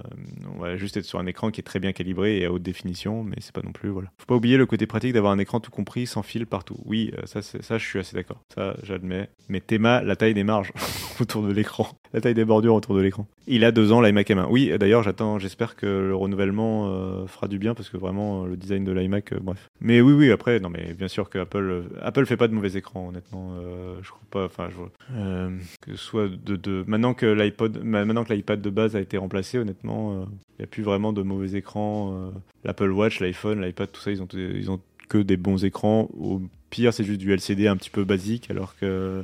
on 0.54 0.60
va 0.60 0.76
juste 0.76 0.98
être 0.98 1.06
sur 1.06 1.20
un 1.20 1.26
écran 1.26 1.50
qui 1.50 1.62
est 1.62 1.64
très 1.64 1.80
bien 1.80 1.94
calibré 1.94 2.40
et 2.40 2.46
à 2.46 2.52
haute 2.52 2.62
définition, 2.62 3.24
mais 3.24 3.38
c'est 3.40 3.54
pas 3.54 3.62
non 3.62 3.72
plus 3.72 3.90
voilà. 3.90 4.10
Faut 4.18 4.26
pas 4.26 4.36
oublier 4.36 4.58
le 4.58 4.66
côté 4.66 4.86
pratique 4.86 5.14
d'avoir 5.14 5.32
un 5.32 5.40
écran 5.40 5.62
tout 5.62 5.72
compris, 5.72 6.06
sans 6.06 6.24
fil 6.24 6.46
partout. 6.46 6.78
Oui, 6.86 7.12
ça, 7.24 7.42
ça, 7.42 7.78
je 7.78 7.86
suis 7.86 8.00
assez 8.00 8.16
d'accord. 8.16 8.42
Ça, 8.54 8.76
j'admets. 8.84 9.30
Mais 9.48 9.62
Théma, 9.62 10.04
la 10.04 10.18
taille 10.18 10.34
des 10.34 10.44
marges 10.44 10.74
autour 11.22 11.44
de 11.44 11.54
l'écran, 11.54 11.88
la 12.12 12.20
taille 12.20 12.34
des 12.34 12.44
bordures 12.44 12.76
autour 12.76 12.96
de 12.96 13.02
l'écran. 13.02 13.26
Il 13.48 13.64
a 13.64 13.72
deux 13.72 13.94
ans 13.94 14.02
l'iMac 14.02 14.30
M1. 14.30 14.48
Oui, 14.50 14.72
d'ailleurs, 14.78 15.04
j'attends, 15.04 15.40
j'espère 15.40 15.76
que 15.78 15.86
le 15.86 16.16
renouvellement 16.16 17.28
fera 17.28 17.48
du 17.48 17.60
bien 17.60 17.74
parce 17.74 17.90
que 17.90 17.98
vraiment 17.98 18.46
le 18.46 18.58
design 18.58 18.84
de 18.84 18.92
l'iMac, 18.92 19.34
bref. 19.36 19.70
Mais 19.80 20.02
oui, 20.02 20.14
oui, 20.14 20.32
après, 20.32 20.60
non, 20.60 20.70
mais 20.70 20.94
bien 20.94 21.08
sûr 21.08 21.30
que 21.30 21.40
Apple, 21.40 21.84
Apple 22.02 22.26
fait 22.26 22.38
pas 22.38 22.48
de 22.48 22.54
mauvais 22.54 22.74
écrans, 22.78 23.08
honnêtement. 23.08 23.54
Euh, 23.94 24.00
je 24.04 24.10
crois 24.10 24.22
pas. 24.32 24.46
Enfin, 24.46 24.70
je. 24.70 25.16
Euh, 25.16 25.58
que 25.82 25.92
ce 25.96 25.98
soit 26.04 26.28
de, 26.28 26.56
de 26.56 26.84
maintenant 26.88 27.14
que 27.14 27.26
l'iPod, 27.26 27.82
ma- 27.84 28.06
maintenant 28.06 28.24
que 28.24 28.34
l'iPad 28.34 28.62
de 28.62 28.70
base 28.70 28.96
a 28.96 29.02
été 29.02 29.18
remplacé, 29.18 29.58
honnêtement, 29.58 30.14
euh, 30.22 30.26
il 30.58 30.62
n'y 30.62 30.64
a 30.66 30.68
plus 30.68 30.84
vraiment 30.84 31.14
de 31.14 31.22
mauvais 31.22 31.54
écrans. 31.58 32.14
euh, 32.16 32.32
L'Apple 32.64 32.92
Watch, 32.92 33.20
l'iPhone, 33.20 33.62
l'iPad, 33.62 33.92
tout 33.92 34.02
ça, 34.02 34.12
ils 34.12 34.22
ont, 34.22 34.28
ils 34.34 34.72
ont 34.72 34.80
que 35.10 35.18
des 35.18 35.38
bons 35.38 35.64
écrans. 35.66 36.10
Au 36.18 36.42
pire, 36.70 36.92
c'est 36.94 37.04
juste 37.04 37.20
du 37.20 37.32
LCD 37.32 37.68
un 37.68 37.76
petit 37.78 37.92
peu 37.92 38.04
basique, 38.04 38.50
alors 38.50 38.76
que, 38.78 38.86
euh, 38.86 39.24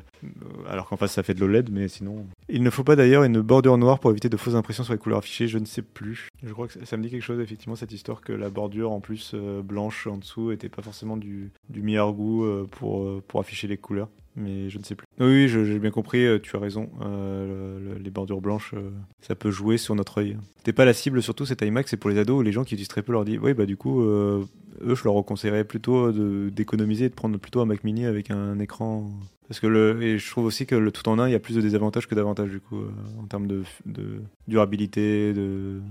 alors 0.70 0.88
qu'en 0.88 0.98
face, 0.98 1.14
ça 1.14 1.24
fait 1.24 1.34
de 1.34 1.40
l'OLED, 1.40 1.70
mais 1.72 1.88
sinon. 1.88 2.28
Il 2.48 2.62
ne 2.62 2.70
faut 2.70 2.84
pas 2.84 2.96
d'ailleurs 2.96 3.24
une 3.24 3.42
bordure 3.42 3.76
noire 3.78 4.00
pour 4.00 4.12
éviter 4.12 4.30
de 4.30 4.38
fausses 4.38 4.54
impressions 4.56 4.84
sur 4.84 4.94
les 4.94 5.00
couleurs 5.00 5.20
affichées. 5.20 5.48
Je 5.48 5.58
ne 5.58 5.66
sais 5.66 5.82
plus. 5.82 6.28
Je 6.44 6.52
crois 6.54 6.68
que 6.68 6.86
ça, 6.86 6.98
me 6.98 7.02
dit 7.02 7.10
quelque 7.10 7.24
chose, 7.24 7.40
effectivement, 7.40 7.76
cette 7.76 7.92
histoire 7.92 8.22
que 8.22 8.34
la 8.34 8.50
bordure 8.50 8.92
en 8.92 9.00
plus 9.00 9.32
euh, 9.34 9.64
blanche 9.64 10.06
en 10.06 10.18
dessous 10.18 10.52
était 10.52 10.70
pas 10.70 10.84
forcément 10.84 11.18
du, 11.18 11.50
du 11.70 11.82
meilleur 11.82 12.14
goût 12.14 12.44
euh, 12.46 12.68
pour, 12.70 13.04
euh, 13.04 13.24
pour 13.28 13.40
afficher 13.40 13.68
les 13.68 13.78
couleurs. 13.78 14.10
Mais 14.42 14.70
je 14.70 14.78
ne 14.80 14.84
sais 14.84 14.96
plus. 14.96 15.06
Oui, 15.20 15.48
j'ai 15.50 15.80
bien 15.80 15.92
compris, 15.92 16.26
euh, 16.26 16.40
tu 16.40 16.56
as 16.56 16.60
raison. 16.60 16.90
Euh, 17.02 17.78
le- 17.80 17.94
le- 17.96 18.00
les 18.00 18.10
bordures 18.10 18.40
blanches, 18.42 18.74
euh, 18.74 18.90
ça 19.22 19.36
peut 19.36 19.52
jouer 19.52 19.78
sur 19.78 19.94
notre 19.96 20.20
œil. 20.20 20.38
C'était 20.58 20.72
pas 20.74 20.86
la 20.86 20.94
cible, 20.94 21.22
surtout 21.22 21.46
cet 21.46 21.62
iMac, 21.62 21.90
c'est 21.90 21.98
pour 21.98 22.10
les 22.10 22.18
ados 22.18 22.40
ou 22.40 22.42
les 22.42 22.52
gens 22.54 22.64
qui 22.64 22.74
utilisent 22.76 22.88
très 22.88 23.02
peu 23.04 23.12
leur 23.12 23.26
dit 23.26 23.38
Oui, 23.38 23.54
bah 23.54 23.66
du 23.66 23.76
coup, 23.76 24.02
eux, 24.02 24.48
je 24.82 25.04
leur 25.04 25.24
conseillerais 25.26 25.66
plutôt 25.66 26.12
d'économiser 26.50 27.06
et 27.06 27.10
de 27.10 27.14
prendre 27.16 27.38
plutôt 27.38 27.60
un 27.60 27.66
Mac 27.66 27.84
mini 27.84 28.06
avec 28.06 28.32
un 28.32 28.60
écran. 28.60 29.10
Parce 29.50 29.60
que 29.60 29.68
le, 29.68 30.02
et 30.04 30.20
je 30.20 30.30
trouve 30.30 30.46
aussi 30.46 30.66
que 30.68 30.76
le 30.76 30.92
tout 30.92 31.10
en 31.10 31.18
un, 31.18 31.28
il 31.28 31.32
y 31.32 31.36
a 31.36 31.40
plus 31.40 31.56
de 31.56 31.62
désavantages 31.62 32.08
que 32.08 32.14
d'avantages 32.16 32.52
du 32.52 32.60
coup, 32.60 32.78
en 33.20 33.26
termes 33.26 33.48
de, 33.48 33.64
de 33.88 34.22
durabilité, 34.48 35.34
de 35.34 35.82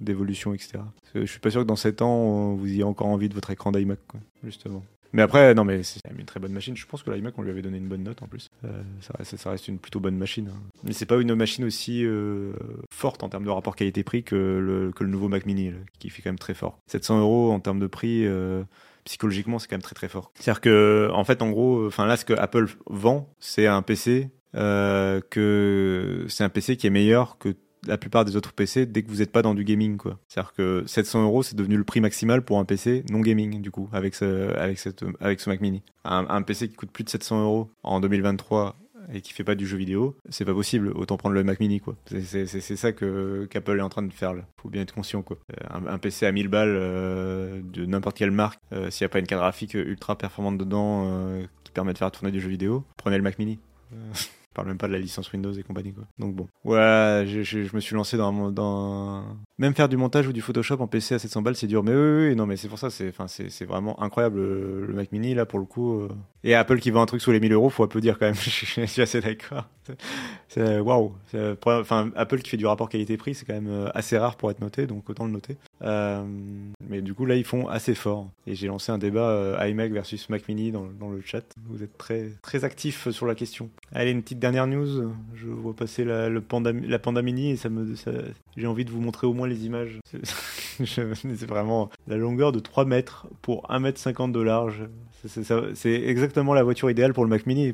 d'évolution, 0.00 0.54
etc. 0.54 0.74
Parce 0.74 1.12
que 1.12 1.20
je 1.26 1.30
suis 1.30 1.40
pas 1.40 1.50
sûr 1.50 1.60
que 1.62 1.66
dans 1.66 1.76
7 1.76 2.02
ans, 2.02 2.54
vous 2.54 2.66
ayez 2.66 2.84
encore 2.84 3.08
envie 3.08 3.28
de 3.28 3.34
votre 3.34 3.50
écran 3.50 3.72
d'iMac, 3.72 3.98
justement. 4.44 4.82
Mais 5.12 5.22
après, 5.22 5.54
non, 5.54 5.64
mais 5.64 5.82
c'est 5.82 6.00
une 6.16 6.24
très 6.24 6.40
bonne 6.40 6.52
machine. 6.52 6.76
Je 6.76 6.86
pense 6.86 7.02
que 7.02 7.10
l'iMac, 7.10 7.34
on 7.36 7.42
lui 7.42 7.50
avait 7.50 7.62
donné 7.62 7.78
une 7.78 7.88
bonne 7.88 8.02
note 8.02 8.22
en 8.22 8.26
plus. 8.26 8.48
Euh, 8.64 8.82
ça, 9.00 9.50
reste, 9.50 9.68
une 9.68 9.78
plutôt 9.78 10.00
bonne 10.00 10.16
machine. 10.16 10.48
hein. 10.48 10.60
Mais 10.84 10.92
c'est 10.92 11.06
pas 11.06 11.16
une 11.16 11.34
machine 11.34 11.64
aussi 11.64 12.04
euh, 12.04 12.52
forte 12.92 13.22
en 13.22 13.28
termes 13.28 13.44
de 13.44 13.50
rapport 13.50 13.76
qualité-prix 13.76 14.22
que 14.22 14.36
le, 14.36 15.06
nouveau 15.06 15.28
Mac 15.28 15.46
Mini, 15.46 15.72
qui 15.98 16.10
fait 16.10 16.22
quand 16.22 16.30
même 16.30 16.38
très 16.38 16.54
fort. 16.54 16.78
700 16.86 17.20
euros 17.20 17.52
en 17.52 17.60
termes 17.60 17.80
de 17.80 17.86
prix, 17.86 18.26
euh, 18.26 18.62
psychologiquement, 19.04 19.58
c'est 19.58 19.68
quand 19.68 19.76
même 19.76 19.82
très 19.82 19.94
très 19.94 20.08
fort. 20.08 20.30
C'est-à-dire 20.34 20.60
que, 20.60 21.10
en 21.12 21.24
fait, 21.24 21.42
en 21.42 21.50
gros, 21.50 21.86
enfin 21.86 22.06
là, 22.06 22.16
ce 22.16 22.24
que 22.24 22.34
Apple 22.34 22.68
vend, 22.86 23.28
c'est 23.40 23.66
un 23.66 23.82
PC 23.82 24.30
que 24.52 26.26
c'est 26.28 26.42
un 26.44 26.48
PC 26.48 26.76
qui 26.76 26.86
est 26.88 26.90
meilleur 26.90 27.38
que 27.38 27.54
la 27.86 27.98
plupart 27.98 28.24
des 28.24 28.36
autres 28.36 28.52
PC 28.52 28.86
dès 28.86 29.02
que 29.02 29.08
vous 29.08 29.16
n'êtes 29.16 29.32
pas 29.32 29.42
dans 29.42 29.54
du 29.54 29.64
gaming 29.64 29.96
quoi. 29.96 30.18
C'est-à-dire 30.28 30.52
que 30.52 30.84
700 30.86 31.22
euros 31.24 31.42
c'est 31.42 31.56
devenu 31.56 31.76
le 31.76 31.84
prix 31.84 32.00
maximal 32.00 32.42
pour 32.42 32.58
un 32.58 32.64
PC 32.64 33.04
non 33.10 33.20
gaming 33.20 33.62
du 33.62 33.70
coup 33.70 33.88
avec 33.92 34.14
ce, 34.14 34.54
avec 34.56 34.78
cette, 34.78 35.04
avec 35.20 35.40
ce 35.40 35.48
Mac 35.50 35.60
Mini. 35.60 35.82
Un, 36.04 36.42
PC 36.42 36.68
qui 36.68 36.74
coûte 36.74 36.90
plus 36.90 37.04
de 37.04 37.10
700 37.10 37.42
euros 37.44 37.70
en 37.82 38.00
2023 38.00 38.76
et 39.12 39.22
qui 39.22 39.32
fait 39.32 39.44
pas 39.44 39.54
du 39.54 39.66
jeu 39.66 39.76
vidéo, 39.76 40.16
c'est 40.28 40.44
pas 40.44 40.54
possible. 40.54 40.92
Autant 40.94 41.16
prendre 41.16 41.34
le 41.34 41.42
Mac 41.42 41.58
Mini 41.58 41.80
quoi. 41.80 41.96
C'est- 42.06 42.46
ça 42.46 42.92
que 42.92 43.46
qu'Apple 43.50 43.78
est 43.78 43.82
en 43.82 43.88
train 43.88 44.02
de 44.02 44.12
faire 44.12 44.34
là. 44.34 44.42
Faut 44.56 44.68
bien 44.68 44.82
être 44.82 44.94
conscient 44.94 45.22
quoi. 45.22 45.38
Euh, 45.52 45.78
Un, 45.88 45.98
PC 45.98 46.26
à 46.26 46.32
1000 46.32 46.48
balles 46.48 46.76
euh, 46.76 47.60
de 47.62 47.86
n'importe 47.86 48.16
quelle 48.16 48.30
marque, 48.30 48.60
euh, 48.72 48.90
s'il 48.90 49.04
n'y 49.04 49.06
a 49.06 49.08
pas 49.08 49.18
une 49.18 49.26
carte 49.26 49.40
graphique 49.40 49.74
ultra 49.74 50.16
performante 50.16 50.58
dedans 50.58 51.40
qui 51.64 51.72
permet 51.72 51.92
de 51.92 51.98
faire 51.98 52.10
tourner 52.10 52.30
du 52.30 52.40
jeu 52.40 52.48
vidéo, 52.48 52.84
prenez 52.96 53.16
le 53.16 53.22
Mac 53.22 53.38
Mini. 53.38 53.58
Euh, 54.50 54.52
Je 54.52 54.54
parle 54.56 54.68
même 54.68 54.78
pas 54.78 54.88
de 54.88 54.92
la 54.92 54.98
licence 54.98 55.32
Windows 55.32 55.52
et 55.52 55.62
compagnie 55.62 55.92
quoi. 55.92 56.04
Donc 56.18 56.34
bon. 56.34 56.48
Ouais, 56.64 57.24
je, 57.26 57.42
je- 57.42 57.74
me 57.74 57.80
suis 57.80 57.94
lancé 57.94 58.16
dans, 58.16 58.50
dans 58.50 59.24
même 59.58 59.74
faire 59.74 59.88
du 59.88 59.96
montage 59.96 60.26
ou 60.26 60.32
du 60.32 60.40
Photoshop 60.40 60.80
en 60.80 60.86
PC 60.88 61.14
à 61.14 61.18
700 61.20 61.42
balles, 61.42 61.54
c'est 61.56 61.66
dur. 61.68 61.84
Mais 61.84 61.92
oui, 61.94 62.28
oui, 62.30 62.36
non, 62.36 62.46
mais 62.46 62.56
c'est 62.56 62.68
pour 62.68 62.78
ça, 62.78 62.90
c'est, 62.90 63.12
vraiment 63.64 64.02
incroyable 64.02 64.40
le, 64.40 64.86
le 64.86 64.92
Mac 64.94 65.12
Mini 65.12 65.34
là 65.34 65.46
pour 65.46 65.58
le 65.60 65.66
coup. 65.66 66.00
euh. 66.00 66.08
Et 66.42 66.54
Apple 66.54 66.80
qui 66.80 66.90
vend 66.90 67.02
un 67.02 67.06
truc 67.06 67.20
sous 67.22 67.30
les 67.30 67.38
1000 67.40 67.52
euros, 67.52 67.70
faut 67.70 67.84
applaudir 67.84 68.18
quand 68.18 68.26
même. 68.26 68.34
je 68.34 68.86
suis 68.86 69.02
assez 69.02 69.20
d'accord. 69.20 69.68
C'est- 70.48 70.80
waouh. 70.80 71.14
Enfin, 71.66 72.10
Apple 72.16 72.40
qui 72.40 72.50
fait 72.50 72.56
du 72.56 72.66
rapport 72.66 72.88
qualité-prix, 72.88 73.34
c'est 73.34 73.44
quand 73.44 73.54
même 73.54 73.68
euh, 73.68 73.88
assez 73.94 74.18
rare 74.18 74.36
pour 74.36 74.50
être 74.50 74.60
noté, 74.60 74.86
donc 74.86 75.08
autant 75.10 75.26
le 75.26 75.32
noter. 75.32 75.56
Euh, 75.82 76.24
mais 76.88 77.00
du 77.02 77.14
coup 77.14 77.24
là, 77.24 77.36
ils 77.36 77.44
font 77.44 77.68
assez 77.68 77.94
fort. 77.94 78.28
Et 78.46 78.54
j'ai 78.54 78.66
lancé 78.66 78.92
un 78.92 78.98
débat 78.98 79.30
euh, 79.30 79.68
iMac 79.68 79.92
versus 79.92 80.28
Mac 80.28 80.48
Mini 80.48 80.72
dans, 80.72 81.10
le 81.10 81.20
chat. 81.22 81.42
Vous 81.66 81.82
êtes 81.82 81.96
très 81.96 82.30
très 82.42 82.64
actifs 82.64 83.10
sur 83.10 83.26
la 83.26 83.34
question. 83.34 83.70
Allez, 83.92 84.10
une 84.10 84.22
petite 84.22 84.38
dernière 84.38 84.66
news. 84.66 85.12
Je 85.34 85.46
vois 85.46 85.74
passer 85.74 86.04
la, 86.04 86.28
le 86.28 86.40
panda, 86.40 86.72
la 86.72 86.98
Panda 86.98 87.22
Mini 87.22 87.50
et 87.50 87.56
ça 87.56 87.68
j'ai 88.56 88.66
envie 88.66 88.84
de 88.84 88.90
vous 88.90 89.00
montrer 89.00 89.26
au 89.26 89.32
moins 89.32 89.48
les 89.48 89.64
images. 89.66 90.00
C'est 90.84 91.46
vraiment 91.46 91.90
la 92.06 92.16
longueur 92.16 92.52
de 92.52 92.58
3 92.58 92.84
mètres 92.84 93.26
pour 93.42 93.70
1 93.70 93.80
mètre 93.80 93.98
50 93.98 94.32
de 94.32 94.40
large. 94.40 94.84
C'est- 95.26 95.90
exactement 95.90 96.54
la 96.54 96.62
voiture 96.62 96.90
idéale 96.90 97.12
pour 97.12 97.24
le 97.24 97.30
Mac 97.30 97.46
Mini. 97.46 97.72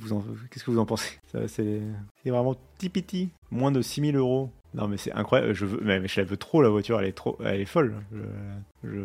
Qu'est-ce 0.50 0.64
que 0.64 0.70
vous 0.70 0.78
en 0.78 0.86
pensez? 0.86 1.18
C'est 1.48 1.80
vraiment 2.24 2.56
tipiti. 2.78 3.30
Moins 3.50 3.70
de 3.70 3.82
6000 3.82 4.16
euros. 4.16 4.50
Non, 4.74 4.88
mais 4.88 4.96
c'est 4.96 5.12
incroyable. 5.12 5.54
Je 5.54 5.64
veux, 5.64 5.80
mais, 5.82 6.06
je 6.06 6.20
la 6.20 6.26
veux 6.26 6.36
trop, 6.36 6.62
la 6.62 6.68
voiture. 6.68 7.00
Elle 7.00 7.06
est 7.06 7.12
trop, 7.12 7.38
elle 7.44 7.60
est 7.60 7.64
folle. 7.66 7.94
Je, 8.84 9.00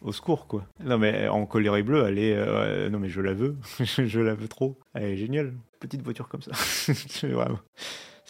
au 0.00 0.12
secours, 0.12 0.46
quoi. 0.46 0.66
Non, 0.84 0.98
mais 0.98 1.28
en 1.28 1.46
collier 1.46 1.82
bleu, 1.82 2.04
elle 2.06 2.18
est. 2.18 2.34
euh, 2.36 2.88
non, 2.88 2.98
mais 2.98 3.08
je 3.08 3.20
la 3.20 3.32
veux. 3.32 3.56
je 3.80 4.20
la 4.20 4.34
veux 4.34 4.48
trop. 4.48 4.78
Elle 4.94 5.04
est 5.10 5.16
géniale. 5.16 5.54
Petite 5.80 6.02
voiture 6.02 6.28
comme 6.28 6.42
ça. 6.42 6.52
Vraiment. 7.26 7.58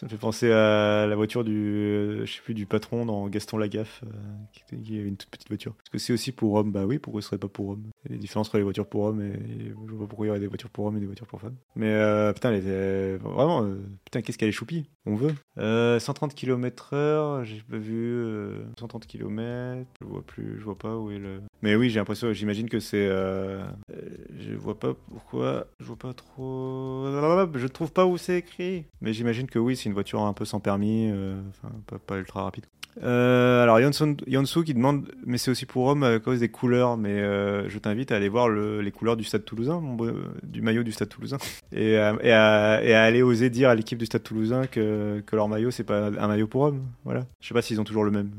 Ça 0.03 0.07
me 0.07 0.11
fait 0.11 0.19
penser 0.19 0.51
à 0.51 1.07
la 1.07 1.15
voiture 1.15 1.45
du, 1.45 1.53
euh, 1.55 2.27
je 2.27 2.33
sais 2.33 2.41
plus, 2.43 2.55
du 2.55 2.67
patron 2.67 3.07
dans 3.07 3.29
Gaston 3.29 3.57
Lagaffe, 3.57 4.03
euh, 4.03 4.77
qui, 4.83 4.99
avait 4.99 5.07
une 5.07 5.17
toute 5.17 5.31
petite 5.31 5.47
voiture. 5.47 5.77
Est-ce 5.85 5.91
que 5.91 5.99
c'est 5.99 6.13
aussi 6.13 6.33
pour 6.33 6.55
hommes 6.55 6.73
Bah 6.73 6.87
oui, 6.87 6.99
pourquoi 6.99 7.23
ce 7.23 7.29
serait 7.29 7.39
pas 7.39 7.47
pour 7.47 7.69
hommes? 7.69 7.85
Il 8.05 8.11
y 8.11 8.15
a 8.15 8.17
des 8.17 8.21
différences 8.21 8.49
entre 8.49 8.57
les 8.57 8.65
voitures 8.65 8.89
pour 8.89 9.05
hommes 9.05 9.23
et, 9.23 9.69
je 9.69 9.93
vois 9.93 10.01
pas 10.01 10.09
pourquoi 10.09 10.27
il 10.27 10.29
y 10.29 10.31
aurait 10.31 10.41
des 10.41 10.49
voitures 10.49 10.71
pour 10.71 10.87
hommes 10.87 10.97
et 10.97 11.01
des 11.01 11.07
voitures 11.07 11.29
pour 11.29 11.41
femmes. 11.41 11.55
Mais 11.77 11.93
euh, 11.93 12.33
putain, 12.33 12.51
elle 12.51 12.59
était 12.59 13.17
vraiment, 13.19 13.65
putain, 14.05 14.23
qu'est-ce 14.23 14.39
qu'elle 14.39 14.49
est 14.49 14.53
choupie? 14.53 14.91
On 15.07 15.15
veut. 15.15 15.35
Euh, 15.59 16.01
130 16.01 16.35
km/h, 16.35 17.45
j'ai 17.45 17.63
pas 17.63 17.79
vu. 17.79 17.95
euh, 17.95 18.65
130 18.81 19.07
km, 19.07 19.89
je 20.01 20.05
vois 20.05 20.23
plus, 20.23 20.59
je 20.59 20.65
vois 20.65 20.79
pas 20.79 20.97
où 20.97 21.13
est 21.13 21.19
le. 21.19 21.43
Mais 21.63 21.77
oui, 21.77 21.91
j'ai 21.91 22.01
l'impression, 22.01 22.33
j'imagine 22.33 22.69
que 22.69 22.81
c'est. 22.81 23.07
je 23.07 24.55
vois 24.57 24.81
pas 24.81 24.95
pourquoi, 24.95 25.69
je 25.79 25.85
vois 25.85 25.97
pas 25.97 26.13
trop. 26.13 27.07
Je 27.55 27.67
trouve 27.69 27.93
pas 27.93 28.05
où 28.05 28.17
c'est 28.17 28.39
écrit. 28.39 28.87
Mais 29.01 29.13
j'imagine 29.13 29.47
que 29.47 29.61
oui, 29.61 29.77
c'est 29.77 29.92
une 29.93 29.95
voiture 29.95 30.23
un 30.23 30.33
peu 30.33 30.47
sans 30.47 30.59
permis, 30.59 31.11
euh, 31.13 31.39
pas 32.07 32.17
ultra 32.17 32.45
rapide. 32.45 32.65
Euh, 33.03 33.63
alors 33.63 33.81
Yonsu 33.81 34.65
qui 34.65 34.75
demande, 34.75 35.07
mais 35.25 35.39
c'est 35.39 35.51
aussi 35.51 35.65
pour 35.65 35.87
homme 35.87 36.03
à 36.03 36.19
cause 36.19 36.41
des 36.41 36.49
couleurs, 36.51 36.97
mais 36.99 37.21
euh, 37.21 37.69
je 37.69 37.79
t'invite 37.79 38.13
à 38.13 38.17
aller 38.17 38.29
voir 38.29 38.49
le- 38.49 38.81
les 38.83 38.91
couleurs 38.91 39.17
du 39.17 39.25
Stade 39.25 39.45
Toulousain, 39.45 39.83
du 40.43 40.61
maillot 40.61 40.83
du 40.83 40.93
Stade 40.93 41.09
Toulousain, 41.09 41.39
et, 41.73 41.97
à- 41.97 43.05
aller 43.05 43.23
oser 43.23 43.49
dire 43.49 43.71
à 43.71 43.75
l'équipe 43.75 43.99
du 43.99 44.05
Stade 44.07 44.23
Toulousain 44.23 44.67
que, 44.67 45.23
leur 45.33 45.49
maillot 45.49 45.71
c'est 45.71 45.85
pas 45.85 46.09
un 46.09 46.29
maillot 46.29 46.47
pour 46.47 46.63
homme. 46.63 46.83
Voilà. 47.05 47.25
Je 47.41 47.49
sais 47.49 47.55
pas 47.55 47.63
s'ils 47.63 47.81
ont 47.81 47.85
toujours 47.85 48.05
le 48.05 48.11
même. 48.11 48.31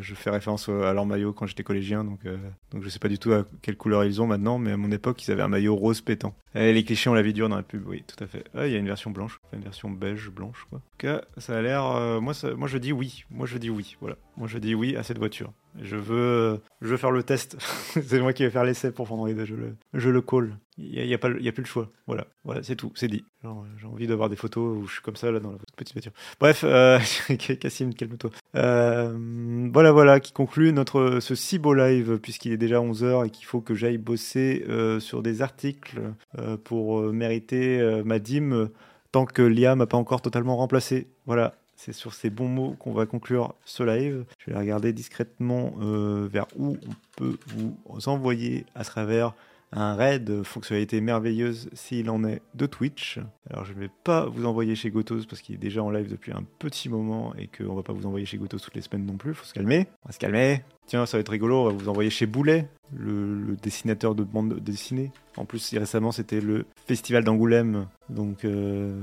Je 0.00 0.14
fais 0.14 0.30
référence 0.30 0.68
à 0.70 0.92
leur 0.94 1.04
maillot 1.04 1.32
quand 1.32 1.46
j'étais 1.46 1.62
collégien, 1.62 2.02
donc 2.04 2.20
euh, 2.24 2.36
donc 2.72 2.82
je 2.82 2.88
sais 2.88 2.98
pas 2.98 3.08
du 3.08 3.18
tout 3.18 3.32
à 3.32 3.44
quelle 3.60 3.76
couleur 3.76 4.04
ils 4.04 4.22
ont 4.22 4.26
maintenant, 4.26 4.58
mais 4.58 4.72
à 4.72 4.76
mon 4.78 4.90
époque 4.90 5.22
ils 5.26 5.30
avaient 5.30 5.42
un 5.42 5.48
maillot 5.48 5.76
rose 5.76 6.00
pétant. 6.00 6.34
Les 6.54 6.82
clichés 6.82 7.08
on 7.10 7.14
la 7.14 7.22
vie 7.22 7.32
dure 7.32 7.48
dans 7.48 7.56
la 7.56 7.62
pub, 7.62 7.86
oui, 7.86 8.02
tout 8.06 8.22
à 8.24 8.26
fait. 8.26 8.44
Ah, 8.56 8.66
il 8.66 8.72
y 8.72 8.76
a 8.76 8.78
une 8.78 8.86
version 8.86 9.10
blanche, 9.10 9.40
une 9.52 9.60
version 9.60 9.88
beige 9.90 10.30
blanche 10.30 10.66
quoi. 10.70 10.78
En 10.78 10.80
tout 10.80 11.06
cas, 11.06 11.22
ça 11.36 11.56
a 11.58 11.62
l'air. 11.62 11.84
euh, 11.84 12.20
moi 12.20 12.32
je 12.34 12.78
dis 12.78 12.92
oui. 12.92 13.24
Moi 13.30 13.46
je 13.46 13.58
dis 13.58 13.70
oui. 13.70 13.89
Voilà. 14.00 14.16
Moi 14.36 14.48
je 14.48 14.58
dis 14.58 14.74
oui 14.74 14.96
à 14.96 15.02
cette 15.02 15.18
voiture. 15.18 15.52
Je 15.80 15.96
veux, 15.96 16.60
je 16.82 16.88
veux 16.88 16.96
faire 16.96 17.12
le 17.12 17.22
test. 17.22 17.56
c'est 18.02 18.20
moi 18.20 18.32
qui 18.32 18.42
vais 18.42 18.50
faire 18.50 18.64
l'essai 18.64 18.90
pour 18.90 19.10
Android. 19.12 19.28
Je 19.44 19.54
le, 19.54 19.76
je 19.94 20.10
le 20.10 20.20
call. 20.20 20.56
Il 20.78 21.04
y 21.06 21.12
a, 21.12 21.14
a 21.14 21.18
pas, 21.18 21.28
a 21.28 21.52
plus 21.52 21.62
le 21.62 21.66
choix. 21.66 21.90
Voilà, 22.06 22.26
voilà, 22.44 22.62
c'est 22.62 22.74
tout, 22.74 22.90
c'est 22.94 23.06
dit. 23.08 23.24
Genre, 23.42 23.64
J'ai 23.78 23.86
envie 23.86 24.06
d'avoir 24.06 24.28
des 24.28 24.36
photos 24.36 24.78
où 24.78 24.86
je 24.86 24.94
suis 24.94 25.02
comme 25.02 25.16
ça 25.16 25.30
là 25.30 25.38
dans 25.38 25.52
la 25.52 25.58
petite 25.76 25.94
voiture. 25.94 26.12
Bref, 26.40 26.64
euh, 26.64 26.98
Cassim, 27.60 27.90
calme-toi. 27.92 28.30
Euh, 28.56 29.68
voilà, 29.72 29.92
voilà, 29.92 30.20
qui 30.20 30.32
conclut 30.32 30.72
notre 30.72 31.20
ce 31.20 31.34
si 31.34 31.58
beau 31.58 31.74
live 31.74 32.18
puisqu'il 32.18 32.52
est 32.52 32.56
déjà 32.56 32.80
11h 32.80 33.26
et 33.26 33.30
qu'il 33.30 33.44
faut 33.46 33.60
que 33.60 33.74
j'aille 33.74 33.98
bosser 33.98 34.64
euh, 34.68 35.00
sur 35.00 35.22
des 35.22 35.42
articles 35.42 36.00
euh, 36.38 36.56
pour 36.56 37.00
euh, 37.00 37.12
mériter 37.12 37.78
euh, 37.80 38.02
ma 38.04 38.18
dîme 38.18 38.52
euh, 38.52 38.66
tant 39.12 39.24
que 39.26 39.42
l'IA 39.42 39.74
m'a 39.76 39.86
pas 39.86 39.96
encore 39.96 40.22
totalement 40.22 40.56
remplacé. 40.56 41.08
Voilà, 41.26 41.54
c'est 41.80 41.94
sur 41.94 42.12
ces 42.12 42.28
bons 42.28 42.48
mots 42.48 42.76
qu'on 42.78 42.92
va 42.92 43.06
conclure 43.06 43.54
ce 43.64 43.82
live. 43.82 44.26
Je 44.38 44.50
vais 44.50 44.58
regarder 44.58 44.92
discrètement 44.92 45.72
euh, 45.80 46.28
vers 46.30 46.46
où 46.56 46.76
on 46.86 46.94
peut 47.16 47.38
vous 47.46 47.74
envoyer 48.06 48.66
à 48.74 48.84
travers 48.84 49.32
un 49.72 49.94
raid 49.94 50.42
fonctionnalité 50.42 51.00
merveilleuse 51.00 51.70
s'il 51.72 52.10
en 52.10 52.22
est 52.24 52.42
de 52.54 52.66
Twitch. 52.66 53.18
Alors 53.48 53.64
je 53.64 53.72
ne 53.72 53.78
vais 53.78 53.90
pas 54.04 54.26
vous 54.26 54.44
envoyer 54.44 54.74
chez 54.74 54.90
Gotos 54.90 55.24
parce 55.26 55.40
qu'il 55.40 55.54
est 55.54 55.58
déjà 55.58 55.82
en 55.82 55.90
live 55.90 56.10
depuis 56.10 56.32
un 56.32 56.44
petit 56.58 56.90
moment 56.90 57.34
et 57.36 57.46
qu'on 57.46 57.74
va 57.74 57.82
pas 57.82 57.94
vous 57.94 58.04
envoyer 58.04 58.26
chez 58.26 58.36
Gotos 58.36 58.58
toutes 58.58 58.74
les 58.74 58.82
semaines 58.82 59.06
non 59.06 59.16
plus. 59.16 59.32
Faut 59.32 59.46
se 59.46 59.54
calmer. 59.54 59.86
On 60.04 60.08
va 60.08 60.12
se 60.12 60.18
calmer. 60.18 60.62
Tiens, 60.86 61.06
ça 61.06 61.16
va 61.16 61.22
être 61.22 61.30
rigolo. 61.30 61.62
On 61.62 61.64
va 61.64 61.72
vous 61.72 61.88
envoyer 61.88 62.10
chez 62.10 62.26
Boulet, 62.26 62.68
le, 62.94 63.56
dessinateur 63.62 64.14
de 64.14 64.24
bande 64.24 64.60
dessinée. 64.60 65.12
En 65.38 65.46
plus, 65.46 65.72
récemment, 65.78 66.12
c'était 66.12 66.42
le 66.42 66.66
festival 66.84 67.24
d'Angoulême. 67.24 67.86
Donc, 68.10 68.44
euh, 68.44 69.00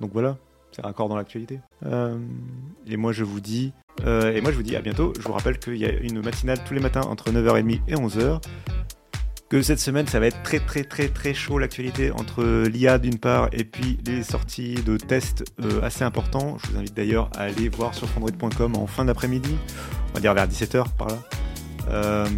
donc 0.00 0.12
voilà. 0.12 0.36
C'est 0.72 0.82
raccord 0.82 1.08
dans 1.08 1.16
l'actualité. 1.16 1.60
Euh, 1.84 2.18
et 2.86 2.96
moi, 2.96 3.12
je 3.12 3.24
vous 3.24 3.40
dis, 3.40 3.72
euh, 4.04 4.34
et 4.34 4.40
moi, 4.40 4.50
je 4.50 4.56
vous 4.56 4.62
dis 4.62 4.76
à 4.76 4.80
bientôt. 4.80 5.12
Je 5.18 5.22
vous 5.22 5.32
rappelle 5.32 5.58
qu'il 5.58 5.76
y 5.76 5.84
a 5.84 5.92
une 5.92 6.22
matinale 6.22 6.58
tous 6.64 6.74
les 6.74 6.80
matins 6.80 7.02
entre 7.02 7.30
9h30 7.30 7.80
et 7.88 7.94
11h 7.94 8.40
que 9.48 9.60
cette 9.60 9.80
semaine 9.80 10.06
ça 10.06 10.18
va 10.18 10.28
être 10.28 10.42
très 10.42 10.60
très 10.60 10.82
très 10.82 11.08
très 11.08 11.34
chaud 11.34 11.58
l'actualité 11.58 12.10
entre 12.10 12.42
l'IA 12.68 12.96
d'une 12.96 13.18
part 13.18 13.50
et 13.52 13.64
puis 13.64 13.98
les 14.06 14.22
sorties 14.22 14.76
de 14.76 14.96
tests 14.96 15.44
euh, 15.62 15.82
assez 15.82 16.04
importants. 16.04 16.56
Je 16.64 16.70
vous 16.70 16.78
invite 16.78 16.94
d'ailleurs 16.94 17.28
à 17.36 17.42
aller 17.42 17.68
voir 17.68 17.94
sur 17.94 18.08
Android.com 18.16 18.76
en 18.76 18.86
fin 18.86 19.04
d'après-midi, 19.04 19.54
on 20.08 20.14
va 20.14 20.20
dire 20.20 20.32
vers 20.32 20.48
17h 20.48 20.86
par 20.96 21.08
là. 21.08 22.28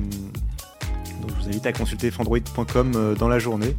Donc 1.24 1.36
je 1.38 1.42
vous 1.44 1.48
invite 1.48 1.66
à 1.66 1.72
consulter 1.72 2.10
Android.com 2.18 2.92
euh, 2.94 3.14
dans 3.14 3.28
la 3.28 3.38
journée. 3.38 3.74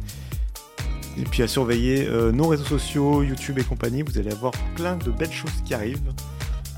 Et 1.18 1.22
puis 1.24 1.42
à 1.42 1.48
surveiller 1.48 2.06
euh, 2.06 2.30
nos 2.32 2.48
réseaux 2.48 2.64
sociaux, 2.64 3.22
YouTube 3.22 3.58
et 3.58 3.64
compagnie, 3.64 4.02
vous 4.02 4.18
allez 4.18 4.30
avoir 4.30 4.52
plein 4.74 4.96
de 4.96 5.10
belles 5.10 5.32
choses 5.32 5.62
qui 5.64 5.72
arrivent. 5.74 6.12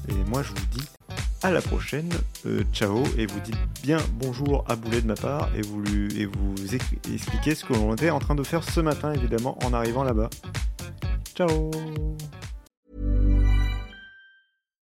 Et 0.09 0.15
moi 0.31 0.43
je 0.43 0.51
vous 0.51 0.67
dis 0.73 0.85
à 1.43 1.51
la 1.51 1.61
prochaine. 1.61 2.09
Euh, 2.47 2.63
ciao 2.73 3.03
et 3.17 3.27
vous 3.27 3.41
dites 3.41 3.59
bien 3.83 3.99
bonjour 4.15 4.65
à 4.69 4.77
Boulet 4.77 5.01
de 5.01 5.07
ma 5.07 5.15
part 5.15 5.49
et 5.57 5.63
vous, 5.63 5.83
lui, 5.83 6.21
et 6.21 6.27
vous 6.27 6.75
ex- 6.75 6.85
expliquez 7.13 7.55
ce 7.55 7.65
que 7.65 7.73
l'on 7.73 7.95
était 7.95 8.11
en 8.11 8.19
train 8.21 8.35
de 8.35 8.43
faire 8.45 8.63
ce 8.63 8.81
matin 8.81 9.13
évidemment 9.13 9.59
en 9.65 9.73
arrivant 9.73 10.05
là-bas. 10.05 10.31
Ciao 11.35 11.71